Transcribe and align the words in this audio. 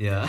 Ja. 0.00 0.24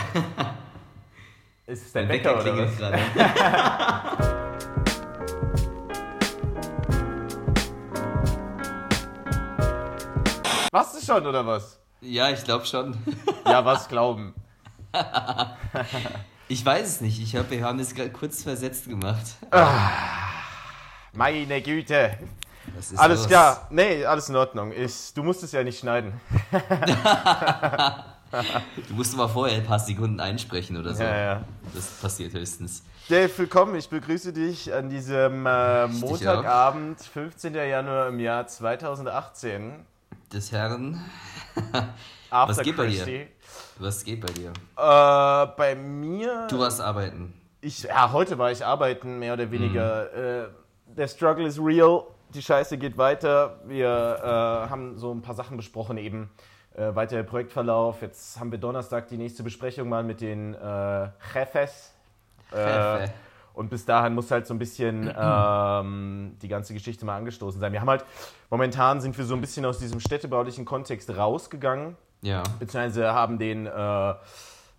Ist 1.66 1.86
es 1.86 1.92
dein 1.92 2.06
Mein 2.06 2.18
Wecker, 2.18 2.44
Wecker 2.44 2.52
oder 2.52 2.66
was? 2.66 2.76
gerade. 2.76 2.98
Machst 10.72 11.00
du 11.00 11.06
schon, 11.06 11.26
oder 11.26 11.46
was? 11.46 11.80
Ja, 12.02 12.28
ich 12.28 12.44
glaube 12.44 12.66
schon. 12.66 12.94
Ja, 13.46 13.64
was 13.64 13.88
glauben. 13.88 14.34
Ich 16.48 16.66
weiß 16.66 16.86
es 16.86 17.00
nicht. 17.00 17.22
Ich 17.22 17.34
hab, 17.34 17.50
wir 17.50 17.64
haben 17.64 17.78
das 17.78 17.94
gerade 17.94 18.10
kurz 18.10 18.42
versetzt 18.42 18.86
gemacht. 18.86 19.24
Meine 21.14 21.62
Güte. 21.62 22.18
Alles 22.98 23.20
los? 23.20 23.28
klar. 23.28 23.68
Nee, 23.70 24.04
alles 24.04 24.28
in 24.28 24.36
Ordnung. 24.36 24.70
Ich, 24.72 25.14
du 25.14 25.22
musst 25.22 25.42
es 25.42 25.52
ja 25.52 25.64
nicht 25.64 25.78
schneiden. 25.78 26.20
Du 28.88 28.94
musst 28.94 29.16
mal 29.16 29.28
vorher 29.28 29.56
ein 29.56 29.64
paar 29.64 29.78
Sekunden 29.78 30.20
einsprechen 30.20 30.76
oder 30.76 30.94
so. 30.94 31.02
Ja, 31.02 31.16
ja. 31.16 31.44
Das 31.74 31.86
passiert 32.00 32.32
höchstens. 32.32 32.82
Dave, 33.08 33.30
willkommen. 33.36 33.74
Ich 33.74 33.88
begrüße 33.88 34.32
dich 34.32 34.72
an 34.72 34.88
diesem 34.88 35.46
äh, 35.46 35.86
Montagabend, 35.88 37.00
15. 37.00 37.54
Januar 37.54 38.08
im 38.08 38.20
Jahr 38.20 38.46
2018. 38.46 39.84
Des 40.32 40.52
Herren. 40.52 41.04
After 42.30 42.56
Was 42.56 42.62
geht 42.62 42.76
bei 42.76 42.86
dir? 42.86 42.96
Christi. 42.96 43.28
Was 43.78 44.04
geht 44.04 44.20
bei 44.20 44.32
dir? 44.32 44.50
Äh, 44.76 45.46
bei 45.56 45.74
mir. 45.74 46.46
Du 46.48 46.58
warst 46.58 46.80
arbeiten. 46.80 47.34
Ich, 47.60 47.82
ja, 47.82 48.12
heute 48.12 48.38
war 48.38 48.50
ich 48.50 48.64
arbeiten, 48.64 49.18
mehr 49.18 49.34
oder 49.34 49.50
weniger. 49.50 50.08
Mhm. 50.14 50.52
Äh, 50.92 50.96
der 50.96 51.08
Struggle 51.08 51.46
is 51.46 51.58
real. 51.58 52.04
Die 52.34 52.40
Scheiße 52.40 52.78
geht 52.78 52.96
weiter. 52.96 53.60
Wir 53.66 53.88
äh, 53.88 54.70
haben 54.70 54.96
so 54.96 55.12
ein 55.12 55.20
paar 55.20 55.34
Sachen 55.34 55.58
besprochen 55.58 55.98
eben. 55.98 56.30
Äh, 56.74 56.94
weiter 56.94 57.16
der 57.16 57.22
Projektverlauf. 57.24 58.00
Jetzt 58.00 58.40
haben 58.40 58.50
wir 58.50 58.58
Donnerstag 58.58 59.08
die 59.08 59.18
nächste 59.18 59.42
Besprechung 59.42 59.88
mal 59.88 60.02
mit 60.02 60.20
den 60.20 60.54
äh, 60.54 61.08
Jefes. 61.34 61.92
Äh, 62.50 63.08
und 63.54 63.68
bis 63.68 63.84
dahin 63.84 64.14
muss 64.14 64.30
halt 64.30 64.46
so 64.46 64.54
ein 64.54 64.58
bisschen 64.58 65.12
ähm, 65.18 66.36
die 66.40 66.48
ganze 66.48 66.72
Geschichte 66.72 67.04
mal 67.04 67.16
angestoßen 67.16 67.60
sein. 67.60 67.72
Wir 67.72 67.80
haben 67.80 67.90
halt, 67.90 68.04
momentan 68.48 69.00
sind 69.00 69.16
wir 69.18 69.24
so 69.24 69.34
ein 69.34 69.40
bisschen 69.40 69.66
aus 69.66 69.78
diesem 69.78 70.00
städtebaulichen 70.00 70.64
Kontext 70.64 71.14
rausgegangen 71.14 71.96
Ja. 72.22 72.42
beziehungsweise 72.58 73.12
haben 73.12 73.38
den 73.38 73.66
äh, 73.66 74.10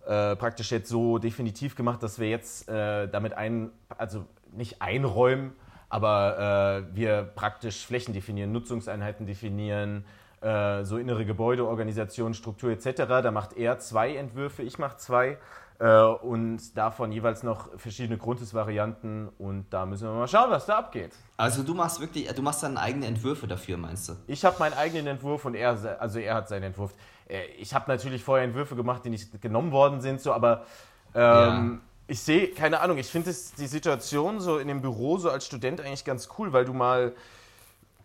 äh, 0.06 0.36
praktisch 0.36 0.72
jetzt 0.72 0.88
so 0.88 1.18
definitiv 1.18 1.76
gemacht, 1.76 2.02
dass 2.02 2.18
wir 2.18 2.28
jetzt 2.28 2.68
äh, 2.68 3.08
damit 3.08 3.34
ein, 3.34 3.70
also 3.96 4.24
nicht 4.52 4.82
einräumen, 4.82 5.52
aber 5.88 6.86
äh, 6.90 6.96
wir 6.96 7.22
praktisch 7.22 7.86
Flächen 7.86 8.14
definieren, 8.14 8.50
Nutzungseinheiten 8.50 9.26
definieren, 9.26 10.04
äh, 10.44 10.84
so 10.84 10.98
innere 10.98 11.24
Gebäudeorganisation, 11.24 12.34
Struktur 12.34 12.70
etc. 12.70 13.06
Da 13.06 13.30
macht 13.30 13.56
er 13.56 13.78
zwei 13.78 14.14
Entwürfe, 14.14 14.62
ich 14.62 14.78
mache 14.78 14.98
zwei 14.98 15.38
äh, 15.78 16.02
und 16.02 16.76
davon 16.76 17.12
jeweils 17.12 17.42
noch 17.42 17.68
verschiedene 17.78 18.18
Grundrissvarianten 18.18 19.30
und 19.38 19.66
da 19.70 19.86
müssen 19.86 20.06
wir 20.06 20.12
mal 20.12 20.28
schauen, 20.28 20.50
was 20.50 20.66
da 20.66 20.78
abgeht. 20.78 21.12
Also 21.36 21.62
du 21.62 21.74
machst 21.74 21.98
wirklich, 22.00 22.28
du 22.32 22.42
machst 22.42 22.62
dann 22.62 22.76
eigene 22.76 23.06
Entwürfe 23.06 23.46
dafür, 23.46 23.78
meinst 23.78 24.08
du? 24.08 24.12
Ich 24.26 24.44
habe 24.44 24.56
meinen 24.58 24.74
eigenen 24.74 25.06
Entwurf 25.06 25.46
und 25.46 25.54
er, 25.54 25.78
also 25.98 26.18
er 26.18 26.34
hat 26.34 26.48
seinen 26.48 26.64
Entwurf. 26.64 26.94
Äh, 27.26 27.46
Ich 27.58 27.74
habe 27.74 27.90
natürlich 27.90 28.22
vorher 28.22 28.44
Entwürfe 28.44 28.76
gemacht, 28.76 29.04
die 29.04 29.10
nicht 29.10 29.40
genommen 29.40 29.72
worden 29.72 30.00
sind, 30.00 30.20
so, 30.20 30.32
aber 30.32 30.66
ähm, 31.14 31.80
ich 32.06 32.20
sehe, 32.20 32.48
keine 32.48 32.80
Ahnung, 32.80 32.98
ich 32.98 33.08
finde 33.08 33.30
die 33.30 33.66
Situation 33.66 34.40
so 34.40 34.58
in 34.58 34.68
dem 34.68 34.82
Büro 34.82 35.16
so 35.16 35.30
als 35.30 35.46
Student 35.46 35.80
eigentlich 35.80 36.04
ganz 36.04 36.28
cool, 36.38 36.52
weil 36.52 36.66
du 36.66 36.74
mal 36.74 37.14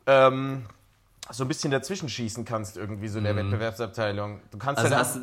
ähm, 0.07 0.65
so 1.31 1.43
ein 1.43 1.47
bisschen 1.47 1.71
dazwischen 1.71 2.09
schießen 2.09 2.45
kannst 2.45 2.77
irgendwie 2.77 3.07
so 3.07 3.19
in 3.19 3.25
der 3.25 3.35
Wettbewerbsabteilung. 3.35 4.41
Du 4.51 4.57
kannst 4.57 4.79
Also 4.79 4.89
dann 4.89 4.99
hast, 4.99 5.15
du, 5.15 5.19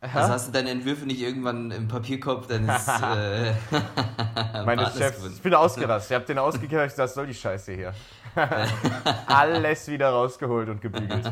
also 0.00 0.32
hast 0.32 0.48
du 0.48 0.52
deine 0.52 0.70
Entwürfe 0.70 1.04
nicht 1.06 1.20
irgendwann 1.20 1.70
im 1.70 1.88
Papierkorb 1.88 2.46
deines 2.48 2.86
äh, 2.88 3.52
meine 4.64 4.82
Partners 4.82 4.98
Chefs, 4.98 5.26
ich 5.34 5.42
bin 5.42 5.54
ausgerastet, 5.54 6.10
ich 6.10 6.14
habe 6.14 6.24
den 6.24 6.38
ausgekehrt, 6.38 6.96
das 6.96 7.14
soll 7.14 7.26
die 7.26 7.34
Scheiße 7.34 7.72
hier. 7.72 7.92
Alles 9.26 9.88
wieder 9.88 10.10
rausgeholt 10.10 10.68
und 10.68 10.80
gebügelt. 10.80 11.30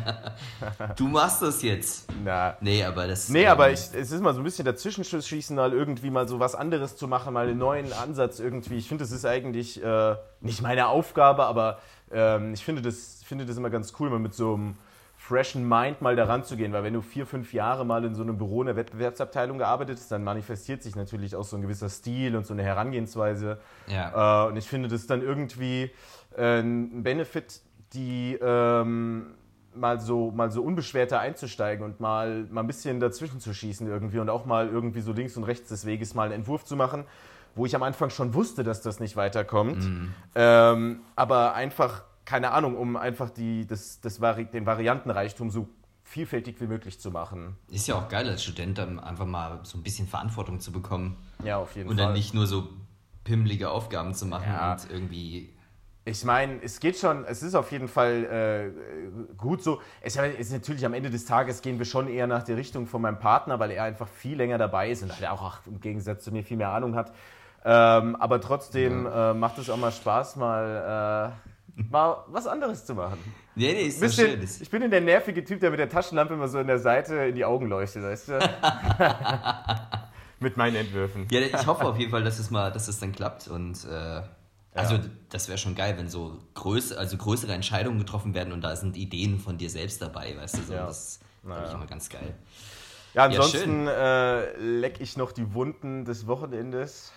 Du 0.96 1.06
machst 1.06 1.42
das 1.42 1.62
jetzt. 1.62 2.08
Na, 2.24 2.56
Nee, 2.60 2.82
aber 2.82 3.06
das. 3.06 3.28
Nee, 3.28 3.44
ähm, 3.44 3.50
aber 3.50 3.70
ich, 3.70 3.80
es 3.92 4.10
ist 4.10 4.20
mal 4.20 4.34
so 4.34 4.40
ein 4.40 4.44
bisschen 4.44 4.64
dazwischen 4.64 5.04
schießen, 5.04 5.54
mal 5.54 5.72
irgendwie 5.72 6.10
mal 6.10 6.26
so 6.26 6.40
was 6.40 6.54
anderes 6.54 6.96
zu 6.96 7.06
machen, 7.06 7.34
mal 7.34 7.46
einen 7.46 7.58
neuen 7.58 7.92
Ansatz 7.92 8.40
irgendwie. 8.40 8.76
Ich 8.76 8.88
finde, 8.88 9.04
das 9.04 9.12
ist 9.12 9.24
eigentlich 9.24 9.82
äh, 9.82 10.16
nicht 10.40 10.62
meine 10.62 10.88
Aufgabe, 10.88 11.44
aber 11.44 11.78
ähm, 12.10 12.54
ich 12.54 12.64
finde 12.64 12.82
das, 12.82 13.15
finde 13.26 13.46
das 13.46 13.56
immer 13.56 13.70
ganz 13.70 13.92
cool, 13.98 14.10
mal 14.10 14.18
mit 14.18 14.34
so 14.34 14.54
einem 14.54 14.76
freshen 15.16 15.66
Mind 15.66 16.02
mal 16.02 16.14
daran 16.14 16.44
zu 16.44 16.56
gehen, 16.56 16.72
weil 16.72 16.84
wenn 16.84 16.92
du 16.92 17.00
vier, 17.00 17.26
fünf 17.26 17.52
Jahre 17.52 17.84
mal 17.84 18.04
in 18.04 18.14
so 18.14 18.22
einem 18.22 18.36
Büro 18.36 18.60
in 18.62 18.66
der 18.66 18.76
Wettbewerbsabteilung 18.76 19.58
gearbeitet 19.58 19.98
hast, 19.98 20.12
dann 20.12 20.22
manifestiert 20.22 20.82
sich 20.82 20.94
natürlich 20.94 21.34
auch 21.34 21.44
so 21.44 21.56
ein 21.56 21.62
gewisser 21.62 21.88
Stil 21.88 22.36
und 22.36 22.46
so 22.46 22.52
eine 22.52 22.62
Herangehensweise. 22.62 23.58
Ja. 23.86 24.44
Äh, 24.44 24.48
und 24.50 24.56
ich 24.56 24.68
finde 24.68 24.88
das 24.88 25.06
dann 25.06 25.22
irgendwie 25.22 25.90
äh, 26.36 26.60
ein 26.60 27.02
Benefit, 27.02 27.60
die 27.92 28.38
ähm, 28.40 29.34
mal 29.74 30.00
so 30.00 30.30
mal 30.30 30.50
so 30.50 30.62
unbeschwerter 30.62 31.20
einzusteigen 31.20 31.84
und 31.84 32.00
mal, 32.00 32.46
mal 32.50 32.62
ein 32.62 32.66
bisschen 32.66 33.00
dazwischen 33.00 33.40
zu 33.40 33.52
schießen 33.52 33.86
irgendwie 33.86 34.18
und 34.18 34.30
auch 34.30 34.44
mal 34.44 34.68
irgendwie 34.68 35.00
so 35.00 35.12
links 35.12 35.36
und 35.36 35.44
rechts 35.44 35.68
des 35.68 35.86
Weges 35.86 36.14
mal 36.14 36.24
einen 36.24 36.32
Entwurf 36.32 36.64
zu 36.64 36.76
machen, 36.76 37.04
wo 37.54 37.66
ich 37.66 37.74
am 37.74 37.82
Anfang 37.82 38.10
schon 38.10 38.34
wusste, 38.34 38.64
dass 38.64 38.82
das 38.82 39.00
nicht 39.00 39.16
weiterkommt. 39.16 39.88
Ähm, 40.34 41.00
aber 41.14 41.54
einfach, 41.54 42.02
keine 42.26 42.50
Ahnung, 42.50 42.76
um 42.76 42.96
einfach 42.96 43.30
die, 43.30 43.66
das, 43.66 44.00
das 44.02 44.20
Vari 44.20 44.44
den 44.44 44.66
Variantenreichtum 44.66 45.48
so 45.50 45.68
vielfältig 46.02 46.60
wie 46.60 46.66
möglich 46.66 47.00
zu 47.00 47.10
machen. 47.10 47.56
Ist 47.70 47.86
ja 47.88 47.94
auch 47.96 48.08
geil 48.08 48.28
als 48.28 48.42
Student 48.44 48.76
dann 48.78 49.00
einfach 49.00 49.26
mal 49.26 49.60
so 49.62 49.78
ein 49.78 49.82
bisschen 49.82 50.06
Verantwortung 50.06 50.60
zu 50.60 50.70
bekommen 50.72 51.16
Ja, 51.42 51.56
auf 51.56 51.74
jeden 51.74 51.88
und 51.88 51.96
Fall. 51.96 52.06
dann 52.06 52.14
nicht 52.14 52.34
nur 52.34 52.46
so 52.46 52.68
pimmelige 53.24 53.70
Aufgaben 53.70 54.12
zu 54.14 54.26
machen 54.26 54.44
Ja. 54.52 54.72
und 54.72 54.90
irgendwie. 54.90 55.52
Ich 56.04 56.24
meine, 56.24 56.62
es 56.62 56.78
geht 56.78 56.96
schon, 56.96 57.24
es 57.24 57.42
ist 57.42 57.56
auf 57.56 57.72
jeden 57.72 57.88
Fall 57.88 58.72
äh, 59.32 59.34
gut 59.36 59.64
so. 59.64 59.80
Es 60.00 60.14
ist 60.14 60.52
natürlich 60.52 60.86
am 60.86 60.94
Ende 60.94 61.10
des 61.10 61.24
Tages 61.24 61.62
gehen 61.62 61.78
wir 61.78 61.86
schon 61.86 62.06
eher 62.06 62.28
nach 62.28 62.44
der 62.44 62.56
Richtung 62.56 62.86
von 62.86 63.02
meinem 63.02 63.18
Partner, 63.18 63.58
weil 63.58 63.72
er 63.72 63.82
einfach 63.82 64.06
viel 64.06 64.36
länger 64.36 64.58
dabei 64.58 64.90
ist 64.90 65.02
und 65.02 65.10
halt 65.12 65.26
auch 65.28 65.42
ach, 65.42 65.60
im 65.66 65.80
Gegensatz 65.80 66.22
zu 66.22 66.30
mir 66.30 66.44
viel 66.44 66.56
mehr 66.58 66.68
Ahnung 66.70 66.94
hat. 66.94 67.12
Ähm, 67.64 68.14
aber 68.14 68.40
trotzdem 68.40 69.06
äh, 69.06 69.34
macht 69.34 69.58
es 69.58 69.68
auch 69.68 69.76
mal 69.76 69.90
Spaß, 69.90 70.36
mal, 70.36 71.32
äh, 71.34 71.48
mal 71.76 72.24
was 72.28 72.46
anderes 72.46 72.84
zu 72.84 72.94
machen. 72.94 73.18
Nee, 73.54 73.72
nee, 73.72 73.82
ist 73.82 74.00
Bisschen, 74.00 74.40
schön. 74.40 74.48
Ich 74.60 74.70
bin 74.70 74.90
der 74.90 75.00
nervige 75.00 75.44
Typ, 75.44 75.60
der 75.60 75.70
mit 75.70 75.78
der 75.78 75.88
Taschenlampe 75.88 76.34
immer 76.34 76.48
so 76.48 76.58
in 76.58 76.66
der 76.66 76.78
Seite 76.78 77.14
in 77.16 77.34
die 77.34 77.44
Augen 77.44 77.68
leuchtet, 77.68 78.02
weißt 78.02 78.28
du? 78.28 78.38
mit 80.40 80.56
meinen 80.56 80.76
Entwürfen. 80.76 81.26
ja, 81.30 81.40
ich 81.40 81.66
hoffe 81.66 81.84
auf 81.84 81.98
jeden 81.98 82.10
Fall, 82.10 82.24
dass 82.24 82.38
es 82.38 82.50
mal, 82.50 82.70
dass 82.72 82.88
es 82.88 82.98
dann 83.00 83.12
klappt 83.12 83.48
und. 83.48 83.84
Äh, 83.84 84.22
also 84.74 84.98
das 85.30 85.48
wäre 85.48 85.56
schon 85.56 85.74
geil, 85.74 85.94
wenn 85.96 86.10
so 86.10 86.36
größ 86.52 86.92
also 86.92 87.16
größere 87.16 87.54
Entscheidungen 87.54 87.98
getroffen 87.98 88.34
werden 88.34 88.52
und 88.52 88.60
da 88.62 88.76
sind 88.76 88.94
Ideen 88.98 89.38
von 89.38 89.56
dir 89.56 89.70
selbst 89.70 90.02
dabei, 90.02 90.36
weißt 90.36 90.58
du, 90.58 90.62
so, 90.64 90.74
Ja. 90.74 90.84
das 90.84 91.18
finde 91.42 91.64
ich 91.66 91.72
immer 91.72 91.86
ganz 91.86 92.10
geil. 92.10 92.34
Ja, 93.14 93.26
Ja, 93.26 93.40
ansonsten 93.40 93.86
äh, 93.86 94.54
leck 94.58 95.00
ich 95.00 95.16
noch 95.16 95.32
die 95.32 95.54
Wunden 95.54 96.04
des 96.04 96.26
Wochenendes. 96.26 97.14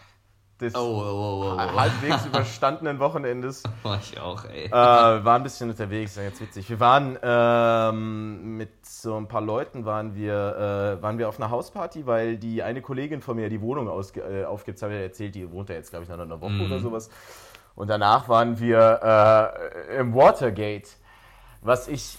Des 0.60 0.76
Oh, 0.76 0.80
oh, 0.80 1.02
oh, 1.02 1.44
oh, 1.44 1.58
oh. 1.58 1.80
halbwegs 1.80 2.26
überstandenen 2.28 3.00
Wochenendes. 3.00 3.64
oh. 3.84 3.96
ich 4.02 4.20
auch, 4.20 4.44
ey. 4.46 4.66
äh, 4.66 4.72
war 4.72 5.36
ein 5.36 5.44
bisschen 5.44 5.70
unterwegs, 5.70 6.18
ja, 6.18 6.24
jetzt 6.24 6.42
witzig. 6.42 6.70
Wir 6.70 6.80
waren 6.82 7.18
ähm, 7.24 8.58
mit 8.58 8.86
so 8.86 9.16
ein 9.16 9.28
paar 9.30 9.40
Leuten 9.42 9.86
waren 9.86 10.16
wir, 10.16 10.98
äh, 11.00 11.02
waren 11.02 11.18
wir 11.18 11.30
auf 11.30 11.40
einer 11.40 11.50
Hausparty, 11.50 12.06
weil 12.06 12.36
die 12.38 12.62
eine 12.62 12.82
Kollegin 12.82 13.22
von 13.22 13.38
mir 13.38 13.48
die 13.50 13.62
Wohnung 13.62 13.88
ausge 13.88 14.22
äh, 14.22 14.44
aufgibt, 14.46 14.82
habe 14.82 14.94
ich 14.96 15.02
erzählt, 15.02 15.36
die 15.36 15.50
wohnt 15.50 15.70
da 15.70 15.76
jetzt, 15.76 15.92
glaube 15.92 16.04
ich, 16.04 16.10
noch 16.10 16.20
einer 16.20 16.42
Woche 16.42 16.52
Mhm. 16.52 16.66
oder 16.66 16.80
sowas. 16.80 17.10
Und 17.76 17.90
danach 17.90 18.28
waren 18.28 18.60
wir 18.60 19.54
äh, 19.90 19.98
im 20.00 20.14
Watergate, 20.14 20.90
was 21.62 21.88
ich 21.88 22.18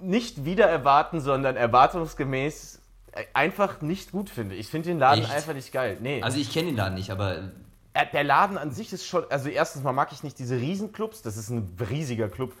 nicht 0.00 0.44
wieder 0.44 0.66
erwarten, 0.66 1.20
sondern 1.20 1.54
erwartungsgemäß 1.56 2.80
einfach 3.32 3.80
nicht 3.80 4.12
gut 4.12 4.30
finde. 4.30 4.54
Ich 4.54 4.68
finde 4.68 4.88
den 4.90 4.98
Laden 4.98 5.24
Echt? 5.24 5.32
einfach 5.32 5.54
nicht 5.54 5.72
geil. 5.72 5.98
Nee. 6.00 6.22
Also 6.22 6.38
ich 6.38 6.52
kenne 6.52 6.68
ihn 6.70 6.76
da 6.76 6.90
nicht, 6.90 7.10
aber 7.10 7.50
Äh, 7.92 8.06
Der 8.12 8.24
Laden 8.24 8.58
an 8.58 8.72
sich 8.72 8.92
ist 8.92 9.06
schon, 9.06 9.24
also 9.30 9.48
erstens 9.48 9.84
mal 9.84 9.92
mag 9.92 10.10
ich 10.12 10.22
nicht 10.24 10.38
diese 10.38 10.56
Riesenclubs, 10.56 11.22
das 11.22 11.36
ist 11.36 11.50
ein 11.50 11.76
riesiger 11.90 12.28
Club. 12.28 12.52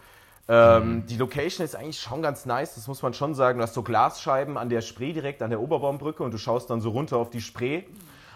Ähm, 0.46 1.04
Die 1.06 1.16
Location 1.16 1.64
ist 1.64 1.74
eigentlich 1.74 1.98
schon 1.98 2.22
ganz 2.22 2.46
nice, 2.46 2.74
das 2.76 2.86
muss 2.86 3.02
man 3.02 3.14
schon 3.14 3.34
sagen. 3.34 3.58
Du 3.58 3.64
hast 3.64 3.74
so 3.74 3.82
Glasscheiben 3.82 4.56
an 4.56 4.68
der 4.68 4.80
Spree 4.82 5.12
direkt, 5.12 5.42
an 5.42 5.50
der 5.50 5.60
Oberbaumbrücke 5.60 6.22
und 6.22 6.32
du 6.32 6.38
schaust 6.38 6.70
dann 6.70 6.80
so 6.80 6.90
runter 6.90 7.16
auf 7.16 7.30
die 7.30 7.40
Spree. 7.40 7.82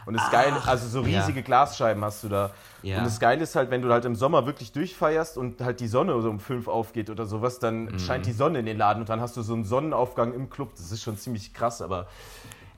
Und 0.08 0.14
das 0.14 0.30
Geile, 0.30 0.56
also 0.64 0.88
so 0.88 1.06
ja. 1.06 1.20
riesige 1.20 1.42
Glasscheiben 1.42 2.02
hast 2.02 2.24
du 2.24 2.30
da. 2.30 2.50
Ja. 2.82 2.96
Und 2.96 3.04
das 3.04 3.20
Geile 3.20 3.42
ist 3.42 3.54
halt, 3.54 3.70
wenn 3.70 3.82
du 3.82 3.92
halt 3.92 4.06
im 4.06 4.14
Sommer 4.14 4.46
wirklich 4.46 4.72
durchfeierst 4.72 5.36
und 5.36 5.60
halt 5.60 5.80
die 5.80 5.86
Sonne 5.86 6.18
so 6.22 6.30
um 6.30 6.40
fünf 6.40 6.66
aufgeht 6.66 7.10
oder 7.10 7.26
sowas, 7.26 7.58
dann 7.58 7.98
scheint 7.98 8.24
die 8.24 8.32
Sonne 8.32 8.60
in 8.60 8.64
den 8.64 8.78
Laden 8.78 9.00
und 9.00 9.10
dann 9.10 9.20
hast 9.20 9.36
du 9.36 9.42
so 9.42 9.52
einen 9.52 9.64
Sonnenaufgang 9.64 10.32
im 10.32 10.48
Club. 10.48 10.70
Das 10.78 10.90
ist 10.90 11.02
schon 11.02 11.18
ziemlich 11.18 11.52
krass, 11.52 11.82
aber 11.82 12.06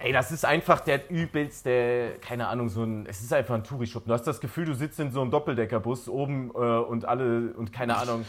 Ey, 0.02 0.12
das 0.12 0.32
ist 0.32 0.46
einfach 0.46 0.80
der 0.80 1.10
übelste, 1.10 2.16
keine 2.22 2.48
Ahnung, 2.48 2.70
so 2.70 2.82
ein, 2.82 3.04
es 3.04 3.20
ist 3.20 3.34
einfach 3.34 3.54
ein 3.54 3.64
Tourischuppen. 3.64 4.08
Du 4.08 4.14
hast 4.14 4.26
das 4.26 4.40
Gefühl, 4.40 4.64
du 4.64 4.74
sitzt 4.74 4.98
in 4.98 5.12
so 5.12 5.20
einem 5.20 5.30
Doppeldeckerbus 5.30 6.08
oben 6.08 6.50
äh, 6.54 6.58
und 6.58 7.04
alle, 7.04 7.52
und 7.52 7.70
keine 7.70 7.98
Ahnung, 7.98 8.24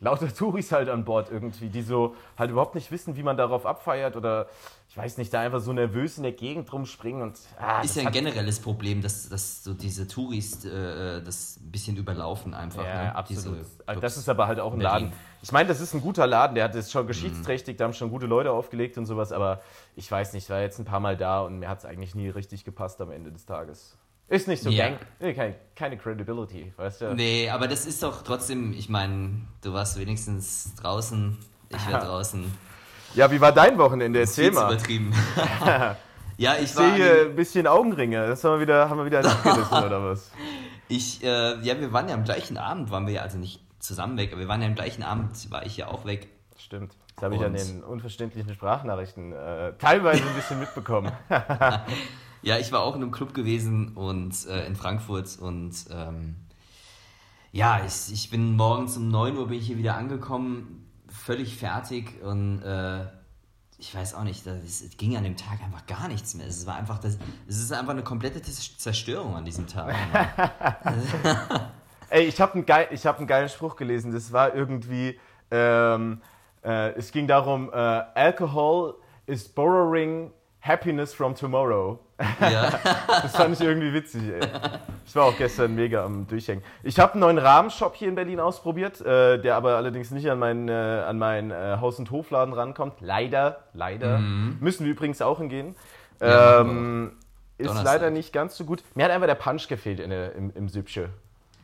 lauter 0.00 0.32
Touris 0.32 0.70
halt 0.70 0.90
an 0.90 1.06
Bord 1.06 1.30
irgendwie, 1.32 1.70
die 1.70 1.80
so 1.80 2.14
halt 2.36 2.50
überhaupt 2.50 2.74
nicht 2.74 2.92
wissen, 2.92 3.16
wie 3.16 3.22
man 3.22 3.38
darauf 3.38 3.64
abfeiert 3.64 4.16
oder 4.16 4.48
ich 4.94 4.98
weiß 4.98 5.18
nicht, 5.18 5.34
da 5.34 5.40
einfach 5.40 5.58
so 5.58 5.72
nervös 5.72 6.18
in 6.18 6.22
der 6.22 6.30
Gegend 6.30 6.72
rumspringen 6.72 7.20
und. 7.20 7.36
Ah, 7.58 7.80
ist 7.80 7.96
ja 7.96 8.06
ein 8.06 8.12
generelles 8.12 8.60
Problem, 8.60 9.02
dass, 9.02 9.28
dass 9.28 9.64
so 9.64 9.74
diese 9.74 10.06
Touris 10.06 10.64
äh, 10.64 11.20
das 11.20 11.56
ein 11.56 11.72
bisschen 11.72 11.96
überlaufen 11.96 12.54
einfach. 12.54 12.84
Ja, 12.86 13.02
ne? 13.02 13.16
absolut. 13.16 13.66
Diese 13.88 14.00
das 14.00 14.16
ist 14.16 14.28
aber 14.28 14.46
halt 14.46 14.60
auch 14.60 14.72
ein 14.72 14.80
Laden. 14.80 15.12
Ich 15.42 15.50
meine, 15.50 15.68
das 15.68 15.80
ist 15.80 15.94
ein 15.94 16.00
guter 16.00 16.28
Laden, 16.28 16.54
der 16.54 16.62
hat 16.62 16.76
es 16.76 16.92
schon 16.92 17.08
geschichtsträchtig, 17.08 17.74
mhm. 17.74 17.78
da 17.78 17.84
haben 17.86 17.92
schon 17.92 18.08
gute 18.08 18.26
Leute 18.26 18.52
aufgelegt 18.52 18.96
und 18.96 19.06
sowas, 19.06 19.32
aber 19.32 19.62
ich 19.96 20.08
weiß 20.08 20.32
nicht, 20.32 20.44
ich 20.44 20.50
war 20.50 20.60
jetzt 20.60 20.78
ein 20.78 20.84
paar 20.84 21.00
Mal 21.00 21.16
da 21.16 21.40
und 21.40 21.58
mir 21.58 21.68
hat 21.68 21.78
es 21.78 21.84
eigentlich 21.84 22.14
nie 22.14 22.28
richtig 22.28 22.64
gepasst 22.64 23.00
am 23.00 23.10
Ende 23.10 23.32
des 23.32 23.46
Tages. 23.46 23.98
Ist 24.28 24.46
nicht 24.46 24.62
so 24.62 24.70
ja. 24.70 24.90
gang, 24.90 25.34
keine, 25.34 25.56
keine 25.74 25.98
Credibility, 25.98 26.72
weißt 26.76 27.00
du? 27.00 27.14
Nee, 27.16 27.50
aber 27.50 27.66
das 27.66 27.84
ist 27.84 28.00
doch 28.04 28.22
trotzdem, 28.22 28.72
ich 28.72 28.88
meine, 28.88 29.40
du 29.60 29.72
warst 29.72 29.98
wenigstens 29.98 30.72
draußen, 30.76 31.36
ich 31.70 31.90
war 31.90 31.98
draußen. 32.04 32.44
Ja, 33.14 33.30
wie 33.30 33.40
war 33.40 33.52
dein 33.52 33.78
Wochenende? 33.78 34.20
Erzähl 34.20 34.50
mal. 34.50 34.72
übertrieben. 34.72 35.12
ja, 36.36 36.56
ich, 36.56 36.64
ich 36.64 36.72
sehe 36.72 36.94
hier 36.94 37.20
ein 37.26 37.36
bisschen 37.36 37.66
Augenringe. 37.66 38.26
Das 38.26 38.42
haben 38.42 38.54
wir 38.54 38.60
wieder, 38.60 38.90
haben 38.90 38.98
wir 38.98 39.06
wieder 39.06 39.22
nachgerissen, 39.22 39.84
oder 39.84 40.04
was? 40.04 40.30
Ich, 40.86 41.24
äh, 41.24 41.58
ja, 41.62 41.80
wir 41.80 41.94
waren 41.94 42.10
ja 42.10 42.14
am 42.14 42.24
gleichen 42.24 42.58
Abend, 42.58 42.90
waren 42.90 43.06
wir 43.06 43.14
ja 43.14 43.22
also 43.22 43.38
nicht 43.38 43.62
zusammen 43.78 44.18
weg, 44.18 44.32
aber 44.32 44.42
wir 44.42 44.48
waren 44.48 44.60
ja 44.60 44.68
am 44.68 44.74
gleichen 44.74 45.02
Abend, 45.02 45.50
war 45.50 45.64
ich 45.64 45.78
ja 45.78 45.88
auch 45.88 46.04
weg. 46.04 46.28
Stimmt. 46.58 46.94
Das 47.16 47.24
habe 47.24 47.36
ich 47.36 47.42
an 47.42 47.54
den 47.54 47.82
unverständlichen 47.82 48.52
Sprachnachrichten 48.52 49.32
äh, 49.32 49.72
teilweise 49.78 50.22
ein 50.22 50.34
bisschen 50.34 50.60
mitbekommen. 50.60 51.10
ja, 52.42 52.58
ich 52.58 52.70
war 52.70 52.82
auch 52.82 52.96
in 52.96 53.02
einem 53.02 53.12
Club 53.12 53.32
gewesen 53.32 53.94
und 53.94 54.46
äh, 54.46 54.66
in 54.66 54.76
Frankfurt 54.76 55.38
und 55.40 55.72
ähm, 55.90 56.36
ja, 57.50 57.82
ich, 57.86 58.12
ich 58.12 58.28
bin 58.28 58.54
morgens 58.54 58.98
um 58.98 59.08
9 59.08 59.38
Uhr 59.38 59.48
bin 59.48 59.58
ich 59.58 59.66
hier 59.66 59.78
wieder 59.78 59.96
angekommen, 59.96 60.83
völlig 61.14 61.56
fertig 61.56 62.22
und 62.22 62.62
äh, 62.62 63.06
ich 63.78 63.94
weiß 63.94 64.14
auch 64.14 64.24
nicht, 64.24 64.46
es 64.46 64.96
ging 64.96 65.16
an 65.16 65.24
dem 65.24 65.36
Tag 65.36 65.62
einfach 65.62 65.86
gar 65.86 66.08
nichts 66.08 66.34
mehr. 66.34 66.46
Es 66.46 66.66
war 66.66 66.76
einfach 66.76 66.98
das, 66.98 67.18
es 67.48 67.58
ist 67.60 67.72
einfach 67.72 67.92
eine 67.92 68.02
komplette 68.02 68.40
Zerstörung 68.40 69.34
an 69.34 69.44
diesem 69.44 69.66
Tag. 69.66 69.94
Ey, 72.10 72.24
ich 72.24 72.40
habe 72.40 72.54
einen, 72.54 72.66
geil, 72.66 72.88
hab 72.92 73.26
geilen 73.26 73.48
Spruch 73.48 73.76
gelesen. 73.76 74.12
Das 74.12 74.32
war 74.32 74.54
irgendwie, 74.54 75.18
ähm, 75.50 76.22
äh, 76.62 76.92
es 76.92 77.10
ging 77.10 77.26
darum, 77.26 77.70
äh, 77.72 77.76
Alcohol 77.76 78.94
is 79.26 79.48
borrowing 79.48 80.30
happiness 80.60 81.12
from 81.12 81.34
tomorrow. 81.34 81.98
Ja. 82.40 82.70
das 83.22 83.36
fand 83.36 83.54
ich 83.54 83.60
irgendwie 83.60 83.92
witzig, 83.92 84.22
ey. 84.22 84.40
Ich 85.06 85.14
war 85.16 85.24
auch 85.24 85.36
gestern 85.36 85.74
mega 85.74 86.04
am 86.04 86.26
Durchhängen. 86.26 86.62
Ich 86.82 86.98
habe 86.98 87.12
einen 87.12 87.20
neuen 87.20 87.38
Rahmenshop 87.38 87.96
hier 87.96 88.08
in 88.08 88.14
Berlin 88.14 88.40
ausprobiert, 88.40 89.00
äh, 89.00 89.38
der 89.40 89.56
aber 89.56 89.76
allerdings 89.76 90.10
nicht 90.10 90.30
an 90.30 90.38
meinen, 90.38 90.68
äh, 90.68 90.72
an 90.72 91.18
meinen 91.18 91.50
äh, 91.50 91.78
Haus- 91.80 91.98
und 91.98 92.10
Hofladen 92.10 92.54
rankommt. 92.54 93.00
Leider, 93.00 93.64
leider. 93.72 94.18
Mhm. 94.18 94.58
Müssen 94.60 94.84
wir 94.84 94.92
übrigens 94.92 95.20
auch 95.22 95.38
hingehen. 95.38 95.74
Ja, 96.20 96.60
ähm, 96.60 97.12
ist 97.58 97.68
Donnerstag. 97.68 97.94
leider 97.94 98.10
nicht 98.10 98.32
ganz 98.32 98.56
so 98.56 98.64
gut. 98.64 98.82
Mir 98.94 99.04
hat 99.04 99.10
einfach 99.10 99.26
der 99.26 99.34
Punch 99.34 99.68
gefehlt 99.68 100.00
in 100.00 100.10
im, 100.10 100.52
im 100.54 100.68
Süppche. 100.68 101.10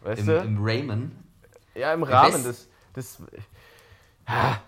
Weißt 0.02 0.22
Im, 0.22 0.26
du? 0.26 0.36
Im 0.38 0.64
Rahmen? 0.64 1.24
Ja, 1.74 1.92
im 1.92 2.02
Rahmen 2.02 2.42
des, 2.42 2.68
des 2.96 3.22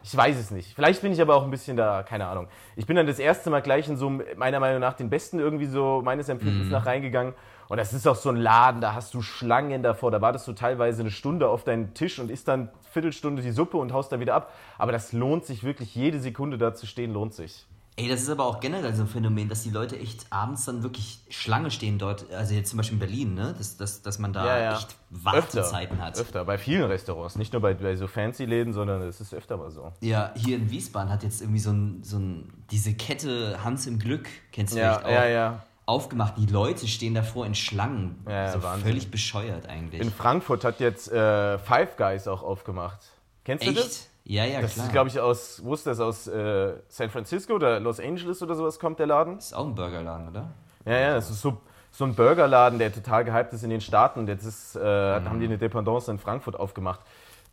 ich 0.02 0.16
weiß 0.16 0.36
es 0.38 0.50
nicht. 0.50 0.74
Vielleicht 0.74 1.02
bin 1.02 1.12
ich 1.12 1.20
aber 1.20 1.34
auch 1.34 1.44
ein 1.44 1.50
bisschen 1.50 1.76
da, 1.76 2.02
keine 2.02 2.26
Ahnung. 2.26 2.48
Ich 2.76 2.86
bin 2.86 2.96
dann 2.96 3.06
das 3.06 3.18
erste 3.18 3.50
Mal 3.50 3.60
gleich 3.60 3.88
in 3.88 3.96
so 3.96 4.10
meiner 4.36 4.60
Meinung 4.60 4.80
nach 4.80 4.94
den 4.94 5.10
besten 5.10 5.38
irgendwie 5.38 5.66
so 5.66 6.02
meines 6.04 6.28
Empfindens 6.28 6.66
mhm. 6.66 6.72
nach 6.72 6.86
reingegangen. 6.86 7.34
Und 7.68 7.78
das 7.78 7.92
ist 7.92 8.06
auch 8.06 8.16
so 8.16 8.28
ein 8.28 8.36
Laden, 8.36 8.80
da 8.80 8.94
hast 8.94 9.14
du 9.14 9.22
Schlangen 9.22 9.82
davor. 9.82 10.10
Da 10.10 10.20
wartest 10.20 10.46
du 10.46 10.52
teilweise 10.52 11.02
eine 11.02 11.10
Stunde 11.10 11.48
auf 11.48 11.64
deinen 11.64 11.94
Tisch 11.94 12.18
und 12.18 12.30
isst 12.30 12.48
dann 12.48 12.70
Viertelstunde 12.90 13.40
die 13.40 13.50
Suppe 13.50 13.78
und 13.78 13.92
haust 13.92 14.12
da 14.12 14.20
wieder 14.20 14.34
ab. 14.34 14.52
Aber 14.78 14.92
das 14.92 15.12
lohnt 15.12 15.46
sich 15.46 15.64
wirklich, 15.64 15.94
jede 15.94 16.20
Sekunde 16.20 16.58
da 16.58 16.74
zu 16.74 16.86
stehen, 16.86 17.12
lohnt 17.12 17.34
sich. 17.34 17.66
Ey, 17.94 18.08
das 18.08 18.22
ist 18.22 18.30
aber 18.30 18.46
auch 18.46 18.60
generell 18.60 18.94
so 18.94 19.02
ein 19.02 19.08
Phänomen, 19.08 19.50
dass 19.50 19.64
die 19.64 19.70
Leute 19.70 19.98
echt 19.98 20.24
abends 20.30 20.64
dann 20.64 20.82
wirklich 20.82 21.20
Schlange 21.28 21.70
stehen 21.70 21.98
dort. 21.98 22.32
Also 22.32 22.54
jetzt 22.54 22.70
zum 22.70 22.78
Beispiel 22.78 22.94
in 22.94 23.00
Berlin, 23.00 23.34
ne? 23.34 23.54
Dass, 23.56 23.76
dass, 23.76 24.00
dass 24.00 24.18
man 24.18 24.32
da 24.32 24.46
ja, 24.46 24.62
ja. 24.62 24.76
echt 24.78 24.96
Wartezeiten 25.10 26.00
hat. 26.00 26.18
Öfter, 26.18 26.46
bei 26.46 26.56
vielen 26.56 26.84
Restaurants. 26.84 27.36
Nicht 27.36 27.52
nur 27.52 27.60
bei, 27.60 27.74
bei 27.74 27.94
so 27.96 28.06
Fancy-Läden, 28.06 28.72
sondern 28.72 29.02
es 29.02 29.20
ist 29.20 29.34
öfter 29.34 29.58
mal 29.58 29.70
so. 29.70 29.92
Ja, 30.00 30.32
hier 30.34 30.56
in 30.56 30.70
Wiesbaden 30.70 31.12
hat 31.12 31.22
jetzt 31.22 31.42
irgendwie 31.42 31.60
so 31.60 31.70
ein, 31.70 32.02
so 32.02 32.18
ein 32.18 32.50
diese 32.70 32.94
Kette 32.94 33.62
Hans 33.62 33.86
im 33.86 33.98
Glück, 33.98 34.26
kennst 34.52 34.74
du 34.74 34.78
ja, 34.78 34.94
vielleicht 34.94 35.04
auch? 35.04 35.10
Ja, 35.10 35.28
ja. 35.28 35.62
Aufgemacht. 35.84 36.38
Die 36.38 36.46
Leute 36.46 36.88
stehen 36.88 37.12
davor 37.12 37.44
in 37.44 37.54
Schlangen. 37.54 38.24
Ja, 38.26 38.52
so 38.52 38.62
Wahnsinn. 38.62 38.88
völlig 38.88 39.10
bescheuert 39.10 39.68
eigentlich. 39.68 40.00
In 40.00 40.10
Frankfurt 40.10 40.64
hat 40.64 40.80
jetzt 40.80 41.12
äh, 41.12 41.58
Five 41.58 41.96
Guys 41.98 42.26
auch 42.26 42.42
aufgemacht. 42.42 43.00
Kennst 43.44 43.66
echt? 43.66 43.76
du 43.76 43.82
das? 43.82 44.08
Ja, 44.24 44.44
ja, 44.44 44.60
das 44.60 44.74
klar. 44.74 44.86
ist, 44.86 44.92
glaube 44.92 45.08
ich, 45.08 45.18
aus, 45.18 45.60
wo 45.64 45.74
ist 45.74 45.86
das, 45.86 45.98
aus 45.98 46.28
äh, 46.28 46.74
San 46.88 47.10
Francisco 47.10 47.54
oder 47.54 47.80
Los 47.80 47.98
Angeles 47.98 48.42
oder 48.42 48.54
sowas 48.54 48.78
kommt 48.78 48.98
der 48.98 49.06
Laden? 49.06 49.36
Das 49.36 49.46
ist 49.46 49.52
auch 49.54 49.66
ein 49.66 49.74
Burgerladen, 49.74 50.28
oder? 50.28 50.52
Ja, 50.84 50.92
ja, 50.92 51.14
das 51.14 51.30
ist 51.30 51.40
so, 51.42 51.60
so 51.90 52.04
ein 52.04 52.14
Burgerladen, 52.14 52.78
der 52.78 52.92
total 52.92 53.24
gehypt 53.24 53.52
ist 53.52 53.64
in 53.64 53.70
den 53.70 53.80
Staaten 53.80 54.20
und 54.20 54.28
jetzt 54.28 54.44
ist, 54.44 54.76
äh, 54.76 54.78
mhm. 54.78 55.28
haben 55.28 55.40
die 55.40 55.46
eine 55.46 55.58
Dependance 55.58 56.10
in 56.10 56.18
Frankfurt 56.18 56.58
aufgemacht. 56.58 57.00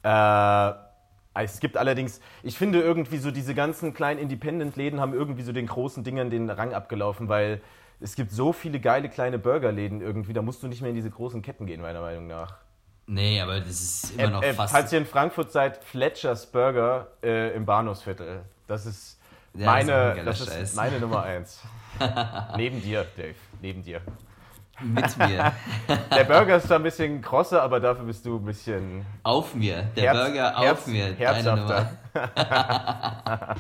Äh, 0.04 0.72
es 1.34 1.60
gibt 1.60 1.78
allerdings, 1.78 2.22
ich 2.44 2.58
finde 2.58 2.82
irgendwie 2.82 3.18
so 3.18 3.32
diese 3.32 3.56
ganzen 3.56 3.94
kleinen 3.94 4.20
Independent-Läden 4.20 5.00
haben 5.00 5.14
irgendwie 5.14 5.44
so 5.44 5.52
den 5.52 5.68
großen 5.68 6.04
Dingern 6.04 6.30
den 6.30 6.50
Rang 6.50 6.74
abgelaufen, 6.74 7.30
weil 7.30 7.62
es 8.00 8.16
gibt 8.16 8.32
so 8.32 8.54
viele 8.54 8.80
geile 8.80 9.10
kleine 9.10 9.40
Burgerläden 9.40 10.02
irgendwie, 10.02 10.34
da 10.34 10.42
musst 10.42 10.64
du 10.64 10.68
nicht 10.68 10.82
mehr 10.82 10.90
in 10.90 10.96
diese 10.96 11.10
großen 11.10 11.42
Ketten 11.42 11.66
gehen, 11.66 11.82
meiner 11.82 12.02
Meinung 12.02 12.28
nach. 12.28 12.58
Nee, 13.12 13.42
aber 13.42 13.60
das 13.60 13.72
ist 13.72 14.12
immer 14.12 14.30
noch 14.30 14.44
äh, 14.44 14.50
äh, 14.50 14.54
fast. 14.54 14.72
Falls 14.72 14.94
ihr 14.94 15.00
in 15.00 15.08
Frankfurt 15.08 15.52
seid, 15.52 15.84
Fletchers 15.84 16.46
Burger 16.46 17.08
äh, 17.24 17.56
im 17.56 17.66
Bahnhofsviertel. 17.66 18.42
Das 18.68 18.86
ist 18.86 19.20
ja, 19.56 19.66
meine, 19.66 20.22
das 20.24 20.42
ist, 20.42 20.50
das 20.50 20.58
ist 20.58 20.76
meine 20.76 21.00
Nummer 21.00 21.24
eins. 21.24 21.60
Neben 22.56 22.84
dir, 22.84 23.08
Dave. 23.18 23.34
Neben 23.62 23.82
dir. 23.82 24.02
Mit 24.80 25.18
mir. 25.18 25.54
Der 26.16 26.24
Burger 26.24 26.58
ist 26.58 26.70
da 26.70 26.76
ein 26.76 26.84
bisschen 26.84 27.20
krosser, 27.24 27.64
aber 27.64 27.80
dafür 27.80 28.06
bist 28.06 28.24
du 28.28 28.38
ein 28.38 28.46
bisschen. 28.46 29.04
Auf 29.24 29.56
mir. 29.56 29.90
Der 29.96 30.14
Herz, 30.14 30.18
Burger 30.18 30.58
auf 30.58 30.64
Herz, 30.64 30.88
mir. 30.88 31.16
Herzhafter. 31.16 31.98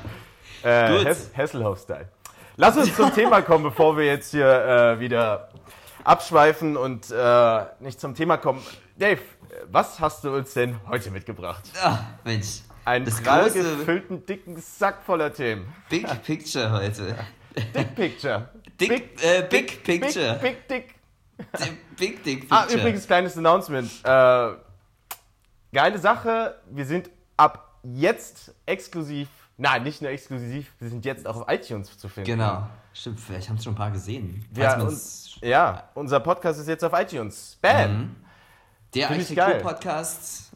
äh, 0.63 1.05
Hess, 1.05 1.31
Hesselhoff-Style. 1.33 2.07
Lass 2.55 2.77
uns 2.77 2.95
zum 2.95 3.11
Thema 3.15 3.41
kommen, 3.41 3.63
bevor 3.63 3.97
wir 3.97 4.05
jetzt 4.05 4.29
hier 4.29 4.45
äh, 4.45 4.99
wieder 4.99 5.49
abschweifen 6.03 6.77
und 6.77 7.09
äh, 7.09 7.65
nicht 7.79 7.99
zum 7.99 8.13
Thema 8.13 8.37
kommen. 8.37 8.61
Dave, 8.95 9.21
was 9.71 9.99
hast 9.99 10.23
du 10.23 10.35
uns 10.35 10.53
denn 10.53 10.75
heute 10.87 11.11
mitgebracht? 11.11 11.63
Ach, 11.81 12.01
Mensch. 12.23 12.61
Einen 12.85 13.05
prall 13.05 13.51
gefüllten, 13.51 14.25
dicken 14.25 14.59
Sack 14.59 15.03
voller 15.03 15.31
Themen. 15.31 15.71
Big 15.89 16.07
Picture 16.23 16.71
heute. 16.71 17.15
Dick 17.75 17.95
Picture. 17.95 18.49
Dick, 18.79 18.89
big, 18.89 19.23
äh, 19.23 19.47
big, 19.49 19.83
big 19.83 20.01
Picture. 20.01 20.39
Big, 20.41 20.67
big, 20.67 20.95
Dick. 21.59 21.97
Big 21.97 22.23
Dick 22.23 22.47
ah, 22.49 22.61
Picture. 22.61 22.79
Ah, 22.79 22.81
übrigens, 22.81 23.05
kleines 23.05 23.37
Announcement. 23.37 23.91
Äh, 24.03 24.51
geile 25.73 25.97
Sache, 25.99 26.55
wir 26.71 26.85
sind 26.85 27.09
ab 27.37 27.79
jetzt 27.83 28.53
exklusiv, 28.65 29.27
nein, 29.57 29.83
nicht 29.83 30.01
nur 30.01 30.11
exklusiv, 30.11 30.71
wir 30.79 30.89
sind 30.89 31.05
jetzt 31.05 31.27
auch 31.27 31.41
auf 31.41 31.45
iTunes 31.49 31.97
zu 31.97 32.07
finden. 32.07 32.31
Genau, 32.31 32.67
stimmt, 32.93 33.19
vielleicht 33.19 33.49
haben 33.49 33.57
es 33.57 33.63
schon 33.63 33.73
ein 33.73 33.77
paar 33.77 33.91
gesehen. 33.91 34.45
Ja, 34.55 34.81
uns, 34.81 35.37
ja, 35.41 35.89
unser 35.93 36.19
Podcast 36.19 36.59
ist 36.59 36.67
jetzt 36.67 36.83
auf 36.83 36.93
iTunes. 36.93 37.57
Bam! 37.61 37.91
Mhm. 37.91 38.15
Der 38.93 39.09
Architektur-Podcast 39.09 40.51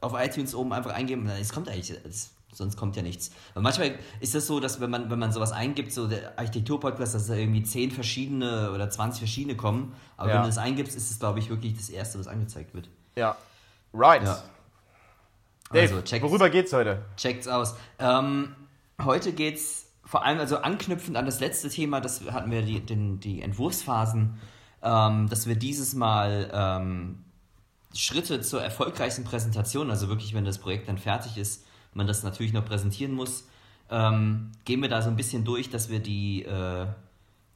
auf 0.00 0.12
iTunes 0.14 0.54
oben 0.54 0.72
einfach 0.72 0.92
eingeben. 0.92 1.28
Es 1.28 1.52
kommt 1.52 1.68
eigentlich, 1.68 1.90
es, 2.04 2.32
sonst 2.52 2.76
kommt 2.76 2.96
ja 2.96 3.02
nichts. 3.02 3.30
Aber 3.54 3.62
manchmal 3.62 3.98
ist 4.20 4.34
das 4.34 4.46
so, 4.46 4.60
dass 4.60 4.80
wenn 4.80 4.90
man, 4.90 5.10
wenn 5.10 5.18
man 5.18 5.32
sowas 5.32 5.52
eingibt, 5.52 5.92
so 5.92 6.06
der 6.06 6.38
Architektur-Podcast, 6.38 7.14
dass 7.14 7.26
da 7.26 7.34
irgendwie 7.34 7.62
10 7.62 7.90
verschiedene 7.90 8.72
oder 8.72 8.90
20 8.90 9.20
verschiedene 9.20 9.56
kommen. 9.56 9.94
Aber 10.16 10.28
ja. 10.28 10.34
wenn 10.36 10.42
du 10.42 10.48
das 10.48 10.58
eingibst, 10.58 10.96
ist 10.96 11.10
es, 11.10 11.18
glaube 11.18 11.38
ich, 11.38 11.48
wirklich 11.48 11.76
das 11.76 11.88
erste, 11.88 12.18
was 12.18 12.26
angezeigt 12.26 12.74
wird. 12.74 12.88
Ja. 13.16 13.36
Right. 13.92 14.22
Ja. 14.22 14.42
Dave, 15.72 15.82
also, 15.82 16.02
checkt's, 16.02 16.28
worüber 16.28 16.50
geht's 16.50 16.72
heute? 16.72 17.02
Checkt's 17.16 17.46
aus. 17.46 17.76
Ähm, 17.98 18.56
heute 19.02 19.32
geht's 19.32 19.86
vor 20.04 20.24
allem, 20.24 20.40
also 20.40 20.58
anknüpfend 20.58 21.16
an 21.16 21.26
das 21.26 21.38
letzte 21.38 21.68
Thema, 21.68 22.00
das 22.00 22.22
hatten 22.32 22.50
wir 22.50 22.62
die, 22.62 22.80
den, 22.80 23.20
die 23.20 23.42
Entwurfsphasen, 23.42 24.40
ähm, 24.82 25.28
dass 25.28 25.46
wir 25.46 25.54
dieses 25.54 25.94
Mal 25.94 26.50
ähm, 26.52 27.24
Schritte 27.94 28.40
zur 28.40 28.62
erfolgreichsten 28.62 29.24
Präsentation, 29.24 29.90
also 29.90 30.08
wirklich, 30.08 30.34
wenn 30.34 30.44
das 30.44 30.58
Projekt 30.58 30.88
dann 30.88 30.98
fertig 30.98 31.36
ist, 31.36 31.64
man 31.94 32.06
das 32.06 32.22
natürlich 32.22 32.52
noch 32.52 32.64
präsentieren 32.64 33.12
muss, 33.12 33.46
ähm, 33.90 34.52
gehen 34.64 34.80
wir 34.80 34.88
da 34.88 35.02
so 35.02 35.08
ein 35.08 35.16
bisschen 35.16 35.44
durch, 35.44 35.70
dass 35.70 35.90
wir 35.90 35.98
die, 35.98 36.44
äh, 36.44 36.86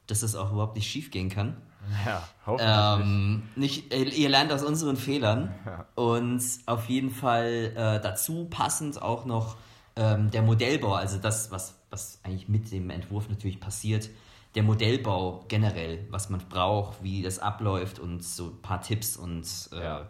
dass 0.06 0.20
das 0.20 0.34
auch 0.34 0.52
überhaupt 0.52 0.74
nicht 0.74 0.90
schief 0.90 1.10
gehen 1.10 1.28
kann. 1.28 1.56
Ja, 2.04 2.26
hoffentlich. 2.46 3.06
Ähm, 3.06 3.42
nicht, 3.56 3.94
ihr 3.94 4.28
lernt 4.28 4.52
aus 4.52 4.62
unseren 4.62 4.96
Fehlern 4.96 5.54
ja. 5.66 5.86
und 5.94 6.42
auf 6.66 6.88
jeden 6.88 7.10
Fall 7.10 7.72
äh, 7.76 8.00
dazu 8.00 8.46
passend 8.46 9.00
auch 9.00 9.26
noch 9.26 9.56
ähm, 9.96 10.30
der 10.30 10.42
Modellbau, 10.42 10.94
also 10.94 11.18
das, 11.18 11.50
was, 11.50 11.74
was 11.90 12.18
eigentlich 12.22 12.48
mit 12.48 12.72
dem 12.72 12.90
Entwurf 12.90 13.28
natürlich 13.28 13.60
passiert, 13.60 14.08
der 14.54 14.62
Modellbau 14.62 15.44
generell, 15.48 16.06
was 16.10 16.30
man 16.30 16.40
braucht, 16.48 17.02
wie 17.02 17.22
das 17.22 17.38
abläuft 17.38 17.98
und 17.98 18.24
so 18.24 18.46
ein 18.46 18.62
paar 18.62 18.80
Tipps 18.80 19.16
und 19.16 19.46
äh, 19.72 19.82
ja. 19.82 20.06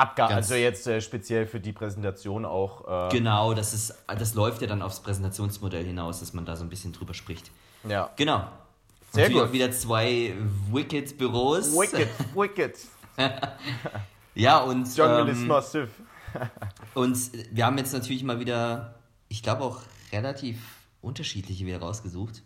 Abgabe, 0.00 0.34
also 0.34 0.54
jetzt 0.54 0.86
äh, 0.86 1.00
speziell 1.02 1.46
für 1.46 1.60
die 1.60 1.72
Präsentation 1.72 2.46
auch. 2.46 3.08
Äh 3.08 3.12
genau, 3.12 3.52
das, 3.52 3.74
ist, 3.74 3.94
das 4.06 4.34
läuft 4.34 4.62
ja 4.62 4.66
dann 4.66 4.80
aufs 4.80 5.00
Präsentationsmodell 5.00 5.84
hinaus, 5.84 6.20
dass 6.20 6.32
man 6.32 6.46
da 6.46 6.56
so 6.56 6.64
ein 6.64 6.70
bisschen 6.70 6.92
drüber 6.92 7.12
spricht. 7.12 7.50
Ja. 7.86 8.10
Genau. 8.16 8.48
Sehr 9.12 9.24
Natürlich 9.24 9.42
gut. 9.42 9.52
wieder 9.52 9.70
zwei 9.72 10.34
Wicked-Büros. 10.72 11.72
Wicked, 11.72 12.08
Wicked. 12.34 12.78
ja, 14.34 14.58
und. 14.58 14.96
Jungle 14.96 15.28
ähm, 15.28 15.46
massive. 15.46 15.88
und 16.94 17.18
wir 17.50 17.66
haben 17.66 17.76
jetzt 17.76 17.92
natürlich 17.92 18.24
mal 18.24 18.40
wieder, 18.40 18.94
ich 19.28 19.42
glaube 19.42 19.64
auch 19.64 19.80
relativ 20.12 20.58
unterschiedliche 21.02 21.66
wieder 21.66 21.80
rausgesucht. 21.80 22.42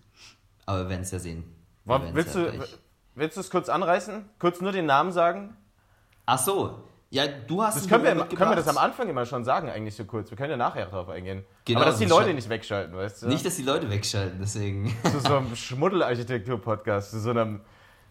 Aber 0.66 0.84
wir 0.84 0.88
werden 0.88 1.02
es 1.02 1.12
ja 1.12 1.20
sehen. 1.20 1.44
willst, 1.84 2.34
ja 2.34 2.50
du, 2.50 2.66
willst 3.14 3.36
du 3.36 3.40
es 3.40 3.50
kurz 3.50 3.68
anreißen? 3.68 4.28
Kurz 4.40 4.60
nur 4.60 4.72
den 4.72 4.86
Namen 4.86 5.12
sagen? 5.12 5.56
Ach 6.26 6.38
so. 6.38 6.82
Ja, 7.14 7.28
du 7.28 7.62
hast 7.62 7.76
das 7.76 7.88
können 7.88 8.02
wir, 8.02 8.24
können 8.24 8.50
wir 8.50 8.56
das 8.56 8.66
am 8.66 8.76
Anfang 8.76 9.08
immer 9.08 9.24
schon 9.24 9.44
sagen, 9.44 9.70
eigentlich 9.70 9.94
so 9.94 10.04
kurz. 10.04 10.30
Wir 10.30 10.36
können 10.36 10.50
ja 10.50 10.56
nachher 10.56 10.86
drauf 10.86 11.08
eingehen. 11.08 11.44
Genau, 11.64 11.82
Aber 11.82 11.90
dass 11.90 12.00
die 12.00 12.06
Leute 12.06 12.34
nicht 12.34 12.48
wegschalten, 12.48 12.96
weißt 12.96 13.22
du? 13.22 13.28
Nicht, 13.28 13.46
dass 13.46 13.54
die 13.54 13.62
Leute 13.62 13.88
wegschalten, 13.88 14.40
deswegen. 14.40 14.92
Zu 15.04 15.20
so 15.20 15.36
einem 15.36 15.54
Schmuddelarchitektur-Podcast, 15.54 17.12
zu 17.12 17.20
so 17.20 17.30
einem, 17.30 17.60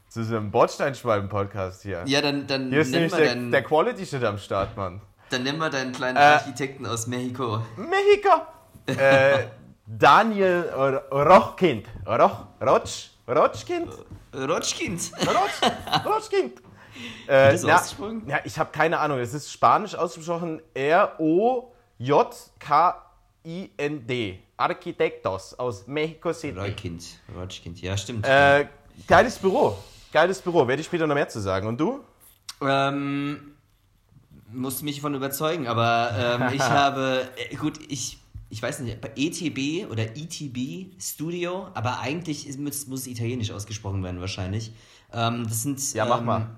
zu 0.07 0.24
so 0.24 0.38
einem 0.38 0.51
Bordsteinschwalben-Podcast 0.51 1.81
hier. 1.81 2.03
Ja, 2.05 2.22
dann, 2.22 2.48
dann 2.48 2.69
Hier 2.69 2.79
ist 2.79 2.91
nämlich 2.91 3.12
der, 3.12 3.36
der 3.36 3.63
Quality-Shit 3.63 4.24
am 4.24 4.38
Start, 4.38 4.77
Mann. 4.77 5.01
Dann 5.31 5.43
nehmen 5.43 5.57
wir 5.57 5.69
deinen 5.69 5.91
kleinen 5.91 6.15
äh, 6.15 6.22
Architekten 6.22 6.86
aus 6.86 7.05
Mexiko. 7.05 7.60
Mexiko! 7.75 8.41
äh, 8.86 9.48
Daniel 9.86 10.69
Rochkind. 11.12 11.88
Roch, 12.07 12.45
Roch, 12.62 12.88
Rochkind? 13.27 13.89
Rochkind. 14.33 15.12
Roch, 15.27 16.05
Rochkind. 16.05 16.62
Äh, 17.27 17.57
na, 17.63 17.81
ja, 18.27 18.39
ich 18.43 18.57
habe 18.59 18.71
keine 18.71 19.00
Ahnung. 19.00 19.19
Es 19.19 19.33
ist 19.33 19.51
Spanisch 19.51 19.95
ausgesprochen. 19.95 20.62
R-O-J-K-I-N-D. 20.73 21.59
Arquitectos 24.57 25.53
aus 25.55 25.88
Mexico 25.88 26.31
City. 26.33 26.59
Rochkind. 26.59 27.03
Rochkind. 27.35 27.81
Ja, 27.81 27.97
stimmt. 27.97 28.25
Äh, 28.27 28.67
geiles 29.07 29.38
Büro. 29.39 29.77
Geiles 30.12 30.41
Büro. 30.41 30.67
Werde 30.67 30.81
ich 30.81 30.88
später 30.88 31.07
noch 31.07 31.15
mehr 31.15 31.27
zu 31.27 31.39
sagen. 31.39 31.67
Und 31.67 31.79
du? 31.79 32.01
Ähm, 32.62 33.55
musst 34.51 34.83
mich 34.83 35.01
von 35.01 35.15
überzeugen, 35.15 35.67
aber 35.67 36.12
ähm, 36.39 36.50
ich 36.53 36.62
habe, 36.62 37.27
äh, 37.50 37.55
gut, 37.55 37.79
ich 37.89 38.19
ich 38.53 38.62
weiß 38.62 38.81
nicht, 38.81 39.00
ETB 39.15 39.89
oder 39.89 40.15
ETB 40.15 40.91
Studio, 41.01 41.69
aber 41.73 42.01
eigentlich 42.01 42.55
muss, 42.59 42.85
muss 42.85 43.07
italienisch 43.07 43.50
ausgesprochen 43.50 44.03
werden 44.03 44.21
wahrscheinlich. 44.21 44.73
Ähm, 45.12 45.45
das 45.45 45.63
sind. 45.63 45.93
Ja, 45.95 46.05
mach 46.05 46.19
ähm, 46.19 46.25
mal. 46.25 46.50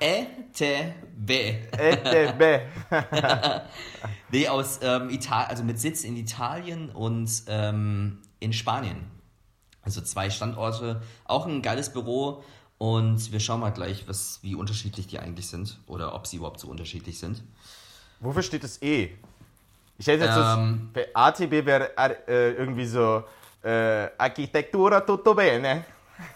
ETB. 0.00 1.30
ETB. 1.72 2.62
nee, 4.30 4.48
aus 4.48 4.80
ähm, 4.82 5.10
Italien, 5.10 5.50
also 5.50 5.64
mit 5.64 5.78
Sitz 5.78 6.04
in 6.04 6.16
Italien 6.16 6.90
und 6.90 7.30
ähm, 7.48 8.22
in 8.40 8.52
Spanien. 8.52 9.10
Also 9.82 10.00
zwei 10.00 10.30
Standorte, 10.30 11.02
auch 11.24 11.46
ein 11.46 11.62
geiles 11.62 11.92
Büro 11.92 12.42
und 12.78 13.32
wir 13.32 13.40
schauen 13.40 13.60
mal 13.60 13.70
gleich, 13.70 14.08
was, 14.08 14.40
wie 14.42 14.54
unterschiedlich 14.54 15.06
die 15.06 15.18
eigentlich 15.18 15.48
sind 15.48 15.78
oder 15.86 16.14
ob 16.14 16.26
sie 16.26 16.36
überhaupt 16.36 16.60
so 16.60 16.68
unterschiedlich 16.68 17.18
sind. 17.18 17.42
Wofür 18.20 18.42
steht 18.42 18.64
das 18.64 18.80
E? 18.82 19.10
Ich 19.98 20.06
hätte 20.06 20.24
jetzt 20.24 20.36
ähm, 20.36 20.90
das, 20.92 21.04
ATB 21.14 21.66
wäre 21.66 21.96
äh, 21.96 22.52
irgendwie 22.52 22.86
so 22.86 23.24
äh, 23.62 24.08
Architektura 24.18 25.00
tutto 25.00 25.34
bene. 25.34 25.84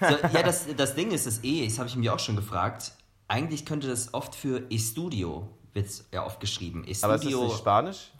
So, 0.00 0.06
ja, 0.06 0.42
das, 0.42 0.66
das 0.76 0.94
Ding 0.94 1.10
ist, 1.10 1.26
das 1.26 1.42
E, 1.42 1.66
das 1.66 1.78
habe 1.78 1.88
ich 1.88 1.96
mir 1.96 2.14
auch 2.14 2.18
schon 2.18 2.36
gefragt. 2.36 2.92
Eigentlich 3.28 3.66
könnte 3.66 3.88
das 3.88 4.14
oft 4.14 4.34
für 4.34 4.62
E-Studio, 4.70 5.48
wird 5.72 5.86
ja 6.12 6.24
oft 6.24 6.40
geschrieben. 6.40 6.84
E 6.86 6.96
Aber 7.02 7.14
ist 7.14 7.24
das 7.24 7.32
nicht 7.32 7.56
Spanisch? 7.58 8.10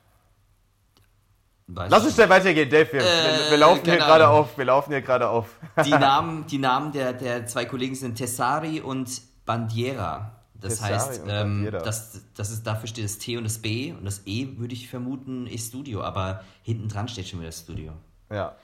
Weiß 1.71 1.91
Lass 1.91 2.05
uns 2.05 2.15
schnell 2.15 2.31
weitergehen, 2.31 2.71
Dave. 2.71 2.91
Wir, 2.93 3.01
äh, 3.03 3.51
wir 3.51 3.59
laufen 3.59 3.85
hier 3.85 3.99
gerade 3.99 4.27
auf. 4.27 4.57
Wir 4.57 4.65
laufen 4.65 4.91
hier 4.91 5.03
gerade 5.03 5.29
auf. 5.29 5.51
Die 5.85 5.91
Namen, 5.99 6.47
die 6.47 6.57
Namen 6.57 6.93
der, 6.93 7.13
der 7.13 7.47
zwei 7.47 7.67
Kollegen 7.67 7.95
sind 7.95 8.15
Tessari 8.15 8.81
und 8.81 9.21
Bandiera. 9.45 10.33
Das 10.55 10.83
heißt, 10.83 11.23
ähm, 11.29 11.69
das, 11.71 12.23
das 12.35 12.51
ist, 12.51 12.67
dafür 12.67 12.89
steht 12.89 13.05
das 13.05 13.19
T 13.19 13.37
und 13.37 13.45
das 13.45 13.59
B 13.59 13.93
und 13.93 14.05
das 14.05 14.23
E 14.27 14.49
würde 14.57 14.75
ich 14.75 14.89
vermuten 14.89 15.47
ist 15.47 15.69
Studio, 15.69 16.03
aber 16.03 16.43
hinten 16.63 16.89
dran 16.89 17.07
steht 17.07 17.29
schon 17.29 17.41
wieder 17.41 17.53
Studio. 17.53 17.93
Ja. 18.31 18.57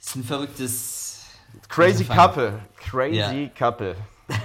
Ist 0.00 0.16
ein 0.16 0.24
verrücktes. 0.24 1.15
Crazy 1.68 2.04
Couple. 2.04 2.60
Crazy 2.76 3.16
ja. 3.44 3.48
Couple. 3.56 3.96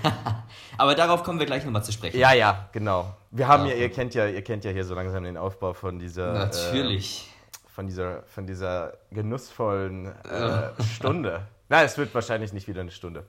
aber 0.77 0.96
darauf 0.96 1.24
kommen 1.24 1.39
wir 1.39 1.46
gleich 1.46 1.65
nochmal 1.65 1.84
zu 1.84 1.91
sprechen. 1.91 2.20
Ja, 2.20 2.34
ja, 2.34 2.70
genau. 2.72 3.15
Wir 3.32 3.48
haben 3.48 3.65
ja, 3.65 3.74
ja, 3.74 3.82
ihr 3.82 3.89
kennt 3.91 4.13
ja, 4.13 4.27
ihr 4.27 4.44
kennt 4.44 4.63
ja 4.63 4.72
hier 4.72 4.84
so 4.84 4.94
langsam 4.94 5.24
den 5.24 5.38
Aufbau 5.38 5.74
von 5.74 6.00
dieser. 6.00 6.34
Natürlich. 6.34 7.27
Äh, 7.27 7.32
von 7.74 7.88
dieser, 7.88 8.24
von 8.24 8.46
dieser 8.46 8.94
genussvollen 9.12 10.08
äh, 10.25 10.84
Stunde. 10.96 11.48
Na, 11.70 11.84
es 11.84 11.98
wird 11.98 12.13
wahrscheinlich 12.13 12.53
nicht 12.53 12.68
wieder 12.68 12.82
eine 12.82 12.91
Stunde. 12.91 13.25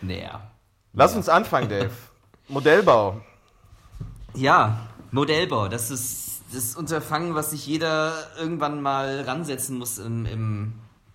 Naja. 0.00 0.50
Lass 0.92 1.14
uns 1.14 1.28
anfangen, 1.28 1.68
Dave. 1.68 1.90
Modellbau. 2.48 3.20
Ja, 4.34 4.86
Modellbau. 5.10 5.68
Das 5.68 5.90
ist 5.90 6.42
das 6.52 6.76
Unterfangen, 6.76 7.34
was 7.34 7.50
sich 7.50 7.66
jeder 7.66 8.12
irgendwann 8.38 8.80
mal 8.80 9.22
ransetzen 9.22 9.78
muss 9.78 9.98
im, 9.98 10.26
im 10.26 10.72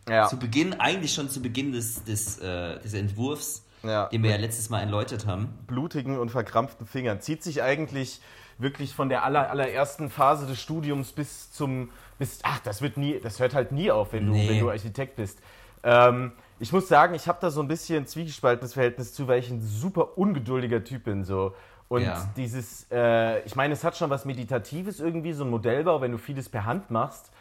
ja. 0.08 0.28
zu 0.28 0.38
Beginn, 0.38 0.80
eigentlich 0.80 1.14
schon 1.14 1.30
zu 1.30 1.42
Beginn 1.42 1.72
des, 1.72 2.04
des, 2.04 2.40
äh, 2.40 2.80
des 2.80 2.94
Entwurfs, 2.94 3.66
ja. 3.84 4.08
den 4.08 4.24
wir 4.24 4.32
ja 4.32 4.38
letztes 4.38 4.70
Mal 4.70 4.82
erläutert 4.82 5.26
haben. 5.26 5.50
Blutigen 5.68 6.20
und 6.20 6.30
verkrampften 6.30 6.86
Fingern. 6.86 7.22
Zieht 7.22 7.44
sich 7.44 7.64
eigentlich 7.64 8.22
wirklich 8.58 8.94
von 8.94 9.10
der 9.10 9.24
aller, 9.24 9.50
allerersten 9.50 10.10
Phase 10.10 10.48
des 10.48 10.62
Studiums 10.62 11.12
bis 11.12 11.52
zum, 11.52 11.90
bis, 12.18 12.40
ach, 12.44 12.60
das 12.60 12.82
wird 12.82 12.98
nie, 12.98 13.20
das 13.22 13.40
hört 13.40 13.54
halt 13.54 13.72
nie 13.72 13.92
auf, 13.92 14.14
wenn 14.14 14.28
du, 14.28 14.34
nee. 14.34 14.50
wenn 14.50 14.60
du 14.60 14.70
Architekt 14.70 15.18
bist. 15.18 15.40
Ähm, 15.84 16.32
ich 16.60 16.72
muss 16.72 16.88
sagen, 16.88 17.16
ich 17.16 17.28
habe 17.28 17.38
da 17.42 17.50
so 17.50 17.62
ein 17.62 17.68
bisschen 17.68 18.04
ein 18.04 18.08
zwiegespaltenes 18.08 18.74
Verhältnis 18.74 19.14
zu, 19.14 19.28
weil 19.28 19.40
ich 19.40 19.50
ein 19.50 19.62
super 19.62 20.18
ungeduldiger 20.18 20.84
Typ 20.84 21.04
bin. 21.04 21.26
So. 21.26 21.54
Und 21.90 22.04
ja. 22.04 22.30
dieses, 22.38 22.88
äh, 22.92 23.42
ich 23.42 23.56
meine, 23.56 23.74
es 23.74 23.84
hat 23.84 23.98
schon 23.98 24.10
was 24.10 24.26
Meditatives 24.26 25.00
irgendwie, 25.00 25.34
so 25.34 25.44
ein 25.44 25.50
Modellbau, 25.50 26.02
wenn 26.02 26.12
du 26.12 26.18
vieles 26.18 26.50
per 26.50 26.66
Hand 26.66 26.90
machst. 26.92 27.32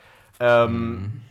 Ähm, 0.40 0.92
mhm. 0.92 1.22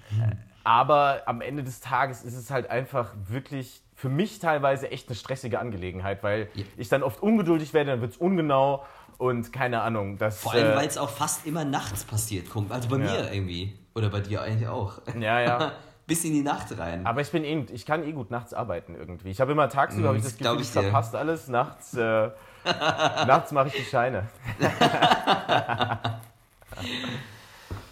Aber 0.63 1.24
am 1.25 1.41
Ende 1.41 1.63
des 1.63 1.79
Tages 1.82 2.24
ist 2.24 2.36
es 2.36 2.50
halt 2.50 2.70
einfach 2.70 3.13
wirklich 3.27 3.82
für 3.96 4.10
mich 4.10 4.39
teilweise 4.39 4.91
echt 4.91 5.08
eine 5.10 5.15
stressige 5.15 5.60
Angelegenheit, 5.60 6.24
weil 6.24 6.50
ja. 6.55 6.63
ich 6.77 6.89
dann 6.89 7.03
oft 7.03 7.22
ungeduldig 7.22 7.74
werde, 7.74 7.91
dann 7.91 8.01
wird 8.01 8.13
es 8.13 8.17
ungenau 8.17 8.84
und 9.17 9.53
keine 9.53 9.82
Ahnung. 9.82 10.17
Das, 10.17 10.39
Vor 10.41 10.53
allem, 10.53 10.72
äh, 10.72 10.75
weil 10.75 10.88
es 10.88 10.98
auch 10.98 11.10
fast 11.10 11.46
immer 11.46 11.65
nachts 11.65 12.03
passiert, 12.03 12.48
also 12.70 12.89
bei 12.89 12.98
ja. 12.98 13.03
mir 13.03 13.32
irgendwie. 13.32 13.77
Oder 13.96 14.10
bei 14.10 14.22
dir 14.22 14.41
eigentlich 14.41 14.67
auch. 14.67 15.01
Ja, 15.20 15.39
ja. 15.39 15.72
bis 16.08 16.25
in 16.25 16.34
die 16.34 16.41
Nacht 16.41 16.77
rein. 16.77 17.05
Aber 17.05 17.22
ich 17.22 17.32
bin 17.32 17.43
eh, 17.43 17.65
ich 17.72 17.86
kann 17.86 18.03
eh 18.03 18.12
gut 18.12 18.32
nachts 18.32 18.53
arbeiten 18.53 18.96
irgendwie. 18.96 19.29
Ich 19.29 19.39
habe 19.39 19.51
immer 19.51 19.70
tagsüber 19.70 20.12
mm, 20.12 20.17
ich 20.17 20.24
das 20.24 20.38
Gefühl, 20.38 20.55
ich, 20.55 20.62
ich 20.63 20.70
verpasst 20.70 21.15
alles. 21.15 21.48
Nachts, 21.48 21.93
äh, 21.93 22.29
nachts 22.65 23.51
mache 23.51 23.70
ich 23.70 23.75
die 23.75 23.84
Scheine. 23.84 24.27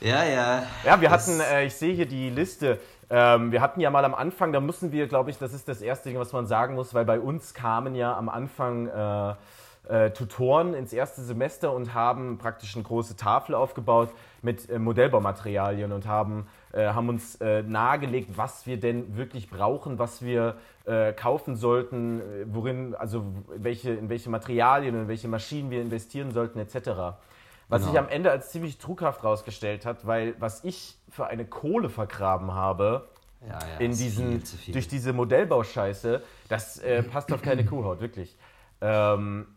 ja, 0.01 0.24
ja. 0.24 0.63
Ja, 0.84 1.01
wir 1.01 1.10
hatten, 1.10 1.39
äh, 1.39 1.65
ich 1.65 1.75
sehe 1.75 1.93
hier 1.93 2.05
die 2.05 2.29
Liste. 2.29 2.79
Ähm, 3.10 3.51
wir 3.51 3.62
hatten 3.62 3.79
ja 3.81 3.89
mal 3.89 4.05
am 4.05 4.15
Anfang, 4.15 4.53
da 4.53 4.60
mussten 4.60 4.91
wir, 4.91 5.08
glaube 5.08 5.29
ich, 5.29 5.38
das 5.38 5.53
ist 5.53 5.67
das 5.67 5.81
erste 5.81 6.10
Ding, 6.10 6.20
was 6.20 6.34
man 6.34 6.48
sagen 6.48 6.75
muss, 6.75 6.93
weil 6.93 7.05
bei 7.05 7.20
uns 7.20 7.53
kamen 7.53 7.96
ja 7.96 8.15
am 8.15 8.29
Anfang 8.29 8.88
äh, 8.88 9.34
äh, 9.89 10.12
Tutoren 10.12 10.74
ins 10.74 10.93
erste 10.93 11.22
Semester 11.22 11.74
und 11.74 11.93
haben 11.93 12.38
praktisch 12.38 12.75
eine 12.75 12.84
große 12.84 13.17
Tafel 13.17 13.55
aufgebaut 13.55 14.10
mit 14.41 14.70
äh, 14.70 14.79
Modellbaumaterialien 14.79 15.91
und 15.91 16.05
haben 16.08 16.48
äh, 16.72 16.88
haben 16.88 17.10
uns 17.10 17.36
äh, 17.41 17.63
nahegelegt, 17.63 18.38
was 18.38 18.65
wir 18.65 18.79
denn 18.79 19.17
wirklich 19.17 19.50
brauchen, 19.50 20.00
was 20.00 20.22
wir 20.22 20.55
kaufen 21.15 21.58
sollten, 21.58 22.24
worin, 22.46 22.96
also 22.96 23.24
welche, 23.55 23.91
in 23.91 24.10
welche 24.10 24.31
Materialien, 24.31 24.96
in 24.96 25.08
welche 25.08 25.27
Maschinen 25.27 25.70
wir 25.70 25.79
investieren 25.79 26.31
sollten, 26.31 26.58
etc. 26.58 27.13
Was 27.72 27.84
genau. 27.84 27.92
sich 27.92 28.00
am 28.00 28.10
Ende 28.10 28.30
als 28.30 28.51
ziemlich 28.51 28.80
trughaft 28.80 29.24
rausgestellt 29.24 29.86
hat, 29.86 30.06
weil 30.06 30.36
was 30.40 30.62
ich 30.66 30.98
für 31.10 31.28
eine 31.28 31.46
Kohle 31.46 31.90
vergraben 31.90 32.54
habe, 32.54 33.08
ja, 33.40 33.48
ja, 33.54 33.78
in 33.80 33.92
diesen, 33.94 34.44
durch 34.74 34.90
diese 34.90 35.13
Modellbauscheiße, 35.13 36.22
das 36.50 36.80
äh, 36.80 37.01
passt 37.12 37.32
auf 37.32 37.42
keine 37.42 37.66
Kuhhaut, 37.66 38.01
wirklich. 38.01 38.38
Ähm, 38.82 39.48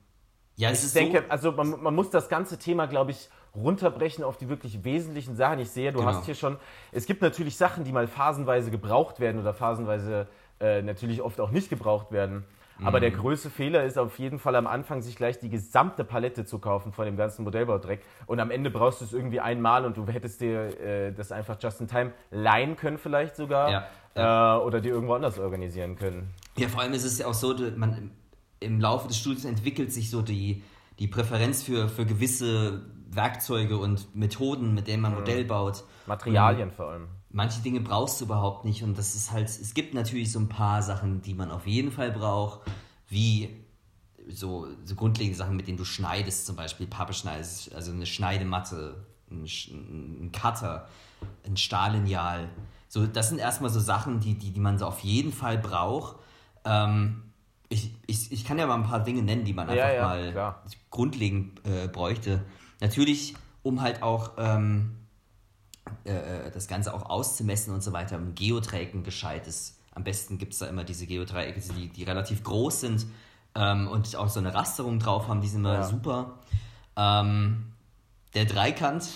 ja, 0.55 0.71
ich 0.71 0.93
denke, 0.93 1.25
so 1.25 1.25
also 1.29 1.53
man, 1.53 1.83
man, 1.83 1.93
muss 1.93 2.11
das 2.11 2.29
ganze 2.29 2.57
Thema, 2.57 2.87
glaube 2.87 3.11
ich, 3.11 3.29
runterbrechen 3.57 4.23
auf 4.23 4.37
die 4.37 4.49
wirklich 4.49 4.85
wesentlichen 4.85 5.35
Sachen. 5.35 5.59
Ich 5.59 5.71
sehe, 5.71 5.91
du 5.91 5.99
genau. 5.99 6.13
hast 6.13 6.25
hier 6.25 6.37
schon, 6.37 6.57
es 6.93 7.07
gibt 7.07 7.21
natürlich 7.21 7.57
Sachen, 7.57 7.83
die 7.83 7.91
mal 7.91 8.07
phasenweise 8.07 8.71
gebraucht 8.71 9.19
werden 9.19 9.41
oder 9.41 9.55
phasenweise 9.55 10.29
äh, 10.61 10.83
natürlich 10.83 11.21
oft 11.21 11.41
auch 11.41 11.51
nicht 11.51 11.69
gebraucht 11.69 12.13
werden. 12.13 12.45
Mhm. 12.79 12.87
Aber 12.87 13.01
der 13.01 13.11
mhm. 13.11 13.17
größte 13.17 13.51
Fehler 13.51 13.85
ist 13.85 13.99
auf 13.99 14.19
jeden 14.19 14.39
Fall 14.39 14.57
am 14.57 14.67
Anfang, 14.67 15.03
sich 15.03 15.17
gleich 15.17 15.39
die 15.39 15.49
gesamte 15.49 16.05
Palette 16.05 16.45
zu 16.45 16.59
kaufen 16.59 16.93
von 16.93 17.05
dem 17.05 17.17
ganzen 17.17 17.45
Modellbaudreck. 17.45 18.03
Und 18.27 18.41
am 18.41 18.51
Ende 18.51 18.71
brauchst 18.71 19.01
du 19.01 19.05
es 19.05 19.13
irgendwie 19.13 19.41
einmal 19.41 19.85
und 19.85 19.97
du 19.97 20.07
hättest 20.07 20.41
dir 20.41 20.81
äh, 20.81 21.13
das 21.13 21.33
einfach 21.33 21.57
just 21.61 21.81
in 21.81 21.89
time 21.89 22.13
leihen 22.31 22.77
können, 22.77 22.99
vielleicht 22.99 23.37
sogar. 23.37 23.71
Ja, 23.71 23.87
ja. 24.17 24.57
Äh, 24.57 24.61
oder 24.61 24.81
dir 24.81 24.93
irgendwo 24.93 25.15
anders 25.15 25.39
organisieren 25.39 25.97
können. 25.97 26.31
Ja, 26.57 26.69
vor 26.69 26.83
allem 26.83 26.93
ist 26.93 27.05
es 27.05 27.19
ja 27.19 27.27
auch 27.27 27.35
so, 27.35 27.55
man, 27.77 28.11
im 28.61 28.81
Laufe 28.81 29.09
des 29.09 29.19
Studiums 29.19 29.45
entwickelt 29.45 29.93
sich 29.93 30.11
so 30.11 30.23
die, 30.23 30.63
die 30.99 31.09
Präferenz 31.09 31.63
für, 31.63 31.89
für 31.89 32.07
gewisse 32.07 32.83
Werkzeuge 33.11 33.77
und 33.77 34.15
Methoden, 34.15 34.75
mit 34.75 34.89
denen 34.89 35.03
man 35.03 35.13
mhm. 35.13 35.19
Modell 35.19 35.45
baut. 35.45 35.85
Materialien 36.07 36.71
und, 36.71 36.75
vor 36.75 36.91
allem. 36.91 37.09
Manche 37.35 37.61
Dinge 37.61 37.81
brauchst 37.81 38.21
du 38.21 38.27
überhaupt 38.27 38.65
nicht 38.65 38.83
und 38.85 38.97
das 38.97 39.15
ist 39.17 39.33
halt, 39.33 39.49
es 39.49 39.75
gibt 39.75 39.93
natürlich 39.93 40.31
so 40.31 40.39
ein 40.39 40.49
paar 40.49 40.83
Sachen, 40.83 41.21
die 41.21 41.35
man 41.35 41.51
auf 41.51 41.67
jeden 41.67 41.91
Fall 41.91 42.13
braucht, 42.13 42.61
wie 43.09 43.51
so, 44.29 44.69
so 44.85 44.95
grundlegende 44.95 45.37
Sachen, 45.37 45.57
mit 45.57 45.67
denen 45.67 45.77
du 45.77 45.85
schneidest, 45.85 46.47
zum 46.47 46.55
Beispiel 46.57 46.87
Pappe 46.87 47.13
schneidest, 47.13 47.75
also 47.75 47.93
eine 47.93 48.07
Schneidematte, 48.07 49.05
ein, 49.31 49.45
ein 49.45 50.33
Cutter, 50.33 50.89
ein 51.45 51.57
Stahllineal. 51.57 52.49
So, 52.89 53.05
das 53.07 53.31
sind 53.31 53.39
erstmal 53.39 53.71
so 53.71 53.81
Sachen, 53.81 54.21
die, 54.21 54.39
die, 54.39 54.53
die 54.53 54.61
man 54.61 54.79
so 54.79 54.87
auf 54.87 55.01
jeden 55.01 55.33
Fall 55.33 55.59
braucht. 55.59 56.17
Ähm, 56.65 57.25
ich, 57.69 57.93
ich, 58.07 58.31
ich 58.31 58.45
kann 58.45 58.59
ja 58.59 58.67
mal 58.69 58.77
ein 58.77 58.85
paar 58.85 59.03
Dinge 59.03 59.23
nennen, 59.23 59.45
die 59.45 59.53
man 59.53 59.69
einfach 59.69 59.89
Ja, 59.89 59.93
ja, 59.93 60.03
mal 60.03 60.31
klar. 60.31 60.63
grundlegend 60.91 61.61
äh, 61.67 61.89
bräuchte. 61.89 62.45
Natürlich, 62.81 63.35
um 63.65 63.81
halt 63.83 64.05
auch 64.05 64.33
ähm, 64.39 64.93
äh, 66.05 66.51
das 66.51 66.69
Ganze 66.69 66.93
auch 66.95 67.09
auszumessen 67.09 67.73
und 67.75 67.83
so 67.83 67.93
weiter. 67.93 68.17
Ein 68.17 68.35
Geodreieck, 68.35 68.95
ein 68.95 69.05
gescheites. 69.05 69.79
Am 69.95 70.05
besten 70.05 70.39
gibt 70.39 70.53
es 70.55 70.59
da 70.59 70.67
immer 70.67 70.85
diese 70.85 71.07
Geodreiecke, 71.07 71.61
die, 71.61 71.89
die 71.89 72.03
relativ 72.05 72.43
groß 72.43 72.81
sind 72.81 73.07
ähm, 73.55 73.87
und 73.89 74.17
auch 74.17 74.29
so 74.29 74.41
eine 74.41 74.53
Rasterung 74.55 74.99
drauf 74.99 75.29
haben, 75.29 75.41
die 75.41 75.49
sind 75.49 75.61
immer 75.61 75.75
Ja. 75.75 75.83
super. 75.85 76.39
Ähm, 76.97 77.73
der 78.35 78.45
Dreikant, 78.47 79.09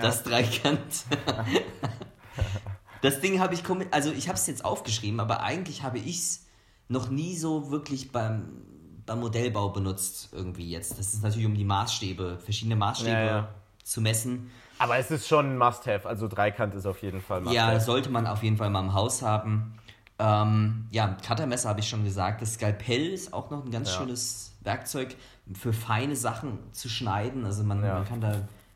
das 0.00 0.22
Dreikant. 0.22 1.04
das 3.02 3.20
Ding 3.20 3.40
habe 3.40 3.54
ich, 3.54 3.62
also 3.90 4.12
ich 4.12 4.28
habe 4.28 4.36
es 4.38 4.46
jetzt 4.46 4.64
aufgeschrieben, 4.64 5.20
aber 5.20 5.40
eigentlich 5.42 5.82
habe 5.82 5.98
ich 5.98 6.18
es 6.18 6.46
noch 6.88 7.10
nie 7.10 7.36
so 7.36 7.70
wirklich 7.70 8.12
beim, 8.12 8.62
beim 9.06 9.20
Modellbau 9.20 9.70
benutzt 9.70 10.28
irgendwie 10.32 10.70
jetzt. 10.70 10.98
Das 10.98 11.12
ist 11.14 11.22
natürlich 11.22 11.46
um 11.46 11.54
die 11.54 11.64
Maßstäbe, 11.64 12.38
verschiedene 12.38 12.76
Maßstäbe 12.76 13.10
Ja, 13.10 13.26
ja. 13.26 13.48
zu 13.82 14.00
messen. 14.00 14.50
Aber 14.84 14.98
es 14.98 15.10
ist 15.10 15.26
schon 15.26 15.52
ein 15.54 15.58
Must-Have. 15.58 16.06
Also 16.06 16.28
Dreikant 16.28 16.74
ist 16.74 16.84
auf 16.84 17.00
jeden 17.00 17.22
Fall 17.22 17.40
Must-Have. 17.40 17.72
Ja, 17.72 17.80
sollte 17.80 18.10
man 18.10 18.26
auf 18.26 18.42
jeden 18.42 18.58
Fall 18.58 18.68
mal 18.68 18.80
im 18.80 18.92
Haus 18.92 19.22
haben. 19.22 19.78
Ähm, 20.18 20.86
ja, 20.90 21.16
Cuttermesser 21.26 21.70
habe 21.70 21.80
ich 21.80 21.88
schon 21.88 22.04
gesagt. 22.04 22.42
Das 22.42 22.54
Skalpell 22.54 23.06
ist 23.12 23.32
auch 23.32 23.50
noch 23.50 23.64
ein 23.64 23.70
ganz 23.70 23.90
Ja. 23.90 23.98
schönes 24.00 24.52
Werkzeug 24.60 25.16
für 25.58 25.72
feine 25.72 26.16
Sachen 26.16 26.58
zu 26.72 26.88
schneiden. 26.90 27.46
Also 27.46 27.64
man, 27.64 27.82
Ja. 27.82 27.94
man 27.94 28.04
kann 28.06 28.20
da 28.20 28.32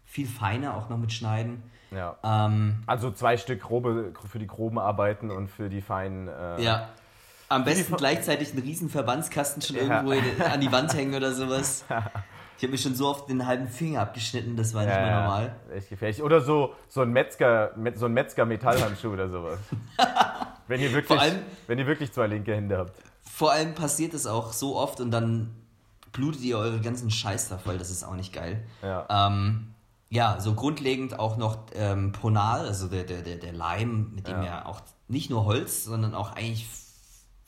viel 0.07 0.27
feiner 0.27 0.75
auch 0.77 0.88
noch 0.88 0.97
mit 0.99 1.12
schneiden. 1.12 1.62
ja. 1.91 2.17
Ähm, 2.25 2.83
Also 2.87 3.11
zwei 3.11 3.37
Stück 3.37 3.61
grobe, 3.61 4.12
für 4.31 4.38
die 4.38 4.47
groben 4.47 4.79
Arbeiten 4.79 5.31
und 5.31 5.49
für 5.49 5.69
die 5.69 5.83
feinen. 5.83 6.29
Äh, 6.29 6.62
ja. 6.62 6.88
Am 7.50 7.65
besten 7.65 7.97
gleichzeitig 7.97 8.53
einen 8.53 8.62
riesen 8.62 8.88
Verbandskasten 8.91 9.61
schon 9.62 9.77
Ja. 9.77 9.83
irgendwo 9.83 10.12
in, 10.12 10.23
an 10.53 10.61
die 10.61 10.73
Wand 10.73 10.95
hängen 10.95 11.15
oder 11.15 11.33
sowas. 11.33 11.85
Ich 12.59 12.62
habe 12.65 12.73
mir 12.73 12.79
schon 12.79 12.95
so 12.97 13.07
oft 13.09 13.29
den 13.31 13.47
halben 13.47 13.69
Finger 13.69 14.00
abgeschnitten, 14.03 14.57
das 14.57 14.75
war 14.75 14.85
nicht 14.85 14.93
Ja, 14.95 15.00
mehr 15.00 15.11
ja, 15.11 15.21
normal. 15.23 15.57
Echt 15.75 15.88
gefährlich. 15.91 16.23
Oder 16.23 16.41
so, 16.41 16.75
so 16.88 17.00
ein 17.03 17.11
Metzger, 17.12 17.71
Met- 17.77 17.97
so 17.99 18.07
ein 18.07 18.12
Metzger-Metallhandschuh 18.12 19.12
oder 19.12 19.29
sowas. 19.29 19.59
wenn, 20.67 20.81
ihr 20.81 20.93
wirklich, 20.93 21.19
allem- 21.21 21.38
wenn 21.69 21.79
ihr 21.79 21.87
wirklich 21.87 22.12
zwei 22.12 22.27
linke 22.27 22.55
Hände 22.55 22.77
habt. 22.79 22.93
Vor 23.23 23.53
allem 23.53 23.75
passiert 23.77 24.12
es 24.12 24.27
auch 24.27 24.53
so 24.53 24.77
oft 24.77 25.00
und 25.00 25.12
dann 25.12 25.55
blutet 26.12 26.41
ihr 26.43 26.59
eure 26.59 26.81
ganzen 26.81 27.11
Scheiß 27.12 27.49
da 27.49 27.59
voll, 27.59 27.79
das 27.79 27.91
ist 27.91 28.03
auch 28.03 28.15
nicht 28.17 28.33
geil. 28.33 28.65
Ja. 28.83 29.07
Ähm, 29.29 29.75
ja, 30.11 30.41
so 30.41 30.55
grundlegend 30.55 31.19
auch 31.19 31.37
noch 31.37 31.59
ähm, 31.75 32.11
Ponal, 32.11 32.67
also 32.67 32.88
der, 32.88 33.05
der, 33.05 33.23
der, 33.23 33.37
der 33.37 33.53
Leim, 33.53 34.11
mit 34.17 34.27
dem 34.27 34.43
Ja. 34.43 34.62
ihr 34.62 34.67
auch 34.67 34.81
nicht 35.07 35.31
nur 35.31 35.45
Holz, 35.45 35.85
sondern 35.85 36.12
auch 36.15 36.33
eigentlich 36.35 36.67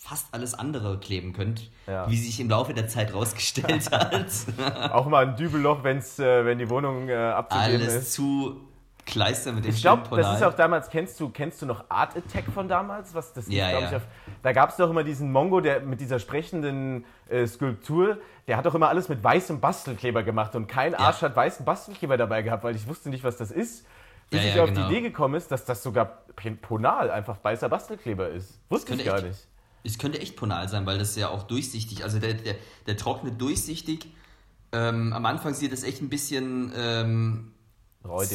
fast 0.03 0.33
alles 0.33 0.55
andere 0.55 0.99
kleben 0.99 1.35
könnt, 1.35 1.71
Ja. 1.87 2.09
wie 2.11 2.17
sich 2.17 2.41
im 2.41 2.49
Laufe 2.49 2.73
der 2.73 2.89
Zeit 2.89 3.13
rausgestellt 3.15 3.91
hat. 3.93 4.93
Auch 4.93 5.07
mal 5.07 5.27
ein 5.29 5.37
Dübelloch, 5.37 5.85
wenn's, 5.85 6.19
äh, 6.19 6.45
wenn 6.47 6.59
die 6.59 6.71
Wohnung 6.71 7.09
äh, 7.09 7.15
abzugeben 7.15 7.83
alles 7.83 7.95
ist. 7.95 8.13
zu 8.15 8.61
kleistern 9.05 9.57
mit 9.57 9.65
dem 9.65 9.75
Ich 9.75 9.83
glaube, 9.83 10.17
das 10.17 10.37
ist 10.37 10.43
auch 10.43 10.55
damals, 10.55 10.89
kennst 10.89 11.19
du, 11.21 11.29
kennst 11.31 11.61
du 11.61 11.67
noch 11.67 11.85
Art 11.91 12.17
Attack 12.17 12.45
von 12.55 12.67
damals? 12.69 13.15
Was, 13.15 13.33
das 13.35 13.47
Ja, 13.49 13.71
glaub 13.71 13.83
ja. 13.83 13.89
Ich, 13.91 13.97
auf, 13.97 14.03
da 14.43 14.53
gab 14.53 14.71
es 14.71 14.77
doch 14.77 14.89
immer 14.89 15.05
diesen 15.05 15.33
Mongo, 15.33 15.61
der 15.61 15.81
mit 15.81 16.01
dieser 16.01 16.19
sprechenden 16.19 17.05
äh, 17.29 17.47
Skulptur, 17.47 18.19
der 18.49 18.57
hat 18.57 18.65
doch 18.67 18.75
immer 18.75 18.89
alles 18.89 19.09
mit 19.09 19.23
weißem 19.23 19.61
Bastelkleber 19.61 20.23
gemacht 20.23 20.55
und 20.55 20.67
kein 20.67 20.95
Arsch 20.95 21.21
hat 21.23 21.37
weißen 21.37 21.65
Bastelkleber 21.65 22.17
dabei 22.17 22.43
gehabt, 22.43 22.65
weil 22.65 22.75
ich 22.75 22.87
wusste 22.89 23.11
nicht, 23.11 23.23
was 23.25 23.37
das 23.37 23.51
ist. 23.51 23.85
Bis 24.31 24.43
Ja, 24.43 24.49
ich 24.49 24.55
ja, 24.55 24.63
auf 24.63 24.69
genau. 24.71 24.89
die 24.89 24.95
Idee 24.95 25.03
gekommen 25.09 25.35
ist, 25.35 25.51
dass 25.51 25.65
das 25.65 25.83
sogar 25.83 26.23
Ponal 26.63 27.11
einfach 27.11 27.37
weißer 27.43 27.69
Bastelkleber 27.69 28.29
ist. 28.29 28.61
Wusste 28.69 28.95
ich 28.95 29.05
gar 29.05 29.21
nicht. 29.21 29.47
Es 29.85 29.99
könnte 29.99 30.21
echt 30.21 30.37
Ponal 30.37 30.69
sein, 30.69 30.87
weil 30.87 30.99
das 30.99 31.17
ja 31.17 31.29
auch 31.29 31.45
durchsichtig, 31.45 32.05
also 32.05 32.19
der, 32.19 32.35
der, 32.35 32.57
der 32.87 32.97
trocknet 32.97 33.41
durchsichtig. 33.41 34.07
Ähm, 34.73 35.13
am 35.13 35.27
Anfang 35.27 35.55
sieht 35.55 35.73
es 35.73 35.83
echt 35.83 36.01
ein 36.03 36.09
bisschen 36.09 36.73
ähm, 36.77 37.53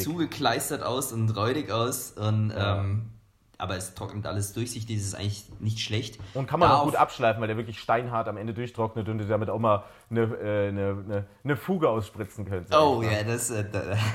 zugekleistert 0.02 0.82
aus 0.82 1.12
und 1.12 1.30
räudig 1.30 1.70
aus. 1.70 2.12
Und, 2.12 2.50
Ja. 2.50 2.80
ähm, 2.80 3.10
aber 3.58 3.76
es 3.76 3.94
trocknet 3.94 4.26
alles 4.26 4.52
durchsichtig, 4.52 4.96
das 4.98 5.06
ist 5.06 5.14
eigentlich 5.14 5.44
nicht 5.60 5.80
schlecht. 5.80 6.18
Und 6.34 6.46
kann 6.46 6.60
man 6.60 6.68
Da 6.68 6.76
auch 6.76 6.84
gut 6.84 6.96
abschleifen, 6.96 7.40
weil 7.40 7.48
der 7.48 7.56
wirklich 7.56 7.80
steinhart 7.80 8.28
am 8.28 8.36
Ende 8.36 8.52
durchtrocknet 8.52 9.08
und 9.08 9.16
du 9.16 9.26
damit 9.26 9.48
auch 9.48 9.58
mal 9.58 9.84
eine, 10.10 10.20
äh, 10.24 10.68
eine, 10.68 11.04
eine, 11.04 11.26
eine 11.42 11.56
Fuge 11.56 11.88
ausspritzen 11.88 12.44
könnt. 12.44 12.68
sag 12.68 12.78
Oh 12.78 13.02
ja, 13.02 13.22
das. 13.22 13.50
Äh, 13.50 13.64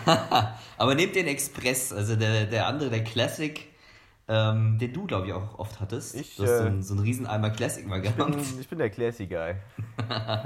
aber 0.77 0.93
nehmt 0.93 1.15
den 1.15 1.25
Express, 1.25 1.91
also 1.91 2.15
der, 2.15 2.45
der 2.45 2.67
andere, 2.67 2.91
der 2.91 3.03
Classic, 3.03 3.67
ähm, 4.27 4.77
den 4.79 4.93
du, 4.93 5.05
glaube 5.05 5.27
ich, 5.27 5.33
auch 5.33 5.59
oft 5.59 5.79
hattest. 5.79 6.15
Ich, 6.15 6.35
du 6.37 6.43
hast 6.43 6.57
so 6.57 6.63
äh, 6.63 6.67
einen, 6.67 6.83
so 6.83 6.93
einen 6.93 7.03
riesen 7.03 7.27
Eimer 7.27 7.49
Classic 7.49 7.85
mal 7.87 8.03
Ich 8.03 8.15
gehabt. 8.15 8.31
bin, 8.31 8.59
ich 8.59 8.67
bin 8.69 8.79
der 8.79 8.89
Classy 8.89 9.27
Guy. 9.27 9.55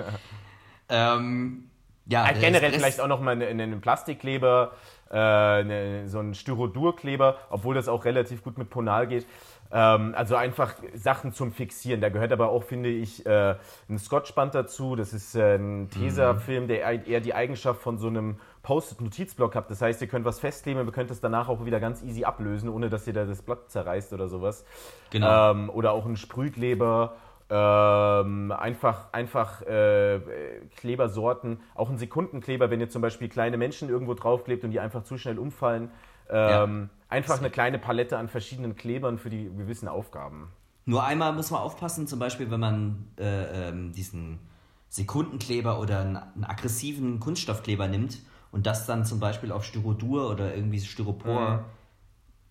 Ähm, 0.89 1.69
ja, 2.07 2.31
der 2.31 2.39
generell 2.39 2.71
vielleicht 2.73 2.99
auch 3.01 3.07
noch 3.07 3.19
mal 3.19 3.31
einen, 3.31 3.59
einen 3.59 3.81
Plastikkleber, 3.81 4.73
äh, 5.09 5.15
eine, 5.17 6.07
so 6.07 6.19
einen 6.19 6.35
Styrodurkleber, 6.35 7.37
obwohl 7.49 7.73
das 7.75 7.87
auch 7.87 8.05
relativ 8.05 8.43
gut 8.43 8.57
mit 8.57 8.69
Ponal 8.69 9.07
geht. 9.07 9.25
Ähm, 9.71 10.13
also 10.15 10.35
einfach 10.35 10.75
Sachen 10.93 11.33
zum 11.33 11.51
Fixieren. 11.51 12.01
Da 12.01 12.09
gehört 12.09 12.31
aber 12.31 12.49
auch, 12.49 12.63
finde 12.63 12.89
ich, 12.89 13.25
äh, 13.25 13.55
ein 13.89 13.97
Scotchband 13.97 14.53
dazu. 14.53 14.95
Das 14.95 15.13
ist 15.13 15.35
äh, 15.35 15.55
ein 15.55 15.89
Tesafilm, 15.89 16.67
der 16.67 17.07
eher 17.07 17.21
die 17.21 17.33
Eigenschaft 17.33 17.81
von 17.81 17.97
so 17.97 18.07
einem 18.07 18.37
Post-it-Notizblock 18.65 19.55
hat. 19.55 19.69
Das 19.69 19.81
heißt, 19.81 20.01
ihr 20.01 20.07
könnt 20.07 20.25
was 20.25 20.39
festkleben, 20.39 20.85
ihr 20.85 20.91
könnt 20.91 21.11
es 21.11 21.21
danach 21.21 21.49
auch 21.49 21.65
wieder 21.65 21.79
ganz 21.79 22.01
easy 22.01 22.25
ablösen, 22.25 22.67
ohne 22.67 22.89
dass 22.89 23.05
ihr 23.05 23.13
da 23.13 23.25
das 23.25 23.43
Blatt 23.43 23.69
zerreißt 23.69 24.11
oder 24.11 24.27
sowas. 24.27 24.65
Genau. 25.11 25.51
Ähm, 25.51 25.69
oder 25.69 25.91
auch 25.91 26.05
ein 26.05 26.17
Sprühkleber. 26.17 27.15
Ähm, 27.47 28.51
einfach 28.51 29.13
einfach 29.13 29.61
äh, 29.61 30.19
Klebersorten, 30.77 31.59
auch 31.75 31.91
ein 31.91 31.99
Sekundenkleber, 31.99 32.71
wenn 32.71 32.79
ihr 32.79 32.89
zum 32.89 33.03
Beispiel 33.03 33.29
kleine 33.29 33.57
Menschen 33.57 33.87
irgendwo 33.87 34.15
draufklebt 34.15 34.63
und 34.63 34.71
die 34.71 34.79
einfach 34.79 35.03
zu 35.03 35.19
schnell 35.19 35.37
umfallen. 35.37 35.91
Ähm, 36.27 36.89
Einfach 37.07 37.37
eine 37.37 37.51
kleine 37.51 37.77
Palette 37.77 38.17
an 38.17 38.27
verschiedenen 38.27 38.75
Klebern 38.75 39.19
für 39.19 39.29
die 39.29 39.43
gewissen 39.43 39.87
Aufgaben. 39.87 40.51
Nur 40.85 41.03
einmal 41.03 41.33
muss 41.33 41.51
man 41.51 41.61
aufpassen, 41.61 42.07
zum 42.07 42.17
Beispiel, 42.17 42.49
wenn 42.49 42.59
man 42.59 43.07
äh, 43.19 43.69
ähm, 43.69 43.91
diesen 43.91 44.39
Sekundenkleber 44.89 45.79
oder 45.79 45.99
einen, 45.99 46.17
einen 46.17 46.43
aggressiven 46.45 47.19
Kunststoffkleber 47.19 47.87
nimmt 47.87 48.17
und 48.55 48.65
das 48.65 48.85
dann 48.85 49.03
zum 49.03 49.19
Beispiel 49.19 49.51
auf 49.51 49.65
Styrodur 49.65 50.29
oder 50.31 50.55
irgendwie 50.55 50.79
Styropor 50.79 51.49
Mhm. 51.57 51.59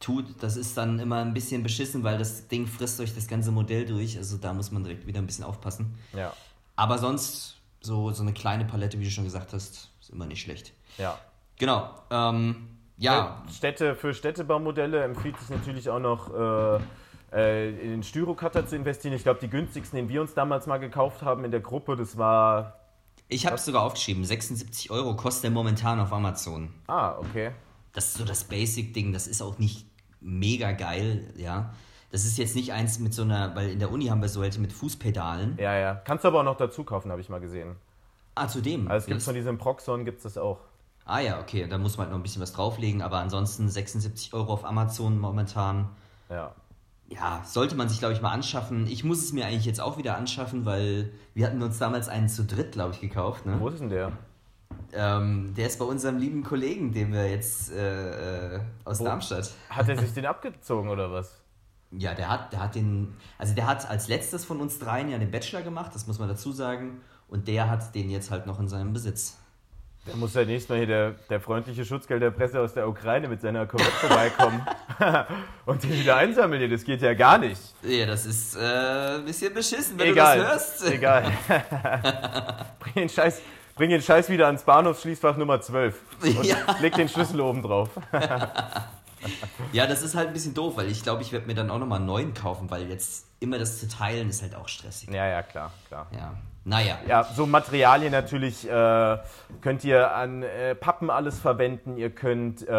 tut, 0.01 0.27
das 0.43 0.57
ist 0.57 0.77
dann 0.77 0.99
immer 0.99 1.17
ein 1.23 1.33
bisschen 1.33 1.63
beschissen, 1.63 2.05
weil 2.05 2.19
das 2.19 2.47
Ding 2.49 2.67
frisst 2.67 3.01
euch 3.01 3.15
das 3.15 3.27
ganze 3.27 3.51
Modell 3.51 3.87
durch. 3.87 4.19
Also 4.19 4.37
da 4.37 4.53
muss 4.53 4.71
man 4.71 4.85
direkt 4.85 5.07
wieder 5.07 5.19
ein 5.21 5.27
bisschen 5.27 5.45
aufpassen. 5.45 5.95
Ja, 6.13 6.35
Aber 6.77 6.99
sonst, 6.99 7.57
so, 7.81 8.11
so 8.13 8.23
eine 8.23 8.35
kleine 8.35 8.67
Palette, 8.67 8.99
wie 8.99 9.05
du 9.05 9.11
schon 9.11 9.25
gesagt 9.25 9.53
hast, 9.55 9.89
ist 10.01 10.11
immer 10.11 10.27
nicht 10.27 10.43
schlecht. 10.43 10.73
ja. 10.99 11.19
Genau. 11.57 11.89
Ähm, 12.11 12.69
ja, 12.99 13.43
Städte, 13.51 13.95
für 13.95 14.13
Städtebaumodelle 14.13 15.03
empfiehlt 15.05 15.37
es 15.41 15.51
natürlich 15.51 15.89
auch 15.89 16.01
noch 16.01 16.35
äh, 16.35 16.81
äh, 17.33 17.71
in 17.71 17.91
den 17.91 18.03
Styrocutter 18.03 18.67
zu 18.67 18.75
investieren. 18.77 19.15
Ich 19.15 19.23
glaube, 19.23 19.39
die 19.41 19.49
günstigsten, 19.49 19.97
den 19.97 20.09
wir 20.09 20.21
uns 20.21 20.35
damals 20.35 20.67
mal 20.67 20.79
gekauft 20.79 21.23
haben 21.23 21.45
in 21.45 21.51
der 21.53 21.61
Gruppe, 21.61 21.97
das 21.97 22.19
war. 22.19 22.81
Ich 23.29 23.47
habe 23.47 23.57
es 23.57 23.65
sogar 23.65 23.83
aufgeschrieben. 23.83 24.25
76 24.25 24.91
Euro 24.91 25.17
kostet 25.17 25.45
der 25.45 25.51
momentan 25.51 26.01
auf 26.01 26.13
Amazon. 26.13 26.73
Ah, 26.87 27.17
okay. 27.19 27.53
Das 27.93 28.07
ist 28.07 28.15
so 28.15 28.25
das 28.25 28.45
Basic-Ding, 28.45 29.13
das 29.13 29.27
ist 29.27 29.41
auch 29.43 29.59
nicht 29.59 29.87
mega 30.21 30.73
geil, 30.73 31.33
ja. 31.37 31.73
Das 32.11 32.25
ist 32.25 32.39
jetzt 32.39 32.55
nicht 32.55 32.73
eins 32.73 32.99
mit 32.99 33.13
so 33.15 33.23
einer, 33.23 33.55
weil 33.57 33.71
in 33.71 33.79
der 33.79 33.91
Uni 33.91 34.07
haben 34.07 34.21
wir 34.23 34.29
so 34.29 34.41
welche 34.41 34.61
mit 34.61 34.73
Fußpedalen. 34.73 35.57
Ja, 35.59 35.77
ja. 35.77 35.95
Kannst 36.05 36.25
du 36.25 36.29
aber 36.29 36.41
auch 36.41 36.45
noch 36.45 36.57
dazu 36.57 36.85
kaufen, 36.85 37.11
habe 37.11 37.21
ich 37.21 37.29
mal 37.29 37.41
gesehen. 37.41 37.77
Ah, 38.35 38.49
zudem. 38.49 38.89
Also 38.89 39.05
es 39.05 39.07
gibt 39.07 39.23
von 39.23 39.35
diesem 39.35 39.59
Proxon 39.59 40.05
gibt 40.05 40.19
es 40.19 40.23
das 40.25 40.39
auch. 40.39 40.61
ah 41.05 41.21
ja, 41.21 41.41
okay, 41.41 41.67
da 41.69 41.79
muss 41.79 41.97
man 41.97 42.07
halt 42.07 42.13
noch 42.13 42.19
ein 42.19 42.23
bisschen 42.23 42.43
was 42.43 42.53
drauflegen, 42.53 43.03
aber 43.03 43.19
ansonsten 43.19 43.69
76 43.69 44.33
Euro 44.35 44.53
auf 44.53 44.65
Amazon 44.65 45.19
momentan. 45.19 45.89
Ja. 46.31 46.55
Ja, 47.09 47.43
sollte 47.45 47.77
man 47.77 47.89
sich, 47.89 47.99
glaube 47.99 48.15
ich, 48.15 48.23
mal 48.23 48.33
anschaffen. 48.33 48.87
Ich 48.87 49.05
muss 49.05 49.23
es 49.23 49.33
mir 49.33 49.47
eigentlich 49.47 49.67
jetzt 49.67 49.81
auch 49.81 49.99
wieder 49.99 50.17
anschaffen, 50.17 50.65
weil 50.65 51.13
wir 51.35 51.47
hatten 51.47 51.63
uns 51.63 51.79
damals 51.79 52.09
einen 52.09 52.29
zu 52.29 52.45
dritt, 52.45 52.73
glaube 52.73 52.95
ich, 52.95 53.01
gekauft. 53.01 53.47
Ne? 53.47 53.57
Wo 53.61 53.69
ist 53.69 53.81
denn 53.81 53.91
der? 53.91 54.13
Ähm, 54.93 55.55
der 55.55 55.67
ist 55.67 55.79
bei 55.79 55.85
unserem 55.85 56.19
lieben 56.19 56.43
Kollegen, 56.43 56.93
den 56.93 57.13
wir 57.13 57.29
jetzt 57.29 57.71
äh, 57.73 58.57
äh, 58.57 58.61
aus 58.85 59.01
Wo? 59.01 59.05
Darmstadt. 59.05 59.53
Hat 59.69 59.89
er 59.89 59.99
sich 60.01 60.13
den 60.13 60.27
abgezogen 60.27 60.89
oder 60.89 61.13
was? 61.13 61.41
Ja, 61.91 62.15
der 62.15 62.29
hat, 62.29 62.53
der 62.53 62.61
hat 62.61 62.75
den, 62.75 63.15
also 63.39 63.55
der 63.55 63.67
hat 63.67 63.89
als 63.89 64.09
letztes 64.09 64.45
von 64.45 64.61
uns 64.61 64.79
dreien 64.79 65.09
ja 65.11 65.19
den 65.19 65.31
Bachelor 65.31 65.63
gemacht, 65.63 65.95
das 65.95 66.07
muss 66.07 66.19
man 66.19 66.29
dazu 66.29 66.53
sagen. 66.53 67.01
Und 67.29 67.49
der 67.49 67.71
hat 67.71 67.95
den 67.95 68.11
jetzt 68.11 68.31
halt 68.31 68.47
noch 68.47 68.59
in 68.59 68.69
seinem 68.69 68.93
Besitz. 68.93 69.39
Da 70.07 70.15
muss 70.17 70.35
ja 70.35 70.45
nächstes 70.45 70.69
Mal 70.69 70.79
hier 70.79 70.87
der, 70.87 71.11
der 71.31 71.41
freundliche 71.41 71.83
Schutzgelderpresse 71.85 72.61
aus 72.61 72.75
der 72.75 72.87
Ukraine 72.87 73.27
mit 73.27 73.41
seiner 73.41 73.67
Corvette 73.67 73.91
vorbeikommen 73.91 74.67
und 75.67 75.83
den 75.83 75.93
wieder 75.93 76.17
einsammeln. 76.17 76.71
Das 76.71 76.85
geht 76.85 77.01
ja 77.01 77.15
gar 77.15 77.39
nicht. 77.39 77.61
Ja, 77.83 78.05
das 78.05 78.27
ist 78.27 78.55
äh, 78.55 79.17
ein 79.17 79.25
bisschen 79.25 79.55
beschissen, 79.55 79.99
wenn 79.99 80.09
Egal. 80.13 80.37
du 80.39 80.43
das 80.45 80.83
hörst. 80.83 80.85
Egal. 80.93 81.33
bring, 82.81 82.95
den 82.95 83.09
Scheiß, 83.09 83.41
bring 83.77 83.89
den 83.89 84.03
Scheiß 84.03 84.29
wieder 84.29 84.47
ans 84.47 84.63
Bahnhofsschließfach 84.65 85.39
Nummer 85.39 85.63
12 85.63 85.99
und 86.23 86.45
Ja. 86.45 86.57
leg 86.81 86.95
den 86.95 87.09
Schlüssel 87.09 87.41
oben 87.41 87.63
drauf. 87.63 87.89
Ja, 89.73 89.87
das 89.87 90.03
ist 90.03 90.15
halt 90.15 90.29
ein 90.29 90.33
bisschen 90.35 90.53
doof, 90.53 90.77
weil 90.77 90.91
ich 90.91 91.03
glaube, 91.03 91.23
ich 91.23 91.33
werde 91.33 91.47
mir 91.47 91.55
dann 91.55 91.71
auch 91.71 91.79
nochmal 91.79 91.99
einen 91.99 92.07
neuen 92.07 92.35
kaufen, 92.35 92.71
weil 92.71 92.91
jetzt 92.91 93.25
immer 93.41 93.59
das 93.59 93.81
zu 93.81 93.89
teilen 93.89 94.29
ist 94.29 94.43
halt 94.43 94.55
auch 94.55 94.69
stressig. 94.69 95.09
Ja, 95.11 95.27
ja, 95.27 95.43
klar, 95.43 95.71
klar. 95.89 96.07
Ja. 96.13 96.35
Naja. 96.65 96.99
Ja, 97.07 97.25
so 97.25 97.47
Materialien 97.47 98.11
natürlich 98.13 98.69
äh, 98.69 99.19
könnt 99.61 99.85
ihr 99.85 100.15
an 100.15 100.43
äh, 100.43 100.75
Pappen 100.75 101.11
alles 101.11 101.39
verwenden. 101.39 101.97
Ihr 101.99 102.11
könnt, 102.11 102.67
äh, 102.67 102.73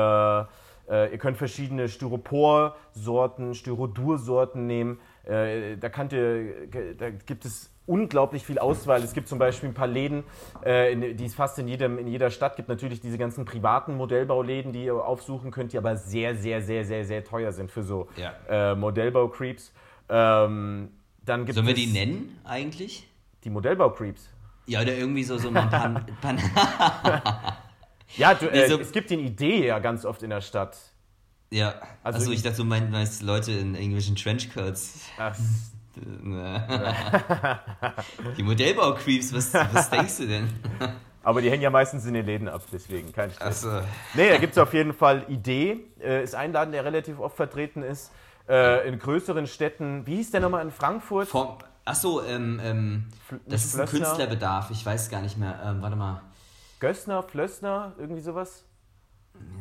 äh, 0.89 1.11
ihr 1.11 1.17
könnt 1.19 1.37
verschiedene 1.37 1.87
Styropor-Sorten, 1.87 3.53
Styrodur-Sorten 3.53 4.65
nehmen. 4.65 4.99
Äh, 5.23 5.77
da, 5.77 5.89
könnt 5.89 6.13
ihr, 6.13 6.67
da 6.97 7.09
gibt 7.11 7.45
es 7.45 7.69
unglaublich 7.85 8.43
viel 8.43 8.57
Auswahl. 8.57 9.03
Es 9.03 9.13
gibt 9.13 9.27
zum 9.27 9.37
Beispiel 9.37 9.69
ein 9.69 9.75
paar 9.75 9.87
Läden, 9.87 10.23
äh, 10.65 10.91
in, 10.91 11.17
die 11.17 11.25
es 11.25 11.35
fast 11.35 11.59
in, 11.59 11.67
jedem, 11.67 11.99
in 11.99 12.07
jeder 12.07 12.31
Stadt 12.31 12.55
gibt. 12.55 12.69
Natürlich 12.69 13.01
diese 13.01 13.19
ganzen 13.19 13.45
privaten 13.45 13.95
Modellbauläden, 13.95 14.73
die 14.73 14.85
ihr 14.85 14.95
aufsuchen 14.95 15.51
könnt, 15.51 15.73
die 15.73 15.77
aber 15.77 15.95
sehr, 15.95 16.35
sehr, 16.35 16.61
sehr, 16.61 16.85
sehr, 16.85 17.05
sehr 17.05 17.23
teuer 17.23 17.51
sind 17.51 17.71
für 17.71 17.83
so 17.83 18.07
Ja. 18.17 18.71
äh, 18.71 18.75
Modellbau-Creeps. 18.75 19.71
Ähm, 20.09 20.89
dann 21.23 21.45
gibt 21.45 21.55
Sollen 21.55 21.67
wir 21.67 21.73
die 21.75 21.87
nennen 21.87 22.39
eigentlich? 22.43 23.07
Die 23.45 23.49
Modellbau-Creeps. 23.51 24.27
Ja, 24.65 24.81
oder 24.81 24.93
irgendwie 24.95 25.23
so, 25.23 25.37
so 25.37 25.47
ein 25.49 25.53
Pan, 25.53 26.05
Pan 26.21 26.39
Ja, 28.17 28.33
du, 28.33 28.47
äh, 28.51 28.67
so- 28.67 28.79
es 28.79 28.91
gibt 28.91 29.09
die 29.11 29.15
Idee 29.15 29.67
ja 29.67 29.79
ganz 29.79 30.03
oft 30.05 30.23
in 30.23 30.31
der 30.31 30.41
Stadt. 30.41 30.75
Ja, 31.51 31.75
Also 32.03 32.17
also, 32.19 32.31
ich- 32.31 32.37
ich 32.39 32.43
dachte, 32.43 32.57
du 32.57 32.65
meinst, 32.65 32.89
meinst 32.91 33.21
Leute 33.21 33.51
in 33.51 33.75
irgendwelchen 33.75 34.15
Trenchcoats. 34.15 35.01
Ach, 35.17 35.35
Die 38.37 38.43
Modellbau-Creeps, 38.43 39.33
was, 39.33 39.53
was 39.53 39.89
denkst 39.89 40.17
du 40.17 40.27
denn? 40.27 40.49
aber 41.23 41.41
die 41.41 41.49
hängen 41.49 41.63
ja 41.63 41.69
meistens 41.69 42.05
in 42.05 42.13
den 42.13 42.25
Läden 42.25 42.47
ab, 42.49 42.61
deswegen 42.71 43.11
kein 43.13 43.31
Stress. 43.31 43.65
Achso. 43.65 43.81
Nee, 44.13 44.29
da 44.29 44.37
gibt 44.37 44.53
es 44.53 44.57
auf 44.59 44.73
jeden 44.73 44.93
Fall 44.93 45.25
Idee. 45.29 45.85
Äh, 46.01 46.23
ist 46.23 46.35
ein 46.35 46.51
Laden, 46.51 46.71
der 46.73 46.83
relativ 46.83 47.19
oft 47.19 47.35
vertreten 47.37 47.81
ist. 47.81 48.11
Äh, 48.49 48.87
in 48.89 48.99
größeren 48.99 49.47
Städten. 49.47 50.05
Wie 50.05 50.17
hieß 50.17 50.31
der 50.31 50.41
nochmal 50.41 50.63
in 50.65 50.71
Frankfurt? 50.71 51.27
Vom, 51.29 51.57
achso, 51.85 52.23
ähm, 52.23 52.59
ähm, 52.63 53.07
das 53.47 53.65
ist 53.65 53.79
ein 53.79 53.87
Flössner? 53.87 54.07
Künstlerbedarf, 54.07 54.71
ich 54.71 54.85
weiß 54.85 55.09
gar 55.09 55.21
nicht 55.21 55.37
mehr. 55.37 55.59
Ähm, 55.63 55.81
warte 55.81 55.95
mal. 55.95 56.21
Gössner, 56.79 57.23
Flössner, 57.23 57.93
irgendwie 57.97 58.21
sowas? 58.21 58.65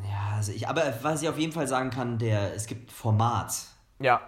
Ja, 0.04 0.36
also 0.36 0.52
ich, 0.52 0.68
aber 0.68 0.82
was 1.02 1.22
ich 1.22 1.28
auf 1.28 1.38
jeden 1.38 1.52
Fall 1.52 1.68
sagen 1.68 1.90
kann, 1.90 2.18
der, 2.18 2.54
es 2.54 2.66
gibt 2.66 2.90
Format. 2.90 3.54
Ja. 3.98 4.20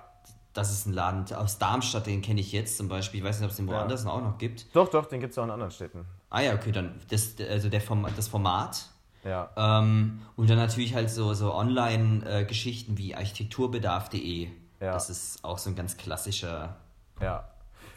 Das 0.52 0.72
ist 0.72 0.86
ein 0.86 0.92
Laden 0.94 1.30
aus 1.34 1.58
Darmstadt, 1.58 2.06
den 2.06 2.22
kenne 2.22 2.40
ich 2.40 2.52
jetzt 2.52 2.78
zum 2.78 2.88
Beispiel. 2.88 3.20
Ich 3.20 3.26
weiß 3.26 3.38
nicht, 3.38 3.44
ob 3.44 3.50
es 3.50 3.56
den 3.56 3.68
woanders 3.68 4.06
auch 4.06 4.22
noch 4.22 4.38
gibt. 4.38 4.74
Doch, 4.74 4.88
doch, 4.88 5.06
den 5.06 5.20
gibt 5.20 5.32
es 5.32 5.38
auch 5.38 5.44
in 5.44 5.50
anderen 5.50 5.70
Städten. 5.70 6.06
Ah 6.30 6.40
ja, 6.40 6.54
okay, 6.54 6.72
dann 6.72 6.98
das, 7.10 7.34
also 7.38 7.68
der 7.68 7.80
Form, 7.80 8.06
das 8.16 8.28
Format. 8.28 8.86
Ja. 9.22 9.50
Ähm, 9.56 10.22
und 10.36 10.48
dann 10.48 10.56
natürlich 10.56 10.94
halt 10.94 11.10
so, 11.10 11.34
so 11.34 11.52
Online-Geschichten 11.54 12.96
wie 12.96 13.14
architekturbedarf.de. 13.14 14.48
Ja. 14.80 14.92
Das 14.92 15.10
ist 15.10 15.44
auch 15.44 15.58
so 15.58 15.70
ein 15.70 15.76
ganz 15.76 15.96
klassischer. 15.96 16.76
Ja. 17.20 17.48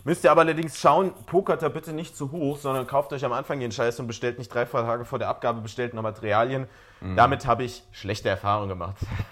Müsst 0.06 0.24
ihr 0.24 0.32
aber 0.32 0.42
allerdings 0.42 0.80
schauen, 0.80 1.12
pokert 1.26 1.62
da 1.62 1.70
bitte 1.70 1.92
nicht 1.94 2.16
zu 2.16 2.32
hoch, 2.32 2.58
sondern 2.58 2.88
kauft 2.88 3.12
euch 3.14 3.26
am 3.26 3.34
Anfang 3.34 3.60
den 3.60 3.72
Scheiß 3.72 4.00
und 4.00 4.08
bestellt 4.08 4.38
nicht 4.40 4.54
drei 4.54 4.66
Tage 4.66 5.04
vor 5.06 5.20
der 5.20 5.28
Abgabe 5.30 5.62
bestellt 5.62 5.94
noch 5.94 6.02
Materialien. 6.04 6.68
Mhm. 7.02 7.16
Damit 7.16 7.46
habe 7.46 7.64
ich 7.64 7.84
schlechte 7.92 8.30
Erfahrungen 8.30 8.70
gemacht. 8.70 8.96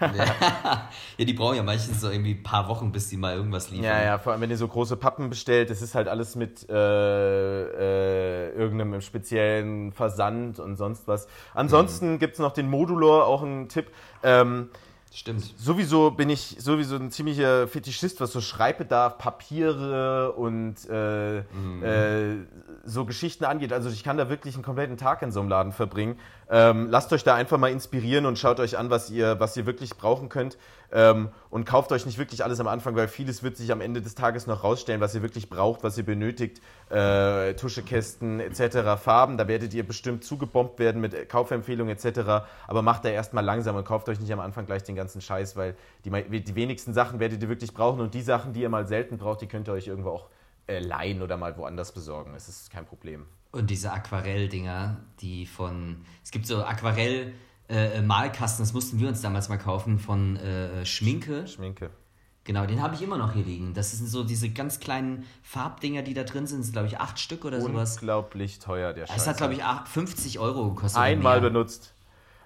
Ja, 1.18 1.24
die 1.24 1.32
brauchen 1.32 1.56
ja 1.56 1.62
meistens 1.62 2.00
so 2.00 2.08
irgendwie 2.10 2.32
ein 2.34 2.42
paar 2.42 2.68
Wochen, 2.68 2.92
bis 2.92 3.08
die 3.08 3.16
mal 3.16 3.34
irgendwas 3.34 3.70
liefern. 3.70 3.84
Ja, 3.84 4.02
ja, 4.02 4.18
vor 4.18 4.32
allem 4.32 4.40
wenn 4.40 4.50
ihr 4.50 4.56
so 4.56 4.68
große 4.68 4.96
Pappen 4.96 5.28
bestellt, 5.30 5.68
das 5.70 5.82
ist 5.82 5.94
halt 5.94 6.06
alles 6.08 6.36
mit 6.36 6.68
äh, 6.70 6.74
äh, 6.74 8.50
irgendeinem 8.52 9.00
speziellen 9.00 9.92
Versand 9.92 10.58
und 10.60 10.76
sonst 10.76 11.08
was. 11.08 11.26
Ansonsten 11.54 12.12
Mhm. 12.14 12.18
gibt 12.18 12.34
es 12.34 12.38
noch 12.38 12.52
den 12.52 12.68
Modulor, 12.70 13.26
auch 13.26 13.42
ein 13.42 13.68
Tipp. 13.68 13.90
Ähm, 14.22 14.70
Stimmt. 15.18 15.52
Sowieso 15.58 16.12
bin 16.12 16.30
ich 16.30 16.58
sowieso 16.60 16.94
ein 16.94 17.10
ziemlicher 17.10 17.66
Fetischist, 17.66 18.20
was 18.20 18.30
so 18.30 18.40
Schreibbedarf, 18.40 19.18
Papiere 19.18 20.30
und 20.34 20.76
äh, 20.88 21.38
äh, 21.38 22.36
so 22.84 23.04
Geschichten 23.04 23.44
angeht. 23.44 23.72
Also 23.72 23.90
ich 23.90 24.04
kann 24.04 24.16
da 24.16 24.30
wirklich 24.30 24.54
einen 24.54 24.62
kompletten 24.62 24.96
Tag 24.96 25.22
in 25.22 25.32
so 25.32 25.40
einem 25.40 25.48
Laden 25.48 25.72
verbringen. 25.72 26.20
Ähm, 26.50 26.88
lasst 26.90 27.12
euch 27.12 27.24
da 27.24 27.34
einfach 27.34 27.58
mal 27.58 27.70
inspirieren 27.70 28.24
und 28.24 28.38
schaut 28.38 28.58
euch 28.60 28.78
an, 28.78 28.90
was 28.90 29.10
ihr, 29.10 29.38
was 29.38 29.56
ihr 29.56 29.66
wirklich 29.66 29.96
brauchen 29.96 30.28
könnt. 30.28 30.56
Ähm, 30.90 31.28
und 31.50 31.66
kauft 31.66 31.92
euch 31.92 32.06
nicht 32.06 32.18
wirklich 32.18 32.42
alles 32.42 32.60
am 32.60 32.66
Anfang, 32.66 32.96
weil 32.96 33.08
vieles 33.08 33.42
wird 33.42 33.58
sich 33.58 33.70
am 33.72 33.82
Ende 33.82 34.00
des 34.00 34.14
Tages 34.14 34.46
noch 34.46 34.64
rausstellen, 34.64 35.02
was 35.02 35.14
ihr 35.14 35.20
wirklich 35.20 35.50
braucht, 35.50 35.82
was 35.82 35.98
ihr 35.98 36.04
benötigt. 36.04 36.62
Äh, 36.88 37.52
Tuschekästen 37.54 38.40
etc., 38.40 38.98
Farben, 38.98 39.36
da 39.36 39.48
werdet 39.48 39.74
ihr 39.74 39.86
bestimmt 39.86 40.24
zugebombt 40.24 40.78
werden 40.78 41.02
mit 41.02 41.28
Kaufempfehlungen 41.28 41.94
etc. 41.94 42.46
Aber 42.66 42.80
macht 42.80 43.04
da 43.04 43.10
erstmal 43.10 43.44
langsam 43.44 43.76
und 43.76 43.84
kauft 43.84 44.08
euch 44.08 44.18
nicht 44.18 44.32
am 44.32 44.40
Anfang 44.40 44.64
gleich 44.64 44.82
den 44.82 44.96
ganzen 44.96 45.20
Scheiß, 45.20 45.56
weil 45.56 45.76
die, 46.06 46.40
die 46.40 46.54
wenigsten 46.54 46.94
Sachen 46.94 47.20
werdet 47.20 47.42
ihr 47.42 47.50
wirklich 47.50 47.74
brauchen 47.74 48.00
und 48.00 48.14
die 48.14 48.22
Sachen, 48.22 48.54
die 48.54 48.62
ihr 48.62 48.70
mal 48.70 48.86
selten 48.86 49.18
braucht, 49.18 49.42
die 49.42 49.46
könnt 49.46 49.68
ihr 49.68 49.74
euch 49.74 49.86
irgendwo 49.86 50.10
auch 50.10 50.28
äh, 50.68 50.78
leihen 50.78 51.22
oder 51.22 51.36
mal 51.36 51.56
woanders 51.56 51.92
besorgen. 51.92 52.34
Es 52.36 52.48
ist 52.48 52.70
kein 52.70 52.84
Problem. 52.86 53.26
Und 53.50 53.70
diese 53.70 53.90
Aquarell-Dinger, 53.92 54.98
die 55.20 55.46
von. 55.46 56.04
Es 56.22 56.30
gibt 56.30 56.46
so 56.46 56.62
Aquarell-Malkasten, 56.64 58.62
das 58.64 58.72
mussten 58.72 58.98
wir 59.00 59.08
uns 59.08 59.20
damals 59.22 59.48
mal 59.48 59.56
kaufen, 59.58 59.98
von 59.98 60.36
äh, 60.36 60.84
Schminke. 60.86 61.46
Schminke. 61.46 61.90
Genau, 62.44 62.64
den 62.64 62.80
habe 62.82 62.94
ich 62.94 63.02
immer 63.02 63.18
noch 63.18 63.34
hier 63.34 63.44
liegen. 63.44 63.74
Das 63.74 63.92
sind 63.92 64.06
so 64.06 64.24
diese 64.24 64.48
ganz 64.48 64.80
kleinen 64.80 65.26
Farbdinger, 65.42 66.00
die 66.02 66.14
da 66.14 66.24
drin 66.24 66.46
sind. 66.46 66.60
Das 66.60 66.66
sind, 66.68 66.72
glaube 66.72 66.88
ich, 66.88 66.98
acht 66.98 67.18
Stück 67.18 67.44
oder 67.44 67.60
sowas. 67.60 67.96
Unglaublich 67.96 68.58
teuer, 68.58 68.94
der 68.94 69.06
Scheiß. 69.06 69.16
Es 69.22 69.26
hat, 69.26 69.36
glaube 69.36 69.52
ich, 69.52 69.64
acht- 69.64 69.86
50 69.88 70.38
Euro 70.38 70.70
gekostet. 70.70 70.98
einmal 71.00 71.42
benutzt. 71.42 71.92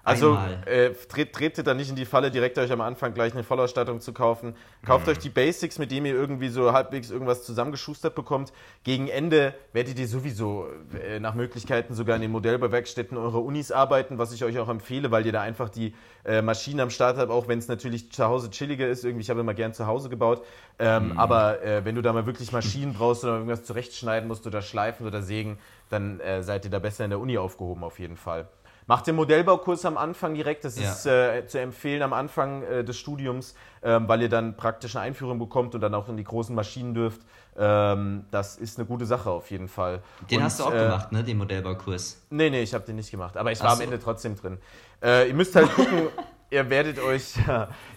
Also 0.05 0.37
äh, 0.65 0.91
tretet, 0.91 1.33
tretet 1.33 1.67
da 1.67 1.73
nicht 1.73 1.89
in 1.89 1.95
die 1.95 2.05
Falle, 2.05 2.29
direkt 2.29 2.57
euch 2.57 2.71
am 2.71 2.81
Anfang 2.81 3.13
gleich 3.13 3.33
eine 3.33 3.43
Vollausstattung 3.43 4.01
zu 4.01 4.11
kaufen. 4.11 4.55
Kauft 4.85 5.07
euch 5.07 5.17
die 5.17 5.29
Basics, 5.29 5.79
mit 5.79 5.91
denen 5.91 6.05
ihr 6.05 6.13
irgendwie 6.13 6.49
so 6.49 6.73
halbwegs 6.73 7.09
irgendwas 7.09 7.43
zusammengeschustert 7.43 8.13
bekommt. 8.13 8.51
Gegen 8.83 9.07
Ende 9.07 9.53
werdet 9.71 9.97
ihr 9.97 10.07
sowieso 10.07 10.67
äh, 11.01 11.21
nach 11.21 11.35
Möglichkeiten 11.35 11.93
sogar 11.93 12.17
in 12.17 12.21
den 12.21 12.31
Modellbauwerkstätten 12.31 13.17
eurer 13.17 13.41
Unis 13.41 13.71
arbeiten, 13.71 14.17
was 14.17 14.33
ich 14.33 14.43
euch 14.43 14.59
auch 14.59 14.67
empfehle, 14.67 15.09
weil 15.09 15.25
ihr 15.25 15.31
da 15.31 15.41
einfach 15.41 15.69
die 15.69 15.93
äh, 16.25 16.41
Maschinen 16.41 16.81
am 16.81 16.89
Start 16.89 17.17
habt, 17.17 17.31
auch 17.31 17.47
wenn 17.47 17.59
es 17.59 17.69
natürlich 17.69 18.11
zu 18.11 18.25
Hause 18.25 18.49
chilliger 18.49 18.89
ist. 18.89 19.05
Irgendwie, 19.05 19.21
ich 19.21 19.29
habe 19.29 19.39
immer 19.39 19.53
gern 19.53 19.73
zu 19.73 19.87
Hause 19.87 20.09
gebaut. 20.09 20.43
Ähm, 20.79 21.17
Aber 21.17 21.63
äh, 21.63 21.85
wenn 21.85 21.95
du 21.95 22.01
da 22.01 22.11
mal 22.11 22.25
wirklich 22.25 22.51
Maschinen 22.51 22.93
brauchst 22.93 23.23
oder 23.23 23.33
irgendwas 23.35 23.63
zurechtschneiden 23.63 24.27
musst 24.27 24.45
oder 24.45 24.61
schleifen 24.61 25.07
oder 25.07 25.21
sägen, 25.21 25.59
dann 25.89 26.19
äh, 26.19 26.43
seid 26.43 26.65
ihr 26.65 26.71
da 26.71 26.79
besser 26.79 27.05
in 27.05 27.11
der 27.11 27.19
Uni 27.19 27.37
aufgehoben 27.37 27.83
auf 27.83 27.99
jeden 27.99 28.17
Fall. 28.17 28.47
Macht 28.87 29.07
den 29.07 29.15
Modellbaukurs 29.15 29.85
am 29.85 29.97
Anfang 29.97 30.33
direkt. 30.33 30.65
Das 30.65 30.77
Ja. 30.79 30.91
ist 30.91 31.05
äh, 31.05 31.45
zu 31.47 31.59
empfehlen 31.59 32.01
am 32.01 32.13
Anfang 32.13 32.63
äh, 32.63 32.83
des 32.83 32.97
Studiums, 32.97 33.55
ähm, 33.81 34.07
weil 34.07 34.21
ihr 34.21 34.29
dann 34.29 34.55
praktisch 34.57 34.95
eine 34.95 35.05
Einführung 35.05 35.39
bekommt 35.39 35.73
und 35.75 35.81
dann 35.81 35.93
auch 35.93 36.09
in 36.09 36.17
die 36.17 36.23
großen 36.23 36.53
Maschinen 36.55 36.93
dürft. 36.93 37.21
Ähm, 37.57 38.25
das 38.31 38.57
ist 38.57 38.77
eine 38.79 38.87
gute 38.87 39.05
Sache 39.05 39.29
auf 39.29 39.51
jeden 39.51 39.67
Fall. 39.67 40.01
Den 40.29 40.39
Und, 40.39 40.43
hast 40.45 40.59
du 40.59 40.63
auch 40.65 40.73
äh, 40.73 40.79
gemacht, 40.79 41.11
ne? 41.11 41.23
Den 41.23 41.37
Modellbaukurs. 41.37 42.21
Nee, 42.29 42.49
nee, 42.49 42.61
ich 42.63 42.73
habe 42.73 42.83
den 42.85 42.95
nicht 42.95 43.11
gemacht. 43.11 43.37
Aber 43.37 43.51
ich 43.51 43.61
war 43.61 43.71
am 43.71 43.77
so. 43.77 43.83
Ende 43.83 43.99
trotzdem 43.99 44.35
drin. 44.35 44.57
Äh, 45.01 45.27
ihr 45.27 45.33
müsst 45.33 45.55
halt 45.55 45.71
gucken, 45.73 46.07
ihr 46.49 46.69
werdet 46.69 46.99
euch, 46.99 47.35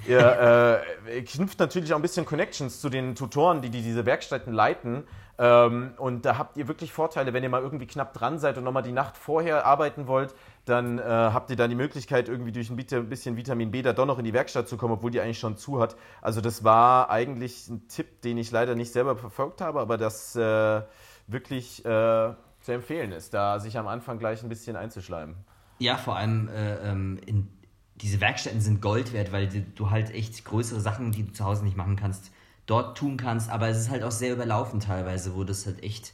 ihr, 0.07 0.83
äh, 1.09 1.22
knüpft 1.22 1.59
natürlich 1.59 1.92
auch 1.92 1.96
ein 1.99 2.03
bisschen 2.03 2.27
Connections 2.27 2.81
zu 2.81 2.88
den 2.88 3.14
Tutoren, 3.14 3.61
die, 3.62 3.70
die 3.70 3.83
diese 3.83 4.05
Werkstätten 4.07 4.53
leiten. 4.53 5.05
Ähm, 5.38 5.92
und 5.99 6.25
da 6.25 6.38
habt 6.38 6.57
ihr 6.57 6.66
wirklich 6.66 6.92
Vorteile, 6.92 7.35
wenn 7.35 7.42
ihr 7.42 7.51
mal 7.51 7.61
irgendwie 7.61 7.87
knapp 7.87 8.14
dran 8.14 8.38
seid 8.38 8.57
und 8.57 8.64
nochmal 8.64 8.83
die 8.83 8.92
Nacht 8.92 9.18
vorher 9.18 9.66
arbeiten 9.66 10.07
wollt, 10.07 10.35
dann 10.66 10.98
äh, 10.98 11.02
habt 11.02 11.48
ihr 11.50 11.57
dann 11.57 11.70
die 11.70 11.76
Möglichkeit, 11.76 12.29
irgendwie 12.29 12.52
durch 12.52 12.70
ein 12.70 12.76
bisschen 12.76 13.37
Vitamin 13.37 13.70
B 13.70 13.83
da 13.83 13.92
doch 13.92 14.05
noch 14.05 14.18
in 14.18 14.24
die 14.24 14.33
Werkstatt 14.33 14.68
zu 14.68 14.76
kommen, 14.76 14.94
obwohl 14.94 15.12
die 15.12 15.20
eigentlich 15.20 15.38
schon 15.38 15.57
zu 15.57 15.81
hat. 15.81 15.96
Also 16.20 16.40
das 16.40 16.64
war 16.64 17.09
eigentlich 17.09 17.68
ein 17.68 17.87
Tipp, 17.88 18.20
den 18.22 18.37
ich 18.37 18.50
leider 18.50 18.74
nicht 18.74 18.92
selber 18.92 19.16
verfolgt 19.16 19.61
habe, 19.61 19.81
aber 19.81 19.96
das 19.96 20.35
äh, 20.35 20.83
wirklich 21.29 21.85
äh, 21.85 22.35
zu 22.61 22.72
empfehlen 22.72 23.12
ist, 23.12 23.33
da 23.33 23.61
sich 23.61 23.79
am 23.79 23.87
Anfang 23.87 24.18
gleich 24.18 24.42
ein 24.42 24.48
bisschen 24.48 24.74
einzuschleimen. 24.76 25.37
Ja, 25.79 25.96
vor 25.96 26.16
allem 26.16 26.48
äh, 26.48 26.90
ähm, 26.90 27.20
in, 27.24 27.48
diese 27.94 28.20
Werkstätten 28.20 28.61
sind 28.61 28.83
Gold 28.83 29.12
wert, 29.12 29.33
weil 29.33 29.48
du 29.48 29.90
halt 29.90 30.11
echt 30.11 30.44
größere 30.44 30.81
Sachen, 30.81 31.12
die 31.12 31.24
du 31.24 31.33
zu 31.33 31.44
Hause 31.44 31.64
nicht 31.64 31.76
machen 31.76 31.96
kannst, 31.96 32.33
dort 32.66 32.98
tun 32.98 33.16
kannst. 33.16 33.50
Aber 33.50 33.68
es 33.68 33.79
ist 33.79 33.90
halt 33.90 34.02
auch 34.02 34.11
sehr 34.11 34.33
überlaufen 34.33 34.81
teilweise, 34.81 35.35
wo 35.37 35.44
das 35.44 35.64
halt 35.64 35.83
echt. 35.83 36.12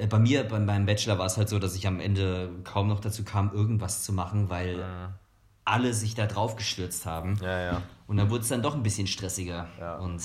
Äh, 0.00 0.06
bei 0.06 0.18
mir, 0.18 0.44
bei 0.44 0.58
meinem 0.58 0.86
Bachelor 0.86 1.18
war 1.18 1.26
es 1.26 1.36
halt 1.36 1.48
so, 1.48 1.58
dass 1.58 1.74
ich 1.74 1.86
am 1.86 2.00
Ende 2.00 2.50
kaum 2.64 2.88
noch 2.88 3.00
dazu 3.00 3.24
kam, 3.24 3.52
irgendwas 3.52 4.02
zu 4.02 4.12
machen, 4.12 4.48
weil 4.50 4.84
alle 5.64 5.94
sich 5.94 6.14
da 6.14 6.26
drauf 6.26 6.56
gestürzt 6.56 7.06
haben. 7.06 7.38
Ja, 7.42 7.60
ja. 7.60 7.82
Und 8.06 8.16
dann 8.16 8.30
wurde 8.30 8.42
es 8.42 8.48
dann 8.48 8.62
doch 8.62 8.74
ein 8.74 8.82
bisschen 8.82 9.06
stressiger. 9.06 9.68
Ja. 9.78 9.96
Und 9.98 10.20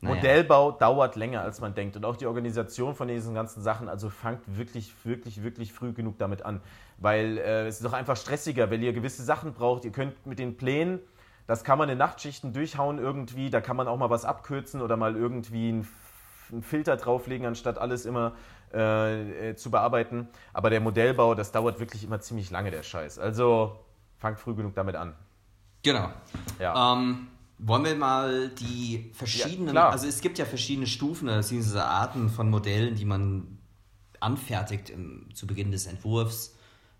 Naja. 0.00 0.16
Modellbau 0.16 0.72
dauert 0.72 1.16
länger, 1.16 1.42
als 1.42 1.60
man 1.60 1.74
denkt. 1.74 1.96
Und 1.96 2.04
auch 2.04 2.16
die 2.16 2.26
Organisation 2.26 2.94
von 2.94 3.08
diesen 3.08 3.34
ganzen 3.34 3.62
Sachen, 3.62 3.88
also 3.88 4.10
fangt 4.10 4.42
wirklich, 4.46 4.92
wirklich, 5.04 5.42
wirklich 5.42 5.72
früh 5.72 5.92
genug 5.92 6.18
damit 6.18 6.42
an. 6.42 6.60
Weil 6.98 7.38
äh, 7.38 7.66
es 7.66 7.76
ist 7.76 7.84
doch 7.84 7.92
einfach 7.92 8.16
stressiger, 8.16 8.70
wenn 8.70 8.82
ihr 8.82 8.92
gewisse 8.92 9.22
Sachen 9.22 9.52
braucht. 9.52 9.84
Ihr 9.84 9.92
könnt 9.92 10.26
mit 10.26 10.38
den 10.38 10.56
Plänen, 10.56 10.98
das 11.46 11.62
kann 11.62 11.78
man 11.78 11.88
in 11.88 11.98
Nachtschichten 11.98 12.52
durchhauen 12.52 12.98
irgendwie, 12.98 13.50
da 13.50 13.60
kann 13.60 13.76
man 13.76 13.86
auch 13.86 13.96
mal 13.96 14.10
was 14.10 14.24
abkürzen 14.24 14.82
oder 14.82 14.96
mal 14.96 15.14
irgendwie 15.14 15.68
einen 15.68 16.62
Filter 16.62 16.96
drauflegen, 16.96 17.46
anstatt 17.46 17.78
alles 17.78 18.04
immer 18.04 18.32
äh, 18.72 19.50
äh, 19.50 19.56
zu 19.56 19.70
bearbeiten. 19.70 20.28
Aber 20.52 20.70
der 20.70 20.80
Modellbau, 20.80 21.34
das 21.34 21.52
dauert 21.52 21.80
wirklich 21.80 22.04
immer 22.04 22.20
ziemlich 22.20 22.50
lange, 22.50 22.70
der 22.70 22.82
Scheiß. 22.82 23.18
Also 23.18 23.78
fangt 24.18 24.40
früh 24.40 24.54
genug 24.54 24.74
damit 24.74 24.96
an. 24.96 25.14
Genau. 25.82 26.10
Ja. 26.58 26.94
Ähm, 26.94 27.28
wollen 27.58 27.84
wir 27.84 27.94
mal 27.94 28.48
die 28.50 29.10
verschiedenen, 29.14 29.74
Ja, 29.74 29.88
also 29.88 30.06
es 30.06 30.20
gibt 30.20 30.38
ja 30.38 30.44
verschiedene 30.44 30.86
Stufen, 30.86 31.28
beziehungsweise 31.28 31.84
Arten 31.84 32.28
von 32.28 32.50
Modellen, 32.50 32.96
die 32.96 33.04
man 33.04 33.58
anfertigt 34.20 34.90
im, 34.90 35.28
zu 35.34 35.46
Beginn 35.46 35.70
des 35.70 35.86
Entwurfs 35.86 36.56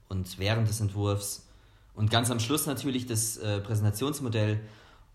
und 0.08 0.38
während 0.38 0.68
des 0.68 0.80
Entwurfs 0.80 1.46
und 1.94 2.10
ganz 2.10 2.30
am 2.30 2.40
Schluss 2.40 2.66
natürlich 2.66 3.06
das 3.06 3.38
äh, 3.38 3.60
Präsentationsmodell. 3.60 4.60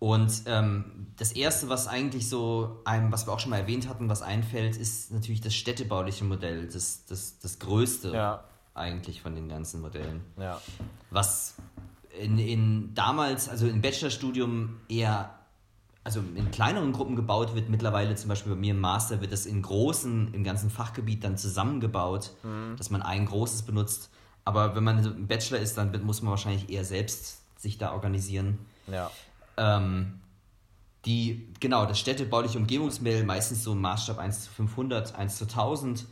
Und 0.02 0.32
ähm, 0.48 1.06
das 1.18 1.32
erste, 1.32 1.70
was 1.70 1.88
eigentlich 1.88 2.28
so 2.28 2.82
einem, 2.86 3.12
was 3.12 3.28
wir 3.28 3.34
auch 3.34 3.40
schon 3.40 3.52
mal 3.52 3.60
erwähnt 3.60 3.88
hatten, 3.88 4.10
was 4.10 4.24
einfällt, 4.24 4.76
ist 4.76 5.12
natürlich 5.12 5.42
das 5.42 5.54
städtebauliche 5.54 6.24
Modell, 6.24 6.66
das, 6.66 7.06
das, 7.06 7.38
das 7.38 7.60
größte 7.60 8.12
Ja. 8.12 8.44
eigentlich 8.74 9.22
von 9.22 9.36
den 9.36 9.48
ganzen 9.48 9.80
Modellen 9.80 10.22
Ja. 10.38 10.60
was 11.12 11.54
in, 12.20 12.40
in 12.40 12.96
damals, 12.96 13.48
also 13.48 13.68
im 13.68 13.82
Bachelorstudium 13.82 14.80
eher, 14.90 15.36
also 16.04 16.20
in 16.36 16.50
kleineren 16.50 16.94
Gruppen 16.94 17.16
gebaut 17.16 17.54
wird. 17.54 17.70
Mittlerweile 17.70 18.16
zum 18.16 18.30
Beispiel 18.30 18.54
bei 18.54 18.60
mir 18.60 18.72
im 18.74 18.80
Master 18.80 19.22
wird 19.22 19.32
das 19.32 19.46
in 19.46 19.62
großen, 19.62 20.34
im 20.34 20.44
ganzen 20.44 20.72
Fachgebiet 20.72 21.24
dann 21.24 21.38
zusammengebaut, 21.38 22.32
dass 22.76 22.90
man 22.90 23.04
ein 23.04 23.28
großes 23.28 23.62
benutzt. 23.62 24.10
Aber 24.46 24.76
wenn 24.76 24.84
man 24.84 25.06
im 25.06 25.28
Bachelor 25.28 25.60
ist, 25.60 25.78
dann 25.78 25.92
muss 26.04 26.24
man 26.24 26.32
wahrscheinlich 26.32 26.72
eher 26.72 26.86
selbst 26.86 27.44
sich 27.62 27.78
da 27.78 27.94
organisieren. 27.94 28.58
Ja. 28.88 29.12
Ähm, 29.62 30.20
die, 31.06 31.48
genau, 31.60 31.86
das 31.86 32.00
städtebauliche 32.00 32.58
Umgebungsmodell, 32.58 33.24
meistens 33.24 33.64
so 33.64 33.74
im 33.74 33.82
Maßstab 33.82 34.18
1 34.18 34.46
zu 34.46 34.52
500, 34.52 35.16
1 35.16 35.38
zu 35.38 35.46
1000, 35.46 36.06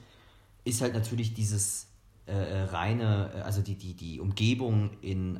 ist 0.63 0.81
halt 0.81 0.93
natürlich 0.93 1.33
dieses 1.33 1.87
äh, 2.25 2.33
reine, 2.33 3.31
äh, 3.35 3.41
also 3.41 3.61
die, 3.61 3.75
die, 3.75 3.95
die 3.95 4.19
Umgebung 4.19 4.91
in 5.01 5.37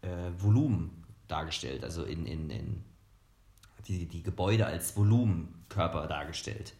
äh, 0.00 0.08
Volumen 0.38 1.04
dargestellt, 1.28 1.84
also 1.84 2.04
in, 2.04 2.26
in, 2.26 2.50
in 2.50 2.84
die, 3.86 4.06
die 4.06 4.22
Gebäude 4.22 4.66
als 4.66 4.96
Volumenkörper 4.96 6.06
dargestellt. 6.06 6.74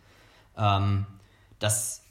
Ähm, 0.56 1.06
das, 1.58 2.02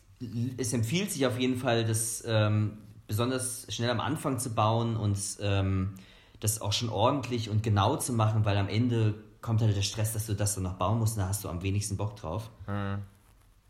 es 0.58 0.74
empfiehlt 0.74 1.12
sich 1.12 1.26
auf 1.26 1.40
jeden 1.40 1.58
Fall, 1.58 1.86
das 1.86 2.24
ähm, 2.28 2.78
besonders 3.08 3.68
schnell 3.70 3.90
am 3.90 4.00
Anfang 4.00 4.40
zu 4.40 4.54
bauen 4.54 4.96
und 4.98 5.20
ähm, 5.42 5.96
das 6.42 6.60
auch 6.62 6.74
schon 6.74 6.90
ordentlich 6.90 7.50
und 7.50 7.64
genau 7.64 7.96
zu 7.96 8.12
machen, 8.14 8.44
weil 8.44 8.58
am 8.58 8.68
Ende 8.68 9.14
kommt 9.42 9.62
halt 9.62 9.76
der 9.76 9.82
Stress, 9.82 10.12
dass 10.14 10.26
du 10.28 10.34
das 10.36 10.56
dann 10.56 10.64
noch 10.64 10.74
bauen 10.74 11.00
musst, 11.00 11.16
und 11.18 11.24
da 11.24 11.30
hast 11.30 11.44
du 11.44 11.50
am 11.50 11.62
wenigsten 11.64 11.96
Bock 11.98 12.16
drauf. 12.18 12.50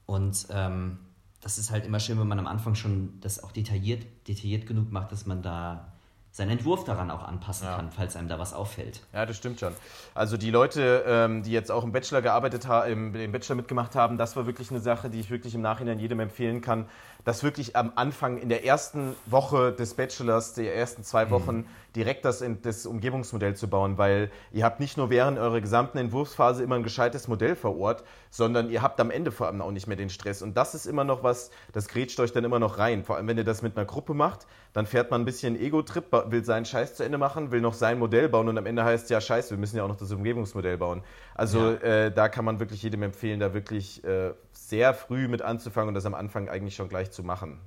Und 0.06 0.48
ähm, 0.50 0.98
das 1.42 1.58
ist 1.58 1.72
halt 1.72 1.86
immer 1.86 2.00
schön, 2.00 2.20
wenn 2.20 2.28
man 2.28 2.40
am 2.40 2.48
Anfang 2.48 2.76
schon 2.76 3.20
das 3.22 3.44
auch 3.44 3.52
detailliert, 3.52 4.04
detailliert 4.28 4.68
genug 4.68 4.92
macht, 4.92 5.12
dass 5.12 5.26
man 5.26 5.42
da 5.42 5.88
seinen 6.34 6.52
Entwurf 6.52 6.86
daran 6.86 7.12
auch 7.12 7.24
anpassen 7.24 7.68
Ja. 7.68 7.76
kann, 7.76 7.92
falls 7.92 8.16
einem 8.16 8.30
da 8.30 8.40
was 8.40 8.54
auffällt. 8.54 9.02
Ja, 9.12 9.26
das 9.26 9.36
stimmt 9.36 9.60
schon. 9.60 9.74
Also 10.14 10.38
die 10.38 10.50
Leute, 10.50 11.04
ähm, 11.06 11.44
die 11.44 11.52
jetzt 11.52 11.70
auch 11.70 11.84
im 11.84 11.92
Bachelor 11.92 12.22
gearbeitet 12.22 12.68
haben, 12.68 12.90
im, 12.90 13.16
im 13.16 13.32
Bachelor 13.34 13.56
mitgemacht 13.56 13.96
haben, 13.96 14.18
das 14.18 14.38
war 14.38 14.46
wirklich 14.46 14.72
eine 14.72 14.80
Sache, 14.80 15.10
die 15.10 15.20
ich 15.20 15.30
wirklich 15.30 15.56
im 15.56 15.62
Nachhinein 15.62 16.00
jedem 16.00 16.22
empfehlen 16.22 16.62
kann, 16.62 16.86
dass 17.24 17.44
wirklich 17.44 17.76
am 17.76 17.92
Anfang 17.96 18.38
in 18.38 18.50
der 18.50 18.66
ersten 18.66 19.16
Woche 19.26 19.72
des 19.72 19.94
Bachelors, 19.94 20.54
der 20.54 20.76
ersten 20.76 21.04
zwei 21.04 21.30
Wochen, 21.30 21.66
direkt 21.96 22.24
das, 22.24 22.44
das 22.62 22.86
Umgebungsmodell 22.86 23.56
zu 23.56 23.70
bauen, 23.70 23.98
weil 23.98 24.32
ihr 24.52 24.64
habt 24.64 24.80
nicht 24.80 24.98
nur 24.98 25.10
während 25.10 25.38
eurer 25.38 25.60
gesamten 25.60 25.98
Entwurfsphase 25.98 26.64
immer 26.64 26.76
ein 26.76 26.84
gescheites 26.84 27.28
Modell 27.28 27.56
vor 27.56 27.78
Ort, 27.78 28.04
sondern 28.30 28.70
ihr 28.70 28.82
habt 28.82 29.00
am 29.00 29.12
Ende 29.12 29.32
vor 29.32 29.48
allem 29.48 29.62
auch 29.62 29.72
nicht 29.72 29.88
mehr 29.88 29.98
den 29.98 30.10
Stress. 30.10 30.42
Und 30.42 30.56
das 30.56 30.74
ist 30.74 30.86
immer 30.86 31.04
noch 31.04 31.24
was, 31.24 31.52
das 31.74 31.88
grätscht 31.90 32.20
euch 32.20 32.32
dann 32.32 32.46
immer 32.46 32.60
noch 32.60 32.78
rein. 32.78 33.04
Vor 33.04 33.18
allem, 33.18 33.28
wenn 33.28 33.38
ihr 33.38 33.44
das 33.44 33.62
mit 33.62 33.76
einer 33.76 33.86
Gruppe 33.86 34.14
macht, 34.14 34.48
dann 34.74 34.86
fährt 34.86 35.12
man 35.12 35.22
ein 35.22 35.26
bisschen 35.26 35.60
Ego-Trip, 35.60 36.06
will 36.32 36.46
seinen 36.46 36.66
Scheiß 36.66 36.96
zu 36.96 37.04
Ende 37.04 37.18
machen, 37.18 37.52
will 37.52 37.60
noch 37.60 37.74
sein 37.74 38.00
Modell 38.00 38.30
bauen 38.30 38.48
und 38.48 38.58
am 38.58 38.66
Ende 38.66 38.86
heißt 38.86 39.10
ja, 39.10 39.20
scheiße, 39.20 39.52
wir 39.52 39.58
müssen 39.58 39.76
ja 39.76 39.84
auch 39.84 39.90
noch 39.90 39.98
das 39.98 40.12
Umgebungsmodell 40.12 40.78
bauen. 40.78 41.04
Also 41.36 41.72
äh, 41.72 42.12
da 42.12 42.30
kann 42.30 42.46
man 42.46 42.60
wirklich 42.60 42.82
jedem 42.84 43.04
empfehlen, 43.04 43.42
da 43.42 43.54
wirklich 43.54 44.04
äh, 44.06 44.32
sehr 44.54 44.94
früh 44.94 45.28
mit 45.28 45.42
anzufangen 45.42 45.90
und 45.90 45.94
das 45.96 46.06
am 46.06 46.14
Anfang 46.14 46.50
eigentlich 46.50 46.76
schon 46.76 46.90
gleich 46.90 47.12
zu 47.12 47.24
machen. 47.24 47.60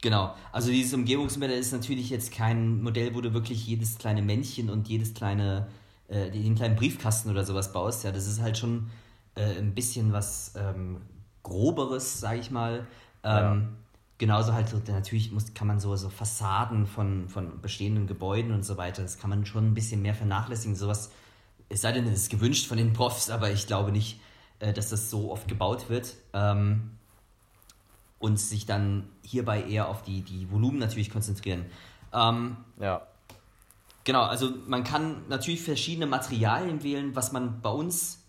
Genau, 0.00 0.34
also 0.50 0.70
dieses 0.70 0.92
Umgebungsmodell 0.94 1.58
ist 1.58 1.72
natürlich 1.72 2.10
jetzt 2.10 2.32
kein 2.32 2.82
Modell, 2.82 3.14
wo 3.14 3.20
du 3.20 3.34
wirklich 3.34 3.66
jedes 3.66 3.98
kleine 3.98 4.20
Männchen 4.20 4.68
und 4.68 4.88
jedes 4.88 5.14
kleine, 5.14 5.68
äh, 6.08 6.30
den 6.30 6.56
kleinen 6.56 6.74
Briefkasten 6.74 7.30
oder 7.30 7.44
sowas 7.44 7.72
baust. 7.72 8.02
Ja, 8.02 8.10
das 8.10 8.26
ist 8.26 8.40
halt 8.40 8.58
schon 8.58 8.90
äh, 9.36 9.58
ein 9.58 9.74
bisschen 9.74 10.12
was 10.12 10.54
ähm, 10.56 11.02
Groberes, 11.44 12.18
sage 12.18 12.40
ich 12.40 12.50
mal. 12.50 12.86
Ähm, 13.22 13.76
Genauso 14.22 14.52
halt 14.52 14.68
so, 14.68 14.80
natürlich 14.86 15.32
muss, 15.32 15.52
kann 15.52 15.66
man 15.66 15.80
so, 15.80 15.96
so 15.96 16.08
Fassaden 16.08 16.86
von, 16.86 17.28
von 17.28 17.60
bestehenden 17.60 18.06
Gebäuden 18.06 18.52
und 18.52 18.64
so 18.64 18.76
weiter, 18.76 19.02
das 19.02 19.18
kann 19.18 19.30
man 19.30 19.44
schon 19.46 19.66
ein 19.66 19.74
bisschen 19.74 20.00
mehr 20.00 20.14
vernachlässigen. 20.14 20.76
Sowas, 20.76 21.10
es 21.68 21.80
sei 21.80 21.90
denn, 21.90 22.06
es 22.06 22.20
ist 22.20 22.30
gewünscht 22.30 22.68
von 22.68 22.76
den 22.76 22.92
Profs, 22.92 23.30
aber 23.30 23.50
ich 23.50 23.66
glaube 23.66 23.90
nicht, 23.90 24.20
äh, 24.62 24.72
dass 24.72 24.88
das 24.88 25.10
so 25.10 25.30
oft 25.32 25.48
gebaut 25.48 25.90
wird. 25.90 26.14
Ähm, 26.32 26.92
und 28.18 28.38
sich 28.38 28.66
dann 28.66 29.08
hierbei 29.24 29.64
eher 29.64 29.88
auf 29.88 30.02
die, 30.02 30.22
die 30.22 30.48
Volumen 30.50 30.78
natürlich 30.78 31.10
konzentrieren. 31.10 31.66
Ähm, 32.12 32.56
Ja. 32.78 33.02
genau, 34.04 34.22
also 34.22 34.50
man 34.68 34.84
kann 34.84 35.28
natürlich 35.28 35.62
verschiedene 35.62 36.06
Materialien 36.06 36.84
wählen, 36.84 37.16
was 37.16 37.32
man 37.32 37.60
bei 37.62 37.70
uns, 37.70 38.22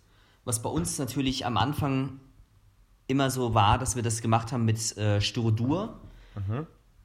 was 0.46 0.64
bei 0.64 0.70
uns 0.70 0.98
natürlich 0.98 1.46
am 1.46 1.58
Anfang 1.58 2.20
immer 3.06 3.30
so 3.30 3.54
war, 3.54 3.78
dass 3.78 3.96
wir 3.96 4.02
das 4.02 4.22
gemacht 4.22 4.52
haben 4.52 4.66
mit 4.66 4.98
äh, 4.98 5.22
Styrodur. 5.22 6.00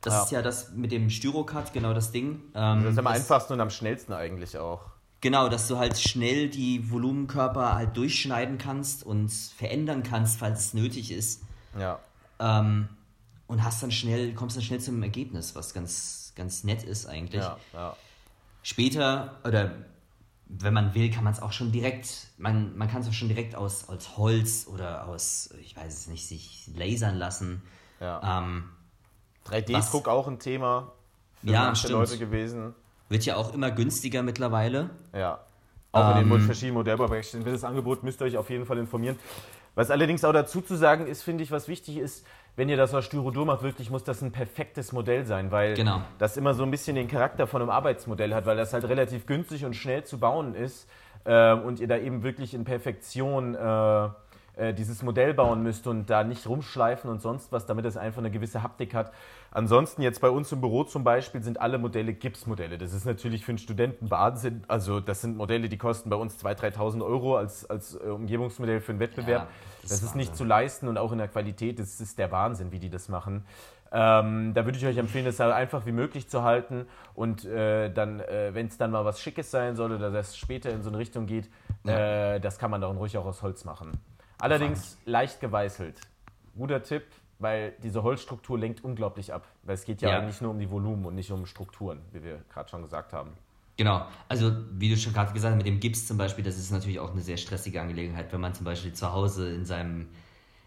Das 0.01 0.15
Ja. 0.15 0.23
ist 0.23 0.31
ja 0.31 0.41
das 0.43 0.73
mit 0.73 0.91
dem 0.91 1.11
Styrocut, 1.11 1.75
genau 1.75 1.93
das 1.93 2.11
Ding. 2.11 2.41
Ähm, 2.55 2.85
Das 2.85 2.93
ist 2.93 2.99
am 2.99 3.07
einfachsten 3.07 3.53
und 3.53 3.61
am 3.61 3.69
schnellsten 3.69 4.15
eigentlich 4.15 4.57
auch. 4.57 4.87
Genau, 5.21 5.49
dass 5.49 5.67
du 5.67 5.79
halt 5.79 5.99
schnell 5.99 6.49
die 6.49 6.91
Volumenkörper 6.91 7.75
halt 7.75 7.97
durchschneiden 7.97 8.59
kannst 8.59 9.05
und 9.05 9.31
verändern 9.31 10.03
kannst, 10.05 10.39
falls 10.39 10.61
es 10.67 10.75
nötig 10.75 11.11
ist. 11.11 11.43
Ja. 11.79 11.99
Ähm, 12.39 12.89
und 13.49 13.65
hast 13.65 13.83
dann 13.83 13.91
schnell, 13.91 14.35
kommst 14.35 14.57
dann 14.57 14.63
schnell 14.63 14.81
zum 14.81 15.03
Ergebnis, 15.03 15.55
was 15.57 15.75
ganz, 15.75 16.33
ganz 16.37 16.63
nett 16.65 16.85
ist 16.85 17.07
eigentlich. 17.07 17.43
Ja, 17.43 17.59
ja. 17.73 17.97
Später, 18.63 19.39
oder 19.45 19.73
wenn 20.47 20.73
man 20.73 20.95
will, 20.95 21.11
kann 21.11 21.25
man 21.25 21.33
es 21.33 21.41
auch 21.43 21.53
schon 21.53 21.73
direkt, 21.73 22.29
man, 22.37 22.77
man 22.77 22.89
kann 22.89 23.03
es 23.03 23.09
auch 23.09 23.13
schon 23.13 23.29
direkt 23.29 23.55
aus, 23.55 23.89
aus 23.89 24.17
Holz 24.17 24.67
oder 24.73 25.07
aus, 25.09 25.51
ich 25.61 25.77
weiß 25.77 25.93
es 25.93 26.07
nicht, 26.07 26.27
sich 26.27 26.71
lasern 26.75 27.17
lassen. 27.17 27.63
ja. 28.01 28.41
Ähm, 28.41 28.71
3D-Druck 29.47 30.09
auch 30.09 30.29
ein 30.29 30.39
Thema 30.39 30.93
für 31.41 31.51
Ja, 31.51 31.65
manche 31.65 31.87
stimmt. 31.87 32.01
Leute 32.01 32.19
gewesen. 32.19 32.75
Wird 33.09 33.25
ja 33.25 33.37
auch 33.37 33.55
immer 33.55 33.71
günstiger 33.71 34.23
mittlerweile. 34.23 34.91
Ja. 35.15 35.41
Auch 35.93 36.17
in 36.17 36.23
Ähm, 36.23 36.31
den 36.31 36.41
verschiedenen 36.41 36.75
Modellbauwerkstätten. 36.75 37.45
Für 37.47 37.53
das 37.53 37.65
Angebot 37.65 38.03
müsst 38.03 38.21
ihr 38.21 38.27
euch 38.27 38.37
auf 38.37 38.51
jeden 38.51 38.67
Fall 38.67 38.79
informieren. 38.79 39.19
Was 39.75 39.91
allerdings 39.91 40.25
auch 40.25 40.33
dazu 40.33 40.61
zu 40.61 40.77
sagen 40.77 41.07
ist, 41.07 41.23
finde 41.23 41.45
ich, 41.45 41.51
was 41.51 41.69
wichtig 41.69 41.97
ist, 41.99 42.27
wenn 42.57 42.69
ihr 42.69 42.77
das 42.77 42.93
aus 42.93 43.05
Styrodur 43.05 43.47
macht, 43.47 43.63
wirklich 43.63 43.89
muss 43.91 44.03
das 44.03 44.21
ein 44.23 44.33
perfektes 44.33 44.93
Modell 44.93 45.25
sein, 45.25 45.53
weil 45.53 45.75
Genau. 45.75 46.03
das 46.19 46.37
immer 46.37 46.53
so 46.55 46.65
ein 46.65 46.71
bisschen 46.73 46.97
den 46.97 47.07
Charakter 47.07 47.47
von 47.47 47.63
einem 47.63 47.71
Arbeitsmodell 47.71 48.35
hat, 48.35 48.45
weil 48.47 48.57
das 48.57 48.73
halt 48.73 48.85
relativ 48.89 49.27
günstig 49.27 49.65
und 49.65 49.75
schnell 49.77 50.03
zu 50.05 50.19
bauen 50.19 50.55
ist 50.57 50.89
äh, 51.25 51.53
und 51.53 51.79
ihr 51.79 51.87
da 51.87 51.97
eben 51.97 52.23
wirklich 52.25 52.55
in 52.55 52.65
Perfektion 52.65 53.55
äh, 53.55 54.09
äh, 54.57 54.75
dieses 54.75 55.03
Modell 55.05 55.35
bauen 55.35 55.63
müsst 55.63 55.87
und 55.87 56.11
da 56.11 56.25
nicht 56.25 56.49
rumschleifen 56.49 57.09
und 57.09 57.23
sonst 57.23 57.53
was, 57.53 57.65
damit 57.67 57.85
es 57.85 57.97
einfach 57.97 58.19
eine 58.19 58.31
gewisse 58.33 58.65
Haptik 58.65 58.93
hat. 58.95 59.13
Ansonsten 59.51 60.03
jetzt 60.03 60.21
bei 60.21 60.29
uns 60.31 60.53
im 60.53 60.61
Büro 60.61 60.85
zum 60.85 61.05
Beispiel 61.05 61.43
sind 61.43 61.61
alle 61.61 61.79
Modelle 61.79 62.13
Gipsmodelle. 62.13 62.77
Das 62.77 62.93
ist 62.93 63.07
natürlich 63.07 63.45
für 63.45 63.53
einen 63.53 63.59
Studenten 63.59 64.11
Wahnsinn. 64.11 64.63
Also 64.69 65.01
das 65.01 65.23
sind 65.23 65.37
Modelle, 65.37 65.69
die 65.69 65.79
kosten 65.79 66.11
bei 66.11 66.17
uns 66.17 66.43
2.000, 66.45 66.77
3.000 66.77 67.05
Euro 67.05 67.37
als, 67.37 67.69
als 67.69 67.95
äh, 67.95 68.09
Umgebungsmodell 68.09 68.81
für 68.81 68.93
einen 68.93 69.01
Wettbewerb. 69.01 69.45
Ja, 69.45 69.49
das 69.83 69.91
das, 69.91 69.99
ist 70.01 70.09
ist 70.09 70.17
nicht 70.17 70.37
zu 70.37 70.45
leisten 70.45 70.89
und 70.89 70.99
auch 70.99 71.13
in 71.13 71.19
der 71.19 71.29
Qualität, 71.29 71.79
das 71.79 72.01
ist 72.01 72.19
der 72.19 72.31
Wahnsinn, 72.31 72.73
wie 72.73 72.79
die 72.79 72.91
das 72.91 73.09
machen. 73.09 73.45
Ähm, 73.91 74.53
da 74.53 74.67
würde 74.67 74.77
ich 74.77 74.85
euch 74.85 74.99
empfehlen, 74.99 75.25
das 75.25 75.39
so 75.39 75.45
einfach 75.45 75.87
wie 75.87 75.93
möglich 75.93 76.29
zu 76.29 76.43
halten 76.43 76.87
und 77.15 77.47
äh, 77.47 77.91
dann, 77.91 78.21
äh, 78.21 78.51
wenn 78.53 78.67
es 78.67 78.77
dann 78.77 78.91
mal 78.91 79.07
was 79.07 79.19
Schickes 79.21 79.51
sein 79.51 79.77
soll 79.77 79.93
oder 79.93 80.11
das 80.11 80.37
später 80.37 80.71
in 80.71 80.83
so 80.83 80.91
eine 80.91 80.99
Richtung 80.99 81.25
geht, 81.25 81.49
äh, 81.85 82.39
das 82.39 82.59
kann 82.59 82.71
man 82.71 82.83
dann 82.83 82.99
ruhig 82.99 83.17
auch 83.17 83.25
aus 83.25 83.43
Holz 83.43 83.65
machen. 83.65 83.93
Allerdings 84.41 84.99
leicht 85.07 85.41
geweißelt. 85.41 86.01
Guter 86.57 86.83
Tipp, 86.83 87.05
weil 87.39 87.75
diese 87.83 88.03
Holzstruktur 88.03 88.59
lenkt 88.59 88.83
unglaublich 88.85 89.33
ab. 89.33 89.47
Weil 89.63 89.75
es 89.75 89.85
geht 89.85 90.03
ja, 90.03 90.11
Ja. 90.11 90.19
eigentlich 90.19 90.41
nur 90.41 90.51
um 90.51 90.59
die 90.59 90.71
Volumen 90.71 91.05
und 91.05 91.15
nicht 91.15 91.31
um 91.31 91.47
Strukturen, 91.47 92.01
wie 92.13 92.23
wir 92.23 92.43
gerade 92.53 92.69
schon 92.69 92.83
gesagt 92.83 93.13
haben. 93.13 93.33
Genau, 93.77 94.05
also 94.29 94.53
wie 94.73 94.91
du 94.91 94.97
schon 94.97 95.13
gerade 95.13 95.33
gesagt 95.33 95.53
hast, 95.53 95.57
mit 95.59 95.67
dem 95.67 95.79
Gips 95.79 96.07
zum 96.09 96.19
Beispiel, 96.19 96.43
das 96.43 96.59
ist 96.59 96.73
natürlich 96.73 96.99
auch 96.99 97.13
eine 97.13 97.21
sehr 97.21 97.37
stressige 97.37 97.81
Angelegenheit, 97.81 98.33
wenn 98.33 98.41
man 98.41 98.53
zum 98.53 98.65
Beispiel 98.65 98.93
zu 98.93 99.13
Hause 99.13 99.53
in 99.55 99.65
seinem, 99.65 100.09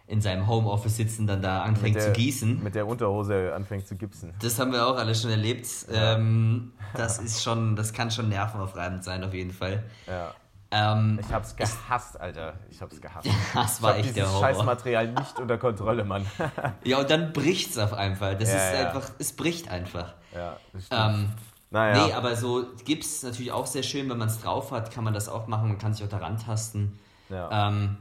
in 0.07 0.21
seinem 0.21 0.47
Homeoffice 0.47 0.95
sitzen, 0.95 1.27
dann 1.27 1.41
da 1.41 1.63
anfängt 1.63 1.97
der, 1.97 2.05
zu 2.05 2.11
gießen. 2.13 2.63
Mit 2.63 2.73
der 2.73 2.87
Unterhose 2.87 3.53
anfängt 3.53 3.85
zu 3.85 3.97
gipsen. 3.97 4.33
Das 4.41 4.57
haben 4.59 4.71
wir 4.71 4.87
auch 4.87 4.95
alle 4.95 5.13
schon 5.13 5.29
erlebt. 5.29 5.67
Ähm, 5.91 6.71
das 6.95 7.19
ist 7.19 7.43
schon, 7.43 7.75
das 7.75 7.91
kann 7.91 8.11
schon 8.11 8.29
nervenaufreibend 8.29 9.03
sein, 9.03 9.25
auf 9.25 9.33
jeden 9.33 9.51
Fall. 9.51 9.83
Ja. 10.07 10.33
Ähm, 10.73 11.19
Ich 11.21 11.31
hab's 11.33 11.55
gehasst, 11.55 12.19
Alter. 12.19 12.53
Ich 12.69 12.81
hab's 12.81 12.99
gehasst. 13.01 13.27
das 13.53 13.77
Ich 13.77 13.81
war 13.83 13.91
hab 13.91 13.99
echt 13.99 14.15
der 14.15 14.27
Horror. 14.31 14.39
Scheißmaterial 14.41 15.07
nicht 15.11 15.37
unter 15.39 15.57
Kontrolle, 15.57 16.03
Mann. 16.05 16.25
Ja, 16.83 16.99
und 16.99 17.09
dann 17.09 17.33
bricht's 17.33 17.77
auf 17.77 17.93
einfach. 17.93 18.33
Das 18.37 18.49
Ja, 18.51 18.55
ist 18.57 18.73
ja. 18.79 18.87
einfach, 18.87 19.11
es 19.19 19.33
bricht 19.35 19.69
einfach. 19.69 20.13
ja, 20.33 20.55
das 20.73 20.85
stimmt. 20.85 21.01
Ähm, 21.01 21.29
naja. 21.71 22.05
Nee, 22.07 22.13
aber 22.13 22.35
so 22.35 22.65
Gips 22.85 23.23
natürlich 23.23 23.51
auch 23.51 23.65
sehr 23.65 23.83
schön, 23.83 24.09
wenn 24.09 24.17
man 24.17 24.27
es 24.27 24.41
drauf 24.41 24.71
hat, 24.71 24.91
kann 24.91 25.03
man 25.03 25.13
das 25.13 25.29
auch 25.29 25.47
machen, 25.47 25.67
man 25.69 25.77
kann 25.77 25.93
sich 25.93 26.03
auch 26.05 26.09
daran 26.09 26.37
tasten. 26.37 26.99
ja. 27.29 27.67
Ähm, 27.69 27.97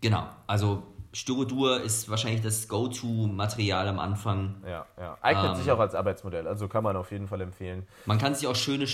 genau, 0.00 0.26
also 0.46 0.82
Styrodur 1.12 1.80
ist 1.80 2.10
wahrscheinlich 2.10 2.42
das 2.42 2.68
Go-To-Material 2.68 3.88
am 3.88 3.98
Anfang. 3.98 4.56
ja, 4.66 4.84
ja. 4.98 5.16
Eignet 5.22 5.50
ähm, 5.52 5.54
sich 5.56 5.70
auch 5.70 5.78
als 5.78 5.94
Arbeitsmodell, 5.94 6.46
also 6.46 6.68
kann 6.68 6.82
man 6.84 6.96
auf 6.96 7.10
jeden 7.10 7.26
Fall 7.28 7.40
empfehlen. 7.40 7.86
Man 8.04 8.18
kann 8.18 8.34
sich 8.34 8.46
auch 8.46 8.56
schöne 8.56 8.86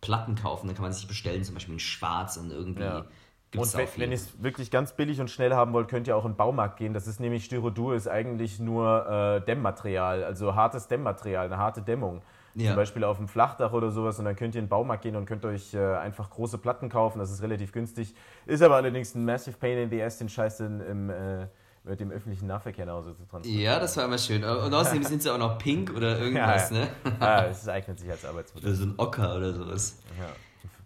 Styrodur-Platten 0.00 0.34
kaufen, 0.34 0.66
dann 0.66 0.76
kann 0.76 0.84
man 0.84 0.92
sich 0.92 1.06
bestellen, 1.06 1.44
zum 1.44 1.54
Beispiel 1.54 1.74
in 1.74 1.80
schwarz 1.80 2.36
und 2.36 2.50
irgendwie 2.50 2.82
Ja. 2.82 3.04
gibt 3.50 3.64
es 3.64 3.74
Und 3.74 3.86
wenn, 3.98 4.10
ihr 4.10 4.14
es 4.14 4.42
wirklich 4.42 4.70
ganz 4.70 4.92
billig 4.92 5.20
und 5.20 5.30
schnell 5.30 5.54
haben 5.54 5.72
wollt, 5.72 5.88
könnt 5.88 6.06
ihr 6.06 6.16
auch 6.16 6.24
in 6.24 6.32
den 6.32 6.36
Baumarkt 6.36 6.76
gehen. 6.78 6.94
Das 6.94 7.06
ist 7.06 7.20
nämlich 7.20 7.44
Styrodur, 7.44 7.94
ist 7.94 8.08
eigentlich 8.08 8.60
nur 8.60 9.06
äh, 9.08 9.40
Dämmmaterial, 9.44 10.24
also 10.24 10.54
hartes 10.54 10.88
Dämmmaterial, 10.88 11.46
eine 11.46 11.58
harte 11.58 11.82
Dämmung. 11.82 12.22
Ja. 12.54 12.68
Zum 12.68 12.76
Beispiel 12.76 13.04
auf 13.04 13.16
dem 13.18 13.28
Flachdach 13.28 13.72
oder 13.72 13.90
sowas 13.92 14.18
und 14.18 14.24
dann 14.24 14.34
könnt 14.34 14.56
ihr 14.56 14.58
in 14.58 14.64
den 14.64 14.70
Baumarkt 14.70 15.02
gehen 15.02 15.14
und 15.14 15.24
könnt 15.24 15.44
euch 15.44 15.72
äh, 15.72 15.78
einfach 15.78 16.30
große 16.30 16.58
Platten 16.58 16.88
kaufen. 16.88 17.20
Das 17.20 17.30
ist 17.30 17.42
relativ 17.42 17.70
günstig. 17.70 18.12
Ist 18.44 18.60
aber 18.62 18.74
allerdings 18.74 19.14
ein 19.14 19.24
massive 19.24 19.56
pain 19.56 19.78
in 19.78 19.88
the 19.90 20.02
ass, 20.02 20.18
den 20.18 20.28
Scheiß 20.28 20.60
in, 20.60 20.80
im, 20.80 21.10
äh, 21.10 21.46
mit 21.90 22.00
dem 22.00 22.10
öffentlichen 22.10 22.46
Nahverkehr 22.46 22.86
nach 22.86 22.94
Hause 22.94 23.16
zu 23.16 23.24
transportieren. 23.24 23.62
Ja, 23.62 23.78
das 23.80 23.96
war 23.96 24.04
immer 24.04 24.16
schön. 24.18 24.44
Und 24.44 24.72
außerdem 24.72 25.02
sind 25.02 25.22
sie 25.22 25.30
auch 25.30 25.38
noch 25.38 25.58
pink 25.58 25.92
oder 25.94 26.18
irgendwas, 26.20 26.70
Ja, 26.70 26.76
ja. 26.76 26.84
ne? 26.84 26.90
Ah, 27.20 27.44
es 27.46 27.68
eignet 27.68 27.98
sich 27.98 28.10
als 28.10 28.24
Arbeitsmodell. 28.24 28.70
Oder 28.70 28.78
so 28.78 28.84
ein 28.84 28.94
Ocker 28.96 29.36
oder 29.36 29.52
sowas. 29.52 29.96
Ja. 30.18 30.26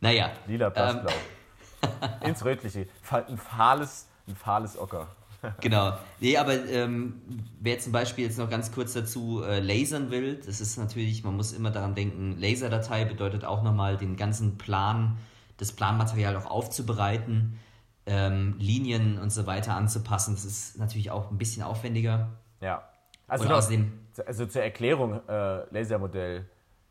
Naja. 0.00 0.30
Lila, 0.46 0.70
blass, 0.70 0.94
ähm, 0.94 1.00
blau. 1.02 2.18
Ins 2.28 2.44
Rötliche. 2.44 2.86
Ein 3.10 3.36
fahles, 3.38 4.08
ein 4.26 4.34
fahles 4.34 4.78
Ocker. 4.78 5.06
Genau. 5.60 5.92
Nee, 6.20 6.38
aber 6.38 6.54
ähm, 6.68 7.20
wer 7.60 7.78
zum 7.78 7.92
Beispiel 7.92 8.24
jetzt 8.24 8.38
noch 8.38 8.48
ganz 8.48 8.72
kurz 8.72 8.94
dazu 8.94 9.42
äh, 9.42 9.60
lasern 9.60 10.10
will, 10.10 10.36
das 10.36 10.62
ist 10.62 10.78
natürlich, 10.78 11.22
man 11.22 11.36
muss 11.36 11.52
immer 11.52 11.70
daran 11.70 11.94
denken, 11.94 12.38
Laserdatei 12.40 13.04
bedeutet 13.04 13.44
auch 13.44 13.62
nochmal 13.62 13.98
den 13.98 14.16
ganzen 14.16 14.56
Plan, 14.56 15.18
das 15.58 15.72
Planmaterial 15.72 16.34
auch 16.36 16.46
aufzubereiten, 16.46 17.58
ähm, 18.06 18.56
Linien 18.58 19.18
und 19.18 19.30
so 19.30 19.46
weiter 19.46 19.74
anzupassen. 19.74 20.34
Das 20.34 20.44
ist 20.44 20.78
natürlich 20.78 21.10
auch 21.10 21.30
ein 21.30 21.38
bisschen 21.38 21.62
aufwendiger. 21.62 22.28
Ja. 22.60 22.82
Also, 23.26 23.44
noch- 23.48 23.56
außerdem, 23.56 23.92
also 24.26 24.46
zur 24.46 24.62
Erklärung, 24.62 25.20
äh, 25.28 25.64
Lasermodell. 25.74 26.40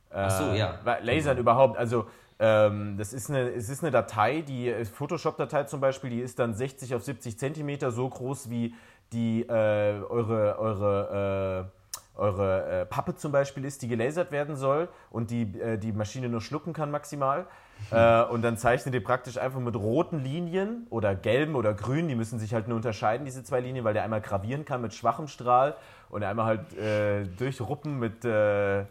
Äh, 0.09 0.15
Ach 0.15 0.31
so, 0.31 0.53
ja. 0.53 0.79
Lasern 1.01 1.37
überhaupt, 1.37 1.77
also 1.77 2.05
ähm, 2.39 2.97
das 2.97 3.13
ist 3.13 3.29
eine, 3.29 3.49
es 3.49 3.69
ist 3.69 3.83
eine 3.83 3.91
Datei, 3.91 4.41
die 4.41 4.69
äh, 4.69 4.85
Photoshop-Datei 4.85 5.63
zum 5.65 5.79
Beispiel, 5.79 6.09
die 6.09 6.19
ist 6.19 6.39
dann 6.39 6.53
60 6.53 6.95
auf 6.95 7.03
70 7.03 7.37
Zentimeter 7.37 7.91
so 7.91 8.09
groß 8.09 8.49
wie 8.49 8.73
die 9.11 9.41
äh, 9.43 10.01
eure, 10.09 10.57
eure, 10.59 11.69
äh, 12.15 12.19
eure 12.19 12.81
äh, 12.81 12.85
Pappe 12.85 13.15
zum 13.15 13.31
Beispiel 13.31 13.65
ist, 13.65 13.81
die 13.83 13.87
gelasert 13.87 14.31
werden 14.31 14.55
soll 14.55 14.89
und 15.11 15.29
die 15.31 15.43
äh, 15.59 15.77
die 15.77 15.91
Maschine 15.91 16.29
nur 16.29 16.41
schlucken 16.41 16.73
kann 16.73 16.89
maximal. 16.91 17.45
Äh, 17.91 18.23
und 18.23 18.41
dann 18.41 18.57
zeichnet 18.57 18.93
ihr 18.95 19.03
praktisch 19.03 19.37
einfach 19.37 19.59
mit 19.59 19.75
roten 19.75 20.19
Linien 20.19 20.87
oder 20.89 21.15
gelben 21.15 21.55
oder 21.55 21.73
grün, 21.73 22.07
die 22.07 22.15
müssen 22.15 22.39
sich 22.39 22.53
halt 22.53 22.67
nur 22.67 22.77
unterscheiden, 22.77 23.25
diese 23.25 23.43
zwei 23.43 23.59
Linien, 23.59 23.83
weil 23.83 23.93
der 23.93 24.03
einmal 24.03 24.21
gravieren 24.21 24.65
kann 24.65 24.81
mit 24.81 24.93
schwachem 24.93 25.27
Strahl 25.27 25.75
und 26.09 26.23
einmal 26.23 26.45
halt 26.45 26.77
äh, 26.77 27.25
durchruppen 27.37 27.99
mit, 27.99 28.25
äh, 28.25 28.85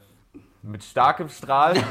mit 0.62 0.84
starkem 0.84 1.28
Strahl. 1.28 1.74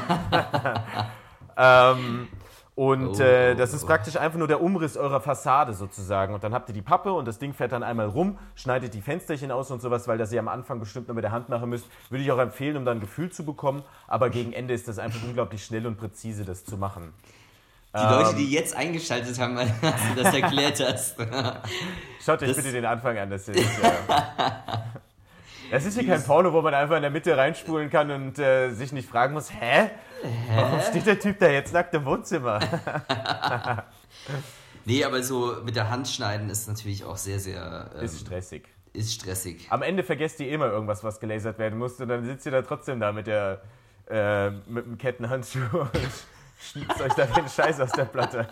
ähm, 1.56 2.28
und 2.74 3.18
Oh, 3.18 3.22
äh, 3.22 3.54
das 3.54 3.74
ist 3.74 3.84
oh. 3.84 3.86
praktisch 3.86 4.16
einfach 4.16 4.38
nur 4.38 4.48
der 4.48 4.62
Umriss 4.62 4.96
eurer 4.96 5.20
Fassade 5.20 5.74
sozusagen. 5.74 6.32
Und 6.32 6.42
dann 6.42 6.54
habt 6.54 6.70
ihr 6.70 6.74
die 6.74 6.80
Pappe 6.82 7.12
und 7.12 7.26
das 7.28 7.38
Ding 7.38 7.52
fährt 7.52 7.72
dann 7.72 7.82
einmal 7.82 8.06
rum, 8.06 8.38
schneidet 8.54 8.94
die 8.94 9.02
Fensterchen 9.02 9.50
aus 9.50 9.70
und 9.70 9.82
sowas, 9.82 10.08
weil 10.08 10.16
das 10.16 10.32
ihr 10.32 10.40
am 10.40 10.48
Anfang 10.48 10.80
bestimmt 10.80 11.08
nur 11.08 11.14
mit 11.14 11.22
der 11.24 11.32
Hand 11.32 11.48
machen 11.50 11.68
müsst. 11.68 11.86
Würde 12.08 12.24
ich 12.24 12.32
auch 12.32 12.38
empfehlen, 12.38 12.76
um 12.78 12.84
dann 12.86 12.96
ein 12.96 13.00
Gefühl 13.00 13.30
zu 13.30 13.44
bekommen. 13.44 13.82
Aber 14.08 14.30
gegen 14.30 14.52
Ende 14.54 14.72
ist 14.72 14.88
das 14.88 14.98
einfach 14.98 15.22
unglaublich 15.22 15.62
schnell 15.64 15.86
und 15.86 15.98
präzise, 15.98 16.44
das 16.46 16.64
zu 16.64 16.78
machen. 16.78 17.12
die 17.94 17.98
Ähm. 18.00 18.08
Leute, 18.10 18.36
die 18.36 18.50
jetzt 18.50 18.74
eingeschaltet 18.74 19.38
haben, 19.38 19.58
als 19.58 19.70
du 20.14 20.22
das 20.22 20.34
erklärt 20.34 20.80
hast. 20.80 21.16
Schaut 22.24 22.40
euch 22.42 22.48
Das- 22.48 22.56
bitte 22.56 22.72
den 22.72 22.86
Anfang 22.86 23.18
an. 23.18 23.28
Das 23.28 23.48
ist, 23.48 23.58
äh, 23.58 23.62
das 25.72 25.86
ist 25.86 25.98
hier 25.98 26.06
kein 26.06 26.22
Porno, 26.22 26.52
wo 26.52 26.60
man 26.60 26.74
einfach 26.74 26.96
in 26.96 27.02
der 27.02 27.10
Mitte 27.10 27.36
reinspulen 27.36 27.88
kann 27.88 28.10
und 28.10 28.38
äh, 28.38 28.70
sich 28.70 28.92
nicht 28.92 29.08
fragen 29.08 29.32
muss, 29.32 29.50
hä? 29.52 29.90
Warum 30.54 30.80
steht 30.80 31.06
der 31.06 31.18
Typ 31.18 31.38
da 31.38 31.48
jetzt 31.48 31.72
nackt 31.72 31.94
im 31.94 32.04
Wohnzimmer? 32.04 32.60
nee, 34.84 35.02
aber 35.02 35.22
so 35.22 35.56
mit 35.64 35.74
der 35.74 35.88
Hand 35.90 36.08
schneiden 36.08 36.50
ist 36.50 36.68
natürlich 36.68 37.04
auch 37.04 37.16
sehr, 37.16 37.38
sehr 37.38 37.90
ähm, 37.96 38.04
Ist 38.04 38.20
stressig. 38.20 38.68
ist 38.92 39.14
stressig. 39.14 39.66
Am 39.70 39.82
Ende 39.82 40.02
vergesst 40.02 40.38
ihr 40.40 40.50
immer 40.50 40.66
irgendwas, 40.66 41.02
was 41.02 41.18
gelasert 41.20 41.58
werden 41.58 41.78
muss 41.78 41.98
und 42.00 42.08
dann 42.08 42.24
sitzt 42.24 42.44
ihr 42.46 42.52
da 42.52 42.62
trotzdem 42.62 43.00
da 43.00 43.12
mit 43.12 43.26
der 43.26 43.62
äh, 44.10 44.50
mit 44.50 44.84
dem 44.84 44.98
Kettenhandschuh 44.98 45.60
und 45.72 45.90
schnitzt 46.60 47.00
euch 47.00 47.14
da 47.14 47.24
den 47.24 47.48
Scheiß 47.48 47.80
aus 47.80 47.92
der 47.92 48.04
Platte. 48.04 48.46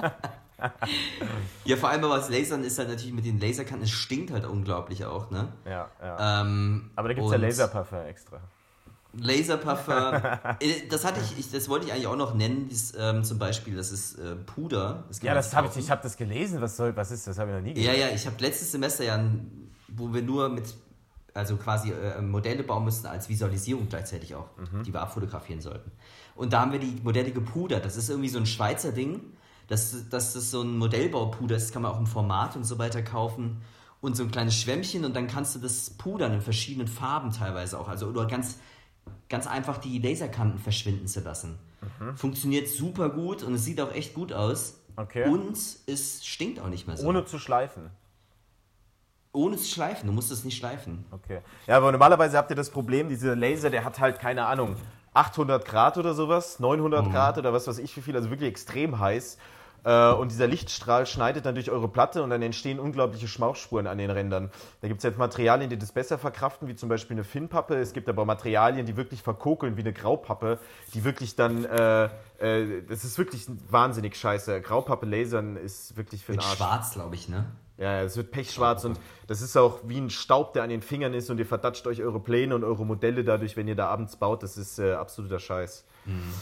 Ja, 1.65 1.77
vor 1.77 1.89
allem 1.91 2.03
aber 2.05 2.17
das 2.17 2.31
Lasern 2.31 2.65
ist 2.65 2.79
halt 2.79 2.89
natürlich 2.89 3.13
mit 3.13 3.25
den 3.25 3.39
Laserkanten, 3.41 3.85
es 3.85 3.91
stinkt 3.91 4.31
halt 4.33 4.45
unglaublich 4.47 5.05
auch, 5.05 5.31
ne? 5.31 5.53
Ja, 5.65 5.89
ja. 6.03 6.41
Ähm, 6.43 6.91
Aber 6.97 7.09
da 7.09 7.15
gibt 7.15 7.25
es 7.27 7.31
ja 7.31 7.37
und 7.37 7.43
Laserpuffer 7.43 8.07
extra. 8.07 8.41
Laserpuffer. 9.13 10.57
äh, 10.61 10.87
das 10.89 11.05
hatte 11.05 11.21
ich, 11.21 11.39
ich, 11.39 11.51
das 11.51 11.69
wollte 11.69 11.87
ich 11.87 11.93
eigentlich 11.93 12.07
auch 12.07 12.17
noch 12.17 12.35
nennen, 12.35 12.69
dies, 12.69 12.93
ähm, 12.99 13.25
zum 13.25 13.39
Beispiel, 13.39 13.77
das 13.77 13.91
ist 13.93 14.19
äh, 14.19 14.37
Puder. 14.37 15.05
Das 15.09 15.21
Ja, 15.23 15.35
das 15.35 15.55
habe 15.55 15.69
ich, 15.69 15.77
ich 15.77 15.91
habe 15.91 16.03
das 16.03 16.17
gelesen. 16.17 16.61
Was 16.61 16.77
soll, 16.77 16.97
was 16.97 17.11
ist 17.11 17.27
das? 17.27 17.39
Habe 17.39 17.51
ich 17.51 17.57
noch 17.57 17.63
nie 17.63 17.71
Ja, 17.81 17.93
gelesen. 17.93 18.09
ja, 18.09 18.15
ich 18.15 18.27
habe 18.27 18.37
letztes 18.41 18.73
Semester 18.73 19.05
ja, 19.05 19.23
wo 19.89 20.13
wir 20.15 20.23
nur 20.23 20.49
mit, 20.49 20.75
also 21.35 21.57
quasi 21.57 21.91
äh, 21.93 22.21
Modelle 22.23 22.63
bauen 22.63 22.85
mussten 22.85 23.07
als 23.07 23.29
Visualisierung 23.29 23.89
gleichzeitig 23.89 24.35
auch, 24.35 24.47
Mhm. 24.57 24.85
die 24.85 24.93
wir 24.93 25.01
abfotografieren 25.01 25.61
sollten. 25.61 25.91
Und 26.37 26.53
da 26.53 26.61
haben 26.61 26.73
wir 26.73 26.79
die 26.79 27.01
Modelle 27.03 27.33
gepudert. 27.33 27.85
Das 27.85 27.97
ist 27.97 28.09
irgendwie 28.09 28.29
so 28.29 28.39
ein 28.39 28.47
Schweizer 28.47 28.93
Ding. 28.93 29.21
Das, 29.71 30.09
das 30.11 30.35
ist 30.35 30.51
so 30.51 30.63
ein 30.63 30.77
Modellbaupuder, 30.79 31.55
das 31.55 31.71
kann 31.71 31.83
man 31.83 31.93
auch 31.93 32.01
im 32.01 32.07
Format 32.07 32.57
und 32.57 32.65
so 32.65 32.79
weiter 32.79 33.03
kaufen. 33.03 33.63
Und 34.01 34.17
so 34.17 34.25
ein 34.25 34.31
kleines 34.31 34.57
Schwämmchen 34.57 35.05
und 35.05 35.15
dann 35.15 35.29
kannst 35.29 35.55
du 35.55 35.61
das 35.61 35.91
pudern 35.91 36.33
in 36.33 36.41
verschiedenen 36.41 36.89
Farben 36.89 37.31
teilweise 37.31 37.79
auch. 37.79 37.87
Also 37.87 38.07
oder 38.07 38.27
ganz, 38.27 38.59
ganz 39.29 39.47
einfach 39.47 39.79
die 39.79 39.99
Laserkanten 39.99 40.59
verschwinden 40.59 41.07
zu 41.07 41.21
lassen. 41.21 41.59
Mhm. 42.01 42.17
Funktioniert 42.17 42.67
super 42.67 43.11
gut 43.11 43.43
und 43.45 43.55
es 43.55 43.65
sieht 43.65 43.81
auch 43.81 43.93
echt 43.93 44.15
gut 44.15 44.33
aus. 44.33 44.81
Okay. 44.97 45.29
Und 45.29 45.57
es 45.87 46.27
stinkt 46.27 46.59
auch 46.59 46.69
nicht 46.69 46.87
mehr 46.89 46.97
so. 46.97 47.07
Ohne 47.07 47.25
zu 47.27 47.39
schleifen. 47.39 47.91
Ohne 49.33 49.57
zu 49.57 49.69
schleifen, 49.69 50.09
du 50.09 50.13
musst 50.13 50.33
es 50.33 50.45
nicht 50.45 50.57
schleifen. 50.57 51.05
Okay. 51.13 51.43
Ja, 51.69 51.77
aber 51.77 51.93
normalerweise 51.93 52.37
habt 52.37 52.51
ihr 52.51 52.57
das 52.57 52.71
Problem, 52.71 53.09
dieser 53.09 53.37
Laser, 53.37 53.71
der 53.71 53.85
hat 53.85 54.01
halt 54.01 54.19
keine 54.19 54.47
Ahnung, 54.47 54.75
800 55.15 55.65
Grad 55.65 55.99
oder 55.99 56.15
sowas, 56.15 56.59
900 56.59 57.07
Mhm. 57.07 57.13
Grad 57.13 57.39
oder 57.39 57.53
was 57.53 57.69
weiß 57.69 57.79
ich 57.79 57.97
wie 57.97 58.01
viel, 58.01 58.17
also 58.17 58.31
wirklich 58.31 58.49
extrem 58.49 58.99
heiß. 58.99 59.39
Äh, 59.85 60.13
Und 60.13 60.31
dieser 60.31 60.47
Lichtstrahl 60.47 61.07
schneidet 61.07 61.47
dann 61.47 61.55
durch 61.55 61.71
eure 61.71 61.89
Platte 61.89 62.23
und 62.23 62.31
dann 62.31 62.43
entstehen 62.43 62.79
unglaubliche 62.79 63.29
Schmauchspuren 63.29 63.87
an 63.87 63.99
den 63.99 64.11
Rändern. 64.11 64.51
Da 64.81 64.89
gibt 64.89 64.99
es 64.99 65.05
jetzt 65.05 65.19
Materialien, 65.19 65.71
die 65.71 65.79
das 65.79 65.93
besser 65.93 66.19
verkraften, 66.19 66.69
wie 66.69 66.75
zum 66.75 66.89
Beispiel 66.89 67.15
eine 67.17 67.25
Finnpappe. 67.25 67.77
Es 67.77 67.93
gibt 67.93 68.09
aber 68.09 68.25
Materialien, 68.25 68.87
die 68.87 68.97
wirklich 68.97 69.23
verkokeln, 69.23 69.77
wie 69.77 69.81
eine 69.81 69.93
Graupappe, 69.93 70.59
die 70.95 71.05
wirklich 71.05 71.37
dann, 71.37 71.65
äh, 71.65 72.05
äh, 72.39 72.83
das 72.89 73.05
ist 73.05 73.17
wirklich 73.19 73.47
wahnsinnig 73.71 74.17
scheiße. 74.17 74.61
Graupappe 74.61 75.07
lasern 75.07 75.57
ist 75.57 75.97
wirklich 75.97 76.25
für 76.25 76.33
den 76.33 76.37
Mit 76.37 76.45
Arsch. 76.47 76.57
schwarz, 76.59 76.93
glaube 76.93 77.15
ich, 77.15 77.29
ne? 77.29 77.47
Ja, 77.79 77.93
ja, 77.95 78.03
es 78.03 78.15
wird 78.19 78.31
pechschwarz 78.31 78.85
und 78.85 79.01
das 79.27 79.41
ist 79.41 79.57
auch 79.57 79.79
wie 79.85 79.97
ein 79.99 80.11
Staub, 80.11 80.53
der 80.53 80.65
an 80.65 80.69
den 80.69 80.83
Fingern 80.83 81.15
ist 81.15 81.31
und 81.31 81.39
ihr 81.39 81.47
verdatscht 81.47 81.87
euch 81.87 82.03
eure 82.03 82.21
Pläne 82.21 82.55
und 82.55 82.63
eure 82.63 82.85
Modelle 82.85 83.25
dadurch, 83.25 83.57
wenn 83.57 83.67
ihr 83.69 83.75
da 83.75 83.87
abends 83.89 84.17
baut. 84.17 84.43
Das 84.43 84.59
ist 84.59 84.79
äh, 84.79 84.93
absoluter 84.93 85.39
Scheiß. 85.39 85.87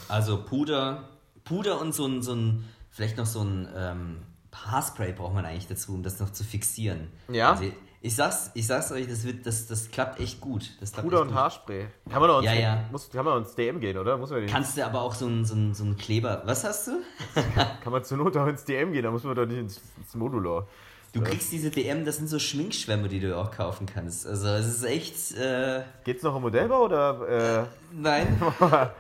Also 0.09 0.43
Puder, 0.43 1.05
Puder 1.45 1.81
und 1.81 1.95
so 1.95 2.07
ein, 2.07 2.23
so 2.23 2.33
ein 2.35 2.65
vielleicht 2.99 3.17
noch 3.17 3.27
so 3.27 3.43
ein 3.43 3.69
ähm, 3.77 4.17
Haarspray 4.53 5.13
braucht 5.13 5.33
man 5.33 5.45
eigentlich 5.45 5.69
dazu, 5.69 5.95
um 5.95 6.03
das 6.03 6.19
noch 6.19 6.31
zu 6.31 6.43
fixieren. 6.43 7.07
Ja? 7.31 7.53
Also 7.53 7.71
ich 8.01 8.17
sag's, 8.17 8.51
ich 8.55 8.67
sag's 8.67 8.91
euch, 8.91 9.07
das, 9.07 9.25
wird, 9.25 9.47
das, 9.47 9.69
das 9.69 9.93
klappt 9.93 10.19
echt 10.19 10.41
gut. 10.41 10.73
Das 10.81 10.91
klappt 10.91 11.09
Puder 11.09 11.21
und 11.21 11.29
gut. 11.29 11.37
Haarspray. 11.37 11.87
Kann 12.11 12.21
man 12.21 12.29
doch 12.29 12.39
ins, 12.39 12.47
Ja, 12.47 12.55
ja. 12.55 12.85
Muss, 12.91 13.09
kann 13.09 13.25
man 13.25 13.39
ins 13.39 13.55
DM 13.55 13.79
gehen, 13.79 13.99
oder? 13.99 14.17
Muss 14.19 14.31
man 14.31 14.41
den, 14.41 14.51
Kannst 14.51 14.77
du 14.77 14.85
aber 14.85 15.01
auch 15.03 15.15
so 15.15 15.29
ein, 15.29 15.45
so, 15.45 15.55
ein, 15.55 15.75
so 15.75 15.85
ein 15.85 15.97
Kleber. 15.97 16.43
Was 16.45 16.65
hast 16.65 16.89
du? 16.89 17.01
kann 17.85 17.93
man 17.93 18.03
zur 18.03 18.19
Not 18.19 18.37
auch 18.37 18.49
ins 18.49 18.65
DM 18.65 18.93
gehen, 18.93 19.05
da 19.05 19.13
muss 19.13 19.23
man 19.23 19.37
doch 19.37 19.47
nicht 19.47 19.59
ins, 19.59 19.81
ins 19.97 20.15
Modular. 20.17 20.67
Du 21.13 21.23
kriegst 21.23 21.53
diese 21.53 21.71
DM, 21.71 22.05
das 22.05 22.17
sind 22.17 22.27
so 22.27 22.41
Schminkschwämme, 22.41 23.07
die 23.07 23.21
du 23.21 23.39
auch 23.39 23.53
kaufen 23.53 23.87
kannst. 23.87 24.27
Also 24.27 24.49
es 24.49 24.67
ist 24.67 24.83
echt. 24.83 25.37
Äh, 25.39 25.83
Geht's 26.03 26.25
noch 26.25 26.35
um 26.35 26.43
Modellbau 26.43 26.83
oder? 26.83 27.63
Äh, 27.63 27.67
nein. 27.93 28.43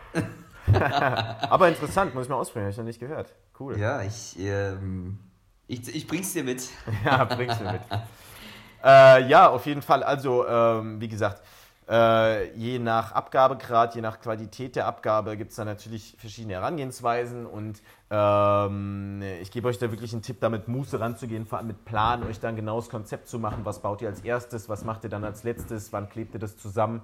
Aber 1.50 1.68
interessant, 1.68 2.14
muss 2.14 2.24
ich 2.24 2.30
mal 2.30 2.36
ausprobieren, 2.36 2.66
habe 2.66 2.70
ich 2.70 2.78
noch 2.78 2.84
nicht 2.84 3.00
gehört. 3.00 3.34
Cool. 3.58 3.78
Ja, 3.78 4.02
ich, 4.02 4.38
ähm, 4.38 5.18
ich, 5.66 5.94
ich 5.94 6.06
bring's 6.06 6.32
dir 6.32 6.44
mit. 6.44 6.68
Ja, 7.04 7.24
bring's 7.24 7.58
mir 7.58 7.72
mit. 7.72 7.80
äh, 8.84 9.28
ja, 9.28 9.48
auf 9.48 9.66
jeden 9.66 9.82
Fall. 9.82 10.02
Also, 10.02 10.46
ähm, 10.46 11.00
wie 11.00 11.08
gesagt, 11.08 11.42
äh, 11.88 12.52
je 12.54 12.78
nach 12.78 13.12
Abgabegrad, 13.12 13.94
je 13.94 14.02
nach 14.02 14.20
Qualität 14.20 14.76
der 14.76 14.86
Abgabe 14.86 15.36
gibt 15.36 15.50
es 15.50 15.56
da 15.56 15.64
natürlich 15.64 16.16
verschiedene 16.18 16.54
Herangehensweisen 16.54 17.46
und 17.46 17.80
ähm, 18.10 19.22
ich 19.42 19.50
gebe 19.50 19.68
euch 19.68 19.78
da 19.78 19.90
wirklich 19.90 20.12
einen 20.12 20.22
Tipp, 20.22 20.38
damit 20.40 20.68
Muße 20.68 21.00
ranzugehen, 21.00 21.46
vor 21.46 21.58
allem 21.58 21.68
mit 21.68 21.84
Plan, 21.84 22.24
euch 22.24 22.40
dann 22.40 22.56
genau 22.56 22.76
das 22.76 22.88
Konzept 22.88 23.28
zu 23.28 23.38
machen. 23.38 23.64
Was 23.64 23.80
baut 23.80 24.02
ihr 24.02 24.08
als 24.08 24.20
erstes, 24.20 24.68
was 24.68 24.84
macht 24.84 25.04
ihr 25.04 25.10
dann 25.10 25.24
als 25.24 25.44
letztes, 25.44 25.92
wann 25.92 26.08
klebt 26.08 26.34
ihr 26.34 26.40
das 26.40 26.56
zusammen? 26.56 27.02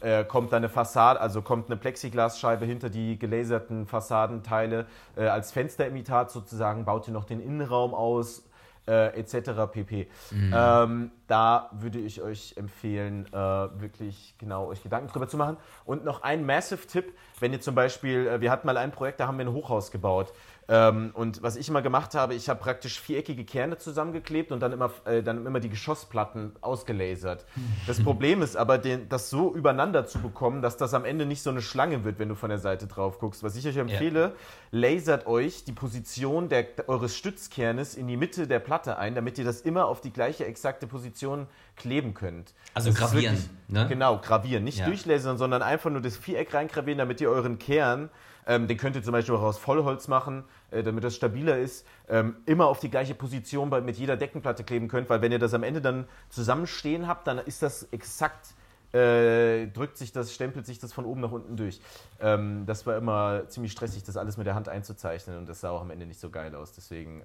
Äh, 0.00 0.24
kommt 0.24 0.52
da 0.52 0.58
eine 0.58 0.68
Fassade, 0.68 1.20
also 1.20 1.42
kommt 1.42 1.70
eine 1.70 1.76
Plexiglasscheibe 1.76 2.64
hinter 2.64 2.90
die 2.90 3.18
gelaserten 3.18 3.86
Fassadenteile 3.86 4.86
äh, 5.16 5.26
als 5.26 5.52
Fensterimitat 5.52 6.30
sozusagen, 6.30 6.84
baut 6.84 7.06
ihr 7.08 7.12
noch 7.12 7.24
den 7.24 7.40
Innenraum 7.40 7.94
aus, 7.94 8.45
äh, 8.86 9.18
etc. 9.18 9.50
pp. 9.70 10.08
Mhm. 10.30 10.54
Ähm, 10.56 11.10
da 11.26 11.70
würde 11.72 11.98
ich 11.98 12.22
euch 12.22 12.54
empfehlen, 12.56 13.26
äh, 13.32 13.36
wirklich 13.36 14.34
genau 14.38 14.66
euch 14.66 14.82
Gedanken 14.82 15.08
drüber 15.08 15.28
zu 15.28 15.36
machen. 15.36 15.56
Und 15.84 16.04
noch 16.04 16.22
ein 16.22 16.46
Massive-Tipp, 16.46 17.12
wenn 17.40 17.52
ihr 17.52 17.60
zum 17.60 17.74
Beispiel, 17.74 18.26
äh, 18.26 18.40
wir 18.40 18.50
hatten 18.50 18.66
mal 18.66 18.76
ein 18.76 18.92
Projekt, 18.92 19.20
da 19.20 19.26
haben 19.26 19.38
wir 19.38 19.44
ein 19.44 19.52
Hochhaus 19.52 19.90
gebaut. 19.90 20.32
Ähm, 20.68 21.10
und 21.14 21.42
was 21.42 21.56
ich 21.56 21.68
immer 21.68 21.80
gemacht 21.80 22.14
habe, 22.14 22.34
ich 22.34 22.48
habe 22.48 22.58
praktisch 22.58 23.00
viereckige 23.00 23.44
Kerne 23.44 23.78
zusammengeklebt 23.78 24.50
und 24.50 24.60
dann 24.60 24.72
immer, 24.72 24.90
äh, 25.04 25.22
dann 25.22 25.46
immer 25.46 25.60
die 25.60 25.68
Geschossplatten 25.68 26.52
ausgelasert. 26.60 27.44
Das 27.86 28.02
Problem 28.04 28.42
ist 28.42 28.56
aber, 28.56 28.78
den, 28.78 29.08
das 29.08 29.30
so 29.30 29.54
übereinander 29.54 30.06
zu 30.06 30.18
bekommen, 30.18 30.62
dass 30.62 30.76
das 30.76 30.92
am 30.92 31.04
Ende 31.04 31.24
nicht 31.24 31.42
so 31.42 31.50
eine 31.50 31.62
Schlange 31.62 32.04
wird, 32.04 32.18
wenn 32.18 32.28
du 32.28 32.34
von 32.34 32.48
der 32.48 32.58
Seite 32.58 32.88
drauf 32.88 33.20
guckst. 33.20 33.44
Was 33.44 33.54
ich 33.54 33.66
euch 33.68 33.76
empfehle, 33.76 34.20
ja. 34.20 34.32
lasert 34.72 35.28
euch 35.28 35.64
die 35.64 35.72
Position 35.72 36.48
der, 36.48 36.66
eures 36.88 37.14
Stützkernes 37.14 37.94
in 37.94 38.08
die 38.08 38.16
Mitte 38.16 38.48
der 38.48 38.58
Platte 38.58 38.98
ein, 38.98 39.14
damit 39.14 39.38
ihr 39.38 39.44
das 39.44 39.60
immer 39.60 39.86
auf 39.86 40.00
die 40.00 40.12
gleiche 40.12 40.46
exakte 40.46 40.88
Position 40.88 41.46
kleben 41.76 42.12
könnt. 42.12 42.54
Also 42.74 42.90
das 42.90 42.98
gravieren, 42.98 43.36
wirklich, 43.36 43.50
ne? 43.68 43.86
Genau, 43.88 44.18
gravieren. 44.18 44.64
Nicht 44.64 44.78
ja. 44.78 44.86
durchlasern, 44.86 45.38
sondern 45.38 45.62
einfach 45.62 45.90
nur 45.90 46.00
das 46.00 46.16
Viereck 46.16 46.52
reingravieren, 46.52 46.98
damit 46.98 47.20
ihr 47.20 47.30
euren 47.30 47.58
Kern 47.58 48.10
ähm, 48.46 48.68
den 48.68 48.76
könnt 48.76 48.96
ihr 48.96 49.02
zum 49.02 49.12
Beispiel 49.12 49.34
auch 49.34 49.42
aus 49.42 49.58
Vollholz 49.58 50.06
machen, 50.08 50.44
äh, 50.76 50.82
damit 50.82 51.04
das 51.04 51.16
stabiler 51.16 51.58
ist. 51.58 51.86
Ähm, 52.08 52.36
immer 52.46 52.66
auf 52.66 52.80
die 52.80 52.90
gleiche 52.90 53.14
Position 53.14 53.70
bei, 53.70 53.80
mit 53.80 53.96
jeder 53.96 54.16
Deckenplatte 54.16 54.64
kleben 54.64 54.88
könnt, 54.88 55.08
weil 55.10 55.22
wenn 55.22 55.32
ihr 55.32 55.38
das 55.38 55.54
am 55.54 55.62
Ende 55.62 55.80
dann 55.80 56.06
zusammenstehen 56.28 57.08
habt, 57.08 57.26
dann 57.26 57.38
ist 57.38 57.62
das 57.62 57.84
exakt 57.92 58.54
äh, 58.92 59.66
drückt 59.66 59.98
sich 59.98 60.12
das, 60.12 60.32
stempelt 60.32 60.64
sich 60.64 60.78
das 60.78 60.92
von 60.92 61.04
oben 61.04 61.20
nach 61.20 61.32
unten 61.32 61.56
durch. 61.56 61.80
Ähm, 62.20 62.64
das 62.66 62.86
war 62.86 62.96
immer 62.96 63.48
ziemlich 63.48 63.72
stressig, 63.72 64.04
das 64.04 64.16
alles 64.16 64.36
mit 64.36 64.46
der 64.46 64.54
Hand 64.54 64.68
einzuzeichnen 64.68 65.36
und 65.38 65.48
das 65.48 65.60
sah 65.60 65.70
auch 65.70 65.80
am 65.80 65.90
Ende 65.90 66.06
nicht 66.06 66.20
so 66.20 66.30
geil 66.30 66.54
aus. 66.54 66.72
Deswegen 66.72 67.20
äh, 67.20 67.24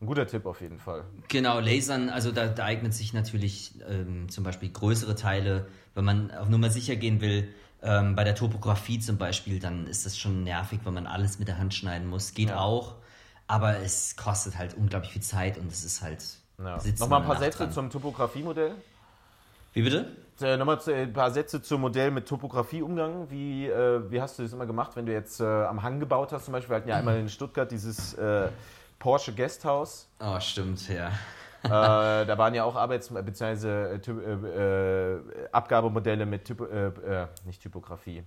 ein 0.00 0.06
guter 0.06 0.26
Tipp 0.26 0.46
auf 0.46 0.60
jeden 0.60 0.78
Fall. 0.78 1.04
Genau, 1.28 1.58
Lasern, 1.58 2.08
also 2.08 2.30
da, 2.30 2.46
da 2.46 2.64
eignet 2.64 2.94
sich 2.94 3.12
natürlich 3.12 3.74
ähm, 3.88 4.28
zum 4.28 4.44
Beispiel 4.44 4.70
größere 4.70 5.14
Teile, 5.14 5.66
wenn 5.94 6.04
man 6.04 6.30
auf 6.30 6.48
Nummer 6.48 6.70
sicher 6.70 6.96
gehen 6.96 7.20
will, 7.20 7.48
ähm, 7.82 8.16
bei 8.16 8.24
der 8.24 8.34
Topografie 8.34 8.98
zum 8.98 9.18
Beispiel, 9.18 9.58
dann 9.60 9.86
ist 9.86 10.06
das 10.06 10.18
schon 10.18 10.44
nervig, 10.44 10.80
wenn 10.84 10.94
man 10.94 11.06
alles 11.06 11.38
mit 11.38 11.48
der 11.48 11.58
Hand 11.58 11.74
schneiden 11.74 12.08
muss. 12.08 12.34
Geht 12.34 12.50
ja. 12.50 12.58
auch, 12.58 12.94
aber 13.46 13.78
es 13.78 14.16
kostet 14.16 14.58
halt 14.58 14.74
unglaublich 14.74 15.12
viel 15.12 15.22
Zeit 15.22 15.58
und 15.58 15.70
es 15.70 15.84
ist 15.84 16.02
halt. 16.02 16.24
Ja. 16.58 16.78
Nochmal 16.98 17.20
ein 17.20 17.26
paar 17.26 17.38
Sätze 17.38 17.58
dran. 17.58 17.72
zum 17.72 17.90
Topografiemodell. 17.90 18.74
Wie 19.74 19.82
bitte? 19.82 20.16
Äh, 20.40 20.56
Nochmal 20.56 20.80
ein 20.88 21.12
paar 21.12 21.30
Sätze 21.30 21.60
zum 21.62 21.82
Modell 21.82 22.10
mit 22.10 22.26
Topografieumgang. 22.26 23.30
Wie, 23.30 23.66
äh, 23.66 24.10
wie 24.10 24.20
hast 24.22 24.38
du 24.38 24.42
das 24.42 24.52
immer 24.54 24.64
gemacht, 24.64 24.92
wenn 24.94 25.04
du 25.04 25.12
jetzt 25.12 25.40
äh, 25.40 25.44
am 25.44 25.82
Hang 25.82 26.00
gebaut 26.00 26.32
hast? 26.32 26.46
Zum 26.46 26.52
Beispiel, 26.52 26.70
wir 26.70 26.76
hatten 26.76 26.88
ja 26.88 26.96
einmal 26.96 27.18
in 27.18 27.28
Stuttgart 27.28 27.70
dieses 27.70 28.14
äh, 28.14 28.48
Porsche 28.98 29.34
Guesthouse. 29.34 30.08
Oh, 30.18 30.40
stimmt, 30.40 30.88
ja 30.88 31.10
äh, 31.64 31.68
da 31.68 32.38
waren 32.38 32.54
ja 32.54 32.64
auch 32.64 32.76
Arbeits- 32.76 33.08
bzw. 33.12 33.96
Äh, 33.96 35.16
äh, 35.16 35.48
Abgabemodelle 35.52 36.26
mit 36.26 36.44
Typo, 36.44 36.66
äh, 36.66 36.86
äh, 36.88 37.26
nicht 37.44 37.62
Typografie. 37.62 38.22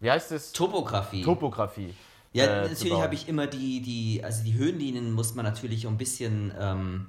Wie 0.00 0.10
heißt 0.10 0.32
es? 0.32 0.52
Topografie. 0.52 1.22
Topografie. 1.22 1.94
Ja, 2.32 2.44
äh, 2.44 2.68
natürlich 2.68 3.00
habe 3.00 3.14
ich 3.14 3.28
immer 3.28 3.46
die, 3.46 3.80
die, 3.80 4.22
also 4.22 4.44
die 4.44 4.54
Höhenlinien 4.54 5.12
muss 5.12 5.34
man 5.34 5.44
natürlich 5.44 5.86
ein 5.86 5.96
bisschen 5.96 6.52
ähm, 6.58 7.06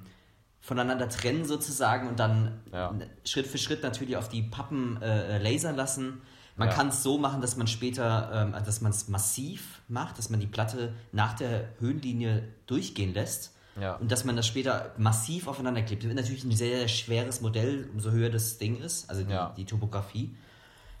voneinander 0.60 1.08
trennen 1.08 1.44
sozusagen 1.44 2.08
und 2.08 2.18
dann 2.18 2.60
ja. 2.72 2.94
Schritt 3.24 3.46
für 3.46 3.58
Schritt 3.58 3.82
natürlich 3.82 4.16
auf 4.16 4.28
die 4.28 4.42
Pappen 4.42 5.00
äh, 5.02 5.38
lasern 5.38 5.76
lassen. 5.76 6.22
Man 6.56 6.68
ja. 6.68 6.74
kann 6.74 6.88
es 6.88 7.02
so 7.02 7.18
machen, 7.18 7.40
dass 7.40 7.56
man 7.56 7.66
später, 7.66 8.30
ähm, 8.54 8.64
dass 8.64 8.80
man 8.80 8.90
es 8.90 9.08
massiv 9.08 9.80
macht, 9.86 10.18
dass 10.18 10.30
man 10.30 10.40
die 10.40 10.46
Platte 10.46 10.94
nach 11.12 11.34
der 11.34 11.68
Höhenlinie 11.78 12.48
durchgehen 12.66 13.14
lässt 13.14 13.54
ja. 13.80 13.96
Und 13.96 14.10
dass 14.12 14.24
man 14.24 14.36
das 14.36 14.46
später 14.46 14.92
massiv 14.96 15.48
aufeinander 15.48 15.82
klebt. 15.82 16.02
Das 16.02 16.08
wird 16.08 16.16
natürlich 16.16 16.44
ein 16.44 16.52
sehr, 16.52 16.78
sehr 16.78 16.88
schweres 16.88 17.40
Modell, 17.40 17.88
umso 17.92 18.10
höher 18.10 18.30
das 18.30 18.58
Ding 18.58 18.80
ist, 18.80 19.08
also 19.08 19.22
die, 19.22 19.32
ja. 19.32 19.52
die 19.56 19.64
Topografie. 19.64 20.36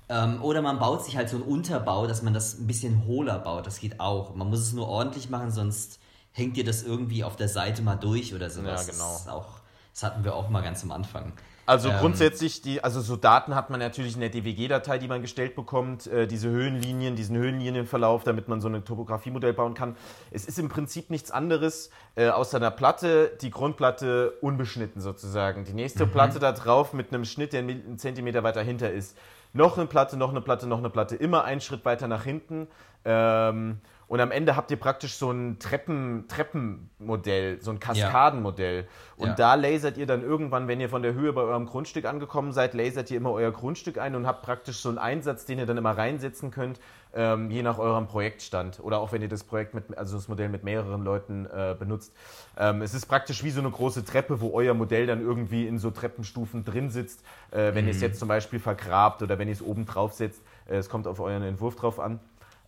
Ähm, 0.08 0.42
oder 0.42 0.62
man 0.62 0.78
baut 0.78 1.04
sich 1.04 1.16
halt 1.16 1.28
so 1.28 1.36
einen 1.36 1.44
Unterbau, 1.44 2.06
dass 2.06 2.22
man 2.22 2.32
das 2.32 2.58
ein 2.58 2.66
bisschen 2.66 3.06
hohler 3.06 3.38
baut. 3.38 3.66
Das 3.66 3.80
geht 3.80 4.00
auch. 4.00 4.34
Man 4.34 4.48
muss 4.48 4.60
es 4.60 4.72
nur 4.72 4.88
ordentlich 4.88 5.28
machen, 5.28 5.50
sonst 5.50 6.00
hängt 6.32 6.56
dir 6.56 6.64
das 6.64 6.82
irgendwie 6.82 7.24
auf 7.24 7.36
der 7.36 7.48
Seite 7.48 7.82
mal 7.82 7.96
durch 7.96 8.34
oder 8.34 8.48
sowas. 8.48 8.86
Ja, 8.86 8.92
genau. 8.92 9.12
Das, 9.12 9.28
auch, 9.28 9.60
das 9.92 10.02
hatten 10.04 10.24
wir 10.24 10.34
auch 10.34 10.48
mal 10.48 10.62
ganz 10.62 10.82
am 10.82 10.92
Anfang. 10.92 11.32
Also 11.68 11.90
ähm, 11.90 11.96
grundsätzlich, 12.00 12.62
die, 12.62 12.82
also 12.82 13.02
so 13.02 13.16
Daten 13.16 13.54
hat 13.54 13.68
man 13.68 13.78
natürlich 13.78 14.14
in 14.14 14.20
der 14.22 14.30
DWG-Datei, 14.30 14.96
die 14.96 15.06
man 15.06 15.20
gestellt 15.20 15.54
bekommt, 15.54 16.06
äh, 16.06 16.26
diese 16.26 16.48
Höhenlinien, 16.48 17.14
diesen 17.14 17.36
Höhenlinienverlauf, 17.36 18.24
damit 18.24 18.48
man 18.48 18.62
so 18.62 18.68
ein 18.68 18.86
Topografiemodell 18.86 19.52
bauen 19.52 19.74
kann. 19.74 19.94
Es 20.30 20.46
ist 20.46 20.58
im 20.58 20.70
Prinzip 20.70 21.10
nichts 21.10 21.30
anderes 21.30 21.90
äh, 22.14 22.30
außer 22.30 22.56
einer 22.56 22.70
Platte, 22.70 23.36
die 23.42 23.50
Grundplatte 23.50 24.30
unbeschnitten 24.40 25.02
sozusagen. 25.02 25.66
Die 25.66 25.74
nächste 25.74 26.06
mhm. 26.06 26.12
Platte 26.12 26.38
da 26.38 26.52
drauf 26.52 26.94
mit 26.94 27.12
einem 27.12 27.26
Schnitt, 27.26 27.52
der 27.52 27.60
einen 27.60 27.98
Zentimeter 27.98 28.42
weiter 28.42 28.62
hinter 28.62 28.90
ist. 28.90 29.14
Noch 29.52 29.76
eine 29.76 29.86
Platte, 29.86 30.16
noch 30.16 30.30
eine 30.30 30.40
Platte, 30.40 30.66
noch 30.66 30.78
eine 30.78 30.88
Platte, 30.88 31.16
immer 31.16 31.44
einen 31.44 31.60
Schritt 31.60 31.84
weiter 31.84 32.08
nach 32.08 32.24
hinten. 32.24 32.66
Ähm, 33.04 33.82
und 34.08 34.20
am 34.20 34.30
Ende 34.30 34.56
habt 34.56 34.70
ihr 34.70 34.78
praktisch 34.78 35.14
so 35.14 35.30
ein 35.30 35.58
Treppen, 35.58 36.24
Treppenmodell, 36.28 37.60
so 37.60 37.70
ein 37.70 37.78
Kaskadenmodell. 37.78 38.88
Und 39.18 39.28
ja. 39.28 39.34
da 39.34 39.54
lasert 39.54 39.98
ihr 39.98 40.06
dann 40.06 40.22
irgendwann, 40.22 40.66
wenn 40.66 40.80
ihr 40.80 40.88
von 40.88 41.02
der 41.02 41.12
Höhe 41.12 41.34
bei 41.34 41.42
eurem 41.42 41.66
Grundstück 41.66 42.06
angekommen 42.06 42.52
seid, 42.52 42.72
lasert 42.72 43.10
ihr 43.10 43.18
immer 43.18 43.32
euer 43.32 43.52
Grundstück 43.52 43.98
ein 43.98 44.14
und 44.14 44.26
habt 44.26 44.42
praktisch 44.42 44.78
so 44.78 44.88
einen 44.88 44.96
Einsatz, 44.96 45.44
den 45.44 45.58
ihr 45.58 45.66
dann 45.66 45.76
immer 45.76 45.96
reinsetzen 45.96 46.50
könnt, 46.50 46.80
ähm, 47.14 47.50
je 47.50 47.62
nach 47.62 47.78
eurem 47.78 48.06
Projektstand. 48.06 48.80
Oder 48.80 48.98
auch 48.98 49.12
wenn 49.12 49.20
ihr 49.20 49.28
das 49.28 49.44
Projekt 49.44 49.74
mit, 49.74 49.98
also 49.98 50.16
das 50.16 50.26
Modell 50.26 50.48
mit 50.48 50.64
mehreren 50.64 51.04
Leuten 51.04 51.44
äh, 51.44 51.76
benutzt. 51.78 52.14
Ähm, 52.56 52.80
es 52.80 52.94
ist 52.94 53.06
praktisch 53.06 53.44
wie 53.44 53.50
so 53.50 53.60
eine 53.60 53.70
große 53.70 54.06
Treppe, 54.06 54.40
wo 54.40 54.52
euer 54.54 54.72
Modell 54.72 55.06
dann 55.06 55.20
irgendwie 55.20 55.66
in 55.66 55.78
so 55.78 55.90
Treppenstufen 55.90 56.64
drin 56.64 56.88
sitzt. 56.88 57.22
Äh, 57.50 57.74
wenn 57.74 57.84
mhm. 57.84 57.88
ihr 57.88 57.94
es 57.94 58.00
jetzt 58.00 58.18
zum 58.18 58.28
Beispiel 58.28 58.58
vergrabt 58.58 59.20
oder 59.22 59.38
wenn 59.38 59.48
ihr 59.48 59.54
es 59.54 59.62
oben 59.62 59.84
drauf 59.84 60.14
setzt. 60.14 60.42
Äh, 60.66 60.76
es 60.76 60.88
kommt 60.88 61.06
auf 61.06 61.20
euren 61.20 61.42
Entwurf 61.42 61.76
drauf 61.76 62.00
an. 62.00 62.20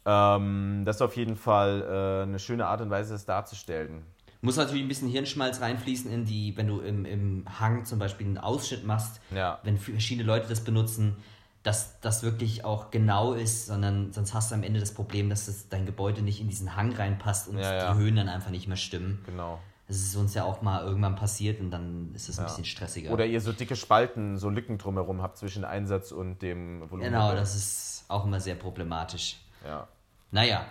Ähm, 0.06 0.82
das 0.84 0.96
ist 0.96 1.02
auf 1.02 1.16
jeden 1.16 1.36
Fall 1.36 1.82
äh, 1.82 2.22
eine 2.22 2.38
schöne 2.38 2.66
Art 2.66 2.80
und 2.80 2.90
Weise, 2.90 3.12
das 3.12 3.26
darzustellen. 3.26 4.02
Muss 4.42 4.56
natürlich 4.56 4.82
ein 4.82 4.88
bisschen 4.88 5.08
Hirnschmalz 5.08 5.60
reinfließen 5.60 6.10
in 6.10 6.24
die, 6.24 6.56
wenn 6.56 6.66
du 6.66 6.80
im, 6.80 7.04
im 7.04 7.44
Hang 7.60 7.84
zum 7.84 7.98
Beispiel 7.98 8.26
einen 8.26 8.38
Ausschnitt 8.38 8.86
machst, 8.86 9.20
ja. 9.34 9.58
wenn 9.64 9.76
verschiedene 9.76 10.26
Leute 10.26 10.48
das 10.48 10.62
benutzen, 10.62 11.16
dass 11.62 12.00
das 12.00 12.22
wirklich 12.22 12.64
auch 12.64 12.90
genau 12.90 13.34
ist, 13.34 13.66
sondern 13.66 14.14
sonst 14.14 14.32
hast 14.32 14.50
du 14.50 14.54
am 14.54 14.62
Ende 14.62 14.80
das 14.80 14.94
Problem, 14.94 15.28
dass 15.28 15.44
das, 15.44 15.68
dein 15.68 15.84
Gebäude 15.84 16.22
nicht 16.22 16.40
in 16.40 16.48
diesen 16.48 16.74
Hang 16.74 16.92
reinpasst 16.92 17.48
und 17.48 17.58
ja, 17.58 17.74
ja. 17.74 17.92
die 17.92 17.98
Höhen 17.98 18.16
dann 18.16 18.30
einfach 18.30 18.50
nicht 18.50 18.66
mehr 18.66 18.78
stimmen. 18.78 19.22
Genau. 19.26 19.58
Das 19.86 19.98
ist 19.98 20.16
uns 20.16 20.34
ja 20.34 20.44
auch 20.44 20.62
mal 20.62 20.84
irgendwann 20.84 21.16
passiert 21.16 21.60
und 21.60 21.70
dann 21.70 22.12
ist 22.14 22.28
es 22.28 22.38
ein 22.38 22.46
bisschen 22.46 22.64
stressiger. 22.64 23.10
Oder 23.10 23.26
ihr 23.26 23.40
so 23.40 23.52
dicke 23.52 23.74
Spalten, 23.74 24.38
so 24.38 24.48
Lücken 24.48 24.78
drumherum 24.78 25.20
habt 25.20 25.36
zwischen 25.36 25.64
Einsatz 25.64 26.12
und 26.12 26.40
dem 26.42 26.82
Volumen. 26.82 27.10
Genau, 27.10 27.34
das 27.34 27.56
ist 27.56 28.04
auch 28.08 28.24
immer 28.24 28.40
sehr 28.40 28.54
problematisch. 28.54 29.36
Ja. 29.64 29.88
Naja, 30.30 30.64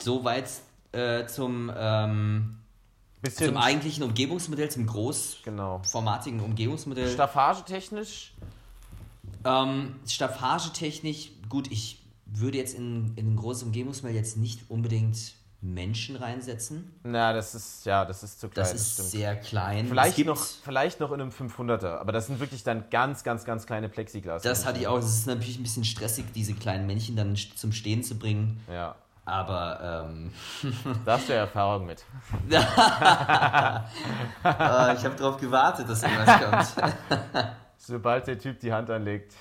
soweit 0.00 0.48
äh, 0.92 1.26
zum, 1.26 1.70
ähm, 1.76 2.58
zum 3.30 3.56
eigentlichen 3.56 4.02
Umgebungsmodell, 4.02 4.70
zum 4.70 4.86
großformatigen 4.86 6.38
genau. 6.38 6.50
Umgebungsmodell. 6.50 7.10
Staffagetechnisch? 7.10 8.32
Ähm, 9.44 9.96
Staffagetechnisch, 10.06 11.30
gut, 11.48 11.70
ich 11.70 12.00
würde 12.26 12.58
jetzt 12.58 12.74
in, 12.74 13.12
in 13.16 13.34
ein 13.34 13.36
großes 13.36 13.64
Umgebungsmodell 13.64 14.16
jetzt 14.16 14.36
nicht 14.36 14.70
unbedingt 14.70 15.34
Menschen 15.62 16.16
reinsetzen. 16.16 16.90
Na, 17.02 17.34
das 17.34 17.54
ist 17.54 17.84
ja, 17.84 18.04
das 18.06 18.22
ist 18.22 18.40
zu 18.40 18.48
klein. 18.48 18.64
Das 18.64 18.74
ist 18.74 18.98
das 18.98 19.10
sehr 19.10 19.36
klein. 19.36 19.88
Vielleicht 19.88 20.18
noch, 20.24 20.38
vielleicht 20.38 21.00
noch 21.00 21.12
in 21.12 21.20
einem 21.20 21.30
500er, 21.30 21.98
aber 21.98 22.12
das 22.12 22.28
sind 22.28 22.40
wirklich 22.40 22.62
dann 22.64 22.88
ganz, 22.90 23.24
ganz, 23.24 23.44
ganz 23.44 23.66
kleine 23.66 23.90
Plexiglas. 23.90 24.42
Das 24.42 24.64
hatte 24.64 24.80
ich 24.80 24.86
auch. 24.86 24.98
Es 24.98 25.06
ist 25.06 25.26
natürlich 25.26 25.58
ein 25.58 25.62
bisschen 25.62 25.84
stressig, 25.84 26.26
diese 26.34 26.54
kleinen 26.54 26.86
Männchen 26.86 27.14
dann 27.14 27.36
zum 27.36 27.72
Stehen 27.72 28.02
zu 28.02 28.18
bringen. 28.18 28.60
Ja. 28.72 28.96
Aber 29.26 30.06
ähm, 30.08 30.32
da 31.04 31.12
hast 31.12 31.28
du 31.28 31.34
ja 31.34 31.40
Erfahrung 31.40 31.86
mit. 31.86 32.04
oh, 32.32 32.54
ich 34.42 35.04
habe 35.04 35.14
darauf 35.16 35.36
gewartet, 35.36 35.88
dass 35.88 36.02
irgendwas 36.02 36.74
kommt. 36.74 36.94
Sobald 37.76 38.26
der 38.26 38.38
Typ 38.38 38.58
die 38.60 38.72
Hand 38.72 38.88
anlegt. 38.90 39.34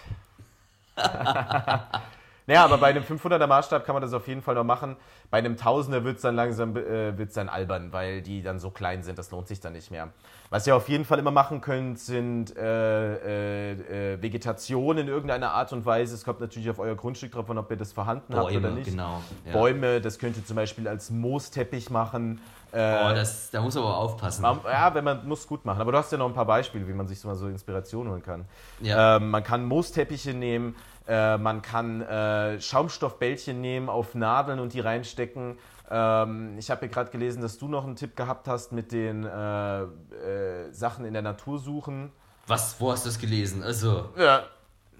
Naja, 2.50 2.66
aber 2.66 2.80
bei 2.80 2.88
einem 2.88 3.04
500er 3.04 3.46
Maßstab 3.46 3.86
kann 3.86 3.94
man 3.94 4.02
das 4.02 4.12
auf 4.12 4.28
jeden 4.28 4.42
Fall 4.42 4.56
noch 4.56 4.64
machen. 4.64 4.96
Bei 5.30 5.38
einem 5.38 5.54
1000er 5.54 6.04
wird 6.04 6.16
es 6.16 6.24
dann 6.24 6.36
langsam 6.36 6.76
äh, 6.76 7.16
wird's 7.16 7.36
dann 7.36 7.48
albern, 7.48 7.94
weil 7.94 8.24
die 8.24 8.42
dann 8.42 8.58
so 8.58 8.72
klein 8.72 9.04
sind, 9.04 9.20
das 9.20 9.30
lohnt 9.30 9.48
sich 9.48 9.60
dann 9.60 9.74
nicht 9.74 9.92
mehr. 9.92 10.10
Was 10.50 10.66
ihr 10.66 10.76
auf 10.76 10.90
jeden 10.90 11.06
Fall 11.06 11.20
immer 11.20 11.30
machen 11.30 11.62
könnt, 11.62 12.00
sind 12.00 12.58
äh, 12.58 13.74
äh, 13.74 14.14
äh 14.14 14.22
Vegetation 14.24 14.98
in 14.98 15.08
irgendeiner 15.08 15.52
Art 15.52 15.74
und 15.74 15.86
Weise. 15.86 16.16
Es 16.16 16.26
kommt 16.26 16.40
natürlich 16.40 16.72
auf 16.72 16.80
euer 16.80 16.96
Grundstück 16.96 17.34
drauf 17.34 17.48
an, 17.52 17.60
ob 17.60 17.70
ihr 17.70 17.78
das 17.78 17.94
vorhanden 17.94 18.34
Bäume, 18.34 18.46
habt 18.46 18.56
oder 18.56 18.72
nicht. 18.72 18.90
Genau, 18.90 19.22
ja. 19.46 19.54
Bäume, 19.54 20.02
das 20.02 20.18
könnt 20.18 20.36
ihr 20.36 20.44
zum 20.44 20.56
Beispiel 20.56 20.88
als 20.88 21.12
Moosteppich 21.12 21.92
machen. 21.92 22.42
Äh, 22.72 22.78
oh, 22.78 23.14
das, 23.14 23.52
da 23.52 23.62
muss 23.62 23.76
man 23.76 23.84
aber 23.84 23.98
aufpassen. 23.98 24.44
Ja, 24.44 24.94
wenn 24.96 25.04
man 25.04 25.28
muss 25.28 25.48
gut 25.48 25.66
machen. 25.66 25.82
Aber 25.82 25.92
du 25.92 26.00
hast 26.00 26.12
ja 26.12 26.18
noch 26.18 26.28
ein 26.28 26.34
paar 26.34 26.46
Beispiele, 26.46 26.88
wie 26.88 26.94
man 26.94 27.08
sich 27.08 27.20
so 27.20 27.28
mal 27.28 27.36
so 27.36 27.48
Inspiration 27.48 28.10
holen 28.10 28.24
kann. 28.24 28.46
Ja. 28.80 29.18
Ähm, 29.18 29.30
man 29.30 29.44
kann 29.44 29.66
Moosteppiche 29.66 30.34
nehmen, 30.34 30.76
äh, 31.10 31.40
man 31.40 31.64
kann 31.64 32.02
äh, 32.02 32.62
Schaumstoffbällchen 32.62 33.60
nehmen, 33.60 33.90
auf 33.90 34.14
Nadeln 34.14 34.60
und 34.60 34.74
die 34.74 34.80
reinstecken. 34.80 35.58
Ähm, 35.90 36.56
ich 36.60 36.70
habe 36.70 36.86
ja 36.86 36.92
gerade 36.92 37.10
gelesen, 37.10 37.42
dass 37.42 37.58
du 37.58 37.68
noch 37.68 37.84
einen 37.84 37.96
Tipp 37.96 38.16
gehabt 38.16 38.48
hast 38.48 38.72
mit 38.72 38.92
den 38.92 39.26
äh, 39.26 39.82
äh, 39.82 39.88
Sachen 40.72 41.06
in 41.06 41.14
der 41.14 41.24
Natur 41.24 41.58
suchen. 41.58 42.12
Was? 42.46 42.80
Wo 42.80 42.92
hast 42.92 43.06
du 43.06 43.10
das 43.10 43.18
gelesen? 43.18 43.64
Also. 43.64 44.10
Ja. 44.18 44.44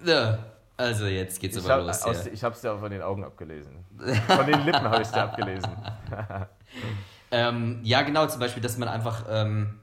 ja. 0.04 0.38
Also 0.76 1.06
jetzt 1.06 1.38
geht's 1.40 1.58
aber 1.58 1.74
hab, 1.74 1.86
los. 1.86 2.02
Aus, 2.02 2.24
ja. 2.24 2.32
Ich 2.32 2.42
habe 2.42 2.54
es 2.54 2.60
dir 2.60 2.72
auch 2.72 2.80
von 2.80 2.90
den 2.90 3.02
Augen 3.02 3.22
abgelesen. 3.22 3.84
Von 4.26 4.46
den 4.46 4.64
Lippen 4.64 4.82
habe 4.82 4.96
ich 4.96 5.02
es 5.02 5.12
dir 5.12 5.22
abgelesen. 5.22 5.70
ähm, 7.30 7.80
ja, 7.82 8.02
genau, 8.02 8.26
zum 8.26 8.40
Beispiel, 8.40 8.62
dass 8.62 8.78
man 8.78 8.88
einfach 8.88 9.26
ähm, 9.28 9.79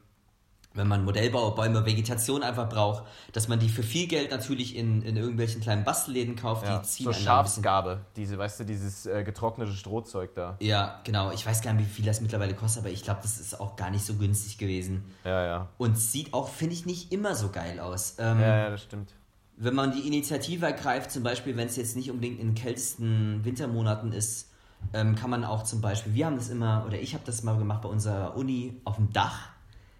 wenn 0.77 0.87
man 0.87 1.03
Modellbaubäume, 1.03 1.85
Vegetation 1.85 2.43
einfach 2.43 2.69
braucht, 2.69 3.03
dass 3.33 3.47
man 3.47 3.59
die 3.59 3.69
für 3.69 3.83
viel 3.83 4.07
Geld 4.07 4.31
natürlich 4.31 4.75
in, 4.75 5.01
in 5.01 5.17
irgendwelchen 5.17 5.61
kleinen 5.61 5.83
Bastelläden 5.83 6.35
kauft, 6.35 6.67
ja, 6.67 6.79
die 6.79 6.87
ziehen 6.87 7.05
so 7.05 7.13
Schafsgabe, 7.13 8.01
diese, 8.15 8.37
weißt 8.37 8.61
du, 8.61 8.65
dieses 8.65 9.05
äh, 9.05 9.23
getrocknete 9.23 9.73
Strohzeug 9.73 10.33
da. 10.35 10.55
Ja, 10.59 11.01
genau. 11.03 11.31
Ich 11.31 11.45
weiß 11.45 11.61
gar 11.61 11.73
nicht, 11.73 11.89
wie 11.89 11.93
viel 11.93 12.05
das 12.05 12.21
mittlerweile 12.21 12.53
kostet, 12.53 12.83
aber 12.83 12.91
ich 12.91 13.03
glaube, 13.03 13.19
das 13.21 13.39
ist 13.39 13.59
auch 13.59 13.75
gar 13.75 13.89
nicht 13.89 14.05
so 14.05 14.15
günstig 14.15 14.57
gewesen. 14.57 15.03
Ja, 15.25 15.45
ja. 15.45 15.67
Und 15.77 15.97
sieht 15.97 16.33
auch, 16.33 16.47
finde 16.47 16.73
ich, 16.75 16.85
nicht 16.85 17.11
immer 17.11 17.35
so 17.35 17.49
geil 17.49 17.79
aus. 17.79 18.15
Ähm, 18.19 18.39
ja, 18.39 18.57
ja, 18.57 18.69
das 18.69 18.83
stimmt. 18.83 19.13
Wenn 19.57 19.73
man 19.73 19.91
die 19.91 20.07
Initiative 20.07 20.67
ergreift, 20.67 21.11
zum 21.11 21.23
Beispiel, 21.23 21.57
wenn 21.57 21.67
es 21.67 21.75
jetzt 21.75 21.95
nicht 21.95 22.11
unbedingt 22.11 22.39
in 22.39 22.49
den 22.49 22.55
kältesten 22.55 23.43
Wintermonaten 23.43 24.11
ist, 24.11 24.51
ähm, 24.93 25.15
kann 25.15 25.31
man 25.31 25.43
auch 25.43 25.63
zum 25.63 25.81
Beispiel, 25.81 26.13
wir 26.13 26.27
haben 26.27 26.35
das 26.35 26.49
immer, 26.49 26.83
oder 26.85 26.99
ich 26.99 27.15
habe 27.15 27.23
das 27.25 27.41
mal 27.41 27.57
gemacht 27.57 27.81
bei 27.81 27.89
unserer 27.89 28.35
Uni 28.35 28.79
auf 28.85 28.97
dem 28.97 29.11
Dach 29.11 29.49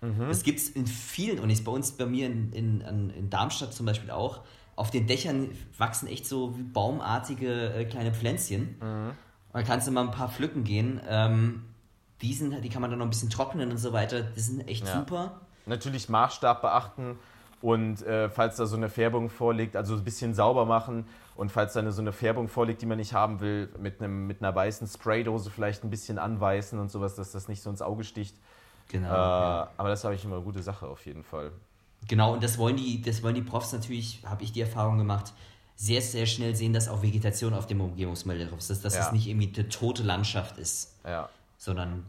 Mhm. 0.02 0.28
Das 0.28 0.44
gibt 0.44 0.60
es 0.60 0.70
in 0.70 0.86
vielen 0.88 1.40
Unis, 1.40 1.64
bei 1.64 1.72
uns, 1.72 1.92
bei 1.92 2.06
mir 2.06 2.28
in, 2.28 2.52
in, 2.54 3.10
in 3.10 3.30
Darmstadt 3.30 3.74
zum 3.74 3.86
Beispiel 3.86 4.12
auch. 4.12 4.42
Auf 4.76 4.92
den 4.92 5.08
Dächern 5.08 5.50
wachsen 5.78 6.08
echt 6.08 6.28
so 6.28 6.58
wie 6.58 6.64
baumartige 6.64 7.74
äh, 7.74 7.86
kleine 7.86 8.14
Pflänzchen. 8.14 8.78
Mhm. 8.80 9.12
Da 9.54 9.64
kannst 9.64 9.88
du 9.88 9.92
mal 9.92 10.04
ein 10.04 10.12
paar 10.12 10.30
pflücken 10.30 10.64
gehen. 10.64 11.02
Ähm, 11.08 11.64
die, 12.22 12.34
sind, 12.34 12.64
die 12.64 12.70
kann 12.70 12.82
man 12.82 12.92
dann 12.92 13.00
noch 13.00 13.08
ein 13.08 13.10
bisschen 13.10 13.30
trocknen 13.30 13.72
und 13.72 13.78
so 13.78 13.92
weiter. 13.92 14.22
Die 14.22 14.40
sind 14.40 14.68
echt 14.68 14.88
ja. 14.88 15.00
super. 15.00 15.42
Natürlich 15.66 16.10
Maßstab 16.10 16.62
beachten 16.62 17.18
und 17.62 18.04
äh, 18.04 18.30
falls 18.30 18.58
da 18.58 18.66
so 18.66 18.78
eine 18.78 18.90
Färbung 18.90 19.30
vorliegt, 19.30 19.76
also 19.76 19.96
ein 19.96 20.04
bisschen 20.04 20.34
sauber 20.34 20.66
machen 20.66 21.06
und 21.36 21.52
falls 21.52 21.74
da 21.74 21.80
eine, 21.80 21.92
so 21.92 22.02
eine 22.02 22.14
Färbung 22.14 22.48
vorliegt, 22.48 22.82
die 22.82 22.86
man 22.86 22.98
nicht 22.98 23.14
haben 23.14 23.40
will, 23.40 23.70
mit, 23.80 24.00
einem, 24.00 24.28
mit 24.28 24.42
einer 24.42 24.54
weißen 24.54 24.88
Spraydose 24.88 25.50
vielleicht 25.50 25.84
ein 25.84 25.90
bisschen 25.90 26.20
anweißen 26.20 26.80
und 26.80 26.92
sowas, 26.92 27.16
dass 27.16 27.32
das 27.32 27.48
nicht 27.48 27.64
so 27.64 27.70
ins 27.70 27.82
Auge 27.82 28.04
sticht. 28.04 28.38
Genau. 28.88 29.10
Äh, 29.10 29.12
ja. 29.12 29.70
Aber 29.78 29.90
das 29.90 30.04
habe 30.04 30.16
ich 30.16 30.24
immer 30.24 30.36
eine 30.36 30.44
gute 30.44 30.64
Sache 30.64 30.88
auf 30.88 31.06
jeden 31.06 31.24
Fall. 31.24 31.52
Genau, 32.08 32.34
und 32.34 32.44
das 32.44 32.58
wollen 32.58 32.78
die, 32.78 33.02
das 33.02 33.24
wollen 33.24 33.36
die 33.36 33.42
Profs 33.42 33.74
natürlich, 33.74 34.22
habe 34.26 34.44
ich 34.44 34.52
die 34.52 34.62
Erfahrung 34.62 34.98
gemacht, 34.98 35.34
sehr, 35.76 36.02
sehr 36.02 36.26
schnell 36.26 36.56
sehen, 36.56 36.74
dass 36.74 36.88
auch 36.88 37.04
Vegetation 37.04 37.54
auf 37.54 37.68
dem 37.68 37.82
Umgebungsmodell 37.82 38.48
drauf 38.48 38.60
ist, 38.60 38.70
dass, 38.70 38.82
dass 38.82 38.96
ja. 38.96 39.00
das 39.02 39.12
nicht 39.12 39.28
irgendwie 39.28 39.54
eine 39.56 39.70
tote 39.70 40.04
Landschaft 40.04 40.58
ist. 40.58 40.96
Ja. 41.06 41.30
Sondern. 41.58 42.06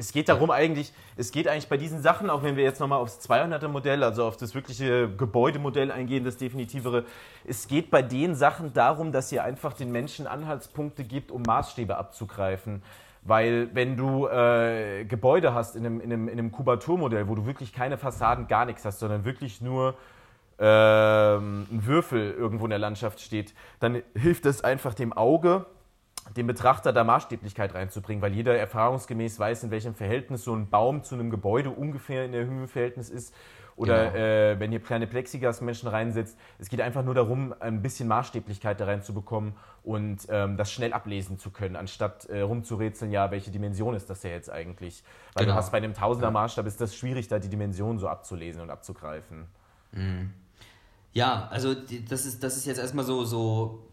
Es 0.00 0.12
geht 0.12 0.28
darum 0.28 0.52
eigentlich, 0.52 0.92
es 1.16 1.32
geht 1.32 1.48
eigentlich 1.48 1.68
bei 1.68 1.76
diesen 1.76 2.02
Sachen, 2.02 2.30
auch 2.30 2.44
wenn 2.44 2.54
wir 2.54 2.62
jetzt 2.62 2.78
nochmal 2.78 3.00
aufs 3.00 3.18
200er 3.28 3.66
Modell, 3.66 4.04
also 4.04 4.24
auf 4.24 4.36
das 4.36 4.54
wirkliche 4.54 5.08
Gebäudemodell 5.12 5.90
eingehen, 5.90 6.22
das 6.22 6.36
definitivere, 6.36 7.04
es 7.44 7.66
geht 7.66 7.90
bei 7.90 8.02
den 8.02 8.36
Sachen 8.36 8.72
darum, 8.72 9.10
dass 9.10 9.32
ihr 9.32 9.42
einfach 9.42 9.72
den 9.72 9.90
Menschen 9.90 10.28
Anhaltspunkte 10.28 11.02
gibt, 11.02 11.32
um 11.32 11.42
Maßstäbe 11.42 11.96
abzugreifen. 11.96 12.80
Weil 13.28 13.68
wenn 13.74 13.96
du 13.96 14.26
äh, 14.26 15.04
Gebäude 15.04 15.52
hast 15.52 15.76
in 15.76 15.84
einem, 15.84 16.00
in, 16.00 16.10
einem, 16.10 16.28
in 16.28 16.38
einem 16.38 16.50
Kubaturmodell, 16.50 17.28
wo 17.28 17.34
du 17.34 17.44
wirklich 17.44 17.74
keine 17.74 17.98
Fassaden, 17.98 18.48
gar 18.48 18.64
nichts 18.64 18.86
hast, 18.86 19.00
sondern 19.00 19.26
wirklich 19.26 19.60
nur 19.60 19.94
ähm, 20.58 21.66
ein 21.70 21.86
Würfel 21.86 22.32
irgendwo 22.32 22.64
in 22.64 22.70
der 22.70 22.78
Landschaft 22.78 23.20
steht, 23.20 23.52
dann 23.80 24.02
hilft 24.14 24.46
es 24.46 24.64
einfach 24.64 24.94
dem 24.94 25.12
Auge, 25.12 25.66
dem 26.38 26.46
Betrachter 26.46 26.92
da 26.94 27.04
Maßstäblichkeit 27.04 27.74
reinzubringen, 27.74 28.22
weil 28.22 28.32
jeder 28.32 28.56
erfahrungsgemäß 28.58 29.38
weiß, 29.38 29.64
in 29.64 29.70
welchem 29.70 29.94
Verhältnis 29.94 30.44
so 30.44 30.54
ein 30.54 30.70
Baum 30.70 31.04
zu 31.04 31.14
einem 31.14 31.28
Gebäude 31.28 31.68
ungefähr 31.68 32.24
in 32.24 32.32
der 32.32 32.46
Höhenverhältnis 32.46 33.10
ist 33.10 33.34
oder 33.78 34.10
genau. 34.10 34.16
äh, 34.16 34.60
wenn 34.60 34.72
ihr 34.72 34.80
kleine 34.80 35.06
Plexigas-Menschen 35.06 35.88
reinsetzt. 35.88 36.36
Es 36.58 36.68
geht 36.68 36.80
einfach 36.80 37.04
nur 37.04 37.14
darum, 37.14 37.54
ein 37.60 37.80
bisschen 37.80 38.08
Maßstäblichkeit 38.08 38.80
da 38.80 38.86
reinzubekommen 38.86 39.54
und 39.84 40.26
ähm, 40.28 40.56
das 40.56 40.72
schnell 40.72 40.92
ablesen 40.92 41.38
zu 41.38 41.50
können, 41.50 41.76
anstatt 41.76 42.26
äh, 42.26 42.40
rumzurätseln, 42.40 43.12
ja, 43.12 43.30
welche 43.30 43.50
Dimension 43.50 43.94
ist 43.94 44.10
das 44.10 44.22
ja 44.24 44.30
jetzt 44.30 44.50
eigentlich? 44.50 45.04
Weil 45.34 45.44
genau. 45.44 45.54
du 45.54 45.58
hast 45.58 45.70
bei 45.70 45.78
einem 45.78 45.94
Tausender-Maßstab 45.94 46.66
ist 46.66 46.80
das 46.80 46.96
schwierig, 46.96 47.28
da 47.28 47.38
die 47.38 47.48
Dimension 47.48 47.98
so 47.98 48.08
abzulesen 48.08 48.62
und 48.62 48.70
abzugreifen. 48.70 49.46
Mhm. 49.92 50.32
Ja, 51.12 51.48
also 51.50 51.74
das 51.74 52.26
ist, 52.26 52.42
das 52.42 52.56
ist 52.56 52.66
jetzt 52.66 52.78
erstmal 52.78 53.04
so, 53.04 53.24
so 53.24 53.87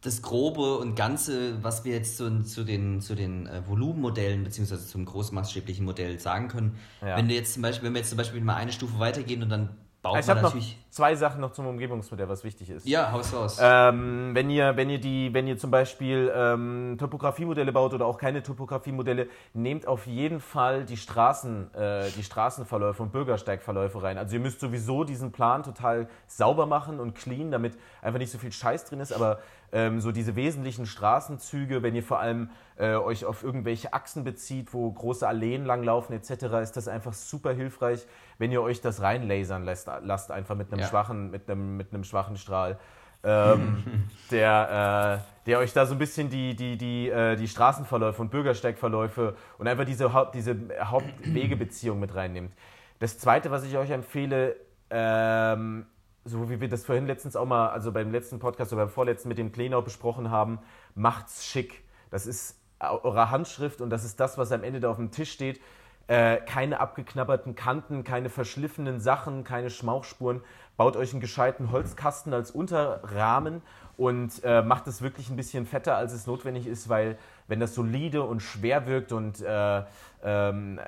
das 0.00 0.22
Grobe 0.22 0.78
und 0.78 0.94
Ganze, 0.94 1.62
was 1.62 1.84
wir 1.84 1.92
jetzt 1.92 2.16
zu, 2.16 2.42
zu 2.44 2.64
den, 2.64 3.00
zu 3.00 3.14
den 3.14 3.46
äh, 3.46 3.66
Volumenmodellen 3.66 4.44
beziehungsweise 4.44 4.86
zum 4.86 5.04
großmaßstäblichen 5.04 5.84
Modell 5.84 6.20
sagen 6.20 6.48
können. 6.48 6.78
Ja. 7.00 7.16
Wenn 7.16 7.28
du 7.28 7.34
jetzt 7.34 7.54
zum 7.54 7.62
Beispiel, 7.62 7.86
wenn 7.86 7.94
wir 7.94 8.00
jetzt 8.00 8.10
zum 8.10 8.18
Beispiel 8.18 8.40
mal 8.40 8.54
eine 8.54 8.72
Stufe 8.72 8.98
weitergehen 9.00 9.42
und 9.42 9.48
dann 9.48 9.70
baut 10.12 10.20
ich 10.20 10.26
man 10.26 10.42
natürlich. 10.42 10.76
Noch 10.76 10.88
zwei 10.90 11.14
Sachen 11.14 11.40
noch 11.40 11.52
zum 11.52 11.66
Umgebungsmodell, 11.66 12.28
was 12.28 12.42
wichtig 12.44 12.70
ist. 12.70 12.86
Ja, 12.86 13.12
haus 13.12 13.32
raus. 13.32 13.58
Ähm, 13.60 14.30
wenn, 14.34 14.50
ihr, 14.50 14.76
wenn, 14.76 14.90
ihr 14.90 15.00
die, 15.00 15.32
wenn 15.32 15.46
ihr 15.46 15.56
zum 15.56 15.70
Beispiel 15.70 16.32
ähm, 16.34 16.96
Topografiemodelle 16.98 17.72
baut 17.72 17.94
oder 17.94 18.06
auch 18.06 18.18
keine 18.18 18.42
Topografiemodelle, 18.42 19.28
nehmt 19.54 19.86
auf 19.86 20.06
jeden 20.06 20.40
Fall 20.40 20.84
die, 20.84 20.96
Straßen, 20.96 21.72
äh, 21.74 22.10
die 22.16 22.24
Straßenverläufe 22.24 23.02
und 23.02 23.12
Bürgersteigverläufe 23.12 24.02
rein. 24.02 24.18
Also 24.18 24.34
ihr 24.34 24.40
müsst 24.40 24.60
sowieso 24.60 25.04
diesen 25.04 25.30
Plan 25.30 25.62
total 25.62 26.08
sauber 26.26 26.66
machen 26.66 26.98
und 26.98 27.14
clean, 27.14 27.50
damit 27.50 27.78
einfach 28.02 28.18
nicht 28.18 28.32
so 28.32 28.38
viel 28.38 28.52
Scheiß 28.52 28.86
drin 28.86 29.00
ist, 29.00 29.12
aber 29.12 29.38
ähm, 29.70 30.00
so 30.00 30.12
diese 30.12 30.34
wesentlichen 30.34 30.86
Straßenzüge, 30.86 31.82
wenn 31.82 31.94
ihr 31.94 32.02
vor 32.02 32.18
allem 32.18 32.50
äh, 32.76 32.94
euch 32.94 33.24
auf 33.24 33.42
irgendwelche 33.44 33.92
Achsen 33.92 34.24
bezieht, 34.24 34.72
wo 34.72 34.90
große 34.90 35.28
Alleen 35.28 35.64
langlaufen 35.66 36.14
etc., 36.14 36.44
ist 36.62 36.76
das 36.76 36.88
einfach 36.88 37.12
super 37.12 37.52
hilfreich, 37.52 38.06
wenn 38.38 38.52
ihr 38.52 38.62
euch 38.62 38.80
das 38.80 39.02
reinlasern 39.02 39.64
lässt, 39.64 39.90
lasst 40.02 40.30
einfach 40.30 40.54
mit 40.54 40.72
einem 40.72 40.80
ja. 40.80 40.86
schwachen, 40.86 41.30
mit 41.30 41.50
einem, 41.50 41.76
mit 41.76 41.92
einem 41.92 42.04
schwachen 42.04 42.36
Strahl. 42.36 42.78
Ähm, 43.24 44.08
der, 44.30 45.20
äh, 45.20 45.46
der 45.46 45.58
euch 45.58 45.72
da 45.72 45.86
so 45.86 45.94
ein 45.94 45.98
bisschen 45.98 46.30
die, 46.30 46.54
die, 46.54 46.78
die, 46.78 47.08
äh, 47.08 47.36
die 47.36 47.48
Straßenverläufe 47.48 48.22
und 48.22 48.30
Bürgersteigverläufe 48.30 49.36
und 49.58 49.66
einfach 49.66 49.84
diese, 49.84 50.12
Haupt, 50.12 50.34
diese 50.34 50.56
Hauptwegebeziehung 50.80 51.98
mit 51.98 52.14
reinnimmt. 52.14 52.52
Das 53.00 53.18
zweite, 53.18 53.50
was 53.50 53.64
ich 53.64 53.76
euch 53.76 53.90
empfehle, 53.90 54.56
ähm, 54.90 55.86
so 56.24 56.50
wie 56.50 56.60
wir 56.60 56.68
das 56.68 56.84
vorhin 56.84 57.06
letztens 57.06 57.36
auch 57.36 57.46
mal, 57.46 57.70
also 57.70 57.90
beim 57.92 58.12
letzten 58.12 58.38
Podcast 58.38 58.72
oder 58.72 58.84
beim 58.84 58.92
vorletzten 58.92 59.28
mit 59.28 59.38
dem 59.38 59.50
Plenau 59.50 59.82
besprochen 59.82 60.30
haben, 60.30 60.60
macht's 60.94 61.44
schick. 61.44 61.82
Das 62.10 62.26
ist 62.26 62.60
eure 62.80 63.30
Handschrift 63.30 63.80
und 63.80 63.90
das 63.90 64.04
ist 64.04 64.20
das, 64.20 64.38
was 64.38 64.52
am 64.52 64.62
Ende 64.62 64.80
da 64.80 64.90
auf 64.90 64.96
dem 64.96 65.10
Tisch 65.10 65.32
steht. 65.32 65.60
Äh, 66.08 66.38
keine 66.38 66.80
abgeknabberten 66.80 67.54
Kanten, 67.54 68.02
keine 68.02 68.30
verschliffenen 68.30 68.98
Sachen, 68.98 69.44
keine 69.44 69.68
Schmauchspuren. 69.68 70.40
Baut 70.78 70.96
euch 70.96 71.12
einen 71.12 71.20
gescheiten 71.20 71.70
Holzkasten 71.70 72.32
als 72.32 72.50
Unterrahmen 72.50 73.60
und 73.98 74.42
äh, 74.42 74.62
macht 74.62 74.86
es 74.86 75.02
wirklich 75.02 75.28
ein 75.28 75.36
bisschen 75.36 75.66
fetter, 75.66 75.96
als 75.98 76.14
es 76.14 76.26
notwendig 76.26 76.66
ist, 76.66 76.88
weil 76.88 77.18
wenn 77.46 77.60
das 77.60 77.74
solide 77.74 78.22
und 78.22 78.40
schwer 78.40 78.86
wirkt 78.86 79.12
und 79.12 79.42
äh, 79.42 79.82
ähm, 80.24 80.80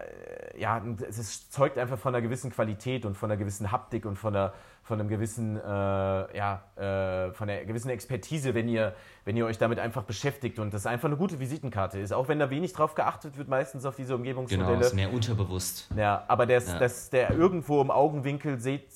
ja, 0.56 0.82
es 1.06 1.50
zeugt 1.50 1.76
einfach 1.76 1.98
von 1.98 2.14
einer 2.14 2.22
gewissen 2.22 2.50
Qualität 2.50 3.04
und 3.04 3.14
von 3.14 3.30
einer 3.30 3.38
gewissen 3.38 3.70
Haptik 3.70 4.06
und 4.06 4.16
von 4.16 4.34
einer 4.34 4.54
von 4.91 4.99
einem 4.99 5.09
gewissen, 5.09 5.57
äh, 5.57 5.61
ja, 5.62 6.64
äh, 6.74 7.32
von 7.32 7.49
einer 7.49 7.64
gewissen 7.64 7.91
Expertise, 7.91 8.55
wenn 8.55 8.68
ihr, 8.68 8.93
wenn 9.24 9.36
ihr 9.36 9.47
euch 9.47 9.57
damit 9.57 9.78
einfach 9.78 10.03
beschäftigt 10.03 10.59
und 10.59 10.74
das 10.74 10.84
einfach 10.84 11.07
eine 11.07 11.16
gute 11.16 11.38
Visitenkarte 11.38 12.01
ist. 12.01 12.12
Auch 12.12 12.26
wenn 12.26 12.41
da 12.41 12.51
wenig 12.51 12.72
drauf 12.72 12.97
geachtet 12.97 13.38
wird, 13.38 13.47
meistens 13.47 13.84
auf 13.84 13.95
diese 13.95 14.16
Umgebungsmodelle. 14.16 14.72
Genau, 14.72 14.84
ist 14.84 14.95
mehr 14.95 15.12
unterbewusst. 15.12 15.88
Ja, 15.97 16.24
aber 16.26 16.45
das, 16.45 16.66
ja. 16.66 16.80
das, 16.80 17.09
der 17.09 17.30
irgendwo 17.30 17.80
im 17.80 17.93
Augenwinkel 17.93 18.59
seht, 18.59 18.88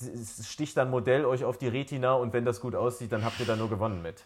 sticht 0.45 0.75
dann 0.75 0.89
Modell 0.89 1.23
euch 1.23 1.45
auf 1.45 1.57
die 1.57 1.69
Retina 1.69 2.11
und 2.15 2.33
wenn 2.33 2.43
das 2.43 2.59
gut 2.59 2.75
aussieht, 2.75 3.13
dann 3.13 3.23
habt 3.23 3.39
ihr 3.39 3.45
da 3.45 3.55
nur 3.55 3.69
gewonnen 3.69 4.01
mit. 4.01 4.25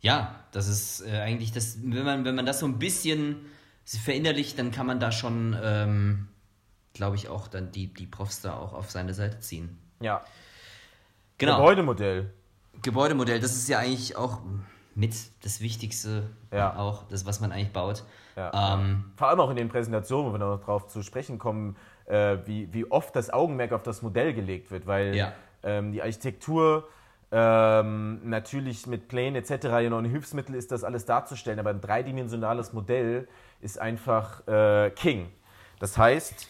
Ja, 0.00 0.40
das 0.52 0.68
ist 0.68 1.02
äh, 1.06 1.18
eigentlich 1.18 1.52
das, 1.52 1.76
wenn 1.82 2.04
man, 2.06 2.24
wenn 2.24 2.34
man 2.34 2.46
das 2.46 2.60
so 2.60 2.66
ein 2.66 2.78
bisschen 2.78 3.44
verinnerlicht, 3.84 4.58
dann 4.58 4.70
kann 4.70 4.86
man 4.86 5.00
da 5.00 5.12
schon, 5.12 5.54
ähm, 5.62 6.28
glaube 6.94 7.16
ich, 7.16 7.28
auch 7.28 7.46
dann 7.46 7.72
die, 7.72 7.92
die 7.92 8.06
Profs 8.06 8.40
da 8.40 8.56
auch 8.56 8.72
auf 8.72 8.90
seine 8.90 9.12
Seite 9.12 9.40
ziehen. 9.40 9.76
Ja. 10.00 10.22
Genau. 11.38 11.56
Gebäudemodell. 11.58 12.32
Gebäudemodell, 12.82 13.40
das 13.40 13.52
ist 13.52 13.68
ja 13.68 13.78
eigentlich 13.78 14.16
auch, 14.16 14.40
mit 14.94 15.14
das 15.44 15.60
Wichtigste 15.60 16.24
Ja. 16.52 16.76
auch, 16.76 17.04
das, 17.08 17.24
was 17.26 17.40
man 17.40 17.52
eigentlich 17.52 17.72
baut. 17.72 18.04
Ja. 18.36 18.74
Ähm, 18.74 19.12
Vor 19.16 19.28
allem 19.28 19.40
auch 19.40 19.50
in 19.50 19.56
den 19.56 19.68
Präsentationen, 19.68 20.28
wo 20.28 20.34
wir 20.34 20.38
noch 20.38 20.60
drauf 20.64 20.88
zu 20.88 21.02
sprechen 21.02 21.38
kommen, 21.38 21.76
äh, 22.06 22.38
wie, 22.44 22.72
wie 22.72 22.90
oft 22.90 23.14
das 23.14 23.30
Augenmerk 23.30 23.72
auf 23.72 23.82
das 23.82 24.02
Modell 24.02 24.34
gelegt 24.34 24.70
wird, 24.70 24.86
weil 24.86 25.14
Ja. 25.14 25.32
ähm, 25.62 25.92
die 25.92 26.02
Architektur 26.02 26.88
ähm, 27.32 28.28
natürlich 28.28 28.86
mit 28.86 29.06
Plänen 29.08 29.36
etc. 29.36 29.64
ja 29.66 29.88
noch 29.90 29.98
ein 29.98 30.04
Hilfsmittel 30.06 30.54
ist, 30.56 30.72
das 30.72 30.82
alles 30.82 31.04
darzustellen, 31.04 31.60
aber 31.60 31.70
ein 31.70 31.80
dreidimensionales 31.80 32.72
Modell 32.72 33.28
ist 33.60 33.78
einfach 33.78 34.46
äh, 34.48 34.90
King. 34.90 35.30
Das 35.78 35.96
heißt, 35.96 36.48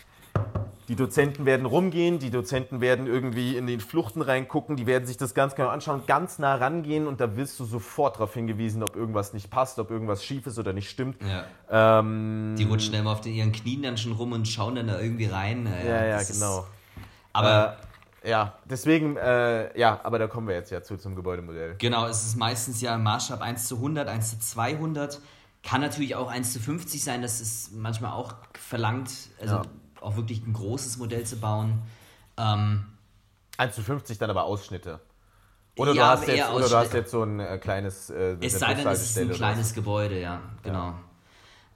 die 0.89 0.97
Dozenten 0.97 1.47
werden 1.47 1.67
rumgehen, 1.67 2.19
die 2.19 2.31
Dozenten 2.31 2.81
werden 2.81 3.07
irgendwie 3.07 3.57
in 3.57 3.69
den 3.69 3.79
Fluchten 3.79 4.23
reingucken, 4.23 4.75
die 4.77 4.87
werden 4.87 5.07
sich 5.07 5.17
das 5.17 5.35
ganz 5.35 5.55
genau 5.55 5.69
anschauen, 5.69 6.03
ganz 6.09 6.41
nah 6.41 6.57
rangehen 6.57 7.07
und 7.07 7.21
da 7.21 7.37
wirst 7.37 7.61
du 7.61 7.65
sofort 7.65 8.17
darauf 8.17 8.35
hingewiesen, 8.35 8.83
ob 8.83 8.97
irgendwas 8.97 9.33
nicht 9.33 9.51
passt, 9.51 9.79
ob 9.79 9.91
irgendwas 9.93 10.25
schief 10.25 10.47
ist 10.49 10.59
oder 10.59 10.73
nicht 10.73 10.91
stimmt. 10.91 11.17
ja. 11.23 11.99
Ähm, 12.01 12.57
Die 12.59 12.65
rutschen 12.65 12.95
immer 12.95 13.13
auf 13.13 13.21
den, 13.21 13.35
ihren 13.35 13.53
Knien 13.53 13.83
dann 13.83 13.99
schon 13.99 14.13
rum 14.13 14.33
und 14.33 14.49
schauen 14.49 14.75
dann 14.75 14.89
da 14.89 14.99
irgendwie 15.01 15.27
rein. 15.27 15.69
ja, 15.87 16.05
ja, 16.07 16.17
ist- 16.19 16.33
genau. 16.33 16.67
aber 17.33 17.77
Äh, 18.25 18.31
ja, 18.31 18.55
deswegen, 18.65 19.17
äh, 19.17 19.79
ja, 19.79 20.01
aber 20.03 20.19
da 20.19 20.27
kommen 20.27 20.49
wir 20.49 20.55
jetzt 20.57 20.71
ja 20.73 20.83
zu 20.83 20.97
zum 20.97 21.15
Gebäudemodell. 21.15 21.77
Genau, 21.79 22.07
es 22.07 22.27
ist 22.27 22.37
meistens 22.37 22.81
ja 22.81 22.97
im 22.97 23.05
Maßstab 23.05 23.41
1 23.41 23.69
zu 23.69 23.77
100, 23.77 24.09
1 24.09 24.31
zu 24.31 24.39
200. 24.41 25.21
Kann 25.63 25.81
natürlich 25.83 26.17
auch 26.17 26.29
1 26.29 26.53
zu 26.53 26.59
50 26.59 27.05
sein, 27.05 27.23
das 27.23 27.41
ist 27.41 27.75
manchmal 27.77 28.13
auch 28.13 28.35
verlangt, 28.59 29.11
also 29.41 29.55
Ja. 29.57 29.63
Auch 30.01 30.17
wirklich 30.17 30.47
ein 30.47 30.53
großes 30.53 30.99
Modell 30.99 31.25
zu 31.25 31.37
bauen. 31.37 31.83
Ähm, 32.37 32.87
1 33.57 33.75
zu 33.75 33.83
50 33.83 34.19
dann 34.19 34.31
aber 34.31 34.45
Ausschnitte. 34.45 35.01
Oder, 35.77 35.95
Ja, 35.95 36.15
du, 36.15 36.21
hast 36.21 36.29
jetzt, 36.29 36.51
oder 36.51 36.69
du 36.69 36.77
hast 36.77 36.93
jetzt 36.93 37.11
so 37.11 37.23
ein 37.23 37.41
äh, 37.41 37.59
kleines 37.59 38.11
äh, 38.11 38.37
es 38.41 38.59
sei 38.59 38.75
denn, 38.75 38.87
es 38.87 39.03
ist 39.03 39.19
ein 39.19 39.31
kleines 39.31 39.73
Gebäude, 39.73 40.21
ja, 40.21 40.41
genau. 40.63 40.95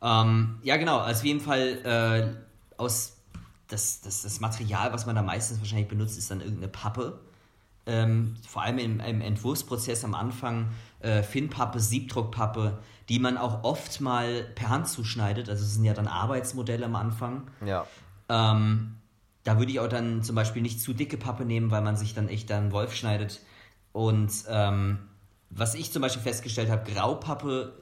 Ja, 0.03 0.23
ähm, 0.23 0.59
ja 0.63 0.77
genau, 0.77 0.99
also 0.99 1.21
auf 1.21 1.25
jeden 1.25 1.41
Fall 1.41 2.37
äh, 2.37 2.81
aus 2.81 3.17
das, 3.69 4.01
das, 4.03 4.23
das 4.23 4.41
Material, 4.41 4.93
was 4.93 5.07
man 5.07 5.17
da 5.17 5.23
meistens 5.23 5.59
wahrscheinlich 5.59 5.89
benutzt, 5.89 6.19
ist 6.19 6.31
dann 6.31 6.41
irgendeine 6.41 6.69
Pappe. 6.69 7.21
Ähm, 7.87 8.37
vor 8.49 8.63
allem 8.63 8.79
im, 8.79 9.01
im 9.01 9.21
Entwurfsprozess 9.21 10.05
am 10.05 10.15
Anfang 10.15 10.69
äh, 11.01 11.23
Finnpappe, 11.23 11.81
Siebdruckpappe, 11.81 12.79
die 13.09 13.19
man 13.19 13.37
auch 13.37 13.63
oft 13.63 14.01
mal 14.01 14.45
per 14.55 14.71
Hand 14.71 14.89
zuschneidet. 14.89 15.49
Also 15.51 15.65
es 15.65 15.75
sind 15.75 15.85
ja 15.85 15.93
dann 15.93 16.09
Arbeitsmodelle 16.09 16.87
am 16.87 16.97
Anfang. 16.97 17.43
Ja. 17.65 17.87
Ähm, 18.29 18.97
da 19.45 19.59
würde 19.59 19.71
ich 19.73 19.81
auch 19.81 19.89
dann 19.89 20.23
zum 20.23 20.35
Beispiel 20.37 20.63
nicht 20.63 20.81
zu 20.81 20.95
dicke 20.95 21.17
Pappe 21.17 21.45
nehmen, 21.45 21.71
weil 21.71 21.83
man 21.83 21.97
sich 21.97 22.15
dann 22.15 22.29
echt 22.29 22.51
dann 22.51 22.73
Wolf 22.73 22.95
schneidet. 22.95 23.41
Und 23.93 24.33
ähm, 24.49 24.99
was 25.51 25.75
ich 25.75 25.93
zum 25.93 26.03
Beispiel 26.03 26.23
festgestellt 26.23 26.71
habe, 26.71 26.91
Graupappe 26.91 27.75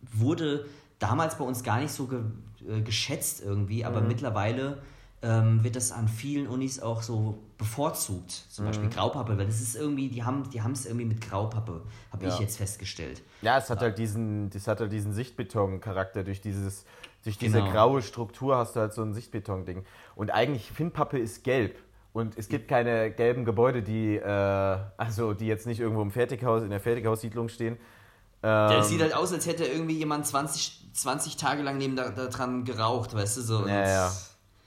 wurde 0.00 0.64
damals 0.98 1.36
bei 1.36 1.44
uns 1.44 1.62
gar 1.62 1.80
nicht 1.80 1.92
so 1.92 2.06
ge 2.06 2.20
äh, 2.68 2.80
geschätzt 2.80 3.42
irgendwie, 3.44 3.84
aber 3.84 4.00
mittlerweile 4.00 4.82
ähm, 5.22 5.64
wird 5.64 5.76
das 5.76 5.90
an 5.90 6.06
vielen 6.08 6.46
Unis 6.46 6.80
auch 6.80 7.02
so 7.02 7.38
bevorzugt. 7.58 8.30
Zum 8.50 8.66
Beispiel 8.66 8.88
Graupappe, 8.90 9.36
weil 9.36 9.46
das 9.46 9.60
ist 9.60 9.74
irgendwie, 9.74 10.08
die 10.08 10.22
haben 10.22 10.48
die 10.50 10.62
haben 10.62 10.72
es 10.72 10.86
irgendwie 10.86 11.06
mit 11.06 11.20
Graupappe, 11.20 11.82
habe 12.12 12.26
ich 12.26 12.34
Ja. 12.34 12.40
jetzt 12.40 12.58
festgestellt. 12.58 13.22
Ja, 13.42 13.58
es 13.58 13.68
hat 13.70 13.80
halt 13.80 13.98
diesen, 13.98 14.50
das 14.50 14.68
hat 14.68 14.80
halt 14.80 14.92
diesen 14.92 15.12
Sichtbeton-Charakter. 15.12 16.24
Durch, 16.24 16.40
dieses, 16.40 16.84
durch 17.24 17.38
diese 17.38 17.58
Genau. 17.60 17.72
graue 17.72 18.02
Struktur 18.02 18.56
hast 18.56 18.76
du 18.76 18.80
halt 18.80 18.92
so 18.92 19.02
ein 19.02 19.12
Sichtbeton-Ding. 19.14 19.84
Und 20.14 20.30
eigentlich, 20.32 20.70
Finnpappe 20.70 21.18
ist 21.18 21.42
gelb. 21.44 21.76
Und 22.12 22.38
es 22.38 22.48
gibt 22.48 22.68
keine 22.68 23.10
gelben 23.10 23.44
Gebäude, 23.44 23.82
die, 23.82 24.16
äh, 24.16 24.78
also 24.96 25.34
die 25.34 25.46
jetzt 25.46 25.66
nicht 25.66 25.80
irgendwo 25.80 26.02
im 26.02 26.12
Fertighaus, 26.12 26.62
in 26.62 26.70
der 26.70 26.78
Fertighaussiedlung 26.80 27.48
stehen. 27.48 27.76
Der 28.42 28.68
Ähm, 28.76 28.82
sieht 28.84 29.00
halt 29.00 29.14
aus, 29.14 29.32
als 29.32 29.46
hätte 29.46 29.64
irgendwie 29.64 29.96
jemand 29.96 30.26
20, 30.26 30.90
20 30.92 31.36
Tage 31.36 31.62
lang 31.62 31.78
neben 31.78 31.96
da, 31.96 32.10
da 32.10 32.26
dran 32.26 32.64
geraucht, 32.64 33.14
weißt 33.14 33.38
du, 33.38 33.40
so. 33.40 33.66
Ja, 33.66 33.88
ja. 33.88 34.12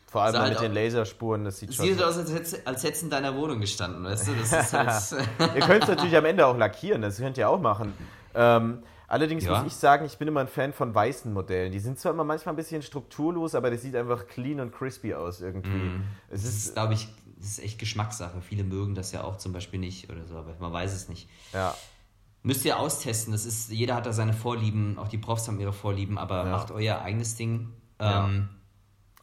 Vor 0.10 0.24
allem 0.24 0.34
mal 0.34 0.42
halt 0.44 0.54
mit 0.54 0.62
den 0.62 0.74
Laserspuren, 0.74 1.44
das 1.46 1.60
sieht 1.60 1.76
schon. 1.76 1.86
Sieht 1.86 2.02
aus, 2.02 2.18
als 2.18 2.34
hätte 2.34 2.62
als 2.66 2.84
hätt's 2.84 3.04
in 3.04 3.10
deiner 3.10 3.36
Wohnung 3.36 3.60
gestanden, 3.60 4.04
weißt 4.04 4.28
du? 4.30 4.32
Das 4.34 4.52
ist 4.74 4.74
halt, 4.74 5.28
Ihr 5.56 5.62
könnt 5.62 5.84
es 5.84 5.90
natürlich 5.90 6.16
am 6.18 6.26
Ende 6.26 6.46
auch 6.48 6.58
lackieren, 6.58 7.02
das 7.02 7.18
könnt 7.18 7.38
ihr 7.38 7.48
auch 7.48 7.60
machen. 7.62 7.94
Ähm, 8.34 8.80
allerdings 9.08 9.44
Ja. 9.46 9.58
muss 9.62 9.72
ich 9.74 9.78
sagen, 9.78 10.06
ich 10.06 10.18
bin 10.18 10.28
immer 10.28 10.42
ein 10.42 10.48
Fan 10.48 10.74
von 10.74 10.94
weißen 10.94 11.32
Modellen. 11.34 11.72
Die 11.72 11.80
sind 11.80 11.98
zwar 12.00 12.12
immer 12.14 12.24
manchmal 12.24 12.54
ein 12.54 12.58
bisschen 12.58 12.82
strukturlos, 12.82 13.56
aber 13.56 13.72
das 13.72 13.82
sieht 13.82 13.96
einfach 13.96 14.28
clean 14.28 14.60
und 14.60 14.72
crispy 14.74 15.14
aus 15.14 15.42
irgendwie. 15.42 15.70
Mhm. 15.70 16.04
Es 16.30 16.44
das 16.44 16.50
ist, 16.52 16.66
ist, 16.68 16.74
glaube 16.74 16.94
ich, 16.94 17.08
das 17.38 17.48
ist 17.50 17.60
echt 17.60 17.80
Geschmackssache. 17.80 18.42
Viele 18.42 18.64
mögen 18.64 18.96
das 18.96 19.12
ja 19.12 19.24
auch 19.24 19.38
zum 19.38 19.54
Beispiel 19.54 19.80
nicht 19.80 20.10
oder 20.12 20.26
so, 20.26 20.36
aber 20.38 20.56
man 20.60 20.72
weiß 20.74 20.94
es 20.94 21.10
nicht. 21.10 21.30
ja. 21.54 21.74
Müsst 22.44 22.64
ihr 22.64 22.80
austesten. 22.80 23.34
Das 23.34 23.46
ist, 23.46 23.72
jeder 23.72 23.96
hat 23.96 24.06
da 24.06 24.14
seine 24.14 24.32
Vorlieben, 24.32 24.98
auch 25.00 25.10
die 25.10 25.18
Profs 25.18 25.48
haben 25.50 25.60
ihre 25.60 25.74
Vorlieben, 25.74 26.18
aber 26.18 26.46
macht 26.46 26.72
euer 26.72 27.02
eigenes 27.02 27.36
Ding. 27.36 27.74
Ja. 28.00 28.26
Ähm, 28.26 28.48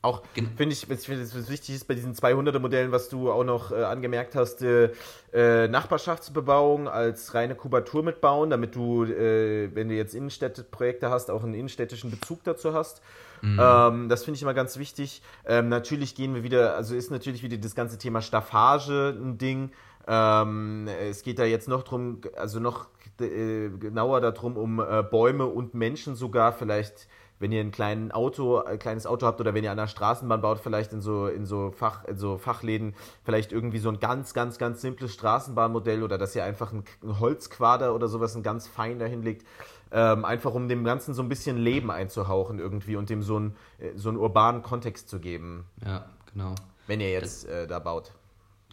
Auch 0.05 0.23
Gen- 0.35 0.51
finde 0.55 0.75
ich, 0.75 0.89
was, 0.91 1.09
was 1.09 1.49
wichtig 1.51 1.75
ist 1.77 1.89
bei 1.89 1.95
diesen 1.95 2.15
200er 2.15 2.59
Modellen, 2.59 2.93
was 2.93 3.09
du 3.09 3.31
auch 3.33 3.43
noch 3.43 3.73
äh, 3.73 3.83
angemerkt 3.83 4.35
hast, 4.35 4.61
äh, 4.63 4.91
äh, 5.33 5.67
Nachbarschaftsbebauung 5.69 6.89
als 6.89 7.33
reine 7.35 7.55
Kubatur 7.55 8.03
mitbauen, 8.03 8.51
damit 8.51 8.75
du, 8.75 9.05
äh, 9.05 9.75
wenn 9.75 9.89
du 9.89 9.95
jetzt 9.95 10.15
Innenstädteprojekte 10.15 11.09
hast, 11.09 11.31
auch 11.31 11.43
einen 11.43 11.55
innenstädtischen 11.55 12.11
Bezug 12.11 12.45
dazu 12.45 12.75
hast. 12.75 13.01
Ähm, 13.43 14.09
das 14.09 14.25
finde 14.25 14.37
ich 14.37 14.43
immer 14.43 14.55
ganz 14.55 14.79
wichtig. 14.79 15.23
Ähm, 15.47 15.69
natürlich 15.69 16.15
gehen 16.15 16.35
wir 16.35 16.43
wieder, 16.43 16.77
also 16.77 16.95
ist 16.95 17.11
natürlich 17.11 17.43
wieder 17.43 17.57
das 17.57 17.75
ganze 17.75 17.99
Thema 17.99 18.21
Staffage 18.23 19.11
ein 19.19 19.39
Ding. 19.39 19.71
Ähm, 20.07 20.87
es 21.09 21.23
geht 21.23 21.39
da 21.39 21.45
jetzt 21.45 21.67
noch 21.69 21.83
drum, 21.83 22.21
also 22.37 22.61
noch 22.61 22.89
äh, 23.21 23.71
genauer 23.71 24.21
darum, 24.21 24.57
um 24.57 24.77
Bäume 25.11 25.47
und 25.47 25.75
Menschen 25.75 26.15
sogar 26.15 26.53
vielleicht 26.53 27.09
wenn 27.39 27.53
ihr 27.53 27.61
ein 27.61 27.73
kleines 27.73 28.13
Auto, 28.15 28.59
ein 28.59 28.79
kleines 28.79 29.07
Auto 29.07 29.27
habt 29.27 29.41
oder 29.41 29.55
wenn 29.55 29.65
ihr 29.65 29.71
an 29.71 29.77
der 29.77 29.87
Straßenbahn 29.87 30.41
baut, 30.41 30.61
vielleicht 30.61 30.93
in 30.93 31.01
so, 31.01 31.27
in 31.27 31.47
so, 31.47 31.71
Fach, 31.71 32.05
in 32.05 32.17
so 32.17 32.39
Fachläden, 32.39 32.95
vielleicht 33.25 33.53
irgendwie 33.53 33.79
so 33.79 33.89
ein 33.89 34.01
ganz, 34.01 34.35
ganz, 34.35 34.59
ganz 34.59 34.81
simples 34.81 35.13
Straßenbahnmodell 35.15 36.03
oder 36.03 36.19
dass 36.19 36.35
ihr 36.37 36.45
einfach 36.45 36.73
ein, 36.73 36.85
ein 37.03 37.19
Holzquader 37.21 37.95
oder 37.95 38.09
sowas, 38.09 38.37
ein 38.37 38.43
ganz 38.43 38.67
fein 38.67 38.99
dahin 38.99 39.23
legt, 39.23 39.47
ähm, 39.91 40.25
einfach 40.25 40.55
um 40.55 40.69
dem 40.69 40.85
Ganzen 40.85 41.15
so 41.15 41.23
ein 41.23 41.29
bisschen 41.29 41.59
Leben 41.59 41.91
einzuhauchen 41.91 42.59
irgendwie 42.59 42.97
und 42.97 43.11
dem 43.11 43.23
so, 43.23 43.39
ein, 43.39 43.57
äh, 43.79 43.91
so 43.97 44.09
einen 44.09 44.19
urbanen 44.19 44.63
Kontext 44.63 45.09
zu 45.09 45.21
geben, 45.21 45.67
ja, 45.85 46.07
genau. 46.33 46.55
wenn 46.87 47.01
ihr 47.01 47.11
jetzt 47.11 47.47
äh, 47.49 47.67
da 47.67 47.79
baut. 47.79 48.13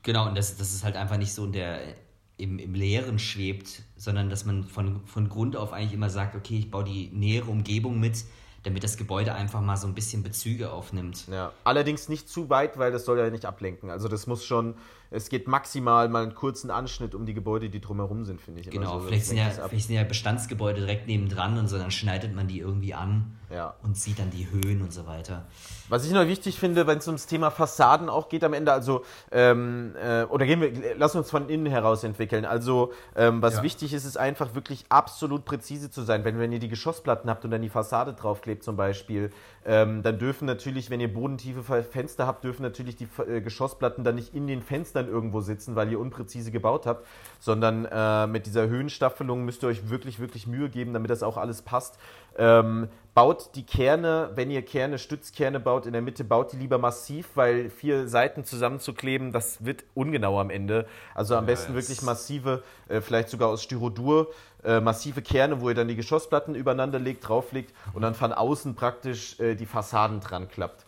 Genau, 0.03 0.27
und 0.27 0.37
das, 0.37 0.57
das 0.57 0.73
ist 0.73 0.83
halt 0.83 0.95
einfach 0.95 1.17
nicht 1.17 1.33
so 1.33 1.45
in 1.45 1.51
der, 1.51 1.79
im, 2.37 2.57
im 2.57 2.73
Leeren 2.73 3.19
schwebt, 3.19 3.83
sondern 3.95 4.29
dass 4.29 4.45
man 4.45 4.63
von, 4.63 5.05
von 5.05 5.29
Grund 5.29 5.55
auf 5.55 5.73
eigentlich 5.73 5.93
immer 5.93 6.09
sagt, 6.09 6.35
okay, 6.35 6.57
ich 6.57 6.71
baue 6.71 6.83
die 6.83 7.09
nähere 7.13 7.51
Umgebung 7.51 7.99
mit, 7.99 8.25
damit 8.63 8.83
das 8.83 8.97
Gebäude 8.97 9.33
einfach 9.33 9.61
mal 9.61 9.77
so 9.77 9.87
ein 9.87 9.93
bisschen 9.93 10.23
Bezüge 10.23 10.71
aufnimmt. 10.71 11.27
Ja. 11.27 11.51
Allerdings 11.63 12.09
nicht 12.09 12.29
zu 12.29 12.49
weit, 12.49 12.77
weil 12.77 12.91
das 12.91 13.05
soll 13.05 13.17
ja 13.17 13.29
nicht 13.29 13.45
ablenken. 13.45 13.89
Also 13.89 14.07
das 14.07 14.27
muss 14.27 14.45
schon, 14.45 14.75
es 15.11 15.29
geht 15.29 15.47
maximal 15.47 16.09
mal 16.09 16.23
einen 16.23 16.33
kurzen 16.33 16.71
Anschnitt 16.71 17.13
um 17.13 17.25
die 17.25 17.33
Gebäude, 17.33 17.69
die 17.69 17.81
drumherum 17.81 18.25
sind, 18.25 18.41
finde 18.41 18.61
ich. 18.61 18.69
Genau, 18.69 18.99
so. 18.99 19.05
vielleicht, 19.05 19.25
sind 19.27 19.37
ja, 19.37 19.49
vielleicht 19.49 19.87
sind 19.87 19.95
ja 19.97 20.03
Bestandsgebäude 20.03 20.79
direkt 20.79 21.05
nebendran 21.07 21.57
und 21.57 21.67
so, 21.67 21.77
dann 21.77 21.91
schneidet 21.91 22.33
man 22.33 22.47
die 22.47 22.59
irgendwie 22.59 22.93
an 22.93 23.37
Ja. 23.49 23.75
und 23.83 23.97
sieht 23.97 24.17
dann 24.19 24.31
die 24.31 24.49
Höhen 24.49 24.81
und 24.81 24.91
so 24.93 25.05
weiter. 25.05 25.45
Was 25.89 26.05
ich 26.05 26.13
noch 26.13 26.25
wichtig 26.25 26.57
finde, 26.57 26.87
wenn 26.87 26.99
es 26.99 27.07
ums 27.07 27.25
Thema 27.27 27.51
Fassaden 27.51 28.07
auch 28.09 28.29
geht 28.29 28.45
am 28.45 28.53
Ende, 28.53 28.71
also, 28.71 29.03
ähm, 29.31 29.93
äh, 30.01 30.23
oder 30.23 30.45
gehen 30.45 30.61
wir, 30.61 30.71
lass 30.97 31.13
uns 31.15 31.29
von 31.29 31.49
innen 31.49 31.65
heraus 31.65 32.05
entwickeln. 32.05 32.45
Also, 32.45 32.93
ähm, 33.15 33.41
was 33.41 33.55
Ja. 33.57 33.63
wichtig 33.63 33.93
ist, 33.93 34.05
ist 34.05 34.15
einfach 34.17 34.55
wirklich 34.55 34.85
absolut 34.87 35.43
präzise 35.43 35.91
zu 35.91 36.03
sein. 36.03 36.23
Wenn, 36.23 36.39
wenn 36.39 36.53
ihr 36.53 36.59
die 36.59 36.69
Geschossplatten 36.69 37.29
habt 37.29 37.43
und 37.43 37.51
dann 37.51 37.61
die 37.61 37.67
Fassade 37.69 38.13
draufklebt 38.13 38.63
zum 38.63 38.77
Beispiel, 38.77 39.31
ähm, 39.65 40.01
dann 40.01 40.17
dürfen 40.17 40.45
natürlich, 40.45 40.89
wenn 40.89 41.01
ihr 41.01 41.13
bodentiefe 41.13 41.61
Fe- 41.63 41.83
Fenster 41.83 42.25
habt, 42.25 42.45
dürfen 42.45 42.61
natürlich 42.63 42.95
die 42.95 43.07
äh, 43.27 43.41
Geschossplatten 43.41 44.05
dann 44.05 44.15
nicht 44.15 44.33
in 44.33 44.47
den 44.47 44.61
Fenstern 44.61 45.00
irgendwo 45.07 45.41
sitzen, 45.41 45.75
weil 45.75 45.91
ihr 45.91 45.99
unpräzise 45.99 46.51
gebaut 46.51 46.85
habt, 46.85 47.05
sondern 47.39 47.85
äh, 47.85 48.27
mit 48.27 48.45
dieser 48.45 48.67
Höhenstaffelung 48.67 49.43
müsst 49.45 49.63
ihr 49.63 49.67
euch 49.69 49.89
wirklich, 49.89 50.19
wirklich 50.19 50.47
Mühe 50.47 50.69
geben, 50.69 50.93
damit 50.93 51.09
das 51.09 51.23
auch 51.23 51.37
alles 51.37 51.61
passt. 51.61 51.97
Ähm, 52.37 52.87
baut 53.13 53.51
die 53.55 53.63
Kerne, 53.63 54.29
wenn 54.35 54.49
ihr 54.51 54.61
Kerne, 54.61 54.97
Stützkerne 54.97 55.59
baut, 55.59 55.85
in 55.85 55.91
der 55.91 56.01
Mitte 56.01 56.23
baut 56.23 56.53
die 56.53 56.57
lieber 56.57 56.77
massiv, 56.77 57.27
weil 57.35 57.69
vier 57.69 58.07
Seiten 58.07 58.45
zusammenzukleben, 58.45 59.33
das 59.33 59.65
wird 59.65 59.83
ungenau 59.95 60.39
am 60.39 60.49
Ende. 60.49 60.85
Also 61.13 61.35
am 61.35 61.45
besten 61.45 61.73
das- 61.73 61.83
wirklich 61.87 62.01
massive, 62.03 62.63
äh, 62.87 63.01
vielleicht 63.01 63.29
sogar 63.29 63.49
aus 63.49 63.63
Styrodur, 63.63 64.27
äh, 64.63 64.79
massive 64.79 65.21
Kerne, 65.21 65.59
wo 65.59 65.67
ihr 65.69 65.75
dann 65.75 65.89
die 65.89 65.95
Geschossplatten 65.97 66.55
übereinander 66.55 66.99
legt, 66.99 67.27
drauflegt 67.27 67.73
und 67.93 68.01
dann 68.01 68.15
von 68.15 68.31
außen 68.31 68.75
praktisch 68.75 69.37
äh, 69.39 69.55
die 69.55 69.65
Fassaden 69.65 70.21
dran 70.21 70.47
klappt. 70.47 70.85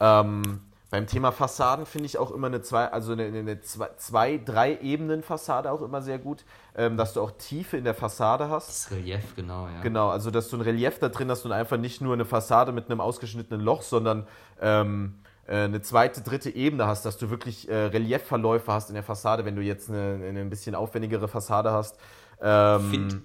Ähm, 0.00 0.60
beim 0.90 1.06
Thema 1.06 1.30
Fassaden 1.30 1.86
finde 1.86 2.06
ich 2.06 2.18
auch 2.18 2.32
immer 2.32 2.48
eine 2.48 2.62
zwei, 2.62 2.86
also 2.86 3.12
eine, 3.12 3.24
eine 3.26 3.60
zwei, 3.60 3.90
zwei, 3.96 4.38
drei 4.38 4.78
Ebenen 4.78 5.22
Fassade 5.22 5.70
auch 5.70 5.82
immer 5.82 6.02
sehr 6.02 6.18
gut, 6.18 6.44
ähm, 6.74 6.96
dass 6.96 7.12
du 7.12 7.20
auch 7.20 7.30
Tiefe 7.32 7.76
in 7.76 7.84
der 7.84 7.94
Fassade 7.94 8.48
hast. 8.48 8.68
Das 8.68 8.90
Relief, 8.90 9.36
genau, 9.36 9.68
ja. 9.68 9.80
Genau, 9.82 10.08
also 10.08 10.30
dass 10.30 10.48
du 10.48 10.56
ein 10.56 10.62
Relief 10.62 10.98
da 10.98 11.08
drin 11.08 11.30
hast 11.30 11.44
und 11.44 11.52
einfach 11.52 11.76
nicht 11.76 12.00
nur 12.00 12.14
eine 12.14 12.24
Fassade 12.24 12.72
mit 12.72 12.90
einem 12.90 13.00
ausgeschnittenen 13.00 13.60
Loch, 13.60 13.82
sondern 13.82 14.26
ähm, 14.60 15.14
äh, 15.46 15.58
eine 15.64 15.80
zweite, 15.80 16.22
dritte 16.22 16.50
Ebene 16.50 16.86
hast, 16.86 17.04
dass 17.04 17.18
du 17.18 17.30
wirklich 17.30 17.68
äh, 17.68 17.74
Reliefverläufe 17.86 18.72
hast 18.72 18.88
in 18.88 18.94
der 18.94 19.04
Fassade, 19.04 19.44
wenn 19.44 19.54
du 19.54 19.62
jetzt 19.62 19.90
eine, 19.90 20.20
eine 20.28 20.40
ein 20.40 20.50
bisschen 20.50 20.74
aufwendigere 20.74 21.28
Fassade 21.28 21.70
hast. 21.70 21.98
Ähm, 22.42 22.90
Find- 22.90 23.22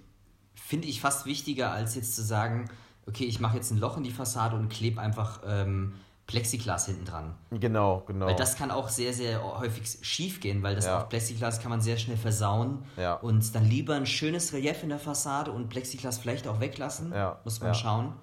finde 0.55 0.87
ich 0.87 1.01
fast 1.01 1.25
wichtiger, 1.25 1.71
als 1.71 1.95
jetzt 1.95 2.15
zu 2.15 2.21
sagen, 2.21 2.69
okay, 3.07 3.25
ich 3.25 3.39
mache 3.39 3.57
jetzt 3.57 3.71
ein 3.71 3.79
Loch 3.79 3.97
in 3.97 4.03
die 4.03 4.11
Fassade 4.11 4.55
und 4.55 4.69
klebe 4.69 5.01
einfach 5.01 5.41
ähm, 5.47 5.93
Plexiglas 6.27 6.87
hinten 6.87 7.05
dran. 7.05 7.35
Genau, 7.51 8.03
genau. 8.07 8.25
Weil 8.25 8.35
das 8.35 8.55
kann 8.57 8.71
auch 8.71 8.89
sehr, 8.89 9.13
sehr 9.13 9.43
häufig 9.59 9.99
schief 10.01 10.39
gehen, 10.39 10.63
weil 10.63 10.75
das 10.75 10.85
Ja. 10.85 10.99
auch 11.03 11.09
Plexiglas 11.09 11.59
kann 11.61 11.69
man 11.69 11.81
sehr 11.81 11.97
schnell 11.97 12.17
versauen. 12.17 12.83
Ja. 12.97 13.13
Und 13.13 13.53
dann 13.53 13.63
lieber 13.65 13.93
ein 13.95 14.07
schönes 14.07 14.51
Relief 14.53 14.81
in 14.81 14.89
der 14.89 14.97
Fassade 14.99 15.51
und 15.51 15.69
Plexiglas 15.69 16.17
vielleicht 16.17 16.47
auch 16.47 16.59
weglassen. 16.59 17.11
Ja, 17.13 17.39
Muss 17.43 17.61
man 17.61 17.75
schauen. 17.75 18.13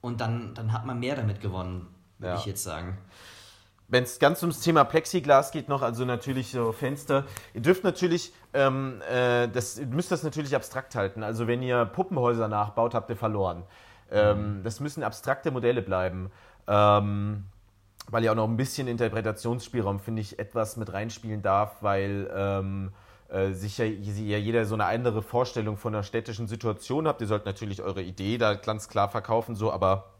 Und 0.00 0.20
dann, 0.20 0.54
dann 0.54 0.72
hat 0.72 0.84
man 0.84 1.00
mehr 1.00 1.16
damit 1.16 1.40
gewonnen, 1.40 1.86
würde 2.18 2.36
ich 2.38 2.46
jetzt 2.46 2.62
sagen. 2.62 2.98
Wenn 3.90 4.04
es 4.04 4.18
ganz 4.18 4.42
ums 4.42 4.60
Thema 4.60 4.84
Plexiglas 4.84 5.50
geht 5.50 5.70
noch, 5.70 5.80
also 5.80 6.04
natürlich 6.04 6.50
so 6.50 6.72
Fenster, 6.72 7.24
ihr 7.54 7.62
dürft 7.62 7.82
natürlich, 7.84 8.34
ähm, 8.52 9.00
äh, 9.10 9.48
das, 9.48 9.78
ihr 9.78 9.86
müsst 9.86 10.12
das 10.12 10.22
natürlich 10.22 10.54
abstrakt 10.54 10.94
halten. 10.94 11.22
Also 11.22 11.46
wenn 11.46 11.62
ihr 11.62 11.86
Puppenhäuser 11.86 12.48
nachbaut, 12.48 12.92
habt 12.92 13.08
ihr 13.08 13.16
verloren. 13.16 13.62
Ähm, 14.10 14.60
Das 14.62 14.80
müssen 14.80 15.02
abstrakte 15.02 15.50
Modelle 15.50 15.80
bleiben. 15.82 16.30
Ähm, 16.68 17.44
weil 18.10 18.24
ihr 18.24 18.32
auch 18.32 18.36
noch 18.36 18.48
ein 18.48 18.56
bisschen 18.56 18.88
Interpretationsspielraum, 18.88 20.00
finde 20.00 20.22
ich, 20.22 20.38
etwas 20.38 20.76
mit 20.76 20.92
reinspielen 20.92 21.42
darf, 21.42 21.76
weil 21.82 22.30
ähm, 22.34 22.92
äh, 23.28 23.52
sicher 23.52 23.84
ja 23.84 24.38
jeder 24.38 24.64
so 24.64 24.74
eine 24.74 24.86
andere 24.86 25.22
Vorstellung 25.22 25.76
von 25.76 25.94
einer 25.94 26.02
städtischen 26.02 26.46
Situation 26.46 27.06
habt. 27.06 27.20
Ihr 27.20 27.26
sollt 27.26 27.44
natürlich 27.44 27.82
eure 27.82 28.02
Idee 28.02 28.38
da 28.38 28.54
ganz 28.54 28.88
klar 28.88 29.08
verkaufen, 29.08 29.54
so, 29.54 29.70
aber 29.72 30.12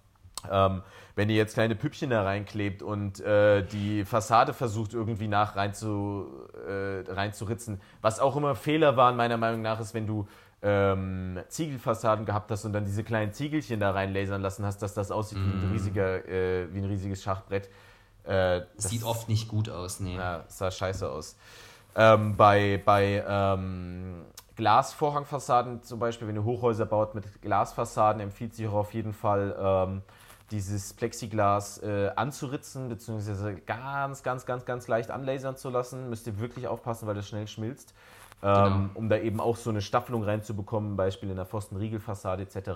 ähm, 0.51 0.82
wenn 1.16 1.30
ihr 1.30 1.36
jetzt 1.36 1.55
kleine 1.55 1.74
Püppchen 1.74 2.11
da 2.11 2.22
reinklebt 2.22 2.82
und 2.82 3.20
äh, 3.20 3.62
die 3.64 4.05
Fassade 4.05 4.53
versucht 4.53 4.94
irgendwie 4.94 5.26
nach 5.26 5.57
rein 5.57 5.74
zu, 5.74 6.26
äh, 6.68 7.11
reinzuritzen, 7.11 7.80
was 8.03 8.20
auch 8.20 8.36
immer 8.36 8.55
Fehler 8.55 8.96
waren, 8.96 9.16
meiner 9.16 9.36
Meinung 9.36 9.62
nach, 9.62 9.80
ist, 9.80 9.94
wenn 9.94 10.07
du 10.07 10.28
ähm, 10.62 11.38
Ziegelfassaden 11.48 12.24
gehabt 12.24 12.50
hast 12.50 12.64
und 12.64 12.72
dann 12.72 12.84
diese 12.84 13.04
kleinen 13.04 13.32
Ziegelchen 13.32 13.80
da 13.80 13.92
rein 13.92 14.12
lasern 14.12 14.42
lassen 14.42 14.64
hast, 14.64 14.82
dass 14.82 14.94
das 14.94 15.11
aussieht 15.11 15.38
wie, 15.38 15.66
ein 15.66 15.72
riesiger, 15.72 16.28
äh, 16.28 16.72
wie 16.72 16.78
ein 16.78 16.84
riesiges 16.84 17.22
Schachbrett. 17.22 17.68
Äh, 18.24 18.62
Sieht 18.76 19.04
oft 19.04 19.28
nicht 19.28 19.48
gut 19.48 19.68
aus, 19.68 20.00
nee. 20.00 20.16
ja, 20.16 20.44
sah 20.48 20.70
scheiße 20.70 21.09
aus. 21.09 21.36
Ähm, 21.94 22.36
bei 22.36 22.82
bei 22.84 23.24
ähm, 23.26 24.24
Glasvorhangfassaden 24.56 25.82
zum 25.84 26.00
Beispiel, 26.00 26.26
wenn 26.26 26.34
ihr 26.34 26.44
Hochhäuser 26.44 26.84
baut 26.84 27.14
mit 27.14 27.40
Glasfassaden, 27.40 28.20
empfiehlt 28.20 28.54
sich 28.54 28.66
auch 28.66 28.74
auf 28.74 28.92
jeden 28.92 29.12
Fall 29.12 29.56
ähm, 29.59 30.02
dieses 30.50 30.94
Plexiglas 30.94 31.78
äh, 31.78 32.11
anzuritzen, 32.16 32.88
beziehungsweise 32.88 33.54
ganz, 33.54 34.22
ganz, 34.22 34.46
ganz, 34.46 34.64
ganz 34.64 34.88
leicht 34.88 35.11
anlasern 35.11 35.56
zu 35.56 35.70
lassen. 35.70 36.11
Müsst 36.11 36.26
ihr 36.26 36.40
wirklich 36.40 36.66
aufpassen, 36.66 37.06
weil 37.06 37.14
das 37.14 37.28
schnell 37.28 37.46
schmilzt. 37.46 37.94
Ähm, 38.43 38.64
Genau. 38.64 38.91
Um 38.95 39.09
da 39.09 39.18
eben 39.18 39.41
auch 39.41 39.57
so 39.57 39.70
eine 39.70 39.80
Staffelung 39.82 40.22
reinzubekommen, 40.24 40.97
Beispiel 40.97 41.28
in 41.30 41.36
der 41.36 41.47
Pfostenriegelfassade 41.47 42.43
etc. 42.43 42.70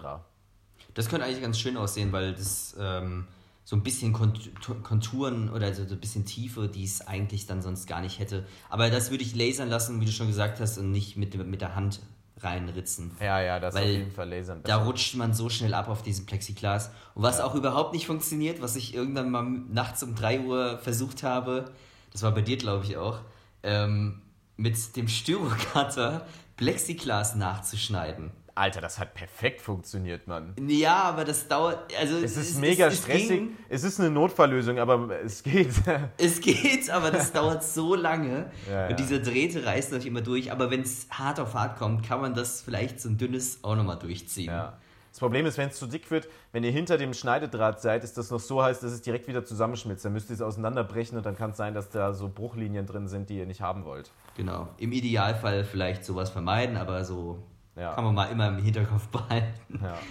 Das 0.95 1.09
könnte 1.09 1.27
eigentlich 1.27 1.41
ganz 1.43 1.59
schön 1.59 1.77
aussehen, 1.77 2.11
weil 2.13 2.33
das 2.35 2.77
ähm, 2.81 3.27
so 3.65 3.77
ein 3.77 3.83
bisschen 3.85 4.13
Kont- 4.13 4.51
Konturen 4.83 5.49
oder 5.51 5.73
so 5.73 5.83
ein 5.83 6.01
bisschen 6.01 6.25
Tiefe, 6.27 6.69
die 6.69 6.85
es 6.85 7.07
eigentlich 7.07 7.47
dann 7.47 7.63
sonst 7.63 7.87
gar 7.87 8.01
nicht 8.01 8.19
hätte. 8.19 8.45
Aber 8.71 8.91
das 8.91 9.11
würde 9.13 9.23
ich 9.23 9.35
lasern 9.37 9.69
lassen, 9.69 10.01
wie 10.01 10.05
du 10.05 10.11
schon 10.13 10.27
gesagt 10.27 10.59
hast, 10.61 10.79
und 10.79 10.91
nicht 10.91 11.17
mit, 11.17 11.35
mit 11.47 11.61
der 11.61 11.77
Hand 11.77 12.01
reinritzen. 12.41 13.13
Ja, 13.21 13.41
ja, 13.41 13.61
das 13.61 13.75
Weil 13.75 13.85
auf 13.85 13.89
jeden 13.91 14.11
Fall 14.11 14.29
lasern. 14.29 14.61
Da 14.65 14.83
rutscht 14.83 15.15
man 15.15 15.33
so 15.33 15.49
schnell 15.49 15.75
ab 15.75 15.89
auf 15.89 16.03
diesem 16.03 16.27
Plexiglas. 16.27 16.91
Und 17.15 17.23
was 17.23 17.41
auch 17.41 17.55
überhaupt 17.55 17.93
nicht 17.93 18.07
funktioniert, 18.07 18.61
was 18.61 18.75
ich 18.75 18.95
irgendwann 18.95 19.31
mal 19.31 19.45
nachts 19.45 20.03
um 20.03 20.17
3 20.17 20.41
Uhr 20.41 20.79
versucht 20.79 21.23
habe, 21.23 21.67
das 22.11 22.23
war 22.23 22.33
bei 22.33 22.43
dir, 22.43 22.57
glaube 22.57 22.85
ich, 22.85 22.97
auch, 22.97 23.21
ähm, 23.63 24.23
mit 24.63 24.97
dem 24.97 25.09
Styrocutter 25.09 26.25
Plexiglas 26.57 27.35
nachzuschneiden. 27.35 28.31
Alter, 28.55 28.83
das 28.83 28.99
hat 28.99 29.15
perfekt 29.15 29.63
funktioniert, 29.63 30.27
Mann. 30.29 30.55
Ja, 30.69 31.05
aber 31.05 31.25
das 31.25 31.49
dauert. 31.49 31.91
Also 31.99 32.19
Es 32.19 32.37
ist 32.37 32.61
mega 32.61 32.89
es 32.89 32.99
stressig. 32.99 33.29
ging. 33.29 33.57
es 33.71 33.83
ist 33.83 33.99
eine 33.99 34.11
Notfalllösung, 34.11 34.79
aber 34.79 35.09
es 35.25 35.43
geht. 35.43 35.71
Es 36.19 36.39
geht, 36.41 36.91
aber 36.91 37.11
das 37.11 37.33
dauert 37.39 37.65
so 37.65 37.95
lange. 37.95 38.51
Ja, 38.69 38.83
ja. 38.83 38.89
Und 38.89 39.01
diese 39.01 39.21
Drähte 39.21 39.65
reißen 39.65 39.97
euch 39.97 40.05
immer 40.05 40.21
durch. 40.21 40.53
Aber 40.53 40.71
wenn 40.71 40.83
es 40.83 41.07
hart 41.11 41.41
auf 41.41 41.55
hart 41.55 41.79
kommt, 41.79 42.07
kann 42.07 42.21
man 42.21 42.35
das 42.35 42.61
vielleicht 42.61 43.01
so 43.01 43.09
ein 43.09 43.17
dünnes 43.17 43.65
auch 43.65 43.75
nochmal 43.75 43.99
durchziehen. 43.99 44.47
ja. 44.51 44.79
Das 45.13 45.19
Problem 45.19 45.45
ist, 45.45 45.59
wenn 45.59 45.69
es 45.69 45.79
zu 45.79 45.87
dick 45.87 46.11
wird, 46.11 46.27
wenn 46.53 46.65
ihr 46.65 46.71
hinter 46.71 46.97
dem 46.97 47.13
Schneidedraht 47.13 47.83
seid, 47.83 48.03
ist 48.03 48.17
das 48.17 48.31
noch 48.31 48.41
so 48.41 48.63
heiß, 48.63 48.81
dass 48.81 48.93
es 48.93 49.03
direkt 49.03 49.29
wieder 49.29 49.45
zusammenschmilzt. 49.45 50.03
Dann 50.07 50.15
müsst 50.15 50.31
ihr 50.31 50.35
es 50.35 50.41
auseinanderbrechen 50.41 51.19
und 51.19 51.27
dann 51.27 51.37
kann 51.37 51.51
es 51.51 51.59
sein, 51.59 51.75
dass 51.75 51.91
da 51.91 52.15
so 52.15 52.31
Bruchlinien 52.31 52.87
drin 52.87 53.09
sind, 53.09 53.29
die 53.29 53.37
ihr 53.39 53.45
nicht 53.45 53.61
haben 53.61 53.85
wollt. 53.85 54.11
Genau. 54.39 54.69
Im 54.79 54.91
Idealfall 54.93 55.65
vielleicht 55.65 56.07
sowas 56.07 56.31
vermeiden, 56.31 56.79
aber 56.79 57.05
so 57.05 57.39
Ja. 57.77 57.93
kann 57.93 58.05
man 58.05 58.15
mal 58.15 58.25
immer 58.33 58.49
im 58.49 58.57
Hinterkopf 58.59 59.07
behalten. 59.09 59.81
Ja. 59.83 59.95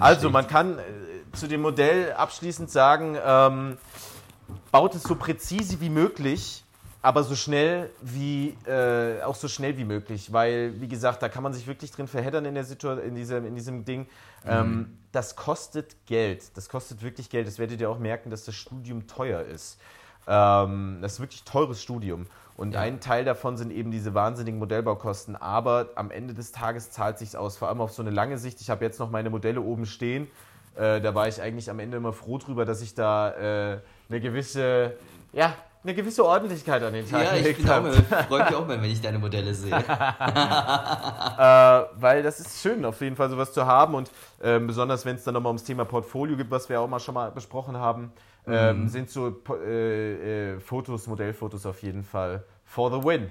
Also, 0.00 0.30
man 0.30 0.48
kann 0.48 0.80
äh, 0.80 0.82
zu 1.32 1.46
dem 1.46 1.60
Modell 1.62 2.12
abschließend 2.14 2.68
sagen, 2.68 3.16
ähm, 3.24 3.78
baut 4.72 4.96
es 4.96 5.04
so 5.04 5.14
präzise 5.14 5.80
wie 5.80 5.90
möglich, 5.90 6.64
aber 7.06 7.22
so 7.22 7.36
schnell 7.36 7.88
wie, 8.02 8.56
äh, 8.66 9.22
auch 9.22 9.36
so 9.36 9.46
schnell 9.46 9.78
wie 9.78 9.84
möglich, 9.84 10.32
weil, 10.32 10.80
wie 10.80 10.88
gesagt, 10.88 11.22
da 11.22 11.28
kann 11.28 11.44
man 11.44 11.52
sich 11.52 11.68
wirklich 11.68 11.92
drin 11.92 12.08
verheddern 12.08 12.44
in, 12.46 12.54
der 12.54 12.64
Situa 12.64 12.94
in, 12.94 13.14
diesem, 13.14 13.46
in 13.46 13.54
diesem 13.54 13.84
Ding. 13.84 14.08
Ähm, 14.44 14.98
das 15.12 15.36
kostet 15.36 16.04
Geld, 16.06 16.56
das 16.56 16.68
kostet 16.68 17.04
wirklich 17.04 17.30
Geld, 17.30 17.46
das 17.46 17.60
werdet 17.60 17.80
ihr 17.80 17.90
auch 17.90 18.00
merken, 18.00 18.30
dass 18.30 18.44
das 18.44 18.56
Studium 18.56 19.06
teuer 19.06 19.42
ist. 19.42 19.78
Ähm, 20.26 20.98
das 21.00 21.12
ist 21.12 21.20
wirklich 21.20 21.44
teures 21.44 21.80
Studium. 21.80 22.26
Und 22.56 22.72
Ja. 22.72 22.80
ein 22.80 22.98
Teil 22.98 23.24
davon 23.24 23.56
sind 23.56 23.70
eben 23.70 23.92
diese 23.92 24.12
wahnsinnigen 24.14 24.58
Modellbaukosten. 24.58 25.36
Aber 25.36 25.90
am 25.94 26.10
Ende 26.10 26.34
des 26.34 26.50
Tages 26.50 26.90
zahlt 26.90 27.18
sich's 27.18 27.36
aus. 27.36 27.56
Vor 27.56 27.68
allem 27.68 27.80
auf 27.80 27.92
so 27.92 28.02
eine 28.02 28.10
lange 28.10 28.36
Sicht. 28.36 28.60
Ich 28.60 28.68
habe 28.68 28.84
jetzt 28.84 28.98
noch 28.98 29.12
meine 29.12 29.30
Modelle 29.30 29.60
oben 29.60 29.86
stehen. 29.86 30.26
Äh, 30.74 31.00
da 31.00 31.14
war 31.14 31.28
ich 31.28 31.40
eigentlich 31.40 31.70
am 31.70 31.78
Ende 31.78 31.98
immer 31.98 32.12
froh 32.12 32.38
drüber, 32.38 32.64
dass 32.64 32.82
ich 32.82 32.96
da 32.96 33.30
äh, 33.30 33.78
eine 34.08 34.20
gewisse, 34.20 34.94
ja, 35.32 35.54
eine 35.82 35.94
gewisse 35.94 36.24
Ordentlichkeit 36.24 36.82
an 36.82 36.92
den 36.92 37.08
Tag 37.08 37.22
Ja, 37.24 37.34
ich 37.36 37.42
gelegt 37.42 37.64
auch 37.70 37.74
habe. 37.74 37.92
freut 38.28 38.46
mich 38.46 38.54
auch 38.58 38.66
mal, 38.66 38.82
wenn 38.82 38.90
ich 38.90 39.00
deine 39.00 39.18
Modelle 39.18 39.54
sehe. 39.54 39.72
Äh, 41.38 41.84
weil 42.00 42.22
das 42.22 42.40
ist 42.40 42.62
schön, 42.62 42.84
auf 42.84 43.00
jeden 43.00 43.16
Fall 43.16 43.28
sowas 43.30 43.52
zu 43.52 43.66
haben. 43.66 43.94
Und 43.94 44.10
ähm, 44.42 44.66
besonders, 44.66 45.04
wenn 45.04 45.16
es 45.16 45.24
dann 45.24 45.34
nochmal 45.34 45.50
ums 45.50 45.64
Thema 45.64 45.84
Portfolio 45.84 46.36
gibt, 46.36 46.50
was 46.50 46.68
wir 46.68 46.80
auch 46.80 46.88
mal 46.88 46.98
schon 47.00 47.14
mal 47.14 47.30
besprochen 47.30 47.76
haben, 47.76 48.10
ähm, 48.46 48.88
sind 48.88 49.10
so 49.10 49.36
äh, 49.50 50.54
äh, 50.54 50.60
Fotos, 50.60 51.06
Modellfotos 51.06 51.66
auf 51.66 51.82
jeden 51.82 52.04
Fall 52.04 52.44
for 52.64 52.90
the 52.90 53.06
win. 53.06 53.28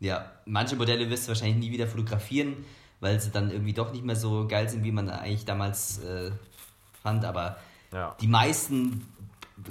Ja, 0.00 0.26
manche 0.44 0.76
Modelle 0.76 1.08
wirst 1.10 1.24
du 1.24 1.28
wahrscheinlich 1.28 1.56
nie 1.58 1.70
wieder 1.72 1.86
fotografieren, 1.86 2.64
weil 3.00 3.18
sie 3.20 3.30
dann 3.30 3.50
irgendwie 3.50 3.72
doch 3.72 3.92
nicht 3.92 4.04
mehr 4.04 4.16
so 4.16 4.46
geil 4.46 4.68
sind, 4.68 4.84
wie 4.84 4.92
man 4.92 5.08
eigentlich 5.08 5.44
damals 5.44 6.02
äh, 6.04 6.30
fand. 7.02 7.24
Aber 7.24 7.56
Ja. 7.92 8.14
die 8.20 8.28
meisten 8.28 9.06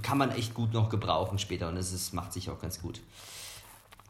kann 0.01 0.17
man 0.17 0.31
echt 0.31 0.53
gut 0.53 0.73
noch 0.73 0.89
gebrauchen 0.89 1.39
später 1.39 1.69
und 1.69 1.77
es 1.77 1.93
ist, 1.93 2.13
macht 2.13 2.33
sich 2.33 2.49
auch 2.49 2.59
ganz 2.59 2.81
gut. 2.81 3.01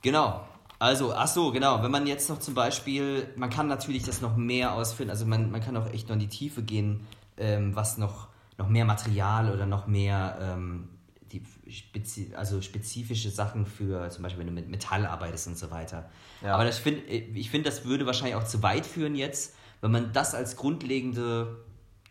Genau. 0.01 0.45
Also, 0.79 1.13
ach 1.13 1.27
so, 1.27 1.51
genau. 1.51 1.81
Wenn 1.81 1.91
man 1.91 2.05
jetzt 2.05 2.29
noch 2.29 2.39
zum 2.39 2.53
Beispiel, 2.53 3.27
man 3.35 3.49
kann 3.49 3.67
natürlich 3.67 4.03
das 4.03 4.21
noch 4.21 4.35
mehr 4.35 4.73
ausführen, 4.73 5.09
also 5.09 5.25
man, 5.25 5.49
man 5.49 5.61
kann 5.61 5.75
auch 5.75 5.91
echt 5.91 6.07
noch 6.07 6.13
in 6.13 6.19
die 6.19 6.27
Tiefe 6.27 6.61
gehen, 6.61 7.07
ähm, 7.37 7.75
was 7.75 7.97
noch, 7.97 8.27
noch 8.57 8.69
mehr 8.69 8.85
Material 8.85 9.51
oder 9.51 9.65
noch 9.65 9.87
mehr 9.87 10.37
ähm, 10.39 10.89
die 11.31 11.43
spezi 11.69 12.31
also 12.35 12.61
spezifische 12.61 13.29
Sachen 13.29 13.65
für, 13.65 14.09
zum 14.09 14.23
Beispiel 14.23 14.39
wenn 14.39 14.47
du 14.47 14.53
mit 14.53 14.69
Metall 14.69 15.05
arbeitest 15.05 15.47
und 15.47 15.57
so 15.57 15.71
weiter. 15.71 16.09
Ja. 16.41 16.53
Aber 16.53 16.63
das 16.63 16.77
find, 16.77 17.07
ich 17.09 17.49
finde, 17.49 17.69
das 17.69 17.85
würde 17.85 18.05
wahrscheinlich 18.05 18.35
auch 18.35 18.45
zu 18.45 18.63
weit 18.63 18.85
führen 18.85 19.15
jetzt, 19.15 19.55
wenn 19.81 19.91
man 19.91 20.13
das 20.13 20.35
als 20.35 20.55
grundlegende 20.55 21.57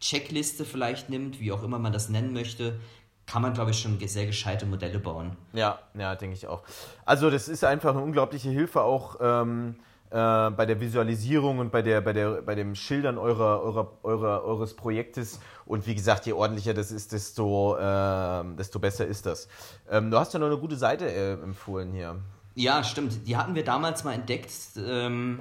Checkliste 0.01 0.65
vielleicht 0.65 1.09
nimmt, 1.09 1.41
wie 1.41 1.53
auch 1.53 1.63
immer 1.63 1.79
man 1.79 1.93
das 1.93 2.09
nennen 2.09 2.33
möchte, 2.33 2.79
kann 3.27 3.43
man, 3.43 3.53
glaube 3.55 3.73
ich, 3.73 3.81
schon 3.81 3.99
sehr 4.07 4.27
gescheite 4.27 4.67
Modelle 4.67 4.99
bauen. 4.99 5.37
Ja, 5.53 5.79
ja, 5.95 6.15
denke 6.15 6.37
ich 6.37 6.47
auch. 6.47 6.63
Also 7.05 7.29
das 7.31 7.49
ist 7.49 7.65
einfach 7.65 7.91
eine 7.91 8.01
unglaubliche 8.03 8.49
Hilfe 8.51 8.83
auch 8.83 9.17
ähm, 9.21 9.75
äh, 10.11 10.15
bei 10.51 10.65
der 10.65 10.81
Visualisierung 10.81 11.59
und 11.59 11.73
bei, 11.73 11.83
der, 11.83 12.01
bei, 12.01 12.13
der, 12.13 12.43
bei 12.43 12.55
dem 12.55 12.77
Schildern 12.77 13.19
eurer, 13.19 13.61
eurer, 13.63 13.91
eurer, 14.05 14.45
eures 14.45 14.75
Projektes. 14.75 15.41
Und 15.65 15.87
wie 15.89 15.97
gesagt, 15.97 16.27
je 16.27 16.35
ordentlicher 16.35 16.73
das 16.73 16.93
ist, 16.93 17.11
desto, 17.13 17.77
ähm, 17.81 18.57
desto 18.57 18.79
besser 18.79 19.07
ist 19.07 19.27
das. 19.27 19.49
Ähm, 19.91 20.13
du 20.13 20.19
hast 20.19 20.33
ja 20.33 20.39
noch 20.39 20.47
eine 20.47 20.59
gute 20.59 20.77
Seite 20.77 21.11
äh, 21.11 21.33
empfohlen 21.33 21.93
hier. 21.93 22.17
Ja, 22.55 22.85
stimmt. 22.85 23.27
Die 23.27 23.37
hatten 23.37 23.57
wir 23.57 23.65
damals 23.65 24.05
mal 24.05 24.13
entdeckt. 24.15 24.53
Ähm, 24.79 25.41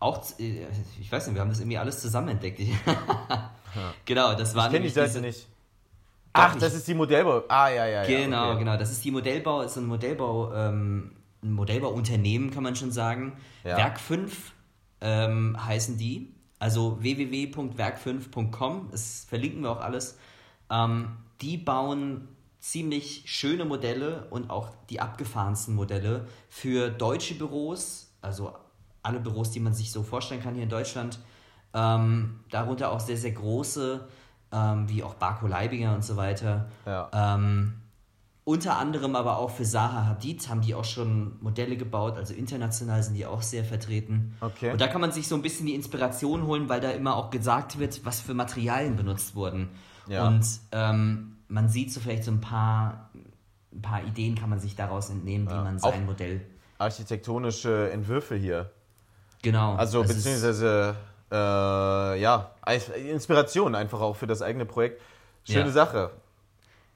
auch, 0.00 0.22
äh, 0.38 0.66
ich 0.98 1.12
weiß 1.12 1.26
nicht, 1.26 1.34
wir 1.34 1.42
haben 1.42 1.50
das 1.50 1.60
irgendwie 1.60 1.78
alles 1.78 2.00
zusammen 2.00 2.28
entdeckt. 2.28 2.60
genau, 4.06 4.34
das 4.34 4.54
war 4.54 4.66
Ich 4.66 4.72
nämlich 4.72 4.94
Seite 4.94 5.08
diese- 5.08 5.20
nicht. 5.20 5.48
Ach, 6.34 6.56
das 6.56 6.74
ist 6.74 6.88
die 6.88 6.94
Modellbau. 6.94 7.44
Ah, 7.48 7.68
ja, 7.68 7.86
ja, 7.86 8.02
ja. 8.02 8.04
Genau, 8.04 8.50
okay. 8.50 8.58
genau. 8.58 8.76
Das 8.76 8.90
ist 8.90 9.04
die 9.04 9.12
Modellbau, 9.12 9.62
ist 9.62 9.76
ein 9.76 9.86
Modellbau, 9.86 10.52
ähm, 10.52 11.12
ein 11.42 11.52
Modellbauunternehmen, 11.52 12.50
kann 12.50 12.64
man 12.64 12.74
schon 12.74 12.90
sagen. 12.90 13.34
Ja. 13.62 13.76
Werk 13.76 14.00
5 14.00 14.52
ähm, 15.00 15.56
heißen 15.64 15.96
die. 15.96 16.34
Also 16.58 16.98
www.werk5.com, 17.00 18.88
das 18.90 19.26
verlinken 19.28 19.62
wir 19.62 19.70
auch 19.70 19.80
alles. 19.80 20.18
Ähm, 20.70 21.16
die 21.40 21.56
bauen 21.56 22.28
ziemlich 22.58 23.24
schöne 23.26 23.64
Modelle 23.64 24.26
und 24.30 24.50
auch 24.50 24.70
die 24.88 25.00
abgefahrensten 25.00 25.74
Modelle 25.74 26.26
für 26.48 26.88
deutsche 26.90 27.34
Büros, 27.34 28.12
also 28.22 28.54
alle 29.02 29.20
Büros, 29.20 29.50
die 29.50 29.60
man 29.60 29.74
sich 29.74 29.92
so 29.92 30.02
vorstellen 30.02 30.42
kann 30.42 30.54
hier 30.54 30.62
in 30.62 30.70
Deutschland. 30.70 31.18
Ähm, 31.74 32.40
darunter 32.50 32.90
auch 32.90 33.00
sehr, 33.00 33.18
sehr 33.18 33.32
große, 33.32 34.08
ähm, 34.54 34.88
wie 34.88 35.02
auch 35.02 35.14
Barco 35.14 35.46
Leibinger 35.46 35.94
und 35.94 36.04
so 36.04 36.16
weiter. 36.16 36.68
Ja. 36.86 37.10
Ähm, 37.12 37.74
unter 38.44 38.76
anderem 38.76 39.16
aber 39.16 39.38
auch 39.38 39.50
für 39.50 39.64
Zaha 39.64 40.06
Hadid 40.06 40.48
haben 40.50 40.60
die 40.60 40.74
auch 40.74 40.84
schon 40.84 41.38
Modelle 41.40 41.78
gebaut, 41.78 42.16
also 42.18 42.34
international 42.34 43.02
sind 43.02 43.14
die 43.14 43.24
auch 43.24 43.40
sehr 43.40 43.64
vertreten. 43.64 44.36
Okay. 44.40 44.70
Und 44.70 44.80
da 44.80 44.86
kann 44.86 45.00
man 45.00 45.12
sich 45.12 45.28
so 45.28 45.34
ein 45.34 45.40
bisschen 45.40 45.66
die 45.66 45.74
Inspiration 45.74 46.46
holen, 46.46 46.68
weil 46.68 46.80
da 46.80 46.90
immer 46.90 47.16
auch 47.16 47.30
gesagt 47.30 47.78
wird, 47.78 48.04
was 48.04 48.20
für 48.20 48.34
Materialien 48.34 48.96
benutzt 48.96 49.34
wurden. 49.34 49.70
Ja. 50.08 50.26
Und 50.26 50.46
ähm, 50.72 51.38
man 51.48 51.70
sieht 51.70 51.90
so 51.90 52.00
vielleicht 52.00 52.24
so 52.24 52.32
ein 52.32 52.42
paar, 52.42 53.08
ein 53.72 53.80
paar 53.80 54.04
Ideen 54.04 54.34
kann 54.34 54.50
man 54.50 54.60
sich 54.60 54.76
daraus 54.76 55.08
entnehmen, 55.08 55.48
wie 55.48 55.54
man 55.54 55.78
sein 55.78 56.02
Auch- 56.02 56.06
Modell. 56.06 56.42
Architektonische 56.76 57.90
Entwürfe 57.92 58.34
hier. 58.34 58.70
Genau. 59.42 59.74
Also 59.76 60.02
beziehungsweise 60.02 60.96
äh, 61.34 62.20
ja, 62.20 62.50
Inspiration 63.10 63.74
einfach 63.74 64.00
auch 64.00 64.14
für 64.16 64.26
das 64.26 64.40
eigene 64.42 64.64
Projekt. 64.64 65.00
Schöne 65.44 65.66
Ja. 65.66 65.70
Sache. 65.70 66.10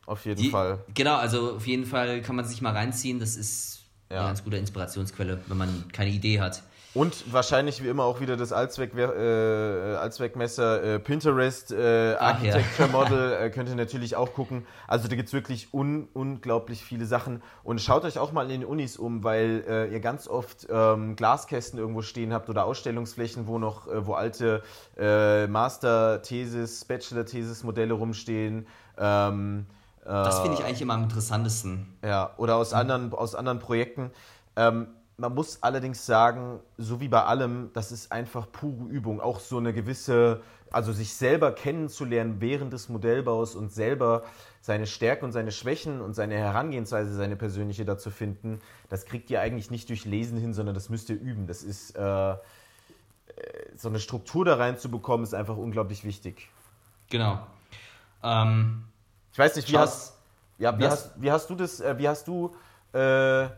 Auf 0.06 0.24
jeden 0.24 0.40
Die, 0.40 0.50
Fall. 0.50 0.78
Genau, 0.94 1.16
also 1.16 1.56
auf 1.56 1.66
jeden 1.66 1.84
Fall 1.84 2.22
kann 2.22 2.36
man 2.36 2.44
sich 2.46 2.62
mal 2.62 2.72
reinziehen. 2.72 3.18
Das 3.20 3.36
ist 3.36 3.80
Ja. 4.10 4.20
eine 4.20 4.26
ganz 4.28 4.44
gute 4.44 4.56
Inspirationsquelle, 4.56 5.40
wenn 5.48 5.56
man 5.56 5.84
keine 5.92 6.10
Idee 6.10 6.40
hat. 6.40 6.62
Und 6.98 7.32
wahrscheinlich 7.32 7.80
wie 7.82 7.86
immer 7.86 8.02
auch 8.02 8.18
wieder 8.18 8.36
das 8.36 8.52
Allzweck, 8.52 8.92
äh, 8.96 9.94
Allzweckmesser 9.94 10.82
äh, 10.82 10.98
Pinterest, 10.98 11.70
äh, 11.70 12.16
Ach, 12.18 12.42
ja. 12.42 12.54
Architecture 12.54 12.88
Model, 12.88 13.32
äh, 13.40 13.50
könnt 13.50 13.68
ihr 13.68 13.76
natürlich 13.76 14.16
auch 14.16 14.34
gucken. 14.34 14.66
Also 14.88 15.06
da 15.06 15.14
gibt 15.14 15.28
es 15.28 15.32
wirklich 15.32 15.72
un 15.72 16.08
unglaublich 16.12 16.82
viele 16.82 17.06
Sachen. 17.06 17.40
Und 17.62 17.80
schaut 17.80 18.04
euch 18.04 18.18
auch 18.18 18.32
mal 18.32 18.42
in 18.50 18.60
den 18.60 18.64
Unis 18.64 18.96
um, 18.96 19.22
weil 19.22 19.62
äh, 19.68 19.92
ihr 19.92 20.00
ganz 20.00 20.26
oft 20.26 20.66
ähm, 20.68 21.14
Glaskästen 21.14 21.78
irgendwo 21.78 22.02
stehen 22.02 22.32
habt 22.32 22.50
oder 22.50 22.64
Ausstellungsflächen, 22.64 23.46
wo 23.46 23.60
noch, 23.60 23.86
äh, 23.86 24.04
wo 24.04 24.14
alte 24.14 24.64
äh, 24.98 25.46
Master-Thesis, 25.46 26.84
Bachelor-Thesis-Modelle 26.84 27.94
rumstehen. 27.94 28.66
Ähm, 28.98 29.66
Das 30.04 30.40
finde 30.40 30.56
ich 30.58 30.64
eigentlich 30.64 30.82
immer 30.82 30.94
am 30.94 31.04
interessantesten. 31.04 31.96
ja, 32.04 32.32
oder 32.38 32.56
aus 32.56 32.72
anderen, 32.72 33.12
aus 33.12 33.36
anderen 33.36 33.60
Projekten. 33.60 34.10
Ähm, 34.56 34.88
man 35.18 35.34
muss 35.34 35.62
allerdings 35.62 36.06
sagen, 36.06 36.60
so 36.78 37.00
wie 37.00 37.08
bei 37.08 37.24
allem, 37.24 37.70
das 37.74 37.90
ist 37.90 38.12
einfach 38.12 38.50
pure 38.50 38.88
Übung. 38.88 39.20
Auch 39.20 39.40
so 39.40 39.58
eine 39.58 39.72
gewisse, 39.72 40.40
also 40.70 40.92
sich 40.92 41.12
selber 41.12 41.52
kennenzulernen 41.52 42.40
während 42.40 42.72
des 42.72 42.88
Modellbaus 42.88 43.56
und 43.56 43.72
selber 43.72 44.22
seine 44.60 44.86
Stärken 44.86 45.24
und 45.24 45.32
seine 45.32 45.50
Schwächen 45.50 46.00
und 46.00 46.14
seine 46.14 46.36
Herangehensweise, 46.36 47.12
seine 47.14 47.34
persönliche 47.34 47.84
dazu 47.84 48.10
finden, 48.10 48.60
das 48.88 49.06
kriegt 49.06 49.28
ihr 49.30 49.40
eigentlich 49.40 49.72
nicht 49.72 49.88
durch 49.88 50.04
Lesen 50.04 50.38
hin, 50.38 50.54
sondern 50.54 50.76
das 50.76 50.88
müsst 50.88 51.10
ihr 51.10 51.20
üben. 51.20 51.48
Das 51.48 51.64
ist, 51.64 51.96
äh, 51.96 52.30
äh, 52.30 52.36
so 53.76 53.88
eine 53.88 53.98
Struktur 53.98 54.44
da 54.44 54.54
reinzubekommen, 54.54 55.24
ist 55.24 55.34
einfach 55.34 55.56
unglaublich 55.56 56.04
wichtig. 56.04 56.48
Genau. 57.10 57.44
Ähm, 58.22 58.84
Ich 59.32 59.38
weiß 59.38 59.56
nicht, 59.56 59.70
wie 59.72 59.78
hast, 59.78 60.16
ja, 60.58 60.78
wie, 60.78 60.86
hast, 60.86 61.20
wie 61.20 61.32
hast 61.32 61.50
du 61.50 61.56
das, 61.56 61.80
äh, 61.80 61.98
wie 61.98 62.08
hast 62.08 62.28
du, 62.28 62.54
äh, 62.92 63.48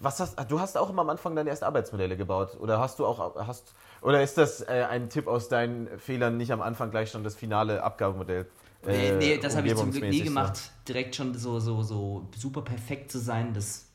was 0.00 0.20
hast, 0.20 0.36
du 0.48 0.60
hast 0.60 0.76
auch 0.76 0.90
immer 0.90 1.02
am 1.02 1.10
Anfang 1.10 1.36
deine 1.36 1.50
ersten 1.50 1.64
Arbeitsmodelle 1.64 2.16
gebaut 2.16 2.56
oder 2.58 2.80
hast 2.80 2.98
du 2.98 3.06
auch, 3.06 3.46
hast, 3.46 3.74
oder 4.02 4.22
ist 4.22 4.38
das 4.38 4.62
äh, 4.62 4.86
ein 4.88 5.10
Tipp 5.10 5.26
aus 5.26 5.48
deinen 5.48 5.98
Fehlern, 5.98 6.36
nicht 6.36 6.52
am 6.52 6.62
Anfang 6.62 6.90
gleich 6.90 7.10
schon 7.10 7.24
das 7.24 7.34
finale 7.34 7.82
Abgabemodell? 7.82 8.46
nee, 8.86 9.08
äh, 9.08 9.16
nee, 9.16 9.38
das 9.38 9.56
habe 9.56 9.68
ich 9.68 9.76
zum 9.76 9.90
Glück 9.90 10.02
nie 10.04 10.08
umgebungsmäßig 10.08 10.24
gemacht, 10.24 10.70
direkt 10.88 11.16
schon 11.16 11.34
so, 11.34 11.60
so, 11.60 11.82
so 11.82 12.28
super 12.36 12.62
perfekt 12.62 13.12
zu 13.12 13.18
sein. 13.18 13.52
Das 13.52 13.86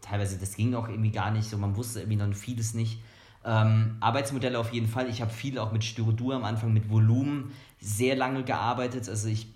teilweise, 0.00 0.38
das 0.38 0.56
ging 0.56 0.74
auch 0.74 0.88
irgendwie 0.88 1.12
gar 1.12 1.30
nicht. 1.30 1.48
So, 1.48 1.56
man 1.56 1.76
wusste 1.76 2.00
irgendwie 2.00 2.16
noch 2.16 2.34
vieles 2.34 2.74
nicht. 2.74 3.00
Ähm, 3.44 3.96
Arbeitsmodelle 4.00 4.58
auf 4.58 4.72
jeden 4.72 4.88
Fall. 4.88 5.08
Ich 5.08 5.22
habe 5.22 5.30
viel 5.30 5.58
auch 5.58 5.72
mit 5.72 5.84
Styrodur 5.84 6.34
am 6.34 6.44
Anfang, 6.44 6.72
mit 6.72 6.90
Volumen 6.90 7.52
sehr 7.80 8.16
lange 8.16 8.44
gearbeitet. 8.44 9.08
Also 9.08 9.28
ich, 9.28 9.46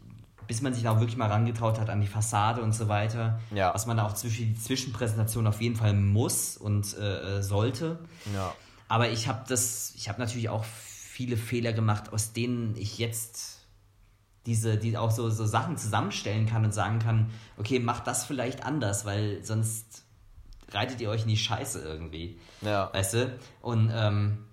bis 0.47 0.63
man 0.63 0.75
sich 0.75 0.83
da 0.83 0.93
auch 0.93 1.01
wirklich 1.01 1.17
mal 1.17 1.29
rangetraut 1.29 1.79
hat 1.81 1.91
an 1.91 2.01
die 2.01 2.07
Fassade 2.07 2.63
und 2.63 2.75
so 2.75 2.89
weiter. 2.89 3.41
Ja. 3.55 3.73
Was 3.75 3.87
man 3.87 3.97
da 3.97 4.07
auch 4.07 4.15
zwischen 4.15 4.55
die 4.55 4.55
Zwischenpräsentation 4.55 5.47
auf 5.47 5.61
jeden 5.61 5.77
Fall 5.77 5.95
muss 5.95 6.57
und 6.57 6.97
äh, 6.97 7.39
äh, 7.39 7.43
sollte. 7.43 7.99
So. 8.25 8.33
Ja. 8.35 8.55
Aber 8.89 9.11
ich 9.11 9.29
habe 9.29 9.45
das, 9.49 9.93
ich 9.97 10.09
habe 10.09 10.21
natürlich 10.21 10.49
auch 10.49 10.65
viele 10.65 11.37
Fehler 11.37 11.73
gemacht, 11.73 12.13
aus 12.13 12.33
denen 12.33 12.77
ich 12.77 12.99
jetzt 12.99 13.61
diese, 14.47 14.77
die 14.77 14.97
auch 14.99 15.11
so, 15.11 15.31
so 15.31 15.47
Sachen 15.47 15.77
zusammenstellen 15.77 16.47
kann 16.47 16.65
und 16.65 16.73
sagen 16.73 16.99
kann, 16.99 17.31
okay, 17.57 17.79
macht 17.79 18.07
das 18.07 18.27
vielleicht 18.27 18.65
anders, 18.65 19.07
weil 19.07 19.43
sonst 19.43 20.05
reitet 20.71 21.01
ihr 21.01 21.09
euch 21.09 21.23
in 21.23 21.29
die 21.29 21.37
Scheiße 21.37 21.81
irgendwie. 21.81 22.39
Ja. 22.61 22.93
Weißt 22.93 23.15
du? 23.15 23.39
Und 23.63 23.91
ähm, 23.95 24.45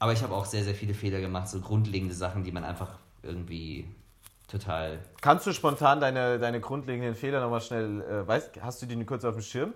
aber 0.00 0.14
ich 0.14 0.22
habe 0.22 0.34
auch 0.34 0.46
sehr, 0.46 0.64
sehr 0.64 0.74
viele 0.74 0.94
Fehler 0.94 1.20
gemacht, 1.20 1.48
so 1.48 1.60
grundlegende 1.60 2.14
Sachen, 2.14 2.42
die 2.42 2.52
man 2.52 2.64
einfach 2.64 2.98
irgendwie 3.22 3.86
total. 4.50 4.98
Kannst 5.20 5.46
du 5.46 5.52
spontan 5.52 6.00
deine, 6.00 6.38
deine 6.38 6.60
grundlegenden 6.60 7.14
Fehler 7.14 7.40
nochmal 7.40 7.60
schnell, 7.60 8.02
äh, 8.02 8.26
weißt, 8.26 8.60
hast 8.60 8.82
du 8.82 8.86
die 8.86 9.04
kurz 9.04 9.24
auf 9.24 9.34
dem 9.34 9.42
Schirm? 9.42 9.72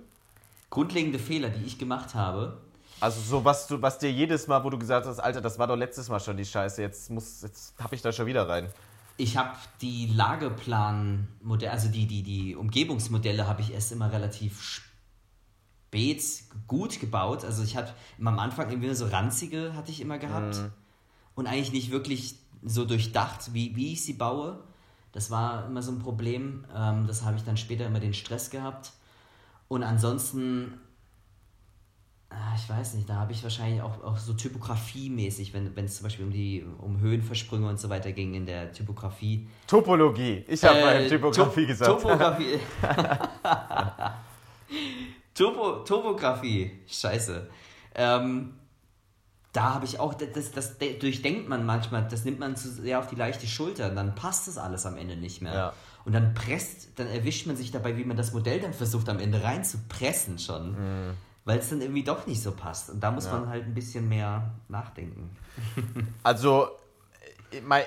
Grundlegende 0.70 1.18
Fehler, 1.18 1.50
die 1.50 1.64
ich 1.64 1.78
gemacht 1.78 2.14
habe. 2.14 2.60
Also 3.00 3.20
so 3.20 3.44
was 3.44 3.66
du, 3.66 3.80
was 3.82 3.98
dir 3.98 4.10
jedes 4.10 4.46
Mal, 4.46 4.64
wo 4.64 4.70
du 4.70 4.78
gesagt 4.78 5.06
hast, 5.06 5.18
Alter, 5.20 5.40
das 5.40 5.58
war 5.58 5.66
doch 5.66 5.76
letztes 5.76 6.08
Mal 6.08 6.20
schon 6.20 6.36
die 6.36 6.44
Scheiße, 6.44 6.80
jetzt 6.80 7.10
muss, 7.10 7.42
jetzt 7.42 7.74
hab 7.78 7.92
ich 7.92 8.02
da 8.02 8.12
schon 8.12 8.26
wieder 8.26 8.48
rein. 8.48 8.68
Ich 9.16 9.36
habe 9.36 9.56
die 9.80 10.06
Lageplanmodelle, 10.06 11.70
also 11.70 11.88
die, 11.88 12.06
die, 12.06 12.22
die 12.22 12.56
Umgebungsmodelle 12.56 13.46
habe 13.46 13.60
ich 13.60 13.72
erst 13.72 13.92
immer 13.92 14.12
relativ 14.12 14.60
spät 14.60 16.24
gut 16.66 16.98
gebaut. 16.98 17.44
Also 17.44 17.62
ich 17.62 17.76
hatte 17.76 17.92
am 18.18 18.38
Anfang 18.38 18.70
irgendwie 18.70 18.86
nur 18.86 18.96
so 18.96 19.06
ranzige 19.06 19.74
hatte 19.76 19.92
ich 19.92 20.00
immer 20.00 20.18
gehabt 20.18 20.56
und 21.36 21.46
eigentlich 21.46 21.72
nicht 21.72 21.90
wirklich 21.92 22.36
so 22.64 22.84
durchdacht, 22.84 23.52
wie, 23.54 23.76
wie 23.76 23.92
ich 23.92 24.04
sie 24.04 24.14
baue. 24.14 24.58
Das 25.12 25.30
war 25.30 25.66
immer 25.66 25.82
so 25.82 25.92
ein 25.92 25.98
Problem. 26.00 26.64
Ähm, 26.74 27.06
das 27.06 27.22
habe 27.24 27.36
ich 27.36 27.44
dann 27.44 27.56
später 27.56 27.86
immer 27.86 28.00
den 28.00 28.14
Stress 28.14 28.50
gehabt. 28.50 28.92
Und 29.68 29.82
ansonsten, 29.82 30.74
ah, 32.30 32.54
ich 32.56 32.68
weiß 32.68 32.94
nicht, 32.94 33.08
da 33.08 33.14
habe 33.16 33.32
ich 33.32 33.42
wahrscheinlich 33.42 33.80
auch, 33.80 34.02
auch 34.02 34.18
so 34.18 34.32
typografiemäßig, 34.34 35.52
wenn 35.54 35.84
es 35.84 35.96
zum 35.96 36.04
Beispiel 36.04 36.24
um 36.24 36.32
die 36.32 36.64
um 36.78 36.98
Höhenversprünge 37.00 37.68
und 37.68 37.78
so 37.78 37.88
weiter 37.88 38.12
ging 38.12 38.34
in 38.34 38.44
der 38.46 38.72
Typografie. 38.72 39.48
Topologie. 39.66 40.44
Ich 40.48 40.62
habe 40.64 40.78
Äh, 40.78 40.84
mal 40.84 41.08
Typografie 41.08 41.60
Top- 41.60 41.68
gesagt. 41.68 41.90
Topografie. 42.02 42.58
Topo, 45.34 45.84
Topografie. 45.84 46.70
Scheiße. 46.86 47.48
Ähm, 47.94 48.54
da 49.54 49.74
habe 49.74 49.86
ich 49.86 49.98
auch, 50.00 50.12
das, 50.14 50.28
das, 50.34 50.50
das 50.52 50.76
durchdenkt 50.98 51.48
man 51.48 51.64
manchmal, 51.64 52.06
das 52.08 52.24
nimmt 52.26 52.38
man 52.40 52.56
zu 52.56 52.68
sehr 52.70 52.98
auf 52.98 53.06
die 53.06 53.14
leichte 53.14 53.46
Schulter 53.46 53.88
und 53.88 53.96
dann 53.96 54.14
passt 54.14 54.46
das 54.48 54.58
alles 54.58 54.84
am 54.84 54.98
Ende 54.98 55.16
nicht 55.16 55.40
mehr. 55.40 55.54
Ja. 55.54 55.72
Und 56.04 56.12
dann 56.12 56.34
presst, 56.34 56.98
dann 56.98 57.06
erwischt 57.06 57.46
man 57.46 57.56
sich 57.56 57.70
dabei, 57.70 57.96
wie 57.96 58.04
man 58.04 58.16
das 58.16 58.32
Modell 58.34 58.60
dann 58.60 58.74
versucht 58.74 59.08
am 59.08 59.18
Ende 59.20 59.42
reinzupressen 59.42 60.38
schon. 60.38 60.76
Weil 61.46 61.58
es 61.60 61.70
dann 61.70 61.80
irgendwie 61.80 62.04
doch 62.04 62.26
nicht 62.26 62.42
so 62.42 62.52
passt. 62.52 62.90
Und 62.90 63.00
da 63.00 63.10
muss 63.10 63.24
Mhm. 63.26 63.30
Ja. 63.32 63.38
man 63.40 63.48
halt 63.48 63.64
ein 63.64 63.74
bisschen 63.74 64.08
mehr 64.08 64.50
nachdenken. 64.68 65.34
Also, 66.22 66.68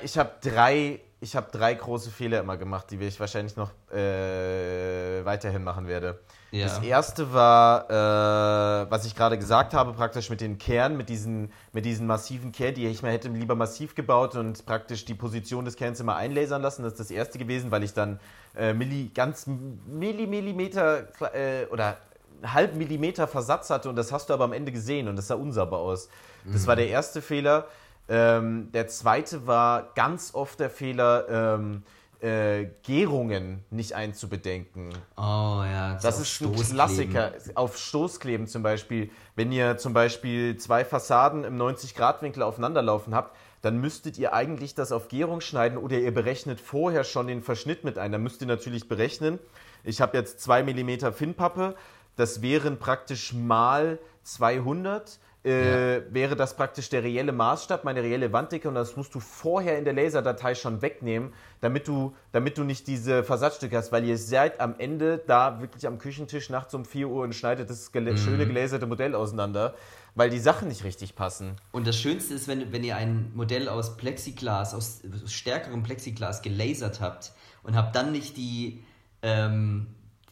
ich 0.03 0.17
habe 0.17 0.31
drei, 0.41 0.99
ich 1.19 1.35
habe 1.35 1.51
drei 1.51 1.73
große 1.73 2.09
Fehler 2.11 2.39
immer 2.39 2.55
gemacht, 2.57 2.89
die 2.91 2.97
ich 2.97 3.19
wahrscheinlich 3.19 3.55
noch 3.57 3.71
äh, 3.91 5.25
weiterhin 5.25 5.63
machen 5.63 5.87
werde. 5.87 6.19
Ja. 6.51 6.65
Das 6.65 6.79
erste 6.79 7.33
war, 7.33 7.89
äh, 7.89 8.89
was 8.89 9.05
ich 9.05 9.15
gerade 9.15 9.37
gesagt 9.37 9.73
habe, 9.73 9.93
praktisch 9.93 10.29
mit 10.29 10.39
den 10.39 10.57
Kernen, 10.57 10.95
mit 10.95 11.09
diesen, 11.09 11.51
mit 11.73 11.83
diesen 11.83 12.07
massiven 12.07 12.51
Kernen, 12.51 12.75
die 12.75 12.87
ich 12.87 13.01
mir 13.01 13.11
hätte 13.11 13.27
lieber 13.27 13.55
massiv 13.55 13.95
gebaut 13.95 14.35
und 14.35 14.65
praktisch 14.65 15.03
die 15.03 15.13
Position 15.13 15.65
des 15.65 15.75
Kerns 15.75 15.99
immer 15.99 16.15
einlasern 16.15 16.61
lassen. 16.61 16.83
Das 16.83 16.93
ist 16.93 16.99
das 16.99 17.11
erste 17.11 17.37
gewesen, 17.37 17.71
weil 17.71 17.83
ich 17.83 17.93
dann 17.93 18.19
äh, 18.55 18.73
Milli, 18.73 19.11
ganz 19.13 19.45
Milli, 19.45 20.25
Millimeter 20.25 21.07
äh, 21.33 21.65
oder 21.65 21.97
halben 22.43 22.77
Millimeter 22.77 23.27
Versatz 23.27 23.69
hatte 23.69 23.89
und 23.89 23.95
das 23.95 24.11
hast 24.11 24.29
du 24.29 24.33
aber 24.33 24.45
am 24.45 24.53
Ende 24.53 24.71
gesehen 24.71 25.07
und 25.07 25.15
das 25.15 25.27
sah 25.27 25.35
unsauber 25.35 25.79
aus. 25.79 26.07
Das 26.45 26.65
war 26.65 26.75
der 26.75 26.87
erste 26.87 27.21
Fehler. 27.21 27.65
Ähm, 28.09 28.71
der 28.71 28.87
zweite 28.87 29.47
war 29.47 29.89
ganz 29.95 30.33
oft 30.33 30.59
der 30.59 30.69
Fehler, 30.69 31.27
ähm, 31.29 31.83
äh, 32.21 32.67
Gärungen 32.83 33.63
nicht 33.69 33.93
einzubedenken. 33.93 34.89
Oh 35.17 35.63
ja, 35.63 35.99
Das 36.01 36.15
auf 36.15 36.21
ist 36.21 36.29
ein. 36.29 36.73
Klassiker. 36.73 37.33
Auf 37.55 37.77
Stoßkleben 37.77 38.47
zum 38.47 38.63
Beispiel. 38.63 39.09
Wenn 39.35 39.51
ihr 39.51 39.77
zum 39.77 39.93
Beispiel 39.93 40.57
zwei 40.57 40.83
Fassaden 40.83 41.43
im 41.43 41.57
90-Grad-Winkel 41.57 42.41
aufeinanderlaufen 42.43 43.13
habt, 43.13 43.35
dann 43.61 43.79
müsstet 43.79 44.17
ihr 44.17 44.33
eigentlich 44.33 44.75
das 44.75 44.91
auf 44.91 45.07
Gärung 45.07 45.41
schneiden 45.41 45.77
oder 45.77 45.97
ihr 45.97 46.13
berechnet 46.13 46.59
vorher 46.59 47.03
schon 47.03 47.27
den 47.27 47.41
Verschnitt 47.41 47.83
mit 47.83 47.97
ein. 47.97 48.11
Dann 48.11 48.23
müsst 48.23 48.41
ihr 48.41 48.47
natürlich 48.47 48.87
berechnen. 48.87 49.39
Ich 49.83 50.01
habe 50.01 50.17
jetzt 50.17 50.39
2 50.41 50.63
mm 50.63 51.11
Finnpappe. 51.13 51.75
Das 52.15 52.41
wären 52.41 52.79
praktisch 52.79 53.33
mal 53.33 53.99
200 54.23 55.19
äh, 55.47 56.03
wäre 56.13 56.35
das 56.35 56.55
praktisch 56.55 56.89
der 56.89 57.03
reelle 57.03 57.31
Maßstab, 57.31 57.83
meine 57.83 58.01
reelle 58.03 58.31
Wanddicke 58.33 58.67
und 58.67 58.75
das 58.75 58.95
musst 58.97 59.15
du 59.15 59.19
vorher 59.19 59.77
in 59.77 59.85
der 59.85 59.93
Laserdatei 59.93 60.53
schon 60.55 60.81
wegnehmen, 60.81 61.33
damit 61.61 61.87
du, 61.87 62.13
damit 62.31 62.57
du 62.57 62.63
nicht 62.63 62.87
diese 62.87 63.23
Versatzstücke 63.23 63.77
hast, 63.77 63.91
weil 63.91 64.03
ihr 64.03 64.17
seid 64.17 64.59
am 64.59 64.75
Ende 64.77 65.23
da 65.25 65.61
wirklich 65.61 65.87
am 65.87 65.97
Küchentisch 65.97 66.49
nachts 66.49 66.73
um 66.73 66.85
4 66.85 67.07
Uhr 67.07 67.23
und 67.23 67.33
schneidet 67.33 67.69
das 67.69 67.91
Mhm. 67.93 68.17
schöne 68.17 68.45
gelaserte 68.47 68.85
Modell 68.85 69.15
auseinander, 69.15 69.73
weil 70.15 70.29
die 70.29 70.39
Sachen 70.39 70.67
nicht 70.67 70.83
richtig 70.83 71.15
passen. 71.15 71.55
Und 71.71 71.87
das 71.87 71.97
Schönste 71.97 72.33
ist, 72.33 72.47
wenn, 72.47 72.71
wenn 72.71 72.83
ihr 72.83 72.95
ein 72.95 73.31
Modell 73.35 73.69
aus 73.69 73.97
Plexiglas, 73.97 74.73
aus 74.73 75.01
stärkerem 75.25 75.83
Plexiglas 75.83 76.41
gelasert 76.41 77.01
habt 77.01 77.33
und 77.63 77.75
habt 77.75 77.95
dann 77.95 78.11
nicht 78.11 78.35
die, 78.37 78.83
ähm, 79.21 79.87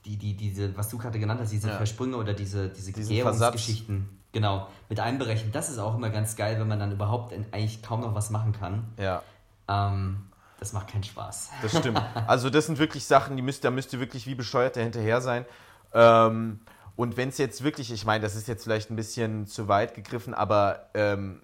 die, 0.06 0.18
die, 0.18 0.36
diese, 0.36 0.76
was 0.78 0.90
du 0.90 0.98
gerade 0.98 1.20
genannt 1.20 1.40
hast, 1.42 1.52
diese 1.52 1.70
Ja. 1.70 1.78
Versprünge 1.78 2.18
oder 2.18 2.34
diese, 2.34 2.70
diese 2.70 2.92
Diesen 2.92 3.16
Gärungsgeschichten, 3.16 4.10
genau, 4.36 4.68
mit 4.90 5.00
einberechnet. 5.00 5.56
Das 5.56 5.70
ist 5.70 5.80
auch 5.80 5.96
immer 5.96 6.10
ganz 6.10 6.36
geil, 6.36 6.60
wenn 6.60 6.68
man 6.68 6.78
dann 6.78 6.92
überhaupt 6.92 7.32
in- 7.32 7.46
eigentlich 7.54 7.82
kaum 7.82 8.02
noch 8.02 8.14
was 8.14 8.30
machen 8.30 8.52
kann. 8.52 8.84
Ja. 9.00 9.24
Ähm, 9.70 10.28
das 10.60 10.74
macht 10.74 10.90
keinen 10.90 11.04
Spaß. 11.04 11.52
Das 11.62 11.78
stimmt. 11.78 12.02
Also 12.28 12.50
das 12.50 12.66
sind 12.66 12.78
wirklich 12.78 13.06
Sachen, 13.06 13.38
die 13.38 13.42
müsst, 13.42 13.64
da 13.64 13.72
müsst 13.72 13.94
ihr 13.94 14.00
wirklich 14.02 14.28
wie 14.28 14.36
bescheuert 14.36 14.76
dahinterher 14.76 15.22
sein. 15.22 15.46
Ähm, 15.94 16.60
und 16.98 17.16
wenn 17.16 17.30
es 17.30 17.38
jetzt 17.38 17.64
wirklich, 17.64 17.92
ich 17.94 18.06
meine, 18.06 18.22
das 18.22 18.36
ist 18.36 18.48
jetzt 18.50 18.64
vielleicht 18.64 18.92
ein 18.92 18.98
bisschen 18.98 19.48
zu 19.48 19.70
weit 19.70 19.94
gegriffen, 19.96 20.34
aber 20.34 20.90
ähm, 20.94 21.42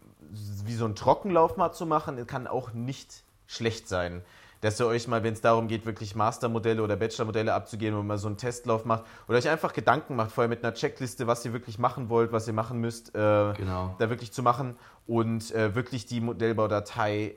wie 0.66 0.76
so 0.76 0.84
einen 0.84 0.96
Trockenlauf 0.96 1.56
mal 1.56 1.72
zu 1.72 1.86
machen, 1.86 2.26
kann 2.28 2.46
auch 2.46 2.74
nicht 2.74 3.24
schlecht 3.48 3.88
sein. 3.88 4.22
Dass 4.62 4.80
ihr 4.80 4.86
euch 4.86 5.08
mal, 5.08 5.24
wenn 5.24 5.34
es 5.34 5.42
darum 5.42 5.68
geht, 5.68 5.86
wirklich 5.86 6.16
Mastermodelle 6.16 6.82
oder 6.84 6.96
Bachelormodelle 6.96 7.54
abzugehen 7.54 7.96
und 7.96 8.06
mal 8.08 8.18
so 8.20 8.28
einen 8.28 8.38
Testlauf 8.38 8.86
macht 8.86 9.04
oder 9.28 9.38
euch 9.40 9.50
einfach 9.50 9.74
Gedanken 9.74 10.16
macht, 10.16 10.32
vorher 10.32 10.50
mit 10.50 10.64
einer 10.64 10.74
Checkliste, 10.74 11.26
was 11.28 11.44
ihr 11.46 11.52
wirklich 11.54 11.80
machen 11.80 12.10
wollt, 12.10 12.32
was 12.32 12.48
ihr 12.48 12.54
machen 12.54 12.80
müsst, 12.80 13.10
äh, 13.16 13.54
Genau. 13.54 13.96
da 13.98 14.10
wirklich 14.10 14.32
zu 14.32 14.44
machen 14.44 14.76
und 15.08 15.52
äh, 15.54 15.74
wirklich 15.76 16.06
die 16.06 16.22
Modellbaudatei 16.22 17.36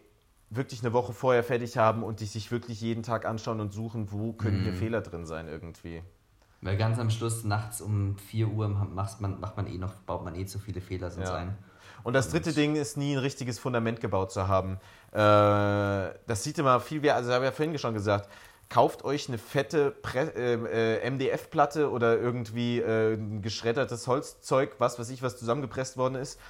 wirklich 0.50 0.82
eine 0.82 0.92
Woche 0.92 1.12
vorher 1.12 1.42
fertig 1.42 1.78
haben 1.78 2.02
und 2.02 2.20
die 2.20 2.26
sich 2.26 2.50
wirklich 2.52 2.80
jeden 2.80 3.02
Tag 3.02 3.24
anschauen 3.26 3.58
und 3.60 3.72
suchen, 3.72 4.12
wo 4.12 4.32
können 4.34 4.62
hier 4.62 4.74
Fehler 4.74 5.00
drin 5.00 5.26
sein 5.26 5.48
irgendwie. 5.48 6.02
Weil 6.60 6.76
ganz 6.76 6.98
am 6.98 7.10
Schluss, 7.10 7.44
nachts 7.44 7.80
um 7.80 8.16
4 8.16 8.48
Uhr, 8.48 8.68
macht 8.68 9.20
man, 9.20 9.40
macht 9.40 9.56
man 9.56 9.66
eh 9.66 9.78
noch, 9.78 9.94
baut 10.06 10.24
man 10.24 10.34
eh 10.34 10.46
zu 10.46 10.58
viele 10.58 10.80
Fehler 10.80 11.10
sonst 11.10 11.28
Ja. 11.28 11.34
ein. 11.36 11.58
Und 12.04 12.12
das 12.12 12.28
dritte 12.30 12.52
Ding 12.52 12.76
ist 12.76 12.96
nie 12.96 13.14
ein 13.14 13.18
richtiges 13.18 13.58
Fundament 13.58 14.00
gebaut 14.00 14.30
zu 14.30 14.46
haben. 14.46 14.78
Äh, 15.14 15.18
das 16.26 16.42
sieht 16.42 16.58
immer 16.58 16.80
viel 16.80 17.00
mehr, 17.00 17.14
also 17.14 17.32
habe 17.32 17.44
ich 17.44 17.50
ja 17.50 17.52
vorhin 17.52 17.78
schon 17.78 17.94
gesagt, 17.94 18.28
kauft 18.68 19.04
euch 19.04 19.28
eine 19.28 19.38
fette 19.38 19.94
äh, 20.14 20.54
äh, 21.04 21.10
MDF-Platte 21.10 21.90
oder 21.90 22.18
irgendwie 22.18 22.80
äh, 22.80 23.14
ein 23.14 23.40
geschreddertes 23.40 24.08
Holzzeug, 24.08 24.74
was 24.78 24.98
weiß 24.98 25.10
ich, 25.10 25.22
was 25.22 25.38
zusammengepresst 25.38 25.96
worden 25.96 26.16
ist. 26.16 26.40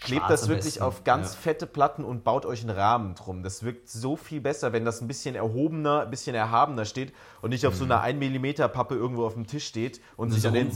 Klebt 0.00 0.30
das 0.30 0.46
wirklich 0.46 0.74
besten, 0.74 0.84
auf 0.84 1.02
ganz 1.02 1.32
ja. 1.32 1.40
fette 1.40 1.66
Platten 1.66 2.04
und 2.04 2.22
baut 2.22 2.46
euch 2.46 2.60
einen 2.60 2.70
Rahmen 2.70 3.16
drum. 3.16 3.42
Das 3.42 3.64
wirkt 3.64 3.88
so 3.88 4.14
viel 4.14 4.40
besser, 4.40 4.72
wenn 4.72 4.84
das 4.84 5.00
ein 5.00 5.08
bisschen 5.08 5.34
erhobener, 5.34 6.02
ein 6.02 6.10
bisschen 6.10 6.36
erhabener 6.36 6.84
steht 6.84 7.12
und 7.42 7.50
nicht 7.50 7.66
auf 7.66 7.74
so 7.74 7.82
einer 7.82 8.00
1 8.00 8.16
mm 8.20 8.70
Pappe 8.72 8.94
irgendwo 8.94 9.26
auf 9.26 9.34
dem 9.34 9.48
Tisch 9.48 9.66
steht 9.66 10.00
und 10.16 10.30
sich 10.30 10.42
so 10.42 10.48
an 10.48 10.54
den, 10.54 10.70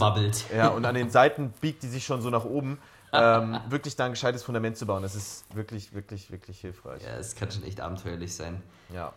ja, 0.56 0.68
und 0.68 0.84
an 0.84 0.96
den 0.96 1.08
Seiten 1.08 1.54
biegt 1.60 1.84
die 1.84 1.88
sich 1.88 2.04
schon 2.04 2.20
so 2.20 2.30
nach 2.30 2.44
oben. 2.44 2.80
Ähm, 3.12 3.58
wirklich 3.68 3.96
da 3.96 4.06
ein 4.06 4.12
gescheites 4.12 4.42
Fundament 4.42 4.76
zu 4.76 4.86
bauen, 4.86 5.02
das 5.02 5.14
ist 5.14 5.44
wirklich, 5.54 5.92
wirklich, 5.92 6.30
wirklich 6.30 6.60
hilfreich. 6.60 7.02
Ja, 7.02 7.16
es 7.16 7.34
kann 7.34 7.50
schon 7.50 7.62
echt 7.64 7.80
abenteuerlich 7.80 8.34
sein. 8.34 8.62
Ja. 8.92 9.12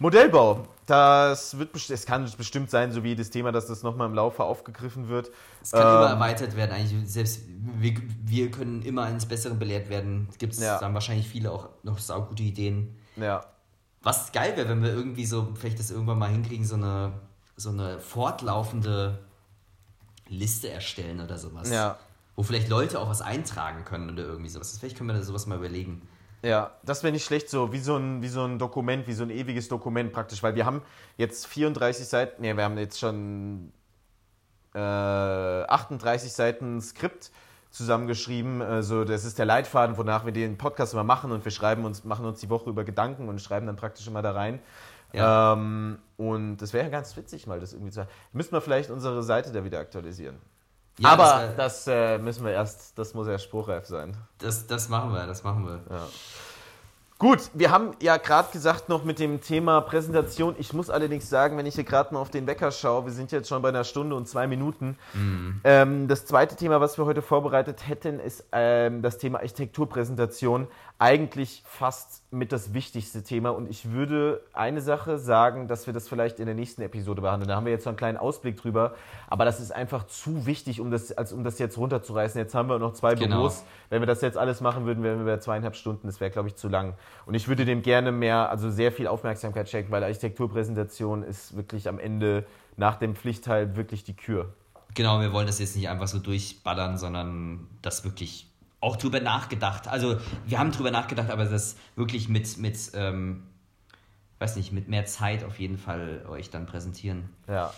Modellbau, 0.00 0.68
das 0.86 1.58
wird 1.58 1.74
es 1.90 2.06
kann 2.06 2.30
bestimmt 2.38 2.70
sein, 2.70 2.92
so 2.92 3.02
wie 3.02 3.16
das 3.16 3.30
Thema, 3.30 3.50
dass 3.50 3.66
das 3.66 3.82
nochmal 3.82 4.06
im 4.06 4.14
Laufe 4.14 4.44
aufgegriffen 4.44 5.08
wird. 5.08 5.30
Es 5.60 5.72
kann 5.72 5.82
immer 5.82 6.04
Ähm, 6.06 6.12
erweitert 6.12 6.54
werden, 6.54 6.70
eigentlich. 6.70 7.10
Selbst 7.10 7.42
wir, 7.48 7.94
wir 8.22 8.50
können 8.52 8.82
immer 8.82 9.02
eines 9.02 9.26
Besseren 9.26 9.58
belehrt 9.58 9.88
werden. 9.88 10.28
Gibt 10.38 10.52
es 10.54 10.60
Ja. 10.60 10.78
dann 10.78 10.94
wahrscheinlich 10.94 11.26
viele 11.28 11.50
auch 11.50 11.70
noch 11.82 11.98
saugute 11.98 12.44
Ideen. 12.44 12.96
Ja, 13.16 13.44
Was 14.02 14.30
geil 14.30 14.56
wäre, 14.56 14.68
wenn 14.68 14.82
wir 14.84 14.90
irgendwie 14.90 15.26
so, 15.26 15.48
vielleicht 15.56 15.80
das 15.80 15.90
irgendwann 15.90 16.20
mal 16.20 16.30
hinkriegen, 16.30 16.64
so 16.64 16.76
eine, 16.76 17.14
so 17.56 17.70
eine 17.70 17.98
fortlaufende 17.98 19.18
Liste 20.28 20.70
erstellen 20.70 21.20
oder 21.20 21.38
sowas. 21.38 21.70
ja, 21.70 21.98
Wo 22.38 22.44
vielleicht 22.44 22.68
Leute 22.68 23.00
auch 23.00 23.08
was 23.08 23.20
eintragen 23.20 23.84
können 23.84 24.10
oder 24.10 24.22
irgendwie 24.22 24.48
sowas. 24.48 24.78
Vielleicht 24.78 24.96
können 24.96 25.08
wir 25.08 25.14
da 25.14 25.22
sowas 25.22 25.48
mal 25.48 25.58
überlegen. 25.58 26.06
ja, 26.40 26.70
das 26.84 27.02
wäre 27.02 27.12
nicht 27.12 27.24
schlecht, 27.24 27.50
so 27.50 27.72
wie 27.72 27.80
so, 27.80 27.96
ein, 27.96 28.22
wie 28.22 28.28
so 28.28 28.44
ein 28.44 28.60
Dokument, 28.60 29.08
wie 29.08 29.12
so 29.12 29.24
ein 29.24 29.30
ewiges 29.30 29.66
Dokument 29.66 30.12
praktisch, 30.12 30.40
weil 30.40 30.54
wir 30.54 30.64
haben 30.64 30.82
jetzt 31.16 31.48
34 31.48 32.06
Seiten, 32.06 32.40
nee, 32.40 32.56
wir 32.56 32.62
haben 32.62 32.78
jetzt 32.78 33.00
schon 33.00 33.72
äh, 34.72 34.78
38 34.78 36.32
Seiten 36.32 36.80
Skript 36.80 37.32
zusammengeschrieben. 37.70 38.62
Also 38.62 39.02
das 39.02 39.24
ist 39.24 39.40
der 39.40 39.46
Leitfaden, 39.46 39.96
wonach 39.96 40.24
wir 40.24 40.30
den 40.30 40.58
Podcast 40.58 40.92
immer 40.92 41.02
machen 41.02 41.32
und 41.32 41.44
wir 41.44 41.50
schreiben 41.50 41.84
uns, 41.84 42.04
machen 42.04 42.24
uns 42.24 42.38
die 42.38 42.50
Woche 42.50 42.70
über 42.70 42.84
Gedanken 42.84 43.28
und 43.28 43.42
schreiben 43.42 43.66
dann 43.66 43.74
praktisch 43.74 44.06
immer 44.06 44.22
da 44.22 44.30
rein. 44.30 44.60
Ja. 45.12 45.54
Ähm, 45.54 45.98
und 46.16 46.58
das 46.58 46.72
wäre 46.72 46.84
ja 46.84 46.90
ganz 46.90 47.16
witzig, 47.16 47.48
mal 47.48 47.58
das 47.58 47.72
irgendwie 47.72 47.90
zu. 47.90 48.06
Müssten 48.32 48.54
wir 48.54 48.60
vielleicht 48.60 48.90
unsere 48.90 49.24
Seite 49.24 49.50
da 49.50 49.64
wieder 49.64 49.80
aktualisieren. 49.80 50.36
Ja, 50.98 51.10
Aber 51.10 51.24
das, 51.24 51.40
wär- 51.40 51.56
das, 51.56 51.86
äh, 51.86 52.18
müssen 52.18 52.44
wir 52.44 52.52
erst, 52.52 52.98
das 52.98 53.14
muss 53.14 53.26
erst 53.28 53.44
spruchreif 53.44 53.86
sein. 53.86 54.16
das, 54.38 54.66
das 54.66 54.88
machen 54.88 55.12
wir, 55.12 55.26
das 55.26 55.44
machen 55.44 55.66
wir. 55.66 55.80
Gut, 57.20 57.50
wir 57.52 57.72
haben 57.72 57.90
ja 58.00 58.16
gerade 58.16 58.52
gesagt 58.52 58.88
noch 58.88 59.02
mit 59.02 59.18
dem 59.18 59.40
Thema 59.40 59.80
Präsentation. 59.80 60.54
Ich 60.56 60.72
muss 60.72 60.88
allerdings 60.88 61.28
sagen, 61.28 61.56
wenn 61.56 61.66
ich 61.66 61.74
hier 61.74 61.82
gerade 61.82 62.14
mal 62.14 62.20
auf 62.20 62.30
den 62.30 62.46
Wecker 62.46 62.70
schaue, 62.70 63.06
wir 63.06 63.12
sind 63.12 63.32
jetzt 63.32 63.48
schon 63.48 63.60
bei 63.60 63.70
einer 63.70 63.82
Stunde 63.82 64.14
und 64.14 64.28
zwei 64.28 64.46
Minuten. 64.46 64.96
Ähm, 65.64 66.06
das 66.06 66.26
zweite 66.26 66.54
Thema, 66.54 66.80
was 66.80 66.96
wir 66.96 67.06
heute 67.06 67.20
vorbereitet 67.20 67.88
hätten, 67.88 68.20
ist 68.20 68.44
ähm, 68.52 69.02
das 69.02 69.18
Thema 69.18 69.38
Architekturpräsentation. 69.38 70.68
Eigentlich 71.00 71.62
fast 71.64 72.22
mit 72.32 72.50
das 72.52 72.72
wichtigste 72.72 73.22
Thema. 73.24 73.50
Und 73.50 73.68
ich 73.68 73.90
würde 73.90 74.40
eine 74.52 74.80
Sache 74.80 75.18
sagen, 75.18 75.66
dass 75.66 75.86
wir 75.86 75.94
das 75.94 76.08
vielleicht 76.08 76.38
in 76.38 76.46
der 76.46 76.54
nächsten 76.56 76.82
Episode 76.82 77.20
behandeln. 77.22 77.48
Da 77.48 77.56
haben 77.56 77.66
wir 77.66 77.72
jetzt 77.72 77.84
so 77.84 77.90
einen 77.90 77.96
kleinen 77.96 78.16
Ausblick 78.18 78.56
drüber. 78.56 78.94
Aber 79.28 79.44
das 79.44 79.58
ist 79.60 79.72
einfach 79.72 80.06
zu 80.06 80.46
wichtig, 80.46 80.80
um 80.80 80.90
das, 80.92 81.12
als 81.12 81.32
um 81.32 81.42
das 81.42 81.58
jetzt 81.58 81.78
runterzureißen. 81.78 82.40
Jetzt 82.40 82.54
haben 82.54 82.68
wir 82.68 82.78
noch 82.78 82.92
zwei 82.94 83.14
Genau. 83.16 83.38
Büros. 83.38 83.64
Wenn 83.90 84.02
wir 84.02 84.06
das 84.06 84.20
jetzt 84.22 84.36
alles 84.36 84.60
machen 84.60 84.86
würden, 84.86 85.02
wären 85.02 85.24
wir 85.24 85.34
bei 85.34 85.40
zweieinhalb 85.40 85.74
Stunden. 85.76 86.06
Das 86.06 86.20
wäre, 86.20 86.30
glaube 86.30 86.48
ich, 86.48 86.56
zu 86.56 86.68
lang. 86.68 86.94
Und 87.26 87.34
ich 87.34 87.48
würde 87.48 87.64
dem 87.64 87.82
gerne 87.82 88.12
mehr, 88.12 88.50
also 88.50 88.70
sehr 88.70 88.92
viel 88.92 89.06
Aufmerksamkeit 89.06 89.68
schenken, 89.68 89.90
weil 89.90 90.02
Architekturpräsentation 90.02 91.22
ist 91.22 91.56
wirklich 91.56 91.88
am 91.88 91.98
Ende 91.98 92.46
nach 92.76 92.96
dem 92.96 93.14
Pflichtteil 93.14 93.76
wirklich 93.76 94.04
die 94.04 94.16
Kür. 94.16 94.52
Genau, 94.94 95.20
wir 95.20 95.32
wollen 95.32 95.46
das 95.46 95.58
jetzt 95.58 95.76
nicht 95.76 95.88
einfach 95.88 96.08
so 96.08 96.18
durchballern, 96.18 96.96
sondern 96.96 97.68
das 97.82 98.04
wirklich 98.04 98.46
auch 98.80 98.96
drüber 98.96 99.20
nachgedacht. 99.20 99.88
Also 99.88 100.18
wir 100.46 100.58
haben 100.58 100.72
drüber 100.72 100.90
nachgedacht, 100.90 101.30
aber 101.30 101.44
das 101.44 101.76
wirklich 101.96 102.28
mit, 102.28 102.58
mit 102.58 102.76
ähm, 102.94 103.42
weiß 104.38 104.56
nicht, 104.56 104.72
mit 104.72 104.88
mehr 104.88 105.04
Zeit 105.04 105.44
auf 105.44 105.58
jeden 105.58 105.78
Fall 105.78 106.24
euch 106.28 106.50
dann 106.50 106.66
präsentieren. 106.66 107.28
Ja. 107.48 107.72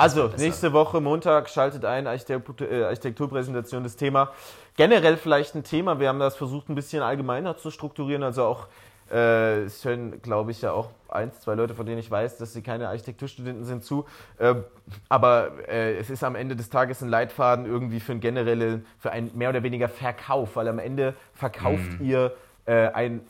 Also, 0.00 0.28
besser. 0.28 0.42
nächste 0.42 0.72
Woche 0.72 1.00
Montag 1.00 1.50
schaltet 1.50 1.84
ein 1.84 2.06
äh, 2.06 2.08
Architekturpräsentation 2.08 3.82
das 3.82 3.96
Thema. 3.96 4.30
Generell 4.76 5.16
vielleicht 5.16 5.54
ein 5.54 5.62
Thema, 5.62 6.00
wir 6.00 6.08
haben 6.08 6.18
das 6.18 6.36
versucht 6.36 6.68
ein 6.70 6.74
bisschen 6.74 7.02
allgemeiner 7.02 7.56
zu 7.56 7.70
strukturieren, 7.70 8.22
also 8.22 8.44
auch 8.44 8.68
äh, 9.10 9.64
es 9.64 9.84
hören, 9.84 10.22
glaube 10.22 10.52
ich, 10.52 10.62
ja 10.62 10.72
auch 10.72 10.90
eins, 11.08 11.40
zwei 11.40 11.54
Leute, 11.54 11.74
von 11.74 11.84
denen 11.84 11.98
ich 11.98 12.10
weiß, 12.10 12.38
dass 12.38 12.52
sie 12.52 12.62
keine 12.62 12.88
Architekturstudenten 12.88 13.64
sind, 13.64 13.84
zu. 13.84 14.06
Ähm, 14.38 14.64
aber 15.08 15.68
äh, 15.68 15.98
es 15.98 16.08
ist 16.08 16.24
am 16.24 16.34
Ende 16.36 16.56
des 16.56 16.70
Tages 16.70 17.02
ein 17.02 17.08
Leitfaden 17.08 17.66
irgendwie 17.66 18.00
für 18.00 18.12
ein 18.12 18.20
generelle, 18.20 18.82
für 18.98 19.10
ein 19.10 19.30
mehr 19.34 19.50
oder 19.50 19.62
weniger 19.62 19.88
Verkauf, 19.88 20.56
weil 20.56 20.68
am 20.68 20.78
Ende 20.78 21.14
verkauft 21.34 22.00
ihr 22.00 22.32
äh, 22.66 22.88
ein, 22.88 23.20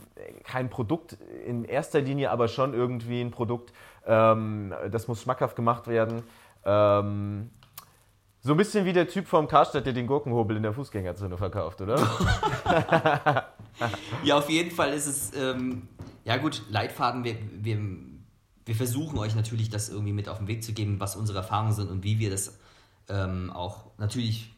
kein 0.45 0.69
Produkt 0.69 1.17
in 1.47 1.65
erster 1.65 2.01
Linie, 2.01 2.31
aber 2.31 2.47
schon 2.49 2.75
irgendwie 2.75 3.23
ein 3.23 3.31
Produkt. 3.31 3.73
Ähm, 4.07 4.75
das 4.91 5.09
muss 5.09 5.23
schmackhaft 5.23 5.57
gemacht 5.57 5.89
werden. 5.89 6.23
Ähm, 6.65 7.51
so 8.43 8.53
ein 8.53 8.57
bisschen 8.57 8.87
wie 8.87 8.93
der 8.93 9.09
Typ 9.09 9.27
vom 9.27 9.49
Karstadt, 9.49 9.85
der 9.87 9.93
den 9.93 10.07
Gurkenhobel 10.07 10.57
in 10.57 10.63
der 10.63 10.73
Fußgängerzone 10.73 11.37
verkauft, 11.37 11.81
oder? 11.81 11.99
Ja, 14.25 14.37
auf 14.37 14.51
jeden 14.51 14.71
Fall 14.71 14.93
ist 14.93 15.07
es, 15.07 15.33
ähm, 15.35 15.89
ja 16.25 16.37
gut, 16.37 16.63
Leitfaden, 16.69 17.25
wir, 17.25 17.37
wir, 17.53 17.79
wir 18.67 18.75
versuchen 18.75 19.19
euch 19.19 19.35
natürlich 19.35 19.71
das 19.71 19.89
irgendwie 19.89 20.13
mit 20.13 20.29
auf 20.29 20.39
den 20.39 20.49
Weg 20.49 20.63
zu 20.63 20.73
geben, 20.73 21.01
was 21.01 21.17
unsere 21.17 21.39
Erfahrungen 21.39 21.73
sind 21.73 21.91
und 21.91 22.05
wie 22.05 22.19
wir 22.19 22.31
das 22.31 22.59
ähm, 23.09 23.51
auch 23.51 23.87
natürlich 23.99 24.55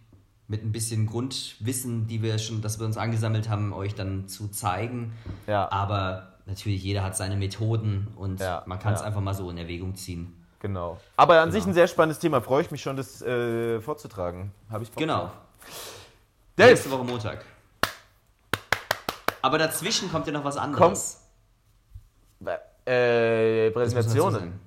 mit 0.48 0.64
ein 0.64 0.72
bisschen 0.72 1.06
Grundwissen, 1.06 2.08
die 2.08 2.22
wir 2.22 2.38
schon, 2.38 2.60
das 2.60 2.78
wir 2.78 2.86
uns 2.86 2.96
angesammelt 2.96 3.48
haben, 3.48 3.72
euch 3.72 3.94
dann 3.94 4.28
zu 4.28 4.48
zeigen. 4.48 5.12
Ja. 5.46 5.70
Aber 5.70 6.34
natürlich, 6.46 6.82
jeder 6.82 7.04
hat 7.04 7.16
seine 7.16 7.36
Methoden 7.36 8.08
und 8.16 8.40
Ja, 8.40 8.64
man 8.66 8.78
kann 8.78 8.92
es 8.92 9.00
ja. 9.00 9.06
einfach 9.06 9.20
mal 9.20 9.34
so 9.34 9.48
in 9.50 9.56
Erwägung 9.56 9.94
ziehen. 9.94 10.41
Genau. 10.62 10.98
Aber 11.16 11.40
an 11.40 11.48
Genau. 11.50 11.52
sich 11.52 11.66
ein 11.66 11.74
sehr 11.74 11.88
spannendes 11.88 12.20
Thema. 12.20 12.40
Freue 12.40 12.62
ich 12.62 12.70
mich 12.70 12.80
schon, 12.80 12.96
das 12.96 13.20
äh, 13.20 13.80
vorzutragen. 13.80 14.52
Habe 14.70 14.84
ich 14.84 14.90
Bock 14.90 14.98
Genau. 14.98 15.30
Dave, 16.56 16.70
Nächste 16.70 16.90
Woche 16.92 17.04
Montag. 17.04 17.44
Aber 19.42 19.58
dazwischen 19.58 20.10
kommt 20.12 20.26
ja 20.28 20.32
noch 20.32 20.44
was 20.44 20.56
anderes. 20.56 21.20
äh, 22.86 23.64
man 23.64 23.72
dazu 23.74 23.74
Präsentationen. 23.74 24.60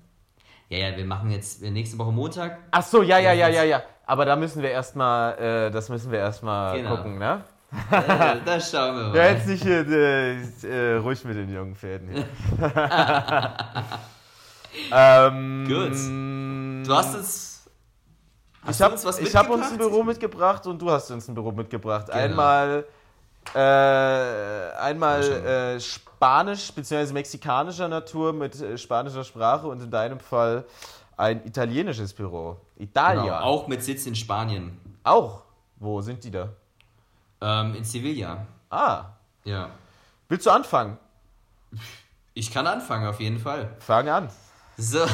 Ja, 0.67 0.89
ja, 0.89 0.97
wir 0.97 1.05
machen 1.05 1.31
jetzt 1.31 1.61
wir 1.61 1.71
nächste 1.71 1.97
Woche 1.97 2.11
Montag. 2.11 2.57
Ach 2.71 2.83
so, 2.83 3.01
ja, 3.01 3.17
ja, 3.19 3.31
ja, 3.31 3.47
ja, 3.47 3.63
ja. 3.63 3.81
Aber 4.05 4.25
da 4.25 4.35
müssen 4.35 4.61
wir 4.61 4.71
erstmal, 4.71 5.37
äh, 5.37 5.71
das 5.71 5.87
müssen 5.89 6.11
wir 6.11 6.19
erstmal 6.19 6.77
Genau. 6.77 6.97
gucken, 6.97 7.17
ne? 7.19 7.43
äh, 7.91 8.35
da 8.45 8.59
schauen 8.59 8.95
wir 8.97 9.03
mal. 9.09 9.15
Ja, 9.15 9.29
jetzt 9.31 9.47
nicht 9.47 9.63
hier, 9.63 9.87
äh, 9.87 10.41
äh, 10.67 10.95
ruhig 10.97 11.23
mit 11.23 11.37
den 11.37 11.53
jungen 11.53 11.75
Pferden 11.75 12.09
hier. 12.09 12.25
ähm, 14.91 15.65
Gut. 15.67 16.87
Du 16.87 16.95
hast 16.95 17.15
es. 17.15 17.67
Hast 18.63 18.79
Ich 18.79 18.81
habe 18.81 18.93
uns 18.93 19.05
was 19.05 19.35
hab 19.35 19.49
uns 19.49 19.71
ein? 19.71 19.77
Büro 19.77 20.03
mitgebracht 20.03 20.65
und 20.67 20.81
du 20.81 20.89
hast 20.89 21.11
uns 21.11 21.27
ein 21.27 21.35
Büro 21.35 21.51
mitgebracht. 21.51 22.07
Genau. 22.07 22.17
Einmal, 22.17 22.85
äh, 23.53 24.77
einmal 24.79 25.23
äh, 25.23 25.79
Spanisch 25.79 26.71
bzw. 26.73 27.13
mexikanischer 27.13 27.87
Natur 27.87 28.33
mit 28.33 28.59
äh, 28.59 28.77
spanischer 28.77 29.23
Sprache 29.23 29.67
und 29.67 29.81
in 29.81 29.91
deinem 29.91 30.19
Fall 30.19 30.65
ein 31.17 31.45
italienisches 31.45 32.13
Büro. 32.13 32.57
Italia. 32.77 33.21
Genau, 33.21 33.39
auch 33.39 33.67
mit 33.67 33.83
Sitz 33.83 34.05
in 34.05 34.15
Spanien. 34.15 34.79
Auch. 35.03 35.43
Wo 35.77 36.01
sind 36.01 36.23
die 36.23 36.31
da? 36.31 36.49
Ähm, 37.41 37.75
in 37.75 37.83
Sevilla. 37.83 38.45
Ah. 38.69 39.05
Ja. 39.43 39.69
Willst 40.27 40.45
du 40.45 40.51
anfangen? 40.51 40.97
Ich 42.33 42.51
kann 42.51 42.65
anfangen, 42.65 43.07
auf 43.07 43.19
jeden 43.19 43.39
Fall. 43.39 43.69
Fang 43.79 44.09
an. 44.09 44.29
So. 44.77 45.05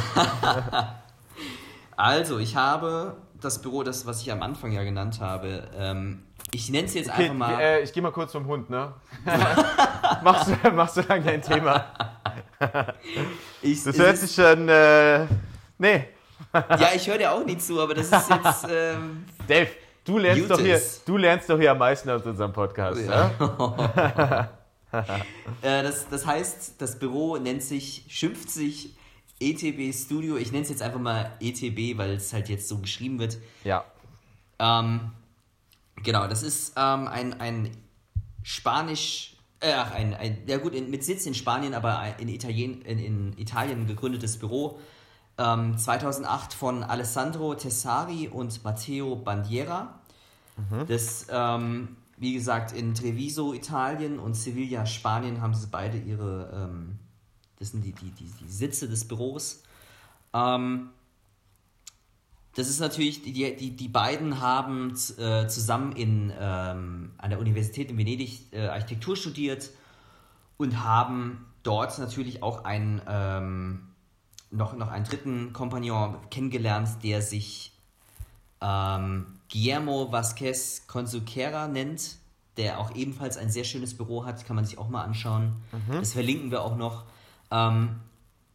also, 1.95 2.39
ich 2.39 2.55
habe 2.55 3.18
das 3.39 3.62
Büro, 3.62 3.84
das, 3.84 4.05
was 4.05 4.22
ich 4.22 4.32
am 4.32 4.41
Anfang 4.41 4.72
ja 4.72 4.84
genannt 4.84 5.20
habe. 5.20 5.68
Ähm, 5.78 6.24
ich 6.51 6.70
nenne 6.70 6.88
es 6.88 6.93
jetzt 6.93 7.09
Okay, 7.09 7.24
einfach 7.24 7.36
mal. 7.36 7.59
äh, 7.62 7.82
ich 7.82 7.93
gehe 7.93 8.01
mal 8.01 8.12
kurz 8.12 8.32
zum 8.32 8.45
Hund, 8.45 8.70
ne? 8.70 8.93
machst, 10.24 10.49
du, 10.49 10.72
machst 10.72 10.97
du 10.97 11.01
lange 11.01 11.24
dein 11.24 11.41
Thema. 11.41 11.86
ich, 13.62 13.84
Das 13.84 13.97
hört 13.97 14.18
sich 14.18 14.34
schon, 14.34 14.68
äh, 14.68 15.26
nee. 15.78 16.07
ja, 16.53 16.89
ich 16.95 17.07
höre 17.07 17.18
dir 17.18 17.32
auch 17.32 17.45
nie 17.45 17.57
zu, 17.57 17.80
aber 17.80 17.93
das 17.93 18.12
ist 18.12 18.30
jetzt. 18.30 18.68
Ähm, 18.70 19.26
Dave, 19.47 19.70
du 20.03 20.18
lernst, 20.18 20.49
doch 20.49 20.59
hier, 20.59 20.82
du 21.05 21.18
lernst 21.18 21.49
doch 21.49 21.57
hier 21.57 21.72
am 21.72 21.78
meisten 21.78 22.09
aus 22.09 22.26
unserem 22.26 22.51
Podcast, 22.51 22.99
ja? 23.01 24.49
äh, 25.62 25.84
das, 25.84 26.09
das 26.09 26.26
heißt, 26.26 26.82
das 26.82 26.99
Büro 26.99 27.38
nennt 27.38 27.64
sich, 27.64 28.05
schimpft 28.09 28.49
sich 28.49 28.95
ETB 29.42 29.94
Studio. 29.94 30.38
Ich 30.38 30.52
nenne 30.52 30.64
es 30.64 30.70
jetzt 30.70 30.82
einfach 30.82 31.00
mal 31.00 31.32
ETB, 31.39 31.98
weil 31.98 32.12
es 32.12 32.32
halt 32.32 32.50
jetzt 32.50 32.68
so 32.68 32.78
geschrieben 32.78 33.20
wird. 33.20 33.38
Ja. 33.64 33.84
Ähm, 34.60 35.12
genau, 36.04 36.28
das 36.28 36.44
ist 36.44 36.74
ähm, 36.78 37.08
ein, 37.08 37.39
ein 37.39 37.72
Spanisch, 38.44 39.36
äh, 39.60 39.74
ach, 39.74 39.92
ein, 39.92 40.14
ein, 40.14 40.44
ja 40.48 40.58
gut, 40.58 40.74
in, 40.74 40.89
mit 40.89 41.04
Sitz 41.04 41.26
in 41.26 41.34
Spanien, 41.34 41.74
aber 41.74 42.16
in 42.20 42.30
Italien, 42.30 42.82
in, 42.84 43.00
in 43.00 43.38
Italien 43.38 43.88
gegründetes 43.88 44.38
Büro. 44.38 44.80
Ähm, 45.38 45.78
2008 45.78 46.54
von 46.54 46.84
Alessandro 46.84 47.56
Tessari 47.56 48.28
und 48.28 48.64
Matteo 48.64 49.16
Bandiera. 49.16 50.00
Das, 50.88 51.28
ähm, 51.32 51.96
wie 52.18 52.34
gesagt, 52.34 52.72
in 52.72 52.94
Treviso, 52.94 53.54
Italien 53.54 54.20
und 54.20 54.36
Sevilla, 54.36 54.86
Spanien 54.86 55.42
haben 55.42 55.56
sie 55.56 55.68
beide 55.68 55.98
ihre, 55.98 56.52
ähm, 56.54 57.00
das 57.62 57.72
sind 57.72 57.86
die, 57.86 57.93
die, 57.93 58.09
die, 58.09 58.30
die 58.41 58.51
Sitze 58.51 58.89
des 58.89 59.07
Büros. 59.07 59.64
Ähm, 60.34 60.89
das 62.55 62.68
ist 62.68 62.80
natürlich, 62.80 63.22
die, 63.22 63.32
die, 63.55 63.72
die 63.72 63.88
beiden 63.88 64.41
haben 64.41 64.91
äh, 65.18 65.47
zusammen 65.47 65.93
in, 65.93 66.34
ähm, 66.38 67.12
an 67.18 67.30
der 67.30 67.39
Universität 67.39 67.89
in 67.89 67.97
Venedig 67.97 68.51
äh, 68.51 68.68
Architektur 68.68 69.16
studiert 69.16 69.70
und 70.57 70.84
haben 70.84 71.45
dort 71.64 71.97
natürlich 71.99 72.43
auch 72.43 72.66
einen, 72.66 73.01
ähm, 73.07 73.88
noch, 74.49 74.76
noch 74.76 74.89
einen 74.89 75.05
dritten 75.05 75.53
Kompagnon 75.53 76.18
kennengelernt, 76.30 76.89
der 77.03 77.22
sich 77.22 77.72
ähm, 78.59 79.28
Guillermo 79.51 80.12
Vasquez 80.12 80.88
Consuquera 80.88 81.68
nennt, 81.68 82.18
der 82.57 82.80
auch 82.80 82.95
ebenfalls 82.95 83.38
ein 83.38 83.49
sehr 83.49 83.64
schönes 83.64 83.95
Büro 83.95 84.26
hat, 84.26 84.45
kann 84.45 84.55
man 84.55 84.66
sich 84.66 84.78
auch 84.78 84.89
mal 84.89 85.03
anschauen. 85.03 85.53
Das 85.99 86.14
verlinken 86.14 86.51
wir 86.51 86.64
auch 86.64 86.76
noch. 86.76 87.05
Ähm, 87.52 87.99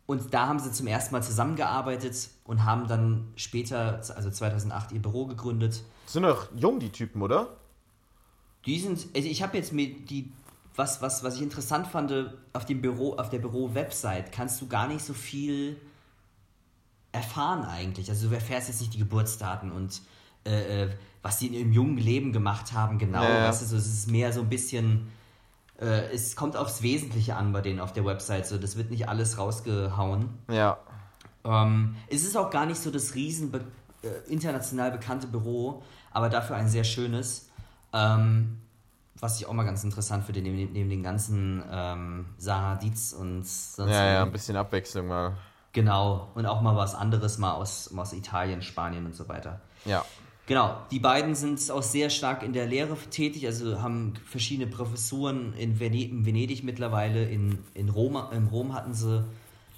und 0.06 0.32
da 0.32 0.46
haben 0.46 0.58
sie 0.58 0.70
zum 0.72 0.86
ersten 0.86 1.12
Mal 1.12 1.22
zusammengearbeitet 1.22 2.30
und 2.44 2.64
haben 2.64 2.86
dann 2.86 3.32
später, 3.34 4.00
also 4.14 4.30
2008, 4.30 4.92
ihr 4.92 5.02
Büro 5.02 5.26
gegründet. 5.26 5.82
Sind 6.06 6.22
doch 6.22 6.48
jung, 6.54 6.78
die 6.78 6.90
Typen, 6.90 7.22
oder? 7.22 7.56
Die 8.64 8.78
sind, 8.78 9.06
also 9.14 9.28
ich 9.28 9.42
habe 9.42 9.56
jetzt 9.56 9.72
mir 9.72 9.88
die, 9.88 10.32
was, 10.76 11.02
was, 11.02 11.24
was 11.24 11.36
ich 11.36 11.42
interessant 11.42 11.86
fand, 11.88 12.12
auf 12.52 12.64
dem 12.64 12.80
Büro, 12.80 13.14
auf 13.14 13.30
der 13.30 13.38
Büro-Website 13.38 14.30
kannst 14.30 14.60
du 14.60 14.68
gar 14.68 14.86
nicht 14.86 15.04
so 15.04 15.12
viel 15.12 15.76
erfahren 17.10 17.64
eigentlich. 17.64 18.08
Also 18.08 18.28
du 18.28 18.34
erfährst 18.34 18.68
jetzt 18.68 18.80
nicht 18.80 18.94
die 18.94 18.98
Geburtsdaten 18.98 19.72
und 19.72 20.02
äh, 20.44 20.84
äh, 20.84 20.90
was 21.22 21.38
die 21.38 21.48
in 21.48 21.54
ihrem 21.54 21.72
jungen 21.72 21.98
Leben 21.98 22.32
gemacht 22.32 22.72
haben, 22.72 22.98
genau. 22.98 23.22
Ja, 23.22 23.38
ja. 23.38 23.48
Weißt 23.48 23.62
du, 23.62 23.66
so, 23.66 23.76
es 23.76 23.86
ist 23.86 24.08
mehr 24.08 24.32
so 24.32 24.40
ein 24.42 24.48
bisschen, 24.48 25.08
äh, 25.80 26.12
es 26.12 26.36
kommt 26.36 26.56
aufs 26.56 26.82
Wesentliche 26.82 27.36
an 27.36 27.52
bei 27.52 27.60
denen 27.60 27.80
auf 27.80 27.92
der 27.92 28.04
Website. 28.04 28.46
So, 28.46 28.58
das 28.58 28.76
wird 28.76 28.90
nicht 28.90 29.08
alles 29.08 29.38
rausgehauen. 29.38 30.30
Ja. 30.50 30.78
Ähm, 31.44 31.96
es 32.08 32.24
ist 32.24 32.36
auch 32.36 32.50
gar 32.50 32.66
nicht 32.66 32.80
so 32.80 32.90
das 32.90 33.14
riesen 33.14 33.50
be 33.50 33.64
äh, 34.02 34.30
international 34.30 34.90
bekannte 34.90 35.26
Büro, 35.26 35.82
aber 36.12 36.28
dafür 36.28 36.56
ein 36.56 36.68
sehr 36.68 36.84
schönes. 36.84 37.48
Ähm, 37.92 38.58
was 39.18 39.40
ich 39.40 39.46
auch 39.46 39.52
mal 39.52 39.64
ganz 39.64 39.82
interessant 39.82 40.24
finde, 40.24 40.42
neben, 40.42 40.72
neben 40.72 40.90
den 40.90 41.02
ganzen 41.02 41.62
ähm, 41.70 42.26
Sahadiz 42.36 43.12
und 43.12 43.46
sonst 43.46 43.90
Ja, 43.90 44.12
ja, 44.12 44.22
ein 44.22 44.32
bisschen 44.32 44.56
Abwechslung 44.56 45.06
mal. 45.06 45.36
Genau, 45.72 46.30
und 46.34 46.46
auch 46.46 46.60
mal 46.60 46.76
was 46.76 46.94
anderes, 46.94 47.38
mal 47.38 47.52
aus, 47.52 47.90
aus 47.96 48.12
Italien, 48.12 48.62
Spanien 48.62 49.06
und 49.06 49.14
so 49.14 49.28
weiter. 49.28 49.60
Ja. 49.84 50.04
Genau, 50.46 50.80
die 50.92 51.00
beiden 51.00 51.34
sind 51.34 51.70
auch 51.72 51.82
sehr 51.82 52.08
stark 52.08 52.44
in 52.44 52.52
der 52.52 52.66
Lehre 52.66 52.96
tätig, 53.10 53.46
also 53.46 53.82
haben 53.82 54.14
verschiedene 54.24 54.70
Professuren 54.70 55.52
in, 55.54 55.80
Vene 55.80 56.04
in 56.04 56.24
Venedig 56.24 56.62
mittlerweile, 56.62 57.24
in, 57.24 57.58
in, 57.74 57.88
Rom, 57.88 58.16
in 58.30 58.46
Rom 58.46 58.72
hatten 58.72 58.94
sie 58.94 59.24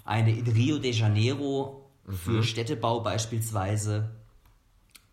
eine 0.05 0.37
in 0.37 0.47
Rio 0.47 0.79
de 0.79 0.93
Janeiro 0.93 1.89
für 2.07 2.43
Städtebau 2.43 3.01
beispielsweise. 3.01 4.11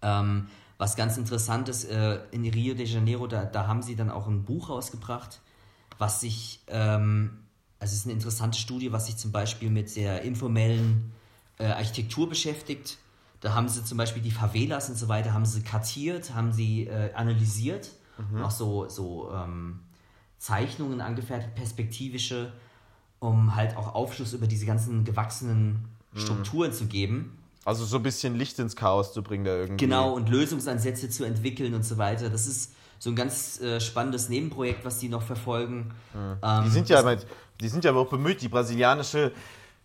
Ähm, 0.02 0.48
was 0.78 0.98
ganz 0.98 1.18
interessant 1.18 1.70
ist, 1.70 1.86
äh, 1.86 2.20
in 2.32 2.46
Rio 2.46 2.74
de 2.74 2.86
Janeiro, 2.86 3.28
da, 3.28 3.46
da 3.46 3.66
haben 3.66 3.82
sie 3.82 3.96
dann 3.96 4.10
auch 4.10 4.28
ein 4.28 4.44
Buch 4.44 4.70
rausgebracht, 4.70 5.40
was 5.98 6.20
sich, 6.20 6.62
ähm, 6.68 7.46
also 7.80 7.94
es 7.94 8.00
ist 8.00 8.06
eine 8.06 8.14
interessante 8.14 8.58
Studie, 8.58 8.92
was 8.92 9.06
sich 9.06 9.16
zum 9.16 9.32
Beispiel 9.32 9.70
mit 9.70 9.96
der 9.96 10.24
informellen 10.24 11.14
äh, 11.60 11.68
Architektur 11.68 12.28
beschäftigt. 12.28 12.98
Da 13.42 13.54
haben 13.54 13.68
sie 13.70 13.84
zum 13.84 13.98
Beispiel 13.98 14.22
die 14.22 14.32
Favelas 14.32 14.90
und 14.90 14.96
so 14.96 15.08
weiter, 15.08 15.34
haben 15.34 15.46
sie 15.46 15.62
kartiert, 15.62 16.34
haben 16.34 16.52
sie 16.52 16.88
äh, 16.88 17.14
analysiert, 17.14 17.92
und 18.18 18.42
auch 18.42 18.52
so, 18.52 18.88
so 18.88 19.30
ähm, 19.34 19.82
Zeichnungen 20.38 21.02
angefertigt, 21.02 21.54
perspektivische, 21.56 22.54
um 23.20 23.56
halt 23.56 23.76
auch 23.76 23.94
Aufschluss 23.94 24.34
über 24.34 24.48
diese 24.48 24.66
ganzen 24.66 25.04
gewachsenen 25.04 25.86
Strukturen 26.16 26.72
zu 26.72 26.86
geben. 26.86 27.38
Also 27.66 27.84
so 27.84 27.98
ein 27.98 28.04
bisschen 28.04 28.36
Licht 28.36 28.58
ins 28.60 28.76
Chaos 28.76 29.12
zu 29.12 29.24
bringen 29.24 29.44
da 29.44 29.56
irgendwie. 29.56 29.86
Genau, 29.86 30.14
und 30.14 30.30
Lösungsansätze 30.30 31.10
zu 31.10 31.26
entwickeln 31.26 31.74
und 31.74 31.84
so 31.84 31.98
weiter. 31.98 32.30
Das 32.30 32.48
ist 32.48 32.74
so 33.00 33.10
ein 33.10 33.16
ganz 33.16 33.60
äh, 33.60 33.82
spannendes 33.82 34.30
Nebenprojekt, 34.30 34.86
was 34.86 35.00
die 35.00 35.10
noch 35.10 35.24
verfolgen. 35.24 35.92
Ähm, 36.16 36.64
Die 36.64 36.70
sind 36.70 36.88
ja, 36.90 37.18
die 37.60 37.68
sind 37.68 37.84
ja 37.84 37.94
auch 37.94 38.10
bemüht, 38.10 38.42
die 38.42 38.48
brasilianische 38.48 39.32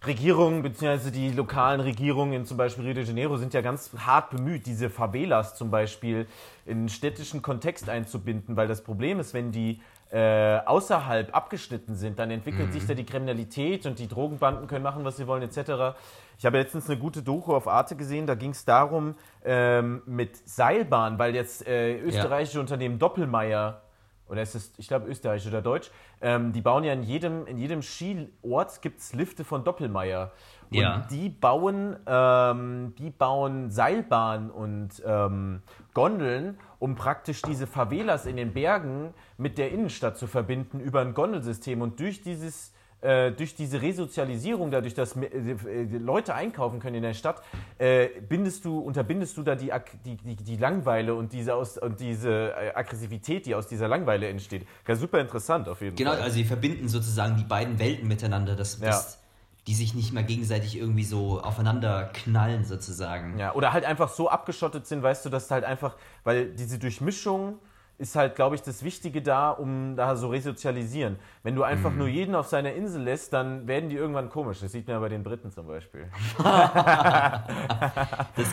Regierung 0.06 0.62
bzw. 0.62 1.10
die 1.10 1.30
lokalen 1.30 1.80
Regierungen 1.80 2.32
in 2.32 2.46
zum 2.46 2.56
Beispiel 2.56 2.84
Rio 2.84 2.94
de 2.94 3.04
Janeiro 3.04 3.36
sind 3.36 3.52
ja 3.52 3.60
ganz 3.60 3.90
hart 3.98 4.30
bemüht, 4.30 4.64
diese 4.64 4.88
Favelas 4.88 5.56
zum 5.56 5.70
Beispiel 5.70 6.26
in 6.64 6.78
einen 6.78 6.88
städtischen 6.88 7.42
Kontext 7.42 7.90
einzubinden, 7.90 8.56
weil 8.56 8.66
das 8.66 8.82
Problem 8.82 9.20
ist, 9.20 9.34
wenn 9.34 9.52
die 9.52 9.82
äh, 10.10 10.58
außerhalb 10.64 11.36
abgeschnitten 11.36 11.94
sind, 11.94 12.18
dann 12.18 12.30
entwickelt 12.30 12.72
sich 12.72 12.86
da 12.86 12.94
die 12.94 13.04
Kriminalität 13.04 13.84
und 13.84 13.98
die 13.98 14.08
Drogenbanden 14.08 14.66
können 14.66 14.82
machen, 14.82 15.04
was 15.04 15.18
sie 15.18 15.26
wollen, 15.26 15.42
etc. 15.42 15.96
Ich 16.38 16.46
habe 16.46 16.58
letztens 16.58 16.88
eine 16.88 16.98
gute 16.98 17.22
Doku 17.22 17.54
auf 17.54 17.68
Arte 17.68 17.94
gesehen, 17.94 18.26
da 18.26 18.34
ging 18.34 18.50
es 18.50 18.64
darum, 18.64 19.14
ähm, 19.44 20.02
mit 20.06 20.48
Seilbahn, 20.48 21.18
weil 21.18 21.34
jetzt 21.34 21.66
äh, 21.66 21.98
österreichische 22.00 22.58
Unternehmen 22.58 22.98
Doppelmeier 22.98 23.82
oder 24.30 24.42
ist 24.42 24.54
es, 24.54 24.72
ich 24.78 24.88
glaube, 24.88 25.08
österreichisch 25.08 25.48
oder 25.48 25.60
deutsch, 25.60 25.90
ähm, 26.20 26.52
die 26.52 26.60
bauen 26.60 26.84
ja 26.84 26.92
in 26.92 27.02
jedem, 27.02 27.46
in 27.46 27.58
jedem 27.58 27.82
Skiort 27.82 28.80
gibt 28.80 29.00
es 29.00 29.12
Lifte 29.12 29.44
von 29.44 29.64
Doppelmeier. 29.64 30.30
Und 30.70 30.76
Ja. 30.78 31.06
die 31.10 31.28
bauen, 31.28 31.96
ähm, 32.06 32.94
die 32.96 33.10
bauen 33.10 33.70
Seilbahnen 33.70 34.50
und 34.50 35.02
ähm, 35.04 35.62
Gondeln, 35.94 36.58
um 36.78 36.94
praktisch 36.94 37.42
diese 37.42 37.66
Favelas 37.66 38.24
in 38.24 38.36
den 38.36 38.52
Bergen 38.52 39.12
mit 39.36 39.58
der 39.58 39.72
Innenstadt 39.72 40.16
zu 40.16 40.28
verbinden 40.28 40.78
über 40.78 41.00
ein 41.00 41.12
Gondelsystem. 41.12 41.82
Und 41.82 41.98
durch 41.98 42.22
dieses 42.22 42.72
äh, 43.02 43.32
durch 43.32 43.54
diese 43.54 43.80
Resozialisierung, 43.80 44.70
dadurch, 44.70 44.94
dass 44.94 45.16
äh, 45.16 45.56
Leute 45.98 46.34
einkaufen 46.34 46.80
können 46.80 46.96
in 46.96 47.02
der 47.02 47.14
Stadt, 47.14 47.42
äh, 47.78 48.08
bindest 48.28 48.64
du, 48.64 48.78
unterbindest 48.78 49.36
du 49.36 49.42
da 49.42 49.54
die, 49.54 49.72
die, 50.04 50.16
die, 50.16 50.36
die 50.36 50.56
Langeweile 50.56 51.14
und 51.14 51.32
diese, 51.32 51.54
aus, 51.54 51.78
und 51.78 51.98
diese 52.00 52.52
Aggressivität, 52.74 53.46
die 53.46 53.54
aus 53.54 53.66
dieser 53.68 53.88
Langeweile 53.88 54.28
entsteht. 54.28 54.66
Ja, 54.86 54.96
super 54.96 55.20
interessant 55.20 55.68
auf 55.68 55.80
jeden 55.80 55.96
Genau, 55.96 56.10
Fall. 56.12 56.20
also 56.22 56.34
sie 56.36 56.44
verbinden 56.44 56.88
sozusagen 56.88 57.36
die 57.36 57.44
beiden 57.44 57.78
Welten 57.78 58.06
miteinander, 58.08 58.54
dass, 58.56 58.80
Ja. 58.80 58.86
dass 58.88 59.18
die 59.66 59.74
sich 59.74 59.94
nicht 59.94 60.12
mehr 60.12 60.22
gegenseitig 60.22 60.76
irgendwie 60.78 61.04
so 61.04 61.40
aufeinander 61.40 62.10
knallen 62.14 62.64
sozusagen. 62.64 63.38
Ja, 63.38 63.52
oder 63.54 63.72
halt 63.72 63.84
einfach 63.84 64.08
so 64.08 64.28
abgeschottet 64.28 64.86
sind, 64.86 65.02
weißt 65.02 65.24
du, 65.26 65.28
dass 65.28 65.50
halt 65.50 65.64
einfach, 65.64 65.96
weil 66.24 66.46
diese 66.46 66.78
Durchmischung 66.78 67.58
ist 68.00 68.16
halt, 68.16 68.34
glaube 68.34 68.56
ich, 68.56 68.62
das 68.62 68.82
Wichtige 68.82 69.20
da, 69.20 69.50
um 69.50 69.94
da 69.94 70.16
so 70.16 70.28
resozialisieren. 70.28 71.18
Wenn 71.42 71.54
du 71.54 71.62
einfach 71.62 71.90
mhm. 71.90 71.98
nur 71.98 72.08
jeden 72.08 72.34
auf 72.34 72.48
seiner 72.48 72.72
Insel 72.72 73.02
lässt, 73.02 73.34
dann 73.34 73.68
werden 73.68 73.90
die 73.90 73.96
irgendwann 73.96 74.30
komisch. 74.30 74.60
Das 74.60 74.72
sieht 74.72 74.86
man 74.86 74.96
ja 74.96 75.00
bei 75.00 75.10
den 75.10 75.22
Briten 75.22 75.52
zum 75.52 75.66
Beispiel. 75.66 76.08
das 76.38 77.42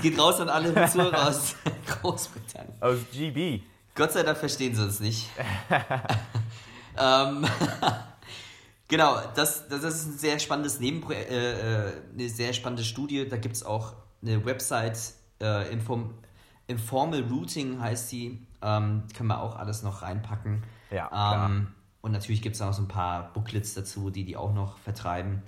geht 0.01 0.19
raus 0.19 0.41
an 0.41 0.49
alle 0.49 0.73
Zuhörer 0.89 1.29
aus 1.29 1.55
Großbritannien. 2.01 2.73
Aus 2.81 2.97
GB. 3.13 3.61
Gott 3.95 4.11
sei 4.11 4.23
Dank 4.23 4.37
verstehen 4.37 4.75
sie 4.75 4.83
uns 4.83 4.99
nicht. 4.99 5.29
ähm, 6.99 7.45
genau, 8.89 9.21
das, 9.33 9.69
das 9.69 9.83
ist 9.83 10.07
ein 10.07 10.17
sehr 10.17 10.39
spannendes 10.39 10.81
Nebenprojekt, 10.81 11.31
äh, 11.31 11.87
äh, 11.87 11.93
eine 12.13 12.27
sehr 12.27 12.51
spannende 12.51 12.83
Studie. 12.83 13.29
Da 13.29 13.37
gibt 13.37 13.55
es 13.55 13.65
auch 13.65 13.93
eine 14.21 14.45
Website, 14.45 15.13
äh, 15.41 15.71
Inform 15.71 16.15
Informal 16.67 17.23
Routing 17.23 17.79
heißt 17.79 18.11
die. 18.11 18.45
Ähm, 18.61 19.03
können 19.15 19.29
wir 19.29 19.41
auch 19.41 19.55
alles 19.55 19.83
noch 19.83 20.01
reinpacken. 20.01 20.63
Ja, 20.91 21.45
ähm, 21.45 21.67
und 22.01 22.11
natürlich 22.11 22.41
gibt 22.41 22.55
es 22.55 22.61
auch 22.61 22.73
so 22.73 22.81
ein 22.81 22.87
paar 22.87 23.33
Booklets 23.33 23.73
dazu, 23.73 24.09
die 24.09 24.23
die 24.23 24.37
auch 24.37 24.53
noch 24.53 24.77
vertreiben. 24.79 25.43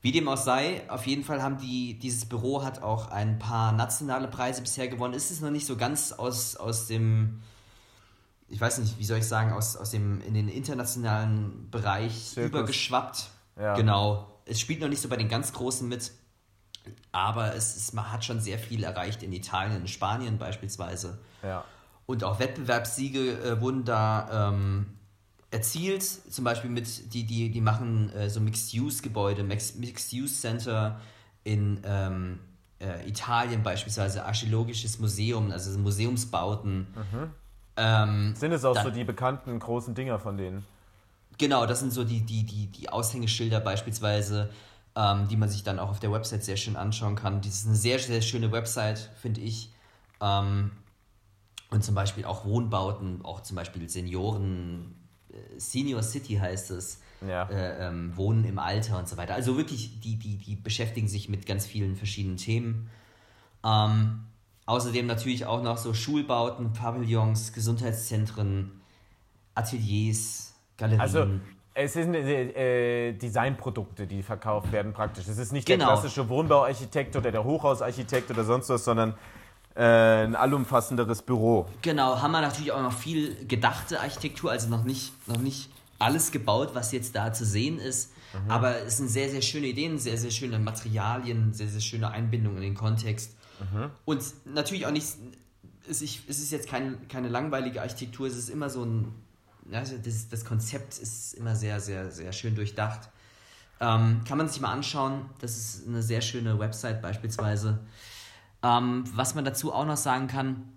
Wie 0.00 0.10
dem 0.10 0.26
auch 0.28 0.36
sei, 0.36 0.82
auf 0.90 1.06
jeden 1.06 1.22
Fall 1.22 1.42
haben 1.42 1.58
die, 1.58 1.98
dieses 1.98 2.24
Büro 2.24 2.64
hat 2.64 2.82
auch 2.82 3.10
ein 3.10 3.38
paar 3.38 3.70
nationale 3.72 4.26
Preise 4.26 4.60
bisher 4.60 4.88
gewonnen. 4.88 5.14
Ist 5.14 5.30
es 5.30 5.40
noch 5.40 5.50
nicht 5.50 5.64
so 5.64 5.76
ganz 5.76 6.10
aus, 6.10 6.56
aus 6.56 6.88
dem, 6.88 7.40
ich 8.48 8.60
weiß 8.60 8.78
nicht, 8.78 8.98
wie 8.98 9.04
soll 9.04 9.18
ich 9.18 9.28
sagen, 9.28 9.52
aus, 9.52 9.76
aus 9.76 9.90
dem 9.90 10.20
in 10.22 10.34
den 10.34 10.48
internationalen 10.48 11.70
Bereich 11.70 12.30
Zirkus. 12.30 12.48
übergeschwappt. 12.50 13.30
Ja. 13.56 13.74
Genau. 13.74 14.26
Es 14.44 14.60
spielt 14.60 14.80
noch 14.80 14.88
nicht 14.88 15.00
so 15.00 15.08
bei 15.08 15.16
den 15.16 15.28
ganz 15.28 15.52
Großen 15.52 15.88
mit, 15.88 16.10
aber 17.12 17.54
es 17.54 17.76
ist, 17.76 17.94
man 17.94 18.10
hat 18.10 18.24
schon 18.24 18.40
sehr 18.40 18.58
viel 18.58 18.84
erreicht 18.84 19.22
in 19.22 19.32
Italien, 19.32 19.80
in 19.82 19.88
Spanien 19.88 20.38
beispielsweise. 20.38 21.18
Ja. 21.42 21.64
Und 22.06 22.24
auch 22.24 22.38
Wettbewerbssiege 22.40 23.42
äh, 23.42 23.60
wurden 23.60 23.84
da 23.84 24.50
ähm, 24.50 24.86
erzielt, 25.50 26.02
zum 26.02 26.44
Beispiel 26.44 26.70
mit, 26.70 27.14
die, 27.14 27.24
die, 27.24 27.50
die 27.50 27.60
machen 27.60 28.10
äh, 28.14 28.28
so 28.28 28.40
Mixed-Use-Gebäude, 28.40 29.44
Mixed-Use-Center 29.44 31.00
in 31.44 31.80
ähm, 31.84 32.40
äh, 32.80 33.08
Italien 33.08 33.62
beispielsweise, 33.62 34.24
Archäologisches 34.24 34.98
Museum, 34.98 35.50
also 35.52 35.78
Museumsbauten. 35.78 36.78
Mhm. 36.94 37.30
Ähm, 37.76 38.34
sind 38.34 38.52
es 38.52 38.64
auch 38.64 38.74
dann, 38.74 38.84
so 38.84 38.90
die 38.90 39.04
bekannten 39.04 39.58
großen 39.58 39.94
Dinger 39.94 40.18
von 40.18 40.36
denen? 40.36 40.64
Genau, 41.38 41.66
das 41.66 41.80
sind 41.80 41.92
so 41.92 42.04
die, 42.04 42.20
die, 42.20 42.44
die, 42.44 42.66
die 42.66 42.88
Aushängeschilder 42.88 43.60
beispielsweise, 43.60 44.50
ähm, 44.96 45.28
die 45.28 45.36
man 45.36 45.48
sich 45.48 45.62
dann 45.62 45.78
auch 45.78 45.90
auf 45.90 46.00
der 46.00 46.12
Website 46.12 46.44
sehr 46.44 46.56
schön 46.56 46.76
anschauen 46.76 47.16
kann. 47.16 47.40
Das 47.40 47.54
ist 47.54 47.66
eine 47.66 47.76
sehr, 47.76 47.98
sehr 47.98 48.22
schöne 48.22 48.52
Website, 48.52 49.10
finde 49.20 49.40
ich. 49.40 49.72
Ähm, 50.20 50.72
und 51.70 51.82
zum 51.82 51.94
Beispiel 51.94 52.24
auch 52.24 52.44
Wohnbauten, 52.44 53.24
auch 53.24 53.40
zum 53.40 53.56
Beispiel 53.56 53.88
Senioren, 53.88 54.94
äh, 55.30 55.58
Senior 55.58 56.02
City 56.02 56.34
heißt 56.34 56.70
es, 56.72 57.00
ja. 57.26 57.44
äh, 57.48 57.88
ähm, 57.88 58.16
Wohnen 58.16 58.44
im 58.44 58.58
Alter 58.58 58.98
und 58.98 59.08
so 59.08 59.16
weiter. 59.16 59.34
Also 59.34 59.56
wirklich, 59.56 60.00
die, 60.00 60.16
die, 60.16 60.36
die 60.36 60.56
beschäftigen 60.56 61.08
sich 61.08 61.28
mit 61.28 61.46
ganz 61.46 61.66
vielen 61.66 61.96
verschiedenen 61.96 62.36
Themen. 62.36 62.90
Ähm, 63.64 64.24
außerdem 64.66 65.06
natürlich 65.06 65.46
auch 65.46 65.62
noch 65.62 65.78
so 65.78 65.94
Schulbauten, 65.94 66.74
Pavillons, 66.74 67.54
Gesundheitszentren, 67.54 68.82
Ateliers, 69.54 70.54
Galerien. 70.76 71.00
Also 71.00 71.26
es 71.74 71.94
sind 71.94 72.14
äh, 72.14 73.08
äh, 73.08 73.12
Designprodukte, 73.14 74.06
die 74.06 74.22
verkauft 74.22 74.72
werden 74.72 74.92
praktisch. 74.92 75.26
Es 75.28 75.38
ist 75.38 75.52
nicht 75.52 75.66
genau. 75.66 75.86
der 75.86 75.94
klassische 75.94 76.28
Wohnbauarchitekt 76.28 77.16
oder 77.16 77.32
der 77.32 77.44
Hochhausarchitekt 77.44 78.30
oder 78.30 78.44
sonst 78.44 78.68
was, 78.68 78.84
sondern 78.84 79.14
äh, 79.74 80.24
ein 80.24 80.36
allumfassenderes 80.36 81.22
Büro. 81.22 81.66
Genau, 81.80 82.20
haben 82.20 82.32
wir 82.32 82.42
natürlich 82.42 82.72
auch 82.72 82.82
noch 82.82 82.92
viel 82.92 83.46
gedachte 83.46 84.00
Architektur, 84.00 84.50
also 84.50 84.68
noch 84.68 84.84
nicht, 84.84 85.12
noch 85.28 85.38
nicht 85.38 85.70
alles 85.98 86.30
gebaut, 86.30 86.70
was 86.74 86.92
jetzt 86.92 87.16
da 87.16 87.32
zu 87.32 87.44
sehen 87.44 87.78
ist. 87.78 88.12
Mhm. 88.34 88.50
Aber 88.50 88.82
es 88.82 88.98
sind 88.98 89.08
sehr, 89.08 89.30
sehr 89.30 89.42
schöne 89.42 89.68
Ideen, 89.68 89.98
sehr, 89.98 90.18
sehr 90.18 90.30
schöne 90.30 90.58
Materialien, 90.58 91.52
sehr, 91.54 91.68
sehr 91.68 91.80
schöne 91.80 92.10
Einbindungen 92.10 92.58
in 92.58 92.62
den 92.62 92.74
Kontext. 92.74 93.34
Mhm. 93.60 93.90
Und 94.04 94.22
natürlich 94.44 94.86
auch 94.86 94.90
nicht, 94.90 95.06
es 95.88 96.02
ist 96.02 96.52
jetzt 96.52 96.68
kein, 96.68 97.08
keine 97.08 97.28
langweilige 97.28 97.80
Architektur, 97.80 98.26
es 98.26 98.36
ist 98.36 98.50
immer 98.50 98.68
so 98.68 98.84
ein, 98.84 99.14
also 99.74 99.96
das, 99.98 100.28
das 100.28 100.44
Konzept 100.44 100.98
ist 100.98 101.34
immer 101.34 101.56
sehr, 101.56 101.80
sehr, 101.80 102.10
sehr 102.10 102.32
schön 102.32 102.54
durchdacht. 102.54 103.08
Ähm, 103.80 104.22
kann 104.26 104.38
man 104.38 104.48
sich 104.48 104.60
mal 104.60 104.72
anschauen, 104.72 105.26
das 105.40 105.56
ist 105.56 105.88
eine 105.88 106.02
sehr 106.02 106.20
schöne 106.20 106.58
Website 106.58 107.02
beispielsweise. 107.02 107.80
Ähm, 108.62 109.04
was 109.14 109.34
man 109.34 109.44
dazu 109.44 109.72
auch 109.72 109.86
noch 109.86 109.96
sagen 109.96 110.28
kann, 110.28 110.68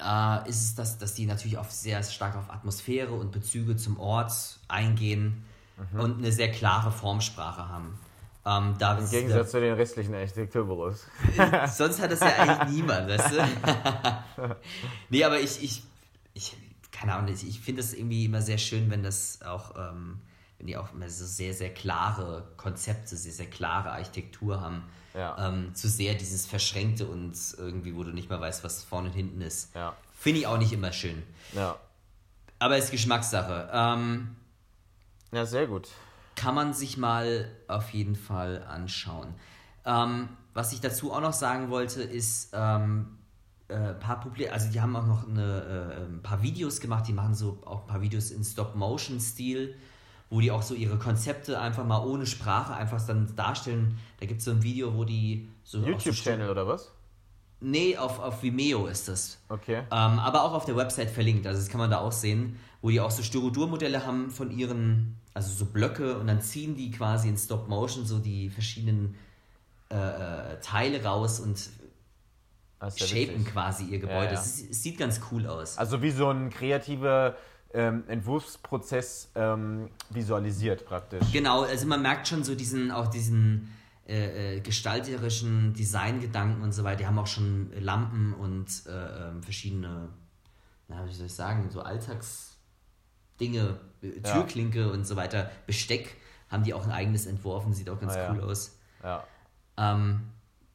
äh, 0.00 0.48
ist 0.48 0.62
es, 0.62 0.74
dass, 0.74 0.98
dass 0.98 1.14
die 1.14 1.26
natürlich 1.26 1.58
auf 1.58 1.70
sehr 1.70 2.02
stark 2.02 2.36
auf 2.36 2.50
Atmosphäre 2.50 3.12
und 3.12 3.30
Bezüge 3.30 3.76
zum 3.76 4.00
Ort 4.00 4.32
eingehen 4.66 5.44
mhm. 5.92 6.00
und 6.00 6.18
eine 6.18 6.32
sehr 6.32 6.50
klare 6.50 6.90
Formsprache 6.90 7.68
haben. 7.68 7.98
Ähm, 8.44 8.76
Im 8.80 9.10
Gegensatz 9.10 9.50
zu 9.50 9.60
den 9.60 9.74
restlichen 9.74 10.14
Architekturbüros. 10.14 11.06
Sonst 11.74 12.00
hat 12.00 12.10
das 12.10 12.20
ja 12.20 12.28
eigentlich 12.28 12.68
niemand, 12.76 13.08
weißt 13.08 13.32
du? 13.32 14.56
nee, 15.10 15.22
aber 15.22 15.38
ich, 15.38 15.62
ich 15.62 15.82
keine 16.98 17.14
Ahnung, 17.14 17.32
ich, 17.32 17.60
finde 17.60 17.80
es 17.80 17.94
irgendwie 17.94 18.24
immer 18.24 18.42
sehr 18.42 18.58
schön, 18.58 18.90
wenn 18.90 19.02
das 19.02 19.40
auch, 19.42 19.76
ähm, 19.76 20.18
wenn 20.58 20.66
die 20.66 20.76
auch 20.76 20.92
immer 20.92 21.08
so 21.08 21.24
sehr, 21.24 21.54
sehr 21.54 21.72
klare 21.72 22.48
Konzepte, 22.56 23.16
sehr, 23.16 23.32
sehr 23.32 23.46
klare 23.46 23.92
Architektur 23.92 24.60
haben 24.60 24.82
ja. 25.14 25.48
ähm, 25.48 25.74
zu 25.74 25.88
sehr 25.88 26.14
dieses 26.14 26.46
Verschränkte 26.46 27.06
und 27.06 27.36
irgendwie, 27.56 27.94
wo 27.94 28.02
du 28.02 28.10
nicht 28.10 28.28
mal 28.28 28.40
weißt, 28.40 28.64
was 28.64 28.82
vorne 28.82 29.08
und 29.08 29.14
hinten 29.14 29.40
ist. 29.40 29.74
Ja. 29.74 29.94
Finde 30.18 30.40
ich 30.40 30.46
auch 30.46 30.58
nicht 30.58 30.72
immer 30.72 30.92
schön. 30.92 31.22
Ja. 31.52 31.76
Aber 32.58 32.76
ist 32.76 32.90
Geschmackssache. 32.90 33.70
Ähm, 33.72 34.34
ja, 35.30 35.46
sehr 35.46 35.68
gut. 35.68 35.88
Kann 36.34 36.54
man 36.56 36.74
sich 36.74 36.96
mal 36.96 37.48
auf 37.68 37.90
jeden 37.90 38.16
Fall 38.16 38.64
anschauen. 38.64 39.34
Ähm, 39.84 40.28
was 40.54 40.72
ich 40.72 40.80
dazu 40.80 41.12
auch 41.12 41.20
noch 41.20 41.32
sagen 41.32 41.70
wollte, 41.70 42.02
ist, 42.02 42.50
ähm, 42.52 43.17
äh, 43.68 43.94
paar 43.94 44.20
Publi 44.20 44.48
also 44.48 44.70
die 44.70 44.80
haben 44.80 44.96
auch 44.96 45.06
noch 45.06 45.28
eine, 45.28 45.96
äh, 45.96 46.04
ein 46.04 46.22
paar 46.22 46.42
Videos 46.42 46.80
gemacht, 46.80 47.06
die 47.06 47.12
machen 47.12 47.34
so 47.34 47.58
auch 47.64 47.82
ein 47.82 47.86
paar 47.86 48.00
Videos 48.00 48.30
in 48.30 48.44
Stop-Motion-Stil 48.44 49.74
wo 50.30 50.40
die 50.40 50.50
auch 50.50 50.62
so 50.62 50.74
ihre 50.74 50.98
Konzepte 50.98 51.58
einfach 51.58 51.84
mal 51.84 52.04
ohne 52.04 52.26
Sprache 52.26 52.74
einfach 52.74 53.04
dann 53.06 53.34
darstellen. 53.34 53.98
Da 54.20 54.26
gibt 54.26 54.40
es 54.40 54.44
so 54.44 54.50
ein 54.50 54.62
Video, 54.62 54.94
wo 54.94 55.04
die 55.04 55.48
so. 55.64 55.78
YouTube-Channel 55.78 56.46
so 56.46 56.52
oder 56.52 56.66
was? 56.66 56.92
Nee, 57.60 57.96
auf, 57.96 58.20
auf 58.20 58.42
Vimeo 58.42 58.86
ist 58.86 59.08
das. 59.08 59.38
Okay. 59.48 59.78
Ähm, 59.78 59.86
aber 59.90 60.44
auch 60.44 60.52
auf 60.52 60.64
der 60.64 60.76
Website 60.76 61.10
verlinkt, 61.10 61.46
also 61.46 61.58
das 61.58 61.68
kann 61.68 61.80
man 61.80 61.90
da 61.90 61.98
auch 61.98 62.12
sehen, 62.12 62.58
wo 62.82 62.90
die 62.90 63.00
auch 63.00 63.10
so 63.10 63.22
Styrodur-Modelle 63.22 64.06
haben 64.06 64.30
von 64.30 64.56
ihren, 64.56 65.16
also 65.34 65.52
so 65.52 65.64
Blöcke 65.64 66.18
und 66.18 66.28
dann 66.28 66.40
ziehen 66.40 66.76
die 66.76 66.90
quasi 66.92 67.28
in 67.28 67.36
Stop-Motion 67.36 68.06
so 68.06 68.20
die 68.20 68.50
verschiedenen 68.50 69.16
äh, 69.90 69.96
äh 69.96 70.60
Teile 70.60 71.02
raus 71.02 71.40
und 71.40 71.58
ja 72.80 72.90
shapen 72.90 73.44
quasi 73.44 73.84
ihr 73.84 73.98
Gebäude. 73.98 74.26
Ja, 74.26 74.32
ja. 74.32 74.40
Es, 74.40 74.62
es, 74.70 74.82
sieht 74.82 74.98
ganz 74.98 75.20
cool 75.30 75.46
aus. 75.46 75.78
Also 75.78 76.02
wie 76.02 76.10
so 76.10 76.28
ein 76.30 76.50
kreativer 76.50 77.36
ähm, 77.74 78.04
Entwurfsprozess 78.08 79.30
ähm, 79.34 79.90
visualisiert 80.10 80.86
praktisch. 80.86 81.24
Genau, 81.32 81.62
also 81.62 81.86
man 81.86 82.02
merkt 82.02 82.28
schon 82.28 82.44
so 82.44 82.54
diesen, 82.54 82.90
auch 82.90 83.08
diesen 83.08 83.74
äh, 84.06 84.56
äh, 84.56 84.60
gestalterischen 84.60 85.74
Designgedanken 85.74 86.62
und 86.62 86.72
so 86.72 86.84
weiter. 86.84 86.96
Die 86.96 87.06
haben 87.06 87.18
auch 87.18 87.26
schon 87.26 87.70
Lampen 87.78 88.32
und 88.32 88.66
äh, 88.86 89.28
ähm, 89.28 89.42
verschiedene, 89.42 90.08
na, 90.88 91.06
wie 91.06 91.12
soll 91.12 91.26
ich 91.26 91.34
sagen, 91.34 91.68
so 91.70 91.82
Alltagsdinge, 91.82 93.78
äh, 94.00 94.20
Türklinke 94.22 94.80
ja. 94.80 94.86
und 94.88 95.06
so 95.06 95.16
weiter, 95.16 95.50
Besteck 95.66 96.16
haben 96.48 96.62
die 96.64 96.72
auch 96.72 96.84
ein 96.84 96.90
eigenes 96.90 97.26
entworfen, 97.26 97.74
sieht 97.74 97.90
auch 97.90 98.00
ganz 98.00 98.14
ah, 98.14 98.32
cool 98.32 98.40
aus. 98.40 98.78
Ja. 99.02 99.24
Ähm, 99.76 100.30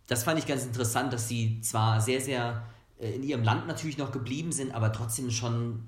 das 0.08 0.24
fand 0.24 0.40
ich 0.40 0.46
ganz 0.46 0.66
interessant, 0.66 1.14
dass 1.14 1.28
sie 1.28 1.62
zwar 1.62 2.02
sehr, 2.02 2.22
sehr 2.22 2.64
äh, 3.00 3.12
in 3.12 3.24
ihrem 3.24 3.44
Land 3.44 3.68
natürlich 3.68 3.98
noch 3.98 4.12
geblieben 4.12 4.52
sind, 4.52 4.74
aber 4.74 4.92
trotzdem 4.92 5.32
schon 5.32 5.88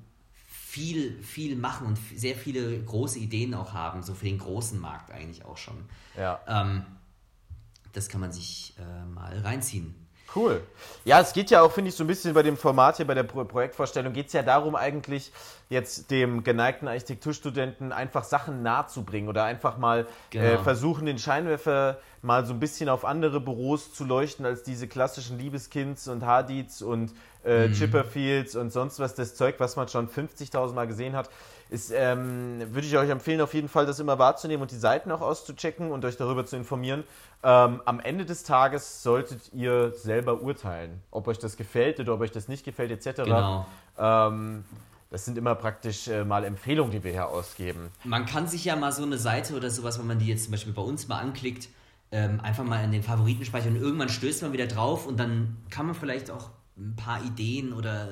viel, 0.76 1.22
viel 1.24 1.56
machen 1.56 1.88
und 1.88 1.98
sehr 2.16 2.36
viele 2.36 2.82
große 2.84 3.20
Ideen 3.20 3.54
auch 3.54 3.74
haben, 3.74 4.04
so 4.04 4.14
für 4.14 4.26
den 4.26 4.40
großen 4.40 4.80
Markt 4.80 5.12
eigentlich 5.12 5.46
auch 5.46 5.58
schon. 5.58 5.86
Ja. 6.18 6.40
Ähm, 6.48 6.86
das 7.94 8.10
kann 8.10 8.20
man 8.20 8.32
sich 8.34 8.74
äh, 8.78 9.06
mal 9.06 9.38
reinziehen. 9.40 9.96
Cool. 10.36 10.62
Ja, 11.06 11.22
es 11.22 11.34
geht 11.34 11.50
ja 11.50 11.62
auch, 11.62 11.72
finde 11.72 11.90
ich, 11.90 11.96
so 11.96 12.04
ein 12.04 12.08
bisschen 12.08 12.34
bei 12.34 12.44
dem 12.44 12.58
Format 12.58 12.98
hier, 12.98 13.08
bei 13.08 13.14
der 13.14 13.24
Pro 13.24 13.46
Projektvorstellung, 13.46 14.12
geht 14.12 14.28
es 14.28 14.34
ja 14.34 14.44
darum, 14.44 14.76
eigentlich 14.76 15.32
jetzt 15.70 16.12
dem 16.12 16.44
geneigten 16.44 16.88
Architekturstudenten 16.88 17.92
einfach 17.92 18.24
Sachen 18.24 18.62
nahezubringen 18.62 19.30
oder 19.30 19.46
einfach 19.46 19.78
mal 19.78 20.02
äh, 20.02 20.06
genau. 20.32 20.46
äh, 20.46 20.58
versuchen, 20.58 21.06
den 21.06 21.18
Scheinwerfer 21.18 22.00
mal 22.22 22.46
so 22.46 22.54
ein 22.54 22.60
bisschen 22.60 22.90
auf 22.90 23.06
andere 23.06 23.40
Büros 23.40 23.94
zu 23.94 24.04
leuchten 24.04 24.46
als 24.46 24.64
diese 24.64 24.88
klassischen 24.88 25.40
Liebeskinds 25.40 26.08
und 26.08 26.26
Hadids 26.26 26.82
und 26.82 27.14
äh, 27.46 27.68
mhm. 27.68 27.74
Chipperfields 27.74 28.56
und 28.56 28.72
sonst 28.72 29.00
was, 29.00 29.16
das 29.16 29.36
Zeug, 29.36 29.56
was 29.60 29.76
man 29.76 29.88
schon 29.88 30.10
50.000 30.10 30.74
Mal 30.74 30.88
gesehen 30.88 31.16
hat. 31.16 31.30
Ist, 31.70 31.92
ähm, 31.96 32.62
würde 32.72 32.88
ich 32.88 32.96
euch 32.96 33.10
empfehlen, 33.10 33.42
auf 33.42 33.54
jeden 33.54 33.70
Fall 33.70 33.86
das 33.88 34.00
immer 34.00 34.20
wahrzunehmen 34.20 34.62
und 34.62 34.72
die 34.72 34.78
Seiten 34.78 35.12
auch 35.12 35.22
auszuchecken 35.22 35.92
und 35.92 36.06
euch 36.06 36.16
darüber 36.16 36.46
zu 36.46 36.56
informieren. 36.56 37.04
Ähm, 37.44 37.82
am 37.86 38.00
Ende 38.00 38.26
des 38.26 38.44
Tages 38.44 39.02
solltet 39.02 39.52
ihr 39.54 39.92
selber 39.92 40.42
urteilen, 40.42 41.02
ob 41.12 41.28
euch 41.28 41.40
das 41.40 41.58
gefällt 41.58 42.00
oder 42.00 42.14
ob 42.14 42.22
euch 42.22 42.32
das 42.32 42.48
nicht 42.48 42.66
gefällt, 42.66 42.92
etc. 42.92 43.24
Genau. 43.24 43.66
Ähm, 43.98 44.64
das 45.10 45.26
sind 45.26 45.38
immer 45.38 45.56
praktisch 45.56 46.08
äh, 46.08 46.24
mal 46.24 46.44
Empfehlungen, 46.44 46.92
die 46.92 47.04
wir 47.04 47.12
hier 47.12 47.28
ausgeben. 47.28 47.90
Man 48.04 48.26
kann 48.26 48.48
sich 48.48 48.66
ja 48.66 48.76
mal 48.76 48.92
so 48.92 49.04
eine 49.04 49.18
Seite 49.18 49.56
oder 49.56 49.70
sowas, 49.70 49.98
wenn 49.98 50.08
man 50.08 50.20
die 50.20 50.28
jetzt 50.28 50.44
zum 50.44 50.52
Beispiel 50.52 50.74
bei 50.74 50.82
uns 50.82 51.08
mal 51.08 51.20
anklickt, 51.20 51.70
ähm, 52.12 52.40
einfach 52.42 52.64
mal 52.64 52.84
in 52.84 52.92
den 52.92 53.04
Favoriten 53.04 53.46
speichern 53.46 53.76
und 53.76 53.82
irgendwann 53.82 54.10
stößt 54.10 54.44
man 54.44 54.54
wieder 54.54 54.68
drauf 54.68 55.08
und 55.08 55.18
dann 55.20 55.58
kann 55.70 55.86
man 55.86 55.96
vielleicht 55.96 56.30
auch 56.32 56.50
ein 56.78 56.96
paar 56.96 57.24
Ideen 57.24 57.74
oder 57.74 58.10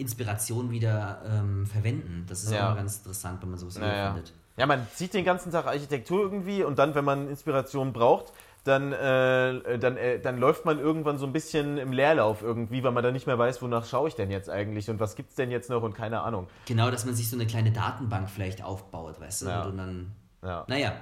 Inspiration 0.00 0.70
wieder 0.70 1.22
ähm, 1.26 1.66
verwenden. 1.66 2.24
Das 2.28 2.42
ist 2.42 2.52
ja. 2.52 2.64
auch 2.64 2.70
mal 2.70 2.76
ganz 2.76 2.98
interessant, 2.98 3.42
wenn 3.42 3.50
man 3.50 3.58
sowas 3.58 3.78
naja. 3.78 4.12
findet. 4.12 4.32
Ja, 4.56 4.66
man 4.66 4.86
sieht 4.94 5.14
den 5.14 5.24
ganzen 5.24 5.52
Tag 5.52 5.66
Architektur 5.66 6.22
irgendwie 6.22 6.64
und 6.64 6.78
dann, 6.78 6.94
wenn 6.94 7.04
man 7.04 7.28
Inspiration 7.28 7.92
braucht, 7.92 8.32
dann, 8.64 8.92
äh, 8.92 9.78
dann, 9.78 9.96
äh, 9.96 10.20
dann 10.20 10.38
läuft 10.38 10.64
man 10.64 10.78
irgendwann 10.78 11.18
so 11.18 11.26
ein 11.26 11.32
bisschen 11.32 11.78
im 11.78 11.92
Leerlauf 11.92 12.42
irgendwie, 12.42 12.84
weil 12.84 12.92
man 12.92 13.02
dann 13.02 13.14
nicht 13.14 13.26
mehr 13.26 13.38
weiß, 13.38 13.62
wonach 13.62 13.86
schaue 13.86 14.08
ich 14.08 14.14
denn 14.14 14.30
jetzt 14.30 14.50
eigentlich 14.50 14.90
und 14.90 15.00
was 15.00 15.16
gibt 15.16 15.30
es 15.30 15.36
denn 15.36 15.50
jetzt 15.50 15.70
noch 15.70 15.82
und 15.82 15.94
keine 15.94 16.20
Ahnung. 16.20 16.46
Genau, 16.66 16.90
dass 16.90 17.06
man 17.06 17.14
sich 17.14 17.30
so 17.30 17.36
eine 17.36 17.46
kleine 17.46 17.72
Datenbank 17.72 18.28
vielleicht 18.28 18.62
aufbaut, 18.62 19.18
weißt 19.20 19.42
du? 19.42 19.46
Ja. 19.46 19.62
Und 19.62 19.78
dann, 19.78 20.12
ja. 20.42 20.64
Naja. 20.68 20.92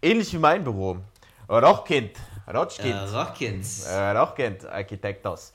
Ähnlich 0.00 0.32
wie 0.32 0.38
mein 0.38 0.62
Büro. 0.62 0.98
Rochkind. 1.48 2.12
Rochkind. 2.52 2.94
Äh, 2.94 3.16
Rochkind. 3.16 3.66
Äh, 3.88 4.10
Rochkind, 4.16 4.66
Architektos. 4.66 5.52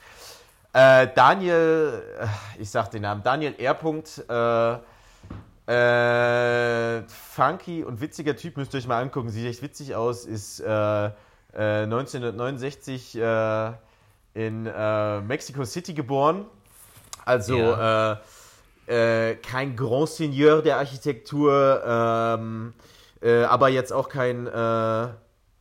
Äh, 0.75 1.07
Daniel, 1.15 2.03
äh, 2.19 2.27
ich 2.61 2.69
sag 2.69 2.91
den 2.91 3.03
Namen, 3.03 3.23
Daniel 3.23 3.55
R. 3.57 4.81
Äh, 5.67 5.71
äh, 5.71 7.03
funky 7.07 7.81
und 7.85 8.01
witziger 8.01 8.35
Typ, 8.35 8.57
müsst 8.57 8.73
ihr 8.73 8.79
euch 8.79 8.87
mal 8.87 9.01
angucken, 9.01 9.29
sieht 9.29 9.47
echt 9.47 9.61
witzig 9.61 9.95
aus, 9.95 10.25
ist 10.25 10.59
äh, 10.59 11.11
1969 11.53 13.17
äh, 13.17 13.71
in 14.33 14.63
Mexico 15.25 15.63
City 15.63 15.93
geboren. 15.93 16.45
Also 17.23 17.57
ja. 17.57 18.19
Kein 18.85 19.75
Grand 19.77 20.09
Seigneur 20.09 20.61
der 20.61 20.77
Architektur, 20.77 21.81
ähm, 21.87 22.73
aber 23.23 23.69
jetzt 23.69 23.93
auch 23.93 24.09
kein, 24.09 24.45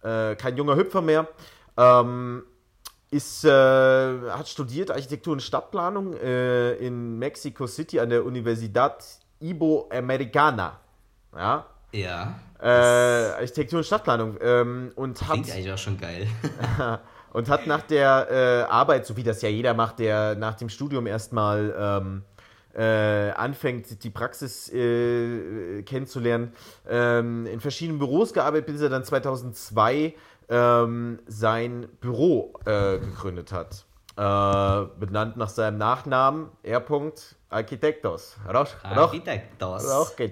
kein 0.03 0.57
junger 0.57 0.75
Hüpfer 0.77 1.01
mehr. 1.01 1.29
Ähm, 1.77 2.43
ist, 3.15 3.45
äh, 3.45 3.49
hat 3.49 4.49
studiert 4.49 4.91
Architektur 4.91 5.35
und 5.35 5.41
Stadtplanung 5.41 6.15
äh, 6.15 6.75
in 6.75 7.17
Mexico 7.19 7.67
City 7.67 8.01
an 8.01 8.11
der 8.11 8.25
Universidad 8.25 9.05
Iberoamericana. 9.41 10.81
Ja. 11.37 11.67
Ja. 11.93 12.41
Äh, 12.61 12.67
Architektur 12.67 13.79
und 13.79 13.85
Stadtplanung. 13.85 14.37
Ähm, 14.41 14.91
und 14.97 15.19
Klingt 15.19 15.47
hat, 15.47 15.55
eigentlich 15.55 15.73
auch 15.73 15.79
schon 15.79 15.97
geil. 15.97 16.27
und 17.33 17.49
hat 17.49 17.69
nach 17.69 17.83
der 17.83 18.29
äh, 18.31 18.71
Arbeit, 18.71 19.07
so 19.07 19.17
wie 19.17 19.23
das 19.23 19.43
ja 19.43 19.49
jeder 19.49 19.75
macht, 19.75 20.01
der 20.01 20.35
nach 20.35 20.55
dem 20.55 20.69
Studium 20.69 21.07
erstmal 21.07 21.73
ähm, 21.79 22.23
äh, 22.77 23.31
anfängt, 23.31 24.03
die 24.03 24.11
Praxis 24.11 24.73
äh, 24.73 25.83
kennenzulernen, 25.83 26.53
ähm, 26.89 27.47
in 27.47 27.61
verschiedenen 27.61 27.99
Büros 27.99 28.33
gearbeitet, 28.33 28.67
bis 28.67 28.81
er 28.81 28.89
dann 28.89 29.05
2002 29.05 30.15
ähm, 30.49 31.19
sein 31.27 31.89
Büro 32.01 32.55
äh, 32.65 32.99
gegründet 32.99 33.53
hat. 33.53 33.87
Äh, 34.17 34.87
benannt 35.01 35.37
nach 35.37 35.49
seinem 35.49 35.79
Nachnamen, 35.79 36.49
R. 36.63 36.85
Architektos. 37.51 38.37
Architektos. 38.83 39.85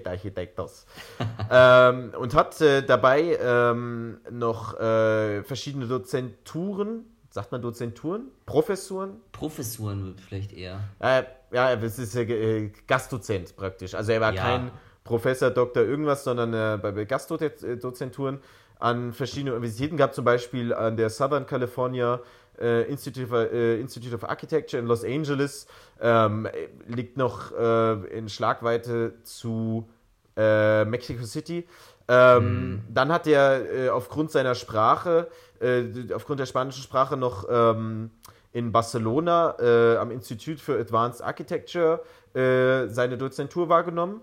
Architektos. 0.07 0.85
ähm, 1.51 2.13
und 2.17 2.33
hat 2.33 2.61
äh, 2.61 2.81
dabei 2.81 3.37
ähm, 3.41 4.19
noch 4.29 4.79
äh, 4.79 5.43
verschiedene 5.43 5.87
Dozenturen, 5.87 7.05
sagt 7.29 7.51
man 7.51 7.61
Dozenturen? 7.61 8.31
Professuren? 8.45 9.21
Professuren 9.33 10.15
vielleicht 10.17 10.53
eher. 10.53 10.79
Äh, 10.99 11.23
ja, 11.51 11.75
das 11.75 11.99
ist 11.99 12.15
äh, 12.15 12.71
Gastdozent 12.87 13.55
praktisch. 13.57 13.95
Also 13.95 14.13
er 14.13 14.21
war 14.21 14.33
ja. 14.33 14.41
kein 14.41 14.71
Professor, 15.03 15.49
Doktor, 15.49 15.83
irgendwas, 15.83 16.23
sondern 16.23 16.53
äh, 16.53 16.77
bei 16.81 17.03
Gastdozenturen 17.03 18.39
an 18.83 19.13
verschiedenen 19.13 19.53
Universitäten 19.53 19.95
gab, 19.95 20.13
zum 20.13 20.25
Beispiel 20.25 20.73
an 20.73 20.97
der 20.97 21.09
Southern 21.09 21.45
California 21.45 22.19
äh, 22.59 22.83
Institute, 22.91 23.25
of, 23.27 23.31
äh, 23.31 23.79
Institute 23.79 24.13
of 24.13 24.25
Architecture 24.25 24.77
in 24.81 24.87
Los 24.87 25.05
Angeles, 25.05 25.67
ähm, 26.01 26.49
liegt 26.85 27.15
noch 27.15 27.53
äh, 27.53 27.93
in 28.17 28.27
Schlagweite 28.27 29.13
zu 29.23 29.89
äh, 30.35 30.83
Mexico 30.83 31.23
City. 31.23 31.65
Ähm, 32.09 32.73
mm. 32.73 32.81
Dann 32.93 33.09
hat 33.13 33.25
er 33.25 33.85
äh, 33.85 33.89
aufgrund 33.89 34.31
seiner 34.31 34.53
Sprache, 34.53 35.29
äh, 35.61 35.85
aufgrund 36.13 36.41
der 36.41 36.45
spanischen 36.45 36.83
Sprache 36.83 37.15
noch 37.15 37.47
ähm, 37.49 38.11
in 38.51 38.73
Barcelona 38.73 39.55
am 39.99 40.11
Institut 40.11 40.59
für 40.59 40.77
Advanced 40.79 41.23
Architecture 41.23 42.01
seine 42.35 43.17
Dozentur 43.17 43.67
wahrgenommen 43.67 44.21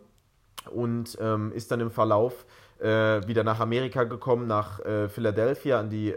und 0.70 1.18
ähm, 1.20 1.50
ist 1.52 1.72
dann 1.72 1.80
im 1.80 1.90
Verlauf 1.90 2.44
wieder 2.80 3.44
nach 3.44 3.60
Amerika 3.60 4.04
gekommen, 4.04 4.46
nach 4.46 4.80
Philadelphia 5.08 5.78
an 5.78 5.90
die 5.90 6.14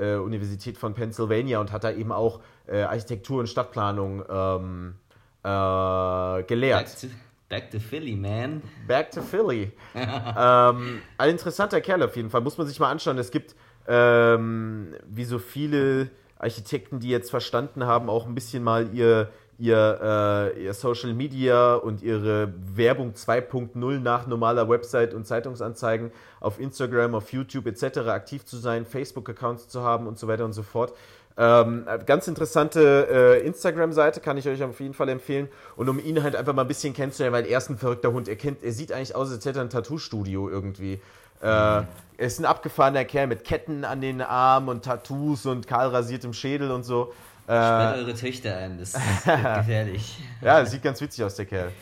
äh, 0.00 0.14
Universität 0.16 0.78
von 0.78 0.94
Pennsylvania 0.94 1.60
und 1.60 1.72
hat 1.72 1.84
da 1.84 1.90
eben 1.90 2.12
auch 2.12 2.40
äh, 2.66 2.82
Architektur 2.82 3.40
und 3.40 3.48
Stadtplanung 3.48 4.24
ähm, 4.28 4.94
äh, 5.42 6.42
gelehrt. 6.44 6.84
Back 6.84 7.00
to, 7.00 7.06
back 7.48 7.70
to, 7.70 7.78
Philly, 7.80 8.16
man. 8.16 8.62
Back 8.86 9.10
to 9.10 9.22
Philly. 9.22 9.72
ähm, 9.94 11.02
ein 11.18 11.30
interessanter 11.30 11.80
Kerl 11.80 12.02
auf 12.02 12.16
jeden 12.16 12.30
Fall, 12.30 12.40
muss 12.40 12.58
man 12.58 12.66
sich 12.66 12.80
mal 12.80 12.90
anschauen. 12.90 13.18
Es 13.18 13.30
gibt, 13.30 13.54
ähm, 13.86 14.94
wie 15.06 15.24
so 15.24 15.38
viele 15.38 16.10
Architekten, 16.38 17.00
die 17.00 17.10
jetzt 17.10 17.30
verstanden 17.30 17.84
haben, 17.84 18.08
auch 18.08 18.26
ein 18.26 18.34
bisschen 18.34 18.62
mal 18.62 18.94
ihr, 18.94 19.30
ihr, 19.60 20.52
äh, 20.56 20.64
ihr 20.64 20.74
Social 20.74 21.12
Media 21.12 21.74
und 21.74 22.02
ihre 22.02 22.52
Werbung 22.74 23.12
2.0 23.12 24.00
nach 24.00 24.26
normaler 24.26 24.68
Website 24.68 25.14
und 25.14 25.26
Zeitungsanzeigen 25.26 26.10
auf 26.40 26.58
Instagram, 26.58 27.14
auf 27.14 27.32
YouTube 27.32 27.66
etc. 27.66 27.98
aktiv 28.08 28.44
zu 28.44 28.56
sein, 28.56 28.86
Facebook-Accounts 28.86 29.68
zu 29.68 29.82
haben 29.82 30.06
und 30.06 30.18
so 30.18 30.26
weiter 30.26 30.44
und 30.44 30.54
so 30.54 30.62
fort. 30.62 30.94
Ähm, 31.36 31.86
ganz 32.06 32.26
interessante 32.26 33.40
äh, 33.40 33.46
Instagram-Seite 33.46 34.20
kann 34.20 34.36
ich 34.36 34.48
euch 34.48 34.62
auf 34.62 34.80
jeden 34.80 34.94
Fall 34.94 35.08
empfehlen. 35.08 35.48
Und 35.76 35.88
um 35.88 35.98
ihn 35.98 36.22
halt 36.22 36.36
einfach 36.36 36.54
mal 36.54 36.62
ein 36.62 36.68
bisschen 36.68 36.92
kennenzulernen, 36.92 37.34
weil 37.34 37.46
er 37.46 37.58
ist 37.58 37.70
ein 37.70 37.78
verrückter 37.78 38.12
Hund. 38.12 38.28
Er, 38.28 38.36
kennt, 38.36 38.62
er 38.62 38.72
sieht 38.72 38.92
eigentlich 38.92 39.14
aus, 39.14 39.30
als 39.30 39.44
hätte 39.44 39.60
er 39.60 39.64
ein 39.64 39.70
Tattoo-Studio 39.70 40.48
irgendwie. 40.48 40.94
Äh, 41.42 41.46
er 41.46 41.86
ist 42.18 42.38
ein 42.38 42.44
abgefahrener 42.44 43.04
Kerl 43.04 43.26
mit 43.26 43.44
Ketten 43.44 43.84
an 43.84 44.00
den 44.00 44.20
Armen 44.20 44.68
und 44.68 44.84
Tattoos 44.84 45.46
und 45.46 45.66
kahl 45.66 45.88
rasiertem 45.88 46.34
Schädel 46.34 46.70
und 46.70 46.82
so. 46.82 47.12
Sperrt 47.50 47.96
äh, 47.96 48.00
eure 48.00 48.14
Töchter 48.14 48.56
ein, 48.56 48.78
das 48.78 48.94
ist 48.94 49.24
gefährlich. 49.24 50.22
ja, 50.40 50.64
sieht 50.64 50.82
ganz 50.82 51.00
witzig 51.00 51.24
aus, 51.24 51.34
der 51.34 51.46
Kerl. 51.46 51.72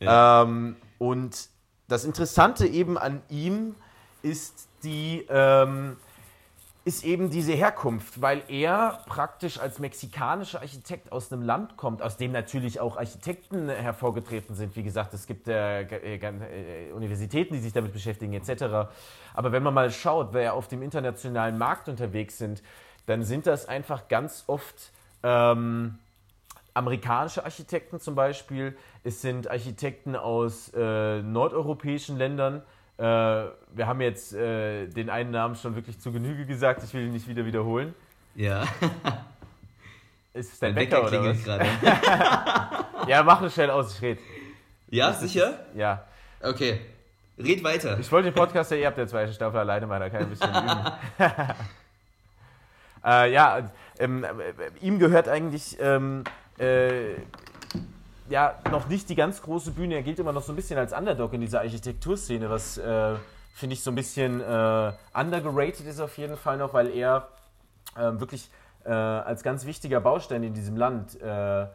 Ja. 0.00 0.42
Ähm, 0.42 0.76
und 0.98 1.48
das 1.88 2.04
Interessante 2.04 2.66
eben 2.66 2.98
an 2.98 3.22
ihm 3.30 3.74
ist 4.22 4.68
die, 4.82 5.26
ähm, 5.30 5.96
ist 6.84 7.04
eben 7.04 7.30
diese 7.30 7.52
Herkunft, 7.54 8.20
weil 8.20 8.42
er 8.48 9.00
praktisch 9.06 9.58
als 9.58 9.78
mexikanischer 9.78 10.60
Architekt 10.60 11.10
aus 11.10 11.32
einem 11.32 11.42
Land 11.42 11.78
kommt, 11.78 12.02
aus 12.02 12.18
dem 12.18 12.32
natürlich 12.32 12.80
auch 12.80 12.98
Architekten 12.98 13.70
hervorgetreten 13.70 14.54
sind. 14.54 14.76
Wie 14.76 14.82
gesagt, 14.82 15.14
es 15.14 15.26
gibt 15.26 15.48
äh, 15.48 15.82
äh, 15.82 16.16
äh 16.16 16.92
Universitäten, 16.92 17.54
die 17.54 17.60
sich 17.60 17.72
damit 17.72 17.94
beschäftigen, 17.94 18.34
etc. 18.34 18.90
Aber 19.32 19.52
wenn 19.52 19.62
man 19.62 19.72
mal 19.72 19.90
schaut, 19.90 20.34
wer 20.34 20.52
auf 20.52 20.68
dem 20.68 20.82
internationalen 20.82 21.56
Markt 21.56 21.88
unterwegs 21.88 22.36
sind, 22.36 22.62
dann 23.06 23.22
sind 23.22 23.46
das 23.46 23.66
einfach 23.66 24.08
ganz 24.08 24.44
oft 24.46 24.92
ähm, 25.24 25.98
amerikanische 26.74 27.44
Architekten 27.44 27.98
zum 27.98 28.14
Beispiel. 28.14 28.76
Es 29.02 29.22
sind 29.22 29.50
Architekten 29.50 30.14
aus 30.14 30.70
äh, 30.74 31.22
nordeuropäischen 31.22 32.18
Ländern. 32.18 32.62
Äh, 32.98 33.02
wir 33.02 33.86
haben 33.86 34.00
jetzt 34.00 34.34
äh, 34.34 34.86
den 34.86 35.10
einen 35.10 35.30
Namen 35.30 35.56
schon 35.56 35.74
wirklich 35.74 35.98
zu 35.98 36.12
Genüge 36.12 36.46
gesagt. 36.46 36.82
Ich 36.84 36.92
will 36.94 37.06
ihn 37.06 37.12
nicht 37.12 37.26
wieder 37.26 37.44
wiederholen. 37.46 37.94
Ja. 38.34 38.64
Ist 40.34 40.52
es 40.52 40.58
dein 40.58 40.74
Wecker, 40.74 41.06
Wecker 41.06 41.20
oder 41.20 41.30
was? 41.30 41.44
gerade. 41.44 41.66
ja, 43.10 43.22
mach 43.22 43.40
es 43.42 43.54
schnell 43.54 43.70
aus, 43.70 43.94
ich 43.94 44.02
rede. 44.02 44.20
Ja, 44.90 45.12
sicher? 45.12 45.60
Ja. 45.74 46.04
Okay. 46.42 46.80
Red 47.38 47.64
weiter. 47.64 47.98
Ich 47.98 48.10
wollte 48.12 48.30
den 48.30 48.34
Podcast 48.34 48.70
ja 48.72 48.76
eh 48.76 48.86
ab 48.86 48.96
der 48.96 49.06
zweiten 49.06 49.32
Staffel 49.32 49.60
alleine 49.60 49.86
machen, 49.86 50.00
da 50.00 50.10
kann 50.10 50.20
ich 50.20 50.26
ein 50.26 50.30
bisschen 50.30 50.50
üben. 50.64 51.54
äh, 53.04 53.32
ja, 53.32 53.70
ähm, 53.98 54.24
äh, 54.24 54.30
ihm 54.80 54.98
gehört 54.98 55.28
eigentlich 55.28 55.76
ähm, 55.80 56.24
äh, 56.58 57.14
ja 58.28 58.58
noch 58.70 58.88
nicht 58.88 59.08
die 59.08 59.14
ganz 59.14 59.42
große 59.42 59.72
Bühne. 59.72 59.94
Er 59.94 60.02
gilt 60.02 60.18
immer 60.18 60.32
noch 60.32 60.42
so 60.42 60.52
ein 60.52 60.56
bisschen 60.56 60.78
als 60.78 60.92
Underdog 60.92 61.32
in 61.34 61.40
dieser 61.40 61.60
Architekturszene, 61.60 62.50
was 62.50 62.78
äh, 62.78 63.14
finde 63.54 63.74
ich 63.74 63.82
so 63.82 63.90
ein 63.90 63.94
bisschen 63.94 64.40
äh, 64.40 64.92
undergerated 65.14 65.86
ist 65.86 66.00
auf 66.00 66.18
jeden 66.18 66.36
Fall 66.36 66.56
noch, 66.56 66.74
weil 66.74 66.90
er 66.90 67.28
ähm, 67.96 68.18
wirklich 68.18 68.50
äh, 68.84 68.90
als 68.90 69.42
ganz 69.42 69.66
wichtiger 69.66 70.00
Baustein 70.00 70.42
in 70.42 70.54
diesem 70.54 70.76
Land 70.76 71.20
äh, 71.20 71.66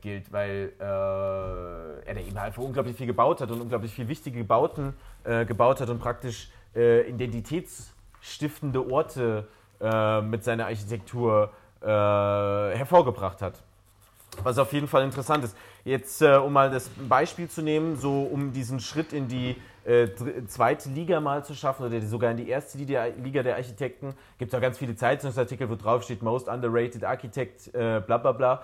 gilt, 0.00 0.32
weil 0.32 0.72
er 0.78 2.16
eben 2.16 2.38
einfach 2.38 2.62
unglaublich 2.62 2.96
viel 2.96 3.06
gebaut 3.06 3.42
hat 3.42 3.50
und 3.50 3.60
unglaublich 3.60 3.92
viel 3.92 4.08
wichtige 4.08 4.42
Bauten 4.42 4.94
gebaut 5.22 5.82
hat 5.82 5.90
und 5.90 5.98
praktisch 5.98 6.48
identitätsstiftende 6.74 8.90
Orte 8.90 9.46
äh, 9.46 9.59
mit 9.80 10.44
seiner 10.44 10.66
Architektur 10.66 11.50
äh, 11.82 11.86
hervorgebracht 11.86 13.40
hat. 13.40 13.54
Was 14.42 14.58
auf 14.58 14.72
jeden 14.72 14.86
Fall 14.86 15.04
interessant 15.04 15.44
ist. 15.44 15.56
Jetzt, 15.84 16.22
äh, 16.22 16.36
um 16.36 16.52
mal 16.52 16.70
das 16.70 16.88
Beispiel 17.08 17.48
zu 17.48 17.62
nehmen, 17.62 17.96
so 17.96 18.22
um 18.22 18.52
diesen 18.52 18.80
Schritt 18.80 19.12
in 19.12 19.28
die 19.28 19.56
äh, 19.84 20.08
zweite 20.46 20.88
Liga 20.90 21.20
mal 21.20 21.44
zu 21.44 21.54
schaffen 21.54 21.86
oder 21.86 22.00
sogar 22.02 22.30
in 22.30 22.36
die 22.36 22.48
erste 22.48 22.78
Liga 22.78 23.42
der 23.42 23.56
Architekten, 23.56 24.14
gibt 24.38 24.52
es 24.52 24.56
auch 24.56 24.60
ganz 24.60 24.78
viele 24.78 24.94
Zeitungsartikel, 24.94 25.68
wo 25.70 25.74
drauf 25.74 26.02
steht 26.02 26.22
Most 26.22 26.48
Underrated 26.48 27.02
Architect, 27.02 27.74
äh, 27.74 28.00
bla 28.06 28.18
bla 28.18 28.32
bla. 28.32 28.62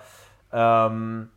Ähm, 0.51 1.29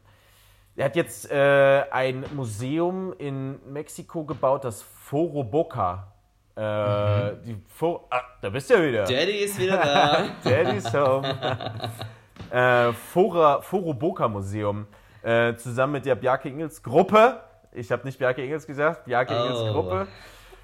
er 0.77 0.85
hat 0.85 0.97
jetzt 0.97 1.31
äh, 1.31 1.85
ein 1.91 2.25
Museum 2.35 3.15
in 3.19 3.59
Mexiko 3.73 4.25
gebaut, 4.25 4.65
das 4.65 4.83
Foro 4.83 5.43
Boca. 5.43 6.07
Äh, 6.61 7.33
mhm. 7.33 7.43
die 7.43 7.57
For 7.69 8.07
ah, 8.11 8.21
da 8.43 8.51
bist 8.51 8.69
du 8.69 8.75
ja 8.75 8.83
wieder. 8.87 9.05
Daddy 9.05 9.39
ist 9.39 9.59
wieder 9.59 9.79
da. 9.79 10.29
Daddy's 10.45 10.93
home. 10.93 11.27
äh, 12.51 12.93
Fora, 12.93 13.63
Foro 13.63 13.95
Boca 13.95 14.29
Museum. 14.29 14.87
Äh, 15.23 15.57
zusammen 15.57 15.95
mit 15.95 16.05
der 16.05 16.17
Bjarke 16.17 16.51
Ingels 16.51 16.83
Gruppe. 16.83 17.41
Ich 17.73 17.91
habe 17.91 18.05
nicht 18.05 18.19
Bjarke 18.19 18.45
Ingels 18.45 18.67
gesagt, 18.67 19.07
Bjarke 19.07 19.35
oh. 19.35 19.43
Ingels 19.43 19.73
Gruppe. 19.73 20.07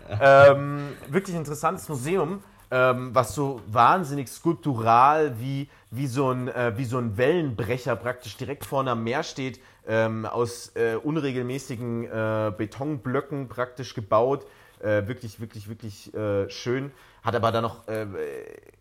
Ähm, 0.09 0.97
wirklich 1.09 1.35
interessantes 1.35 1.89
Museum, 1.89 2.41
ähm, 2.71 3.13
was 3.13 3.35
so 3.35 3.61
wahnsinnig 3.67 4.29
skulptural 4.29 5.41
wie, 5.41 5.69
wie, 5.91 6.07
so 6.07 6.31
ein, 6.31 6.47
äh, 6.47 6.75
wie 6.77 6.85
so 6.85 6.99
ein 6.99 7.17
Wellenbrecher 7.17 7.97
praktisch 7.97 8.37
direkt 8.37 8.65
vorne 8.65 8.93
am 8.93 9.03
Meer 9.03 9.25
steht, 9.25 9.59
ähm, 9.85 10.25
aus 10.25 10.71
äh, 10.77 10.95
unregelmäßigen 10.95 12.05
äh, 12.05 12.53
Betonblöcken 12.57 13.49
praktisch 13.49 13.95
gebaut. 13.95 14.47
Äh, 14.81 15.07
wirklich, 15.07 15.41
wirklich, 15.41 15.69
wirklich 15.69 16.15
äh, 16.15 16.49
schön. 16.51 16.93
Hat 17.23 17.35
aber 17.35 17.53
dann 17.53 17.63
noch 17.63 17.89
äh, 17.89 18.07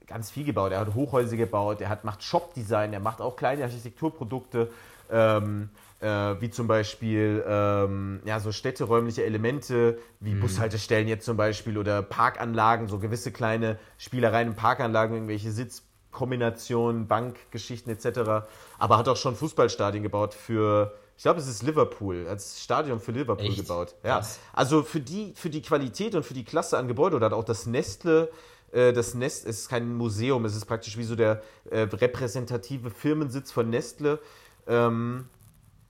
ganz 0.08 0.30
viel 0.30 0.44
gebaut. 0.44 0.72
Er 0.72 0.80
hat 0.80 0.94
Hochhäuser 0.94 1.38
gebaut, 1.38 1.82
er 1.82 1.90
hat, 1.90 2.04
macht 2.04 2.24
Shop-Design, 2.24 2.94
er 2.94 3.00
macht 3.00 3.22
auch 3.22 3.36
kleine 3.36 3.64
Architekturprodukte. 3.64 4.70
Ähm, 5.10 5.70
äh, 6.02 6.08
wie 6.42 6.50
zum 6.50 6.68
Beispiel 6.68 7.44
ähm, 7.48 8.22
ja, 8.26 8.40
so 8.40 8.52
städteräumliche 8.52 9.24
Elemente, 9.24 9.98
wie 10.20 10.34
mhm. 10.34 10.42
Bushaltestellen 10.42 11.08
jetzt 11.08 11.26
zum 11.26 11.38
Beispiel 11.38 11.78
oder 11.78 12.02
Parkanlagen, 12.02 12.88
so 12.88 13.00
gewisse 13.00 13.32
kleine 13.32 13.80
Spielereien 13.98 14.50
in 14.50 14.56
Parkanlagen, 14.56 15.16
irgendwelche 15.16 15.52
Sitzkombinationen, 15.52 17.08
Bankgeschichten 17.08 17.92
etc. 17.92 18.48
Aber 18.78 18.98
hat 18.98 19.08
auch 19.08 19.18
schon 19.18 19.36
Fußballstadien 19.36 20.04
gebaut 20.04 20.34
für, 20.34 20.94
ich 21.18 21.24
glaube, 21.24 21.40
es 21.40 21.48
ist 21.48 21.64
Liverpool, 21.64 22.28
als 22.28 22.62
Stadion 22.62 23.00
für 23.00 23.12
Liverpool 23.12 23.46
Echt? 23.46 23.58
gebaut. 23.58 23.96
Ja. 24.04 24.22
Also 24.54 24.84
für 24.84 25.00
die, 25.00 25.34
für 25.36 25.50
die 25.50 25.62
Qualität 25.62 26.14
und 26.16 26.26
für 26.26 26.34
die 26.34 26.44
Klasse 26.44 26.78
an 26.78 26.88
Gebäude 26.88 27.16
oder 27.16 27.28
hat 27.28 27.34
auch 27.34 27.44
das 27.44 27.66
Nestle 27.66 28.30
äh, 28.76 28.94
das 28.94 29.14
Nest 29.16 29.46
ist 29.46 29.70
kein 29.70 29.96
Museum, 29.96 30.46
es 30.46 30.56
ist 30.56 30.66
praktisch 30.66 30.98
wie 30.98 31.04
so 31.04 31.16
der 31.16 31.42
äh, 31.72 31.82
repräsentative 31.82 32.92
Firmensitz 32.92 33.52
von 33.52 33.70
Nestle. 33.70 34.20
Ähm, 34.68 35.30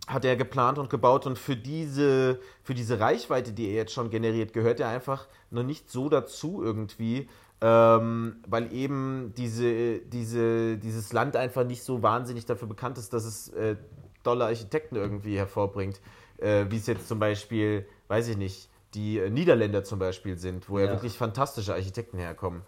hat 0.08 0.24
er 0.24 0.36
geplant 0.36 0.78
und 0.78 0.92
gebaut 0.92 1.26
und 1.26 1.40
für 1.40 1.56
diese, 1.56 2.40
für 2.62 2.76
diese 2.76 3.00
Reichweite, 3.00 3.54
die 3.54 3.70
er 3.70 3.74
jetzt 3.74 3.92
schon 3.92 4.12
generiert, 4.12 4.54
gehört 4.54 4.80
er 4.80 4.90
einfach 4.90 5.28
noch 5.50 5.64
nicht 5.64 5.90
so 5.90 6.10
dazu 6.10 6.62
irgendwie, 6.64 7.28
ähm, 7.60 8.36
weil 8.48 8.72
eben 8.72 9.34
diese, 9.36 9.98
diese, 10.02 10.78
dieses 10.78 11.12
Land 11.12 11.36
einfach 11.36 11.64
nicht 11.64 11.84
so 11.84 12.04
wahnsinnig 12.04 12.46
dafür 12.46 12.68
bekannt 12.68 13.00
ist, 13.00 13.14
dass 13.14 13.26
es 13.26 13.50
äh, 13.50 13.78
tolle 14.26 14.46
Architekten 14.46 14.98
irgendwie 14.98 15.38
hervorbringt, 15.38 16.02
äh, 16.38 16.66
wie 16.70 16.78
es 16.78 16.88
jetzt 16.88 17.08
zum 17.08 17.20
Beispiel, 17.20 17.88
weiß 18.10 18.28
ich 18.28 18.38
nicht, 18.38 18.70
die 18.94 19.22
Niederländer 19.30 19.84
zum 19.84 20.00
Beispiel 20.00 20.38
sind, 20.38 20.70
wo 20.70 20.80
ja, 20.80 20.86
ja 20.86 20.92
wirklich 20.92 21.18
fantastische 21.18 21.74
Architekten 21.74 22.18
herkommen. 22.18 22.64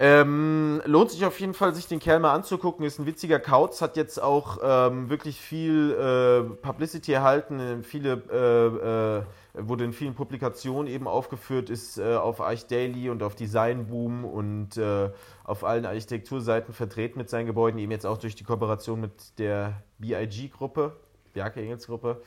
Ähm, 0.00 0.80
lohnt 0.84 1.10
sich 1.10 1.24
auf 1.24 1.40
jeden 1.40 1.54
Fall, 1.54 1.74
sich 1.74 1.88
den 1.88 1.98
Kerl 1.98 2.20
mal 2.20 2.32
anzugucken. 2.32 2.86
Ist 2.86 3.00
ein 3.00 3.06
witziger 3.06 3.40
Kauz, 3.40 3.82
hat 3.82 3.96
jetzt 3.96 4.22
auch 4.22 4.58
ähm, 4.62 5.10
wirklich 5.10 5.40
viel 5.40 5.92
äh, 5.92 6.54
Publicity 6.62 7.12
erhalten, 7.12 7.82
viele, 7.82 8.22
äh, 8.30 9.18
äh, 9.18 9.22
wurde 9.60 9.84
in 9.84 9.92
vielen 9.92 10.14
Publikationen 10.14 10.92
eben 10.92 11.06
aufgeführt, 11.08 11.70
ist 11.70 11.98
äh, 11.98 12.14
auf 12.14 12.40
Arch 12.40 12.66
Daily 12.66 13.10
und 13.10 13.22
auf 13.22 13.34
Design 13.34 13.86
Boom 13.86 14.24
und 14.24 14.76
äh, 14.76 15.10
auf 15.44 15.64
allen 15.64 15.86
Architekturseiten 15.86 16.74
vertreten 16.74 17.18
mit 17.18 17.28
seinen 17.28 17.46
Gebäuden, 17.46 17.78
eben 17.78 17.92
jetzt 17.92 18.06
auch 18.06 18.18
durch 18.18 18.34
die 18.34 18.44
Kooperation 18.44 19.00
mit 19.00 19.38
der 19.38 19.82
BIG-Gruppe, 19.98 20.96
Bjarke 21.32 21.60
Engels 21.60 21.86
Gruppe. 21.86 22.22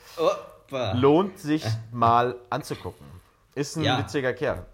Lohnt 0.94 1.38
sich 1.38 1.64
mal 1.90 2.36
anzugucken. 2.50 3.06
Ist 3.54 3.76
ein 3.76 3.84
ja. 3.84 3.98
witziger 3.98 4.32
Kerl. 4.32 4.64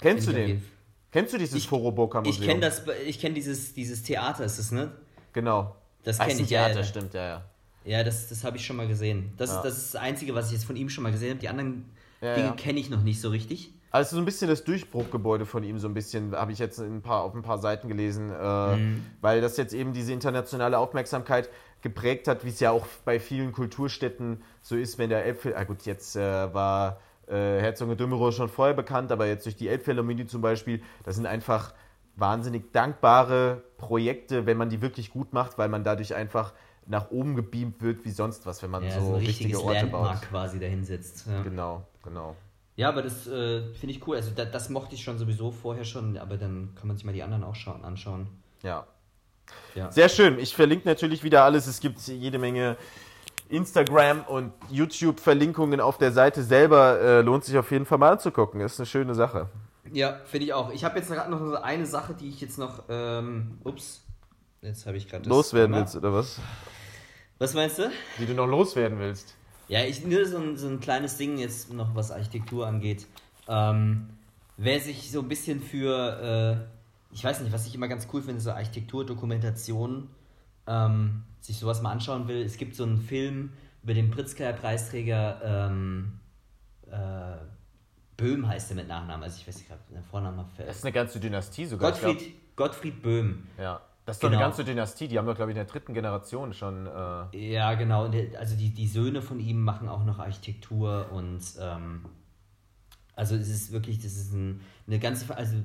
Kennst 0.00 0.28
du 0.28 0.32
den? 0.32 0.62
Kennst 1.10 1.32
du 1.32 1.38
dieses 1.38 1.56
ich, 1.56 1.68
Foroboka 1.68 2.20
Museum? 2.20 2.42
Ich 2.42 2.48
kenne 2.48 2.60
das, 2.60 2.82
ich 3.06 3.18
kenne 3.18 3.34
dieses, 3.34 3.72
dieses 3.72 4.02
Theater, 4.02 4.44
ist 4.44 4.58
es, 4.58 4.70
ne? 4.72 4.92
Genau. 5.32 5.74
Das 6.04 6.18
kenne 6.18 6.40
ich 6.40 6.48
Theater, 6.48 6.80
ja, 6.80 6.84
stimmt, 6.84 7.14
ja, 7.14 7.26
ja. 7.26 7.44
Ja, 7.88 8.04
das, 8.04 8.28
das 8.28 8.44
habe 8.44 8.58
ich 8.58 8.66
schon 8.66 8.76
mal 8.76 8.86
gesehen. 8.86 9.32
Das, 9.38 9.50
ja. 9.50 9.62
das 9.62 9.78
ist 9.78 9.94
das 9.94 10.02
Einzige, 10.02 10.34
was 10.34 10.48
ich 10.48 10.52
jetzt 10.52 10.66
von 10.66 10.76
ihm 10.76 10.90
schon 10.90 11.04
mal 11.04 11.10
gesehen 11.10 11.30
habe. 11.30 11.40
Die 11.40 11.48
anderen 11.48 11.86
ja, 12.20 12.34
Dinge 12.34 12.48
ja. 12.48 12.52
kenne 12.52 12.78
ich 12.78 12.90
noch 12.90 13.02
nicht 13.02 13.18
so 13.18 13.30
richtig. 13.30 13.72
Also 13.90 14.16
so 14.16 14.22
ein 14.22 14.26
bisschen 14.26 14.48
das 14.50 14.62
Durchbruchgebäude 14.64 15.46
von 15.46 15.64
ihm, 15.64 15.78
so 15.78 15.88
ein 15.88 15.94
bisschen, 15.94 16.36
habe 16.36 16.52
ich 16.52 16.58
jetzt 16.58 16.78
ein 16.78 17.00
paar, 17.00 17.22
auf 17.22 17.34
ein 17.34 17.40
paar 17.40 17.56
Seiten 17.56 17.88
gelesen, 17.88 18.30
äh, 18.30 18.76
mhm. 18.76 19.06
weil 19.22 19.40
das 19.40 19.56
jetzt 19.56 19.72
eben 19.72 19.94
diese 19.94 20.12
internationale 20.12 20.76
Aufmerksamkeit 20.76 21.48
geprägt 21.80 22.28
hat, 22.28 22.44
wie 22.44 22.50
es 22.50 22.60
ja 22.60 22.72
auch 22.72 22.86
bei 23.06 23.18
vielen 23.18 23.52
Kulturstädten 23.52 24.42
so 24.60 24.76
ist, 24.76 24.98
wenn 24.98 25.08
der 25.08 25.26
Äpfel, 25.26 25.56
ah 25.56 25.64
gut, 25.64 25.86
jetzt 25.86 26.14
äh, 26.16 26.52
war 26.52 27.00
äh, 27.26 27.32
Herzog 27.32 27.88
und 27.88 27.98
Dümmerow 27.98 28.34
schon 28.34 28.50
vorher 28.50 28.74
bekannt, 28.74 29.10
aber 29.10 29.26
jetzt 29.26 29.46
durch 29.46 29.56
die 29.56 29.68
Elbphilharmonie 29.68 30.26
zum 30.26 30.42
Beispiel, 30.42 30.82
das 31.04 31.16
sind 31.16 31.24
einfach 31.24 31.72
wahnsinnig 32.16 32.72
dankbare 32.72 33.62
Projekte, 33.78 34.44
wenn 34.44 34.58
man 34.58 34.68
die 34.68 34.82
wirklich 34.82 35.10
gut 35.10 35.32
macht, 35.32 35.56
weil 35.56 35.70
man 35.70 35.84
dadurch 35.84 36.14
einfach 36.14 36.52
nach 36.88 37.10
oben 37.10 37.36
gebeamt 37.36 37.82
wird 37.82 38.04
wie 38.04 38.10
sonst 38.10 38.46
was, 38.46 38.62
wenn 38.62 38.70
man 38.70 38.82
ja, 38.82 38.98
so, 38.98 39.06
so 39.06 39.16
richtige 39.16 39.60
Orte 39.60 39.80
Landmark 39.80 40.20
baut. 40.20 40.28
quasi 40.28 40.58
dahinsetzt. 40.58 41.26
Ja. 41.26 41.42
Genau, 41.42 41.86
genau. 42.02 42.34
Ja, 42.76 42.88
aber 42.88 43.02
das 43.02 43.26
äh, 43.26 43.72
finde 43.74 43.94
ich 43.94 44.06
cool. 44.06 44.16
Also 44.16 44.30
da, 44.34 44.44
das 44.44 44.68
mochte 44.70 44.94
ich 44.94 45.02
schon 45.02 45.18
sowieso 45.18 45.50
vorher 45.50 45.84
schon, 45.84 46.16
aber 46.16 46.36
dann 46.36 46.74
kann 46.76 46.86
man 46.86 46.96
sich 46.96 47.04
mal 47.04 47.12
die 47.12 47.22
anderen 47.22 47.44
auch 47.44 47.56
schauen, 47.56 47.84
anschauen. 47.84 48.28
Ja. 48.62 48.86
ja. 49.74 49.90
Sehr 49.90 50.08
schön. 50.08 50.38
Ich 50.38 50.54
verlinke 50.54 50.88
natürlich 50.88 51.22
wieder 51.24 51.44
alles. 51.44 51.66
Es 51.66 51.80
gibt 51.80 52.00
jede 52.06 52.38
Menge 52.38 52.76
Instagram 53.48 54.22
und 54.22 54.52
YouTube-Verlinkungen 54.70 55.80
auf 55.80 55.98
der 55.98 56.12
Seite 56.12 56.42
selber 56.42 57.00
äh, 57.00 57.20
lohnt 57.20 57.44
sich 57.44 57.58
auf 57.58 57.70
jeden 57.70 57.84
Fall 57.84 57.98
mal 57.98 58.12
anzugucken. 58.12 58.60
Ist 58.60 58.78
eine 58.78 58.86
schöne 58.86 59.14
Sache. 59.14 59.48
Ja, 59.92 60.20
finde 60.24 60.46
ich 60.46 60.52
auch. 60.52 60.70
Ich 60.72 60.84
habe 60.84 60.98
jetzt 60.98 61.10
gerade 61.10 61.30
noch 61.30 61.40
so 61.40 61.56
eine 61.56 61.86
Sache, 61.86 62.14
die 62.14 62.28
ich 62.28 62.40
jetzt 62.40 62.58
noch, 62.58 62.84
ähm, 62.88 63.58
ups, 63.64 64.04
jetzt 64.62 64.86
habe 64.86 64.96
ich 64.96 65.08
gerade 65.08 65.28
loswerden 65.28 65.74
willst 65.74 65.96
oder 65.96 66.12
was? 66.12 66.38
Was 67.38 67.54
meinst 67.54 67.78
du? 67.78 67.90
Die 68.18 68.26
du 68.26 68.34
noch 68.34 68.46
loswerden 68.46 68.98
willst. 68.98 69.34
Ja, 69.68 69.84
ich 69.84 70.04
nur 70.04 70.24
so 70.26 70.38
ein, 70.38 70.56
so 70.56 70.68
ein 70.68 70.80
kleines 70.80 71.16
Ding 71.16 71.38
jetzt 71.38 71.72
noch, 71.72 71.94
was 71.94 72.10
Architektur 72.10 72.66
angeht. 72.66 73.06
Ähm, 73.46 74.08
wer 74.56 74.80
sich 74.80 75.10
so 75.10 75.20
ein 75.20 75.28
bisschen 75.28 75.60
für, 75.60 76.66
äh, 77.10 77.14
ich 77.14 77.22
weiß 77.22 77.40
nicht, 77.40 77.52
was 77.52 77.66
ich 77.66 77.74
immer 77.74 77.88
ganz 77.88 78.08
cool 78.12 78.22
finde, 78.22 78.40
so 78.40 78.50
Architekturdokumentationen 78.50 80.08
ähm, 80.66 81.24
sich 81.40 81.58
sowas 81.58 81.82
mal 81.82 81.92
anschauen 81.92 82.28
will, 82.28 82.42
es 82.42 82.56
gibt 82.56 82.74
so 82.74 82.84
einen 82.84 82.98
Film 82.98 83.52
über 83.82 83.94
den 83.94 84.10
Pritzker-Preisträger 84.10 85.68
ähm, 85.70 86.18
äh, 86.90 87.36
Böhm 88.16 88.48
heißt 88.48 88.70
er 88.70 88.76
mit 88.76 88.88
Nachnamen, 88.88 89.22
also 89.22 89.38
ich 89.40 89.46
weiß 89.46 89.56
nicht 89.58 89.68
gerade, 89.68 89.80
der 89.92 90.02
Vorname 90.02 90.44
Das 90.56 90.78
ist 90.78 90.84
eine 90.84 90.92
ganze 90.92 91.20
Dynastie 91.20 91.66
sogar. 91.66 91.92
Gottfried, 91.92 92.56
Gottfried 92.56 93.00
Böhm. 93.00 93.46
Ja. 93.56 93.80
Das 94.08 94.16
ist 94.16 94.20
genau. 94.20 94.30
doch 94.30 94.36
eine 94.38 94.44
genau. 94.44 94.56
ganze 94.56 94.64
Dynastie, 94.64 95.06
die 95.06 95.18
haben 95.18 95.26
doch, 95.26 95.36
glaube 95.36 95.50
ich, 95.50 95.54
in 95.54 95.62
der 95.62 95.70
dritten 95.70 95.92
Generation 95.92 96.54
schon. 96.54 96.86
Äh 96.86 97.52
ja, 97.52 97.74
genau. 97.74 98.10
Also 98.38 98.56
die, 98.56 98.70
die 98.70 98.86
Söhne 98.86 99.20
von 99.20 99.38
ihm 99.38 99.62
machen 99.62 99.86
auch 99.86 100.02
noch 100.02 100.18
Architektur 100.18 101.12
und 101.12 101.42
ähm, 101.60 102.06
also 103.14 103.34
es 103.34 103.50
ist 103.50 103.70
wirklich, 103.70 103.98
das 103.98 104.12
ist 104.12 104.32
ein, 104.32 104.62
eine 104.86 104.98
ganze, 104.98 105.36
also 105.36 105.56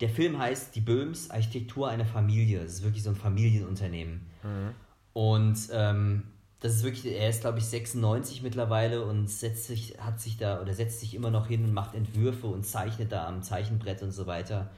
der 0.00 0.10
Film 0.10 0.38
heißt 0.38 0.76
Die 0.76 0.82
Böhms, 0.82 1.30
Architektur 1.30 1.88
einer 1.88 2.04
Familie. 2.04 2.60
Das 2.60 2.74
ist 2.74 2.82
wirklich 2.82 3.02
so 3.02 3.08
ein 3.08 3.16
Familienunternehmen. 3.16 4.26
Mhm. 4.42 4.74
Und 5.14 5.58
ähm, 5.72 6.24
das 6.60 6.74
ist 6.74 6.84
wirklich, 6.84 7.06
er 7.06 7.30
ist 7.30 7.40
glaube 7.40 7.56
ich 7.56 7.64
96 7.64 8.42
mittlerweile 8.42 9.02
und 9.02 9.30
setzt 9.30 9.64
sich, 9.64 9.96
hat 9.98 10.20
sich 10.20 10.36
da 10.36 10.60
oder 10.60 10.74
setzt 10.74 11.00
sich 11.00 11.14
immer 11.14 11.30
noch 11.30 11.46
hin 11.46 11.64
und 11.64 11.72
macht 11.72 11.94
Entwürfe 11.94 12.48
und 12.48 12.66
zeichnet 12.66 13.12
da 13.12 13.26
am 13.26 13.42
Zeichenbrett 13.42 14.02
und 14.02 14.10
so 14.10 14.26
weiter. 14.26 14.68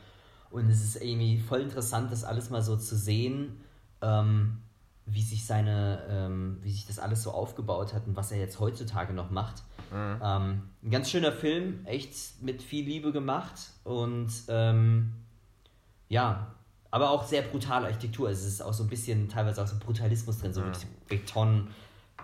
Und 0.50 0.68
es 0.68 0.82
ist 0.82 0.96
irgendwie 1.02 1.38
voll 1.38 1.60
interessant, 1.60 2.10
das 2.10 2.24
alles 2.24 2.50
mal 2.50 2.62
so 2.62 2.76
zu 2.76 2.96
sehen, 2.96 3.60
ähm, 4.02 4.58
wie 5.06 5.22
sich 5.22 5.46
seine, 5.46 6.04
ähm, 6.08 6.58
wie 6.62 6.70
sich 6.70 6.86
das 6.86 6.98
alles 6.98 7.22
so 7.22 7.30
aufgebaut 7.30 7.94
hat 7.94 8.06
und 8.06 8.16
was 8.16 8.32
er 8.32 8.38
jetzt 8.38 8.60
heutzutage 8.60 9.12
noch 9.12 9.30
macht. 9.30 9.62
Mhm. 9.92 10.20
Ähm, 10.22 10.62
ein 10.82 10.90
ganz 10.90 11.10
schöner 11.10 11.32
Film, 11.32 11.84
echt 11.84 12.42
mit 12.42 12.62
viel 12.62 12.84
Liebe 12.84 13.12
gemacht 13.12 13.58
und 13.84 14.30
ähm, 14.48 15.12
ja, 16.08 16.54
aber 16.90 17.10
auch 17.10 17.24
sehr 17.24 17.42
brutale 17.42 17.86
Architektur. 17.86 18.28
Also 18.28 18.46
es 18.46 18.54
ist 18.54 18.62
auch 18.62 18.72
so 18.72 18.82
ein 18.82 18.88
bisschen 18.88 19.28
teilweise 19.28 19.62
auch 19.62 19.66
so 19.66 19.76
Brutalismus 19.78 20.38
drin, 20.38 20.52
so 20.52 20.62
mhm. 20.62 20.72
Beton, 21.08 21.68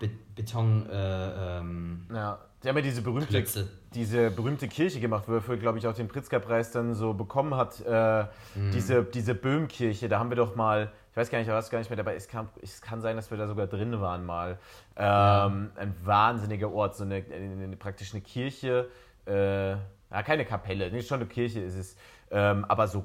Be 0.00 0.10
Beton. 0.34 0.88
Äh, 0.90 1.58
ähm, 1.58 2.06
ja, 2.12 2.38
Die 2.66 2.70
haben 2.70 2.76
ja 2.78 2.82
diese 2.82 3.00
berühmte, 3.02 3.28
Klötze. 3.28 3.68
diese 3.94 4.28
berühmte 4.32 4.66
Kirche 4.66 4.98
gemacht, 4.98 5.22
wo 5.28 5.34
er 5.34 5.40
für, 5.40 5.56
glaube 5.56 5.78
ich, 5.78 5.86
auch 5.86 5.94
den 5.94 6.08
Pritzker-Preis 6.08 6.72
dann 6.72 6.94
so 6.94 7.14
bekommen 7.14 7.54
hat. 7.54 7.80
Äh, 7.86 8.24
Mhm. 8.56 8.72
diese, 8.72 9.04
diese 9.04 9.36
Böhmkirche, 9.36 10.08
da 10.08 10.18
haben 10.18 10.30
wir 10.30 10.36
doch 10.36 10.56
mal, 10.56 10.90
ich 11.12 11.16
weiß 11.16 11.30
gar 11.30 11.38
nicht, 11.38 11.46
ich 11.46 11.54
weiß 11.54 11.70
gar 11.70 11.78
nicht 11.78 11.90
mehr 11.90 11.96
dabei, 11.96 12.16
es 12.16 12.26
kann, 12.26 12.48
es 12.60 12.80
kann 12.82 13.00
sein, 13.00 13.14
dass 13.14 13.30
wir 13.30 13.38
da 13.38 13.46
sogar 13.46 13.68
drin 13.68 14.00
waren 14.00 14.26
mal. 14.26 14.58
Ähm, 14.96 15.70
Ein 15.76 15.94
wahnsinniger 16.04 16.72
Ort, 16.72 16.96
so 16.96 17.04
eine, 17.04 17.22
eine, 17.32 17.62
eine 17.64 17.76
praktisch 17.76 18.12
eine 18.12 18.20
Kirche, 18.22 18.88
äh, 19.28 19.70
ja, 19.70 20.22
keine 20.24 20.44
Kapelle, 20.44 20.90
nicht 20.90 21.06
schon 21.06 21.20
eine 21.20 21.28
Kirche 21.28 21.60
ist 21.60 21.76
es, 21.76 21.96
ähm, 22.32 22.64
aber 22.64 22.88
so 22.88 23.04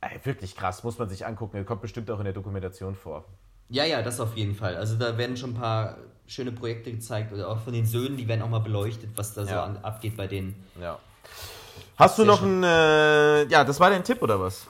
äh, 0.00 0.08
wirklich 0.24 0.56
krass, 0.56 0.84
muss 0.84 0.98
man 0.98 1.10
sich 1.10 1.26
angucken, 1.26 1.66
kommt 1.66 1.82
bestimmt 1.82 2.10
auch 2.10 2.18
in 2.18 2.24
der 2.24 2.32
Dokumentation 2.32 2.94
vor. 2.94 3.26
Ja, 3.68 3.84
ja, 3.84 4.00
das 4.00 4.20
auf 4.20 4.36
jeden 4.36 4.54
Fall. 4.54 4.76
Also 4.76 4.96
da 4.96 5.18
werden 5.18 5.36
schon 5.36 5.50
ein 5.50 5.54
paar 5.60 5.98
schöne 6.32 6.52
Projekte 6.52 6.90
gezeigt 6.90 7.32
oder 7.32 7.48
auch 7.48 7.60
von 7.60 7.72
den 7.72 7.86
Söhnen, 7.86 8.16
die 8.16 8.26
werden 8.26 8.42
auch 8.42 8.48
mal 8.48 8.60
beleuchtet, 8.60 9.10
was 9.16 9.34
da 9.34 9.44
so 9.44 9.54
an, 9.54 9.76
abgeht 9.82 10.16
bei 10.16 10.26
denen. 10.26 10.54
Ja. 10.80 10.98
Hast 11.96 12.18
du 12.18 12.24
noch 12.24 12.42
einen, 12.42 12.62
äh, 12.64 13.44
ja, 13.44 13.64
das 13.64 13.78
war 13.78 13.90
dein 13.90 14.02
Tipp 14.02 14.22
oder 14.22 14.40
was? 14.40 14.66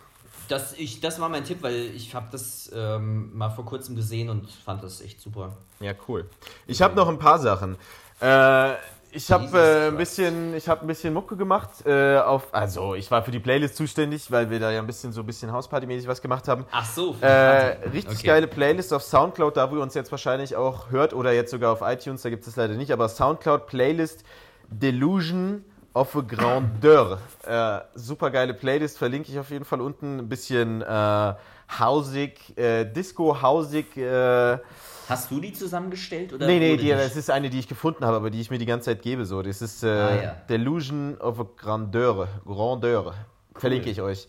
Das, 0.49 0.75
ich, 0.75 1.01
das 1.01 1.21
war 1.21 1.29
mein 1.29 1.45
Tipp, 1.45 1.63
weil 1.63 1.75
ich 1.95 2.15
habe 2.15 2.27
das 2.33 2.71
ähm, 2.75 3.37
mal 3.37 3.51
vor 3.51 3.65
kurzem 3.65 3.95
gesehen 3.95 4.29
und 4.29 4.51
fand 4.51 4.83
das 4.83 5.01
echt 5.01 5.21
super. 5.21 5.57
Ja, 5.81 5.93
cool. 6.09 6.29
Ich 6.67 6.83
habe 6.83 6.97
noch 6.97 7.09
ein 7.09 7.19
paar 7.19 7.39
Sachen. 7.39 7.77
Äh, 8.21 8.75
ich 9.13 9.31
habe 9.31 9.59
äh, 9.59 9.89
ein 9.89 9.97
bisschen, 9.97 10.55
ich 10.57 10.69
habe 10.69 10.81
ein 10.81 10.87
bisschen 10.87 11.13
Mucke 11.15 11.37
gemacht. 11.37 11.71
Äh, 11.87 12.19
auf, 12.19 12.53
also 12.53 12.95
ich 12.95 13.11
war 13.11 13.23
für 13.23 13.31
die 13.31 13.39
Playlist 13.39 13.77
zuständig, 13.77 14.31
weil 14.31 14.51
wir 14.51 14.59
da 14.59 14.71
ja 14.71 14.81
ein 14.81 14.87
bisschen 14.87 15.13
so 15.13 15.21
ein 15.21 15.27
bisschen 15.27 15.53
Hauspartymäßig 15.53 16.09
was 16.09 16.23
gemacht 16.23 16.49
haben. 16.49 16.65
Ach 16.73 16.87
so, 16.87 17.15
Äh, 17.21 17.77
richtig 17.93 18.19
Okay. 18.19 18.27
geile 18.27 18.47
Playlist 18.49 18.93
auf 18.93 19.03
Soundcloud, 19.03 19.57
da 19.57 19.71
wo 19.71 19.77
ihr 19.77 19.83
uns 19.83 19.95
jetzt 19.95 20.11
wahrscheinlich 20.11 20.57
auch 20.57 20.91
hört 20.91 21.13
oder 21.15 21.33
jetzt 21.33 21.51
sogar 21.51 21.73
auf 21.73 21.81
iTunes, 21.83 22.23
da 22.23 22.31
gibt 22.31 22.47
es 22.47 22.57
leider 22.57 22.75
nicht, 22.75 22.91
aber 22.93 23.09
Soundcloud 23.09 23.67
Playlist 23.67 24.25
Delusion 24.69 25.65
of 25.95 26.17
a 26.17 26.21
Grandeur. 26.21 27.19
Äh, 27.45 27.81
super 27.97 28.31
geile 28.31 28.55
Playlist, 28.55 28.99
verlinke 28.99 29.31
ich 29.33 29.37
auf 29.39 29.51
jeden 29.51 29.65
Fall 29.65 29.81
unten. 29.81 30.21
Ein 30.21 30.29
bisschen 30.29 30.81
äh, 30.81 31.35
hausig, 31.79 32.57
äh, 32.57 32.85
Disco, 32.85 33.43
hausig. 33.43 33.97
Äh, 33.97 34.59
Hast 35.09 35.31
du 35.31 35.41
die 35.41 35.53
zusammengestellt? 35.53 36.33
Oder 36.33 36.47
nee, 36.47 36.59
nee, 36.59 36.77
die, 36.77 36.89
das 36.91 37.17
ist 37.17 37.31
eine, 37.31 37.51
die 37.51 37.59
ich 37.59 37.69
gefunden 37.69 38.05
habe, 38.05 38.17
aber 38.17 38.31
die 38.31 38.41
ich 38.41 38.51
mir 38.51 38.59
die 38.59 38.67
ganze 38.67 38.87
Zeit 38.87 39.03
gebe. 39.03 39.25
So. 39.27 39.43
Das 39.43 39.61
ist 39.63 39.83
äh, 39.83 39.89
Ah, 39.89 40.23
ja. 40.23 40.37
Delusion 40.49 41.17
of 41.21 41.41
a 41.41 41.47
Grandeur. 41.57 42.29
Grandeur. 42.45 43.15
Verlinke 43.57 43.91
ich 43.91 44.01
euch. 44.01 44.29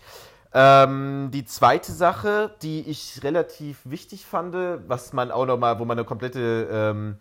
Ähm, 0.53 1.29
die 1.33 1.45
zweite 1.45 1.91
Sache, 1.91 2.55
die 2.61 2.81
ich 2.81 3.21
relativ 3.23 3.79
wichtig 3.85 4.25
fand, 4.25 4.53
was 4.87 5.13
man 5.13 5.31
auch 5.31 5.45
nochmal, 5.45 5.79
wo 5.79 5.85
man 5.85 5.97
eine 5.97 6.05
komplette 6.05 6.67
ähm, 6.71 7.17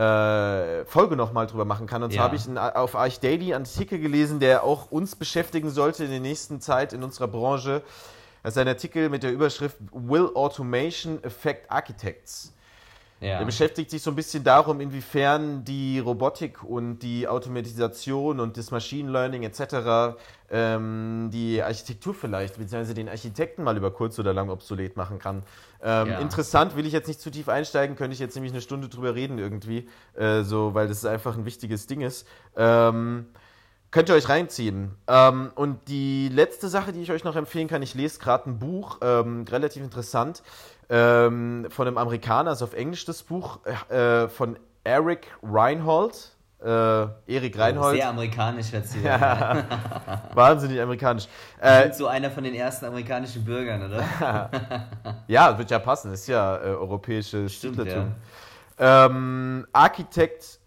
äh, 0.00 0.84
Folge 0.84 1.16
nochmal 1.16 1.46
drüber 1.46 1.64
machen 1.64 1.86
kann. 1.86 2.02
Und 2.02 2.10
zwar 2.12 2.18
Ja. 2.18 2.24
habe 2.24 2.36
ich 2.36 2.46
einen, 2.46 2.58
auf 2.58 2.94
Arch 2.94 3.18
Daily 3.20 3.54
einen 3.54 3.64
Artikel 3.64 3.98
gelesen, 3.98 4.38
der 4.40 4.62
auch 4.62 4.90
uns 4.90 5.16
beschäftigen 5.16 5.70
sollte 5.70 6.04
in 6.04 6.10
der 6.10 6.20
nächsten 6.20 6.60
Zeit 6.60 6.92
in 6.92 7.02
unserer 7.02 7.28
Branche. 7.28 7.82
Das 8.42 8.54
ist 8.54 8.58
ein 8.58 8.68
Artikel 8.68 9.08
mit 9.08 9.22
der 9.24 9.32
Überschrift 9.32 9.78
Will 9.90 10.30
Automation 10.34 11.18
Affect 11.24 11.70
Architects? 11.70 12.52
Ja. 13.20 13.38
Er 13.38 13.44
beschäftigt 13.46 13.90
sich 13.90 14.02
so 14.02 14.10
ein 14.10 14.16
bisschen 14.16 14.44
darum, 14.44 14.80
inwiefern 14.80 15.64
die 15.64 15.98
Robotik 15.98 16.62
und 16.62 16.98
die 16.98 17.26
Automatisation 17.26 18.40
und 18.40 18.58
das 18.58 18.70
Machine 18.70 19.10
Learning 19.10 19.42
etc. 19.42 20.18
Ähm, 20.50 21.30
die 21.32 21.62
Architektur 21.62 22.12
vielleicht, 22.14 22.58
beziehungsweise 22.58 22.92
den 22.92 23.08
Architekten 23.08 23.62
mal 23.62 23.76
über 23.76 23.90
kurz 23.90 24.18
oder 24.18 24.34
lang 24.34 24.50
obsolet 24.50 24.96
machen 24.96 25.18
kann. 25.18 25.42
Ähm, 25.82 26.08
Ja. 26.08 26.18
Interessant, 26.18 26.76
will 26.76 26.84
ich 26.86 26.92
jetzt 26.92 27.08
nicht 27.08 27.20
zu 27.20 27.30
tief 27.30 27.48
einsteigen, 27.48 27.96
könnte 27.96 28.12
ich 28.12 28.20
jetzt 28.20 28.34
nämlich 28.34 28.52
eine 28.52 28.60
Stunde 28.60 28.88
drüber 28.88 29.14
reden 29.14 29.38
irgendwie, 29.38 29.88
äh, 30.14 30.42
so, 30.42 30.74
weil 30.74 30.86
das 30.86 31.04
einfach 31.06 31.36
ein 31.38 31.46
wichtiges 31.46 31.86
Ding 31.86 32.02
ist. 32.02 32.26
Ähm, 32.54 33.26
Könnt 33.96 34.10
ihr 34.10 34.14
euch 34.14 34.28
reinziehen. 34.28 34.94
Ähm, 35.08 35.52
und 35.54 35.88
die 35.88 36.28
letzte 36.28 36.68
Sache, 36.68 36.92
die 36.92 37.00
ich 37.00 37.10
euch 37.10 37.24
noch 37.24 37.34
empfehlen 37.34 37.66
kann, 37.66 37.80
ich 37.80 37.94
lese 37.94 38.18
gerade 38.18 38.50
ein 38.50 38.58
Buch, 38.58 38.98
ähm, 39.00 39.46
relativ 39.48 39.82
interessant, 39.82 40.42
ähm, 40.90 41.66
von 41.70 41.86
einem 41.86 41.96
Amerikaner, 41.96 42.52
ist 42.52 42.60
auf 42.60 42.74
Englisch 42.74 43.06
das 43.06 43.22
Buch, 43.22 43.60
äh, 43.88 44.28
von 44.28 44.58
Eric 44.84 45.28
Reinhold. 45.42 46.36
Äh, 46.62 46.66
Erik 47.26 47.58
Reinhold. 47.58 47.96
Sehr 47.96 48.10
amerikanisch 48.10 48.70
hört 48.70 48.86
sich 48.86 49.10
an. 49.10 49.64
Wahnsinnig 50.34 50.78
amerikanisch. 50.78 51.26
Äh, 51.58 51.90
so 51.94 52.06
einer 52.06 52.30
von 52.30 52.44
den 52.44 52.54
ersten 52.54 52.84
amerikanischen 52.84 53.46
Bürgern, 53.46 53.82
oder? 53.82 54.50
ja, 55.26 55.56
wird 55.56 55.70
ja 55.70 55.78
passen, 55.78 56.12
ist 56.12 56.26
ja 56.26 56.58
äh, 56.58 56.66
europäisches 56.66 57.54
Stimmt, 57.54 57.76
Stieflertum. 57.76 58.14
Ähm, 58.76 59.66
Architekt 59.72 60.60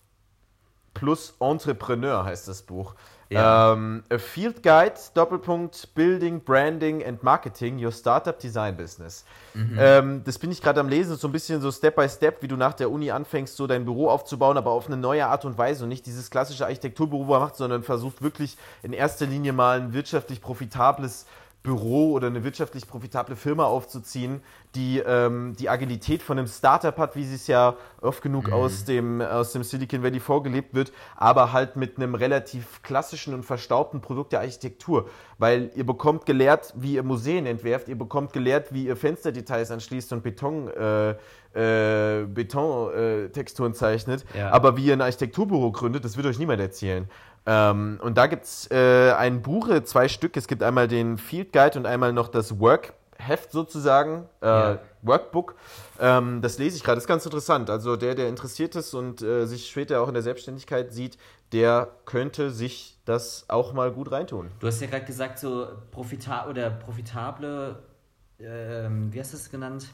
plus 0.95 1.35
Entrepreneur 1.39 2.25
heißt 2.25 2.47
das 2.47 2.63
Buch. 2.63 2.95
Ja. 3.29 3.73
Ähm, 3.73 4.03
a 4.09 4.17
Field 4.17 4.63
Guide, 4.63 4.95
Doppelpunkt, 5.13 5.93
Building, 5.93 6.41
Branding 6.41 7.05
and 7.05 7.21
Marketing, 7.21 7.83
Your 7.83 7.91
Startup 7.91 8.37
Design 8.37 8.75
Business. 8.75 9.23
Ähm, 9.77 10.23
das 10.23 10.39
bin 10.39 10.51
ich 10.51 10.61
gerade 10.61 10.79
am 10.79 10.89
Lesen, 10.89 11.15
so 11.15 11.27
ein 11.27 11.31
bisschen 11.31 11.61
so 11.61 11.71
Step 11.71 11.95
by 11.95 12.09
Step, 12.09 12.41
wie 12.41 12.47
du 12.47 12.55
nach 12.55 12.73
der 12.73 12.89
Uni 12.89 13.11
anfängst, 13.11 13.55
so 13.55 13.67
dein 13.67 13.85
Büro 13.85 14.09
aufzubauen, 14.09 14.57
aber 14.57 14.71
auf 14.71 14.87
eine 14.87 14.97
neue 14.97 15.27
Art 15.27 15.45
und 15.45 15.57
Weise 15.57 15.83
und 15.83 15.89
nicht 15.89 16.05
dieses 16.05 16.31
klassische 16.31 16.65
Architekturbüro 16.65 17.25
macht, 17.25 17.55
sondern 17.55 17.83
versucht 17.83 18.21
wirklich 18.21 18.57
in 18.81 18.93
erster 18.93 19.25
Linie 19.25 19.53
mal 19.53 19.79
ein 19.79 19.93
wirtschaftlich 19.93 20.41
profitables 20.41 21.25
Büro 21.61 22.13
oder 22.13 22.27
eine 22.27 22.43
wirtschaftlich 22.45 22.87
profitable 22.87 23.35
Firma 23.35 23.65
aufzuziehen, 23.65 24.41
die 24.75 24.99
ähm, 24.99 25.55
die 25.59 25.67
Agilität 25.67 26.21
von 26.21 26.37
einem 26.37 26.47
Startup 26.47 26.97
hat, 26.97 27.17
wie 27.17 27.25
sie 27.25 27.35
es 27.35 27.47
ja 27.47 27.75
oft 28.01 28.21
genug 28.21 28.49
aus, 28.49 28.85
dem, 28.85 29.19
aus 29.19 29.51
dem 29.51 29.63
Silicon 29.63 30.01
Valley 30.01 30.21
vorgelebt 30.21 30.73
wird, 30.73 30.93
aber 31.17 31.51
halt 31.51 31.75
mit 31.75 31.97
einem 31.97 32.15
relativ 32.15 32.81
klassischen 32.81 33.33
und 33.33 33.43
verstaubten 33.43 33.99
Produkt 33.99 34.31
der 34.31 34.39
Architektur. 34.39 35.09
Weil 35.37 35.71
ihr 35.75 35.85
bekommt 35.85 36.25
gelehrt, 36.25 36.73
wie 36.77 36.95
ihr 36.95 37.03
Museen 37.03 37.45
entwerft, 37.45 37.89
ihr 37.89 37.97
bekommt 37.97 38.31
gelehrt, 38.31 38.73
wie 38.73 38.85
ihr 38.85 38.95
Fensterdetails 38.95 39.71
anschließt 39.71 40.13
und 40.13 40.23
Beton, 40.23 40.69
äh, 40.69 41.15
äh, 41.53 42.25
Betontexturen 42.25 43.73
zeichnet. 43.73 44.23
Ja. 44.37 44.51
Aber 44.51 44.77
wie 44.77 44.85
ihr 44.85 44.93
ein 44.93 45.01
Architekturbüro 45.01 45.71
gründet, 45.71 46.05
das 46.05 46.15
wird 46.15 46.27
euch 46.27 46.39
niemand 46.39 46.61
erzählen. 46.61 47.09
Ähm, 47.51 47.99
und 48.03 48.15
da 48.17 48.27
gibt 48.27 48.43
es 48.45 48.69
äh, 48.69 49.11
ein 49.13 49.41
Buch, 49.41 49.67
zwei 49.85 50.07
Stück. 50.07 50.37
Es 50.37 50.47
gibt 50.47 50.61
einmal 50.61 50.87
den 50.87 51.17
Field 51.17 51.51
Guide 51.51 51.79
und 51.79 51.87
einmal 51.87 52.13
noch 52.13 52.27
das 52.27 52.59
Workheft 52.59 53.51
sozusagen, 53.51 54.25
äh, 54.41 54.45
Ja. 54.47 54.79
Workbook. 55.01 55.55
Ähm, 55.99 56.41
das 56.41 56.59
lese 56.59 56.75
ich 56.77 56.83
gerade. 56.83 56.97
Das 56.97 57.05
ist 57.05 57.07
ganz 57.07 57.25
interessant. 57.25 57.69
Also 57.71 57.95
der, 57.95 58.13
der 58.13 58.27
interessiert 58.27 58.75
ist 58.75 58.93
und 58.93 59.21
äh, 59.23 59.45
sich 59.47 59.67
später 59.69 60.01
auch 60.01 60.07
in 60.09 60.13
der 60.13 60.21
Selbstständigkeit 60.21 60.93
sieht, 60.93 61.17
der 61.51 61.87
könnte 62.05 62.51
sich 62.51 62.97
das 63.05 63.45
auch 63.47 63.73
mal 63.73 63.91
gut 63.91 64.11
reintun. 64.11 64.51
Du 64.59 64.67
hast 64.67 64.79
ja 64.81 64.87
gerade 64.87 65.05
gesagt, 65.05 65.39
so 65.39 65.67
profita 65.91 66.47
oder 66.47 66.69
profitable, 66.69 67.79
ähm, 68.39 69.11
wie 69.11 69.19
hast 69.19 69.33
du 69.33 69.37
es 69.37 69.49
genannt? 69.49 69.87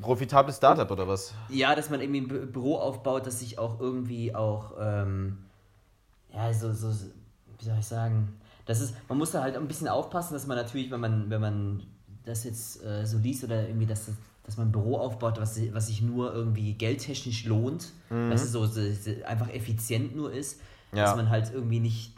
Profitables 0.00 0.56
Startup 0.56 0.90
oder 0.90 1.06
was? 1.06 1.34
Ja, 1.50 1.74
dass 1.74 1.90
man 1.90 2.00
irgendwie 2.00 2.20
ein 2.22 2.28
Bü- 2.30 2.46
Büro 2.46 2.76
aufbaut, 2.76 3.26
das 3.26 3.40
sich 3.40 3.58
auch 3.58 3.78
irgendwie 3.80 4.34
auch, 4.34 4.72
ähm, 4.80 5.38
ja, 6.34 6.52
so, 6.52 6.72
so, 6.72 6.88
wie 7.58 7.64
soll 7.64 7.76
ich 7.78 7.86
sagen, 7.86 8.36
das 8.66 8.80
ist, 8.80 8.94
man 9.08 9.18
muss 9.18 9.30
da 9.32 9.42
halt 9.42 9.56
ein 9.56 9.66
bisschen 9.68 9.88
aufpassen, 9.88 10.34
dass 10.34 10.46
man 10.46 10.56
natürlich, 10.56 10.90
wenn 10.90 11.00
man, 11.00 11.30
wenn 11.30 11.40
man 11.40 11.82
das 12.24 12.44
jetzt 12.44 12.82
äh, 12.84 13.06
so 13.06 13.18
liest 13.18 13.44
oder 13.44 13.66
irgendwie, 13.66 13.86
dass, 13.86 14.06
das- 14.06 14.14
dass 14.44 14.56
man 14.56 14.68
ein 14.68 14.72
Büro 14.72 14.96
aufbaut, 14.96 15.38
was, 15.38 15.60
was 15.74 15.88
sich 15.88 16.00
nur 16.00 16.32
irgendwie 16.32 16.72
geldtechnisch 16.72 17.44
lohnt, 17.44 17.92
dass 18.08 18.42
es 18.42 18.52
so, 18.52 18.64
so, 18.64 18.80
so 18.94 19.10
einfach 19.26 19.50
effizient 19.50 20.16
nur 20.16 20.32
ist, 20.32 20.60
Ja. 20.92 21.04
dass 21.04 21.16
man 21.16 21.28
halt 21.28 21.52
irgendwie 21.52 21.80
nicht, 21.80 22.14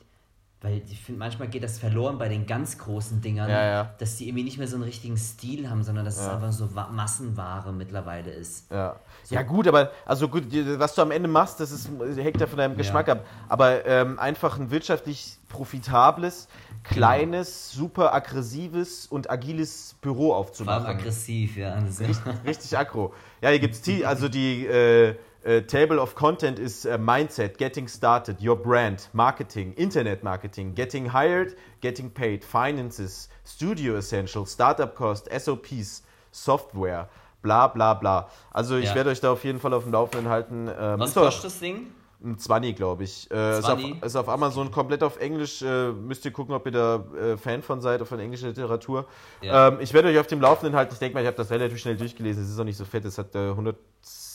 weil 0.63 0.83
ich 0.91 1.01
finde, 1.01 1.19
manchmal 1.21 1.49
geht 1.49 1.63
das 1.65 1.79
verloren 1.79 2.19
bei 2.19 2.29
den 2.29 2.47
ganz 2.47 2.77
großen 2.77 3.23
Dingern, 3.23 3.49
Ja, 3.49 3.65
ja. 3.65 3.95
dass 3.99 4.17
die 4.17 4.29
irgendwie 4.29 4.45
nicht 4.45 4.59
mehr 4.59 4.69
so 4.69 4.77
einen 4.77 4.85
richtigen 4.85 5.17
Stil 5.17 5.71
haben, 5.71 5.83
sondern 5.83 6.05
dass 6.05 6.19
es 6.19 6.27
Ja. 6.27 6.35
einfach 6.35 6.53
so 6.53 6.75
Wa- 6.75 6.89
Massenware 6.93 7.73
mittlerweile 7.73 8.31
ist. 8.31 8.71
Ja. 8.71 8.97
ja, 9.31 9.43
gut, 9.43 9.67
aber 9.69 9.91
also 10.05 10.29
gut, 10.29 10.45
was 10.79 10.95
du 10.95 11.01
am 11.03 11.13
Ende 11.13 11.29
machst, 11.29 11.61
das 11.61 11.71
ist, 11.73 11.89
hängt 12.17 12.41
ja 12.41 12.47
von 12.47 12.59
deinem 12.59 12.77
Geschmack 12.77 13.09
ab. 13.09 13.25
Aber 13.49 13.87
ähm, 13.87 14.19
einfach 14.19 14.59
ein 14.59 14.71
wirtschaftlich 14.71 15.39
profitables, 15.49 16.47
kleines, 16.85 17.71
super 17.73 18.13
aggressives 18.15 19.07
und 19.07 19.31
agiles 19.31 19.95
Büro 20.03 20.35
aufzumachen. 20.35 20.87
aggressiv, 20.87 21.57
ja. 21.57 21.75
Richtig, 21.79 22.17
richtig 22.47 22.77
aggro. 22.77 23.15
Ja, 23.41 23.49
hier 23.49 23.61
gibt's 23.61 23.81
die, 23.81 24.05
also 24.05 24.29
die 24.29 24.67
äh, 24.67 25.15
äh, 25.45 25.63
Table 25.63 26.01
of 26.01 26.15
Content 26.15 26.59
ist 26.59 26.85
äh, 26.85 26.99
Mindset, 26.99 27.59
Getting 27.59 27.89
Started, 27.89 28.43
Your 28.43 28.57
Brand, 28.57 29.09
Marketing, 29.13 29.73
Internet 29.75 30.23
Marketing, 30.23 30.75
Getting 30.75 31.13
Hired, 31.13 31.57
Getting 31.81 32.11
Paid, 32.11 32.45
Finances, 32.45 33.29
Studio 33.47 33.97
Essentials, 33.97 34.53
Startup 34.53 34.95
Cost, 34.95 35.29
SOPs, 35.33 36.03
Software, 36.31 37.09
bla 37.43 37.67
bla 37.69 37.95
bla. 37.95 38.29
Also 38.51 38.77
ich 38.77 38.87
Ja. 38.91 38.95
werde 38.95 39.11
euch 39.11 39.21
da 39.21 39.33
auf 39.33 39.45
jeden 39.45 39.61
Fall 39.61 39.73
auf 39.75 39.85
dem 39.85 39.93
Laufenden 39.93 40.29
halten. 40.31 40.69
Ähm, 40.69 41.01
Was 41.01 41.15
kostet 41.15 41.45
das 41.45 41.59
Ding? 41.59 41.87
Ein 42.23 42.39
20, 42.39 42.77
glaube 42.77 43.05
ich. 43.05 43.31
Äh, 43.31 43.59
ist, 43.61 43.65
auf, 43.65 43.81
20? 43.81 44.03
ist 44.05 44.15
auf 44.17 44.29
Amazon 44.29 44.71
komplett 44.71 45.03
auf 45.03 45.19
Englisch. 45.21 45.63
Äh, 45.63 45.93
müsst 45.93 46.23
ihr 46.27 46.33
gucken, 46.33 46.55
ob 46.55 46.67
ihr 46.67 46.73
da 46.73 47.05
äh, 47.19 47.37
Fan 47.39 47.63
von 47.63 47.81
seid, 47.81 48.07
von 48.07 48.21
englischer 48.21 48.49
Literatur. 48.49 49.07
Ja. 49.41 49.69
Ähm, 49.69 49.79
ich 49.81 49.95
werde 49.95 50.09
euch 50.09 50.19
auf 50.19 50.27
dem 50.27 50.39
Laufenden 50.43 50.77
halten. 50.77 50.93
Ich 50.93 50.99
denke 50.99 51.15
mal, 51.15 51.23
ich 51.23 51.27
habe 51.29 51.39
das 51.39 51.51
relativ 51.51 51.79
schnell 51.79 51.97
durchgelesen. 51.97 52.43
Es 52.45 52.51
ist 52.51 52.61
auch 52.61 52.65
nicht 52.65 52.77
so 52.77 52.85
fett. 52.85 53.07
Es 53.07 53.17
hat 53.17 53.35
äh, 53.35 53.55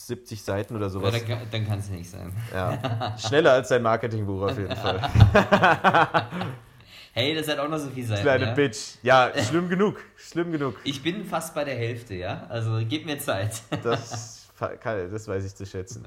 70 0.07 0.43
Seiten 0.43 0.75
oder 0.75 0.85
Ja, 0.85 0.89
sowas. 0.89 1.13
dann, 1.27 1.37
dann 1.51 1.67
kann 1.67 1.79
es 1.79 1.89
nicht 1.89 2.09
sein. 2.09 2.31
Ja. 2.53 3.15
Schneller 3.27 3.53
als 3.53 3.69
dein 3.69 3.81
Marketingbuch 3.81 4.41
auf 4.43 4.57
jeden 4.57 4.75
Fall. 4.75 5.01
Hey, 7.17 7.33
das 7.33 7.47
hat 7.47 7.59
auch 7.59 7.69
noch 7.69 7.77
so 7.77 7.89
viel 7.91 8.05
sein. 8.05 8.21
Kleine 8.21 8.47
ja? 8.47 8.53
Bitch. 8.53 8.95
Ja, 9.01 9.31
schlimm 9.47 9.69
genug. 9.69 9.95
Schlimm 10.17 10.51
genug. 10.51 10.75
Ich 10.83 11.01
bin 11.01 11.23
fast 11.23 11.55
bei 11.55 11.63
der 11.63 11.75
Hälfte, 11.75 12.13
ja? 12.15 12.45
Also 12.49 12.81
gib 12.89 13.05
mir 13.05 13.17
Zeit. 13.19 13.61
Das, 13.83 14.47
kann- 14.81 15.09
das 15.09 15.25
weiß 15.25 15.45
ich 15.45 15.55
zu 15.55 15.65
schätzen. 15.65 16.03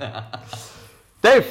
Dave, 1.23 1.45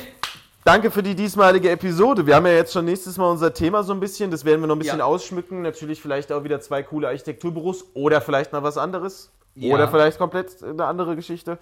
danke 0.64 0.91
für 0.91 1.02
die 1.02 1.15
diesmalige 1.15 1.72
Episode. 1.72 2.28
Wir 2.28 2.36
haben 2.36 2.45
ja 2.45 2.52
jetzt 2.53 2.72
schon 2.72 2.86
nächstes 2.86 3.18
Mal 3.18 3.32
unser 3.32 3.52
Thema 3.52 3.82
so 3.82 3.94
ein 3.94 3.99
bisschen. 3.99 4.30
Das 4.30 4.45
werden 4.45 4.61
wir 4.61 4.68
noch 4.68 4.76
ein 4.76 4.80
bisschen 4.80 4.99
Ja. 4.99 5.06
ausschmücken. 5.06 5.64
Natürlich 5.64 5.99
vielleicht 6.03 6.32
auch 6.32 6.44
wieder 6.44 6.61
zwei 6.61 6.84
coole 6.84 7.07
Architekturbüros 7.07 7.86
oder 7.95 8.22
vielleicht 8.22 8.52
mal 8.53 8.61
was 8.61 8.78
anderes. 8.78 9.32
Ja. 9.56 9.74
Oder 9.74 9.88
vielleicht 9.88 10.19
komplett 10.19 10.61
eine 10.61 10.86
andere 10.86 11.15
Geschichte. 11.15 11.57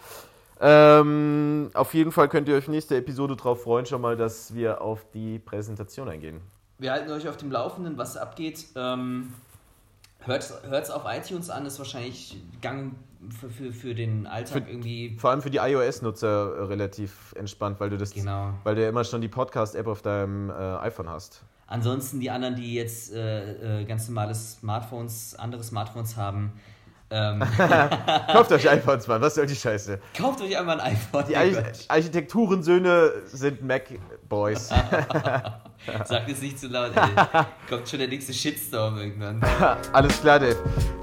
Ähm, 0.62 1.70
auf 1.74 1.94
jeden 1.94 2.12
Fall 2.12 2.30
könnt 2.30 2.48
ihr 2.48 2.56
euch 2.56 2.68
nächste 2.68 2.96
Episode 2.98 3.36
drauf 3.36 3.64
freuen, 3.64 3.86
schon 3.86 4.02
mal, 4.02 4.16
dass 4.16 4.54
wir 4.54 4.82
auf 4.82 5.06
die 5.14 5.40
Präsentation 5.40 6.08
eingehen. 6.10 6.42
Wir 6.78 6.92
halten 6.92 7.12
euch 7.12 7.28
auf 7.28 7.38
dem 7.38 7.52
Laufenden, 7.52 7.98
was 7.98 8.18
abgeht. 8.18 8.66
Ähm, 8.76 9.34
Hört 10.28 10.42
es 10.72 10.90
auf 10.90 11.04
iTunes 11.06 11.52
an, 11.52 11.68
ist 11.68 11.78
wahrscheinlich 11.78 12.42
Gang 12.60 12.94
für, 13.40 13.48
für, 13.48 13.72
für 13.72 13.94
den 13.94 14.26
Alltag 14.26 14.64
Für- 14.64 14.70
irgendwie. 14.72 15.16
Vor 15.20 15.30
allem 15.30 15.44
für 15.44 15.52
die 15.52 15.60
iOS-Nutzer 15.60 16.56
äh, 16.58 16.64
relativ 16.64 17.34
entspannt, 17.38 17.80
weil 17.80 17.92
du 17.92 17.98
das, 17.98 18.12
Genau. 18.12 18.54
weil 18.64 18.74
du 18.74 18.82
ja 18.82 18.90
immer 18.90 19.04
schon 19.04 19.22
die 19.22 19.28
Podcast-App 19.28 19.86
auf 19.86 20.02
deinem 20.02 20.50
äh, 20.50 20.54
iPhone 20.54 21.08
hast. 21.10 21.44
Ansonsten 21.68 22.20
die 22.20 22.32
anderen, 22.32 22.56
die 22.56 22.74
jetzt 22.74 23.14
äh, 23.14 23.82
äh, 23.82 23.86
ganz 23.86 24.08
normale 24.08 24.34
Smartphones, 24.34 25.36
andere 25.36 25.64
Smartphones 25.64 26.18
haben, 26.18 26.54
ähm, 27.12 27.44
Kauft 28.32 28.52
euch 28.52 28.70
iPhones, 28.70 29.08
Mann, 29.08 29.22
was 29.22 29.36
soll 29.36 29.46
die 29.46 29.56
Scheiße? 29.56 30.00
kauft 30.18 30.42
euch 30.42 30.58
einmal 30.58 30.80
ein 30.82 30.94
iPhone. 30.94 31.24
Die 31.30 31.34
oh 31.36 31.38
Arch. 31.38 31.86
Architekturensöhne 31.88 33.12
sind 33.28 33.62
Mac-Boys. 33.64 34.70
Sag 36.06 36.28
es 36.28 36.42
nicht 36.42 36.60
zu 36.60 36.68
laut, 36.68 36.92
ey. 36.96 37.46
Kommt 37.70 37.88
schon 37.88 38.00
der 38.00 38.08
nächste 38.08 38.34
Shitstorm 38.34 38.98
irgendwann. 38.98 39.40
Alles 39.94 40.20
klar, 40.20 40.40
Dave. 40.40 40.58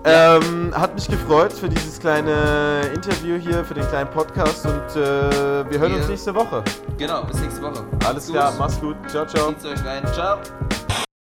Ähm, 0.04 0.72
hat 0.76 0.94
mich 0.94 1.06
gefreut 1.06 1.52
für 1.52 1.68
dieses 1.68 2.00
kleine 2.00 2.80
Interview 2.92 3.36
hier, 3.36 3.64
für 3.64 3.74
den 3.74 3.86
kleinen 3.88 4.10
Podcast 4.10 4.66
und 4.66 4.96
äh, 4.96 5.70
wir 5.70 5.78
hören 5.78 5.92
uns 5.94 6.02
Wir- 6.02 6.08
nächste 6.10 6.34
Woche. 6.34 6.64
Genau, 6.98 7.22
bis 7.24 7.40
nächste 7.40 7.62
Woche. 7.62 7.84
Alles 8.04 8.28
Macht's 8.28 8.30
klar, 8.30 8.50
gut. 8.50 8.58
mach's 8.58 8.80
gut. 8.80 8.96
Ciao, 9.08 9.24
ciao. 9.26 9.48
Zieht's 9.52 9.64
euch 9.66 9.84
rein. 9.84 10.02
Ciao. 10.12 10.38